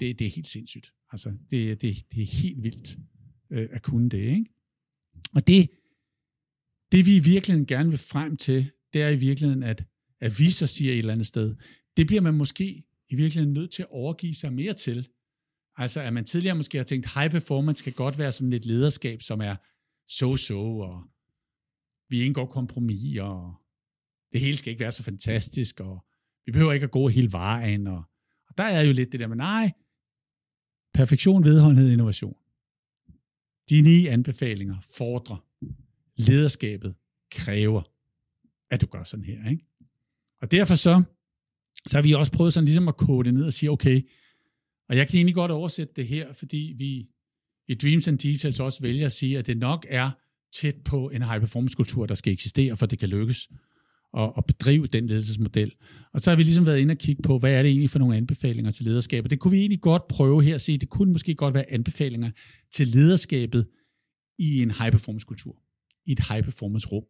Det, 0.00 0.18
det 0.18 0.26
er 0.26 0.30
helt 0.30 0.48
sindssygt. 0.48 0.92
Altså, 1.12 1.28
det, 1.50 1.82
det, 1.82 2.06
det 2.12 2.22
er 2.22 2.42
helt 2.42 2.62
vildt 2.62 2.98
øh, 3.50 3.68
at 3.72 3.82
kunne 3.82 4.08
det. 4.08 4.18
Ikke? 4.18 4.44
Og 5.34 5.46
det, 5.46 5.70
det 6.92 7.06
vi 7.06 7.16
i 7.16 7.20
virkeligheden 7.20 7.66
gerne 7.66 7.88
vil 7.88 7.98
frem 7.98 8.36
til, 8.36 8.70
det 8.92 9.02
er 9.02 9.08
i 9.08 9.16
virkeligheden, 9.16 9.62
at, 9.62 9.84
at 10.20 10.38
vi 10.38 10.50
så 10.50 10.66
siger 10.66 10.92
et 10.92 10.98
eller 10.98 11.12
andet 11.12 11.26
sted, 11.26 11.56
det 11.96 12.06
bliver 12.06 12.22
man 12.22 12.34
måske 12.34 12.84
i 13.10 13.14
virkeligheden 13.14 13.54
nødt 13.54 13.70
til 13.70 13.82
at 13.82 13.90
overgive 13.90 14.34
sig 14.34 14.52
mere 14.52 14.74
til. 14.74 15.08
Altså, 15.76 16.00
at 16.00 16.12
man 16.12 16.24
tidligere 16.24 16.56
måske 16.56 16.78
har 16.78 16.84
tænkt, 16.84 17.14
high 17.14 17.30
performance 17.30 17.84
kan 17.84 17.92
godt 17.92 18.18
være 18.18 18.32
sådan 18.32 18.52
et 18.52 18.64
lederskab, 18.64 19.22
som 19.22 19.40
er 19.40 19.56
so-so, 20.08 20.80
og 20.80 21.02
vi 22.08 22.22
indgår 22.22 22.46
kompromis, 22.46 23.18
og 23.18 23.54
det 24.32 24.40
hele 24.40 24.56
skal 24.56 24.70
ikke 24.70 24.80
være 24.80 24.92
så 24.92 25.02
fantastisk, 25.02 25.80
og 25.80 26.04
vi 26.46 26.52
behøver 26.52 26.72
ikke 26.72 26.84
at 26.84 26.90
gå 26.90 27.08
hele 27.08 27.32
vejen, 27.32 27.86
og, 27.86 28.02
og 28.48 28.58
der 28.58 28.64
er 28.64 28.82
jo 28.82 28.92
lidt 28.92 29.12
det 29.12 29.20
der 29.20 29.26
med, 29.26 29.36
nej, 29.36 29.72
perfektion, 30.94 31.44
vedholdenhed, 31.44 31.90
innovation. 31.90 32.36
De 33.68 33.82
ni 33.82 34.06
anbefalinger 34.06 34.76
fordrer, 34.96 35.46
lederskabet 36.16 36.94
kræver, 37.30 37.82
at 38.70 38.80
du 38.80 38.86
gør 38.86 39.04
sådan 39.04 39.24
her. 39.24 39.50
Ikke? 39.50 39.66
Og 40.40 40.50
derfor 40.50 40.74
så, 40.74 41.02
så 41.86 41.96
har 41.96 42.02
vi 42.02 42.12
også 42.12 42.32
prøvet 42.32 42.52
sådan 42.52 42.64
ligesom 42.64 42.88
at 42.88 42.96
kode 42.96 43.24
det 43.24 43.34
ned 43.34 43.44
og 43.44 43.52
sige, 43.52 43.70
okay, 43.70 44.00
og 44.88 44.96
jeg 44.96 45.08
kan 45.08 45.16
egentlig 45.16 45.34
godt 45.34 45.50
oversætte 45.50 45.92
det 45.96 46.06
her, 46.06 46.32
fordi 46.32 46.74
vi 46.78 47.06
i 47.68 47.74
Dreams 47.74 48.08
and 48.08 48.18
Details 48.18 48.60
også 48.60 48.82
vælger 48.82 49.06
at 49.06 49.12
sige, 49.12 49.38
at 49.38 49.46
det 49.46 49.56
nok 49.56 49.86
er 49.88 50.10
tæt 50.52 50.74
på 50.84 51.10
en 51.10 51.22
high 51.22 51.40
performance 51.40 51.76
kultur, 51.76 52.06
der 52.06 52.14
skal 52.14 52.32
eksistere, 52.32 52.76
for 52.76 52.86
det 52.86 52.98
kan 52.98 53.08
lykkes 53.08 53.48
at, 54.16 54.32
at 54.38 54.46
bedrive 54.46 54.86
den 54.86 55.06
ledelsesmodel. 55.06 55.72
Og 56.12 56.20
så 56.20 56.30
har 56.30 56.36
vi 56.36 56.42
ligesom 56.42 56.66
været 56.66 56.78
inde 56.78 56.92
og 56.92 56.98
kigge 56.98 57.22
på, 57.22 57.38
hvad 57.38 57.52
er 57.52 57.62
det 57.62 57.68
egentlig 57.68 57.90
for 57.90 57.98
nogle 57.98 58.16
anbefalinger 58.16 58.70
til 58.70 58.84
lederskabet. 58.84 59.30
Det 59.30 59.38
kunne 59.38 59.50
vi 59.50 59.58
egentlig 59.58 59.80
godt 59.80 60.08
prøve 60.08 60.42
her 60.42 60.54
at 60.54 60.60
se. 60.60 60.78
Det 60.78 60.88
kunne 60.88 61.12
måske 61.12 61.34
godt 61.34 61.54
være 61.54 61.72
anbefalinger 61.72 62.30
til 62.72 62.88
lederskabet 62.88 63.66
i 64.38 64.62
en 64.62 64.70
high-performance-kultur, 64.70 65.56
i 66.06 66.12
et 66.12 66.20
high-performance-rum. 66.20 67.04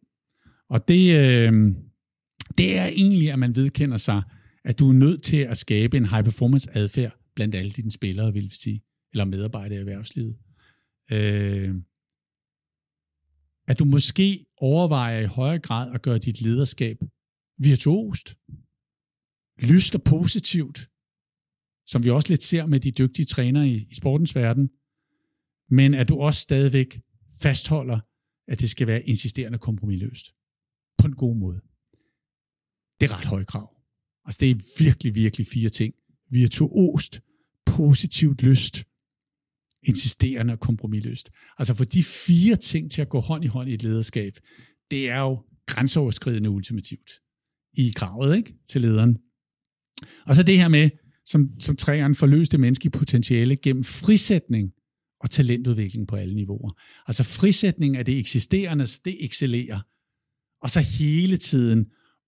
Og 0.69 0.87
det, 0.87 1.15
øh, 1.15 1.53
det 2.57 2.77
er 2.77 2.85
egentlig, 2.85 3.31
at 3.31 3.39
man 3.39 3.55
vedkender 3.55 3.97
sig, 3.97 4.21
at 4.65 4.79
du 4.79 4.89
er 4.89 4.93
nødt 4.93 5.23
til 5.23 5.37
at 5.37 5.57
skabe 5.57 5.97
en 5.97 6.05
high-performance-adfærd 6.05 7.19
blandt 7.35 7.55
alle 7.55 7.71
dine 7.71 7.91
spillere, 7.91 8.33
vil 8.33 8.43
vi 8.43 8.49
sige, 8.49 8.83
eller 9.13 9.25
medarbejdere 9.25 9.77
i 9.77 9.79
erhvervslivet. 9.79 10.37
Øh, 11.11 11.75
at 13.67 13.79
du 13.79 13.85
måske 13.85 14.45
overvejer 14.57 15.19
i 15.19 15.25
højere 15.25 15.59
grad 15.59 15.93
at 15.93 16.01
gøre 16.01 16.17
dit 16.17 16.41
lederskab 16.41 16.97
virtuost, 17.57 18.37
lyst 19.57 19.95
og 19.95 20.03
positivt, 20.03 20.89
som 21.87 22.03
vi 22.03 22.09
også 22.09 22.29
lidt 22.29 22.43
ser 22.43 22.65
med 22.65 22.79
de 22.79 22.91
dygtige 22.91 23.25
trænere 23.25 23.67
i, 23.67 23.87
i 23.91 23.93
sportens 23.93 24.35
verden, 24.35 24.69
men 25.69 25.93
at 25.93 26.09
du 26.09 26.19
også 26.19 26.39
stadigvæk 26.39 27.01
fastholder, 27.41 27.99
at 28.47 28.59
det 28.59 28.69
skal 28.69 28.87
være 28.87 29.03
insisterende 29.03 29.59
kompromilløst. 29.59 30.25
På 30.97 31.07
en 31.07 31.15
god 31.15 31.35
måde. 31.35 31.61
Det 32.99 33.11
er 33.11 33.17
ret 33.17 33.25
høj 33.25 33.43
krav. 33.43 33.74
Altså 34.25 34.37
det 34.39 34.49
er 34.51 34.83
virkelig, 34.83 35.15
virkelig 35.15 35.47
fire 35.47 35.69
ting. 35.69 35.93
Virtuost, 36.31 37.21
positivt 37.65 38.41
lyst, 38.41 38.83
insisterende 39.83 40.53
og 40.53 40.59
kompromilløst. 40.59 41.29
Altså 41.57 41.73
for 41.73 41.83
de 41.83 42.03
fire 42.03 42.55
ting 42.55 42.91
til 42.91 43.01
at 43.01 43.09
gå 43.09 43.19
hånd 43.19 43.43
i 43.43 43.47
hånd 43.47 43.69
i 43.69 43.73
et 43.73 43.83
lederskab, 43.83 44.37
det 44.91 45.09
er 45.09 45.19
jo 45.19 45.43
grænseoverskridende 45.65 46.49
ultimativt 46.49 47.11
i 47.77 47.93
kravet 47.95 48.37
ikke? 48.37 48.53
til 48.69 48.81
lederen. 48.81 49.17
Og 50.25 50.35
så 50.35 50.43
det 50.43 50.57
her 50.57 50.67
med, 50.67 50.89
som, 51.25 51.59
som 51.59 51.75
træerne 51.75 52.15
forløste 52.15 52.57
menneske 52.57 52.89
potentiale 52.89 53.55
gennem 53.55 53.83
frisætning 53.83 54.71
og 55.19 55.31
talentudvikling 55.31 56.07
på 56.07 56.15
alle 56.15 56.35
niveauer. 56.35 56.71
Altså 57.07 57.23
frisætning 57.23 57.97
af 57.97 58.05
det 58.05 58.19
eksisterende, 58.19 58.85
det 59.05 59.25
excellerer. 59.25 59.79
Og 60.61 60.69
så 60.69 60.79
hele 60.79 61.37
tiden 61.37 61.85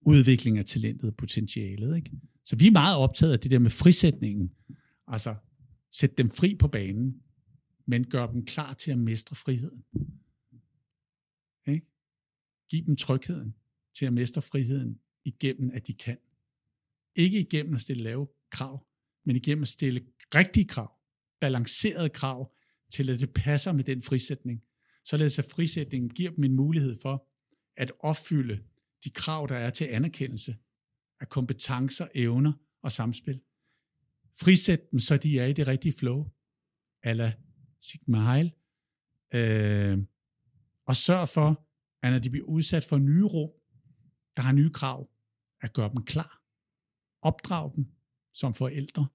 udvikling 0.07 0.57
af 0.57 0.65
talentet 0.65 1.09
og 1.09 1.15
potentialet. 1.15 1.95
Ikke? 1.95 2.11
Så 2.45 2.55
vi 2.55 2.67
er 2.67 2.71
meget 2.71 2.97
optaget 2.97 3.33
af 3.33 3.39
det 3.39 3.51
der 3.51 3.59
med 3.59 3.69
frisætningen. 3.69 4.51
Altså 5.07 5.35
sætte 5.91 6.15
dem 6.15 6.29
fri 6.29 6.55
på 6.55 6.67
banen, 6.67 7.21
men 7.85 8.09
gør 8.09 8.27
dem 8.27 8.45
klar 8.45 8.73
til 8.73 8.91
at 8.91 8.99
mestre 8.99 9.35
friheden. 9.35 9.83
Ikke? 11.67 11.85
Giv 12.69 12.85
dem 12.85 12.95
trygheden 12.95 13.55
til 13.93 14.05
at 14.05 14.13
mestre 14.13 14.41
friheden 14.41 14.99
igennem, 15.25 15.71
at 15.73 15.87
de 15.87 15.93
kan. 15.93 16.17
Ikke 17.15 17.39
igennem 17.39 17.75
at 17.75 17.81
stille 17.81 18.03
lave 18.03 18.27
krav, 18.51 18.87
men 19.25 19.35
igennem 19.35 19.61
at 19.61 19.67
stille 19.67 20.01
rigtige 20.35 20.67
krav, 20.67 20.91
balancerede 21.41 22.09
krav, 22.09 22.53
til 22.89 23.09
at 23.09 23.19
det 23.19 23.33
passer 23.33 23.71
med 23.71 23.83
den 23.83 24.01
frisætning. 24.01 24.63
Således 25.05 25.39
at 25.39 25.45
frisætningen 25.45 26.09
giver 26.09 26.31
dem 26.31 26.43
en 26.43 26.55
mulighed 26.55 26.95
for 27.01 27.27
at 27.77 27.91
opfylde 27.99 28.59
de 29.03 29.09
krav, 29.09 29.47
der 29.49 29.55
er 29.55 29.69
til 29.69 29.85
anerkendelse 29.85 30.57
af 31.19 31.29
kompetencer, 31.29 32.07
evner 32.15 32.53
og 32.81 32.91
samspil. 32.91 33.41
Frisæt 34.39 34.91
dem, 34.91 34.99
så 34.99 35.17
de 35.17 35.39
er 35.39 35.45
i 35.45 35.53
det 35.53 35.67
rigtige 35.67 35.93
flow, 35.93 36.25
eller 37.03 37.31
Sigma 37.81 38.33
Heil, 38.33 38.53
øh, 39.33 39.97
og 40.85 40.95
sørg 40.95 41.29
for, 41.29 41.67
at 42.01 42.11
når 42.11 42.19
de 42.19 42.29
bliver 42.29 42.45
udsat 42.45 42.85
for 42.85 42.97
nye 42.97 43.23
rum, 43.23 43.51
der 44.35 44.41
har 44.41 44.51
nye 44.51 44.69
krav, 44.69 45.09
at 45.61 45.73
gøre 45.73 45.89
dem 45.89 46.03
klar. 46.03 46.43
Opdrag 47.21 47.71
dem 47.75 47.85
som 48.33 48.53
forældre 48.53 49.07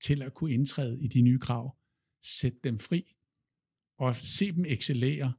til 0.00 0.22
at 0.22 0.34
kunne 0.34 0.52
indtræde 0.52 1.04
i 1.04 1.08
de 1.08 1.22
nye 1.22 1.38
krav. 1.38 1.76
Sæt 2.22 2.64
dem 2.64 2.78
fri, 2.78 3.16
og 3.98 4.16
se 4.16 4.52
dem 4.52 4.64
excellere, 4.64 5.32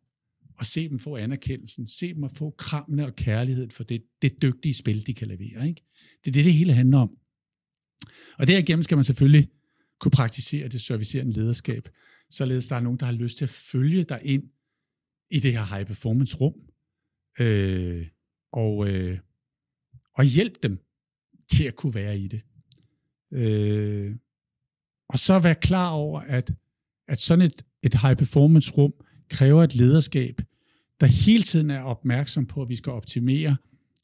og 0.62 0.68
se 0.68 0.90
dem 0.90 1.00
få 1.00 1.18
anerkendelsen, 1.18 1.88
se 1.88 2.14
dem 2.14 2.24
at 2.24 2.32
få 2.32 2.56
krammene 2.58 3.06
og 3.06 3.16
kærligheden 3.16 3.72
for 3.72 3.84
det, 3.84 4.04
det 4.22 4.42
dygtige 4.42 4.74
spil, 4.74 5.08
de 5.08 5.14
kan 5.14 5.28
levere. 5.28 5.68
Ikke? 5.68 5.82
Det 6.24 6.28
er 6.28 6.32
det, 6.32 6.46
det 6.46 6.54
hele 6.54 6.74
handler 6.74 6.98
om. 6.98 7.18
Og 8.38 8.48
derigennem 8.48 8.84
skal 8.84 8.98
man 8.98 9.04
selvfølgelig 9.04 9.50
kunne 10.00 10.12
praktisere 10.12 10.68
det 10.68 10.82
servicerende 10.82 11.32
lederskab, 11.32 11.90
således 12.30 12.68
der 12.68 12.76
er 12.76 12.80
nogen, 12.80 13.00
der 13.00 13.06
har 13.06 13.14
lyst 13.14 13.38
til 13.38 13.46
at 13.46 13.50
følge 13.50 14.04
dig 14.04 14.20
ind 14.24 14.44
i 15.30 15.40
det 15.40 15.52
her 15.52 15.76
high 15.76 15.86
performance 15.86 16.38
rum, 16.38 16.54
øh, 17.40 18.08
og, 18.52 18.90
øh, 18.90 19.20
og 20.14 20.26
hjælpe 20.26 20.60
dem 20.64 20.80
til 21.52 21.64
at 21.64 21.76
kunne 21.76 21.94
være 21.94 22.20
i 22.20 22.28
det. 22.28 22.42
Øh, 23.32 24.16
og 25.10 25.20
så 25.20 25.40
være 25.40 25.56
klar 25.56 25.92
over, 25.92 26.20
at, 26.20 26.54
at 27.08 27.20
sådan 27.20 27.46
et, 27.46 27.66
et 27.84 28.02
high 28.02 28.18
performance 28.18 28.72
rum 28.72 28.94
kræver 29.30 29.64
et 29.64 29.76
lederskab, 29.76 30.42
der 31.02 31.08
hele 31.08 31.44
tiden 31.44 31.70
er 31.70 31.82
opmærksom 31.82 32.46
på, 32.46 32.62
at 32.62 32.70
vi 32.70 32.76
skal 32.76 32.92
optimere, 32.92 33.58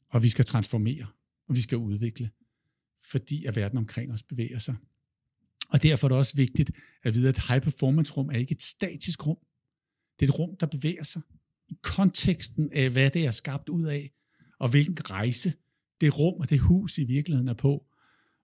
og 0.08 0.22
vi 0.22 0.28
skal 0.28 0.44
transformere, 0.44 1.06
og 1.48 1.54
vi 1.54 1.60
skal 1.60 1.78
udvikle, 1.78 2.30
fordi 3.10 3.44
at 3.44 3.56
verden 3.56 3.78
omkring 3.78 4.12
os 4.12 4.22
bevæger 4.22 4.58
sig. 4.58 4.76
Og 5.68 5.82
derfor 5.82 6.06
er 6.06 6.08
det 6.08 6.18
også 6.18 6.36
vigtigt 6.36 6.70
at 7.02 7.14
vide, 7.14 7.28
at 7.28 7.38
high 7.48 7.62
performance 7.62 8.12
rum 8.12 8.28
er 8.28 8.36
ikke 8.36 8.52
et 8.52 8.62
statisk 8.62 9.26
rum. 9.26 9.38
Det 10.20 10.28
er 10.28 10.32
et 10.32 10.38
rum, 10.38 10.56
der 10.56 10.66
bevæger 10.66 11.04
sig 11.04 11.22
i 11.68 11.78
konteksten 11.82 12.70
af, 12.72 12.90
hvad 12.90 13.10
det 13.10 13.26
er 13.26 13.30
skabt 13.30 13.68
ud 13.68 13.84
af, 13.84 14.12
og 14.58 14.68
hvilken 14.68 15.10
rejse 15.10 15.52
det 16.00 16.18
rum 16.18 16.40
og 16.40 16.50
det 16.50 16.58
hus 16.58 16.98
i 16.98 17.04
virkeligheden 17.04 17.48
er 17.48 17.54
på. 17.54 17.86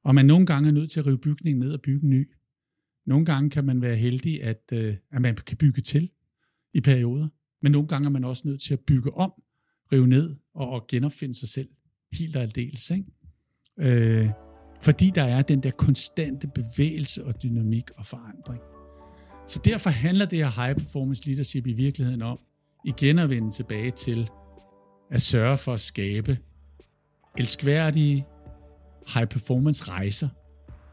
Og 0.03 0.15
man 0.15 0.27
nogle 0.27 0.47
gange 0.47 0.69
er 0.69 0.73
nødt 0.73 0.91
til 0.91 1.01
at 1.01 1.07
rive 1.07 1.19
bygningen 1.19 1.65
ned 1.65 1.73
og 1.73 1.83
bygge 1.83 2.05
en 2.05 2.11
ny. 2.11 2.31
Nogle 3.07 3.25
gange 3.27 3.51
kan 3.51 3.65
man 3.65 3.83
være 3.83 3.97
heldig, 3.97 4.43
at, 4.43 4.63
øh, 4.73 4.97
at 5.11 5.23
man 5.23 5.37
kan 5.37 5.57
bygge 5.57 5.81
til 5.83 6.11
i 6.75 6.81
perioder. 6.81 7.29
Men 7.65 7.73
nogle 7.73 7.89
gange 7.89 8.07
er 8.07 8.11
man 8.11 8.25
også 8.25 8.43
nødt 8.45 8.63
til 8.63 8.73
at 8.73 8.81
bygge 8.81 9.15
om, 9.15 9.33
rive 9.93 10.07
ned 10.07 10.37
og, 10.55 10.71
og 10.71 10.87
genopfinde 10.87 11.35
sig 11.35 11.49
selv 11.49 11.69
helt 12.13 12.37
og 12.37 12.43
aldeles. 12.43 12.91
Ikke? 12.91 13.05
Øh, 13.79 14.31
fordi 14.83 15.11
der 15.15 15.23
er 15.23 15.43
den 15.43 15.63
der 15.63 15.71
konstante 15.71 16.47
bevægelse 16.47 17.25
og 17.25 17.43
dynamik 17.43 17.91
og 17.97 18.07
forandring. 18.07 18.61
Så 19.47 19.61
derfor 19.65 19.91
handler 19.91 20.27
det 20.27 20.39
her 20.39 20.65
high 20.65 20.77
performance 20.77 21.27
leadership 21.27 21.67
i 21.67 21.73
virkeligheden 21.73 22.23
om 22.23 22.39
igen 22.85 23.19
at 23.19 23.31
vende 23.31 23.51
tilbage 23.51 23.91
til 23.91 24.31
at 25.11 25.23
sørge 25.23 25.57
for 25.57 25.73
at 25.73 25.81
skabe 25.81 26.39
elskværdige 27.39 28.27
high 29.15 29.29
performance 29.29 29.85
rejser 29.85 30.29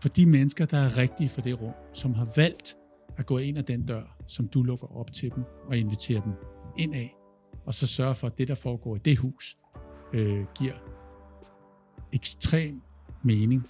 for 0.01 0.09
de 0.09 0.25
mennesker, 0.25 0.65
der 0.65 0.77
er 0.77 0.97
rigtige 0.97 1.29
for 1.29 1.41
det 1.41 1.61
rum, 1.61 1.73
som 1.93 2.13
har 2.13 2.33
valgt 2.35 2.75
at 3.17 3.25
gå 3.25 3.37
ind 3.37 3.57
ad 3.57 3.63
den 3.63 3.85
dør, 3.85 4.17
som 4.27 4.47
du 4.47 4.63
lukker 4.63 4.97
op 4.97 5.13
til 5.13 5.31
dem 5.35 5.43
og 5.67 5.77
inviterer 5.77 6.21
dem 6.21 6.33
ind 6.77 6.95
af, 6.95 7.15
og 7.65 7.73
så 7.73 7.87
sørge 7.87 8.15
for, 8.15 8.27
at 8.27 8.37
det, 8.37 8.47
der 8.47 8.55
foregår 8.55 8.95
i 8.95 8.99
det 8.99 9.17
hus, 9.17 9.57
øh, 10.13 10.45
giver 10.55 10.73
ekstrem 12.13 12.81
mening 13.23 13.67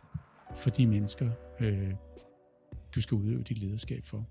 for 0.55 0.69
de 0.69 0.87
mennesker, 0.87 1.29
øh, 1.59 1.93
du 2.95 3.01
skal 3.01 3.15
udøve 3.15 3.43
dit 3.43 3.57
lederskab 3.57 4.05
for. 4.05 4.25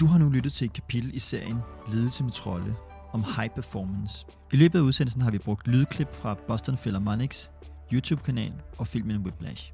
Du 0.00 0.06
har 0.06 0.18
nu 0.18 0.28
lyttet 0.28 0.52
til 0.52 0.64
et 0.64 0.72
kapitel 0.72 1.14
i 1.14 1.18
serien 1.18 1.58
Ledelse 1.92 2.24
med 2.24 2.32
trolde 2.32 2.74
om 3.14 3.24
high 3.36 3.50
performance. 3.50 4.26
I 4.52 4.56
løbet 4.56 4.78
af 4.78 4.82
udsendelsen 4.82 5.22
har 5.22 5.30
vi 5.30 5.38
brugt 5.38 5.68
lydklip 5.68 6.14
fra 6.14 6.34
Boston 6.34 6.76
Philharmonics 6.76 7.50
YouTube-kanal 7.92 8.52
og 8.78 8.86
filmen 8.86 9.16
Whiplash. 9.16 9.72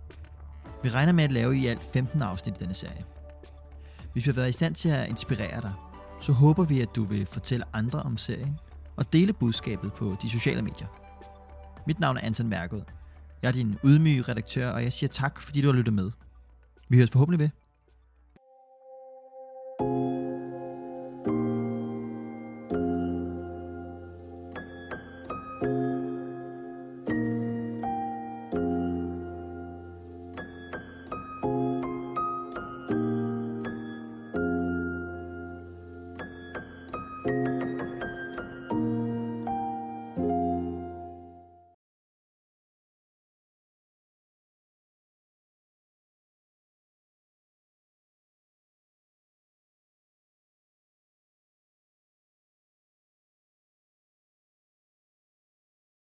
Vi 0.83 0.89
regner 0.89 1.13
med 1.13 1.25
at 1.25 1.33
lave 1.33 1.59
i 1.59 1.67
alt 1.67 1.85
15 1.93 2.23
afsnit 2.23 2.57
i 2.57 2.59
denne 2.61 2.75
serie. 2.75 3.05
Hvis 4.13 4.27
vi 4.27 4.31
har 4.31 4.35
været 4.35 4.49
i 4.49 4.53
stand 4.53 4.75
til 4.75 4.89
at 4.89 5.09
inspirere 5.09 5.61
dig, 5.61 5.73
så 6.21 6.33
håber 6.33 6.65
vi, 6.65 6.81
at 6.81 6.97
du 6.97 7.05
vil 7.05 7.27
fortælle 7.27 7.65
andre 7.73 8.03
om 8.03 8.17
serien 8.17 8.59
og 8.97 9.13
dele 9.13 9.33
budskabet 9.33 9.93
på 9.93 10.17
de 10.23 10.31
sociale 10.31 10.63
medier. 10.63 10.87
Mit 11.87 12.01
navn 12.01 12.17
er 12.17 12.21
Anton 12.21 12.49
Mærkod. 12.49 12.83
Jeg 13.43 13.49
er 13.49 13.53
din 13.53 13.79
ydmyge 13.85 14.23
redaktør, 14.23 14.71
og 14.71 14.83
jeg 14.83 14.93
siger 14.93 15.09
tak, 15.09 15.41
fordi 15.41 15.61
du 15.61 15.67
har 15.67 15.75
lyttet 15.75 15.95
med. 15.95 16.11
Vi 16.91 16.97
høres 16.97 17.11
forhåbentlig 17.11 17.39
ved. 17.39 17.60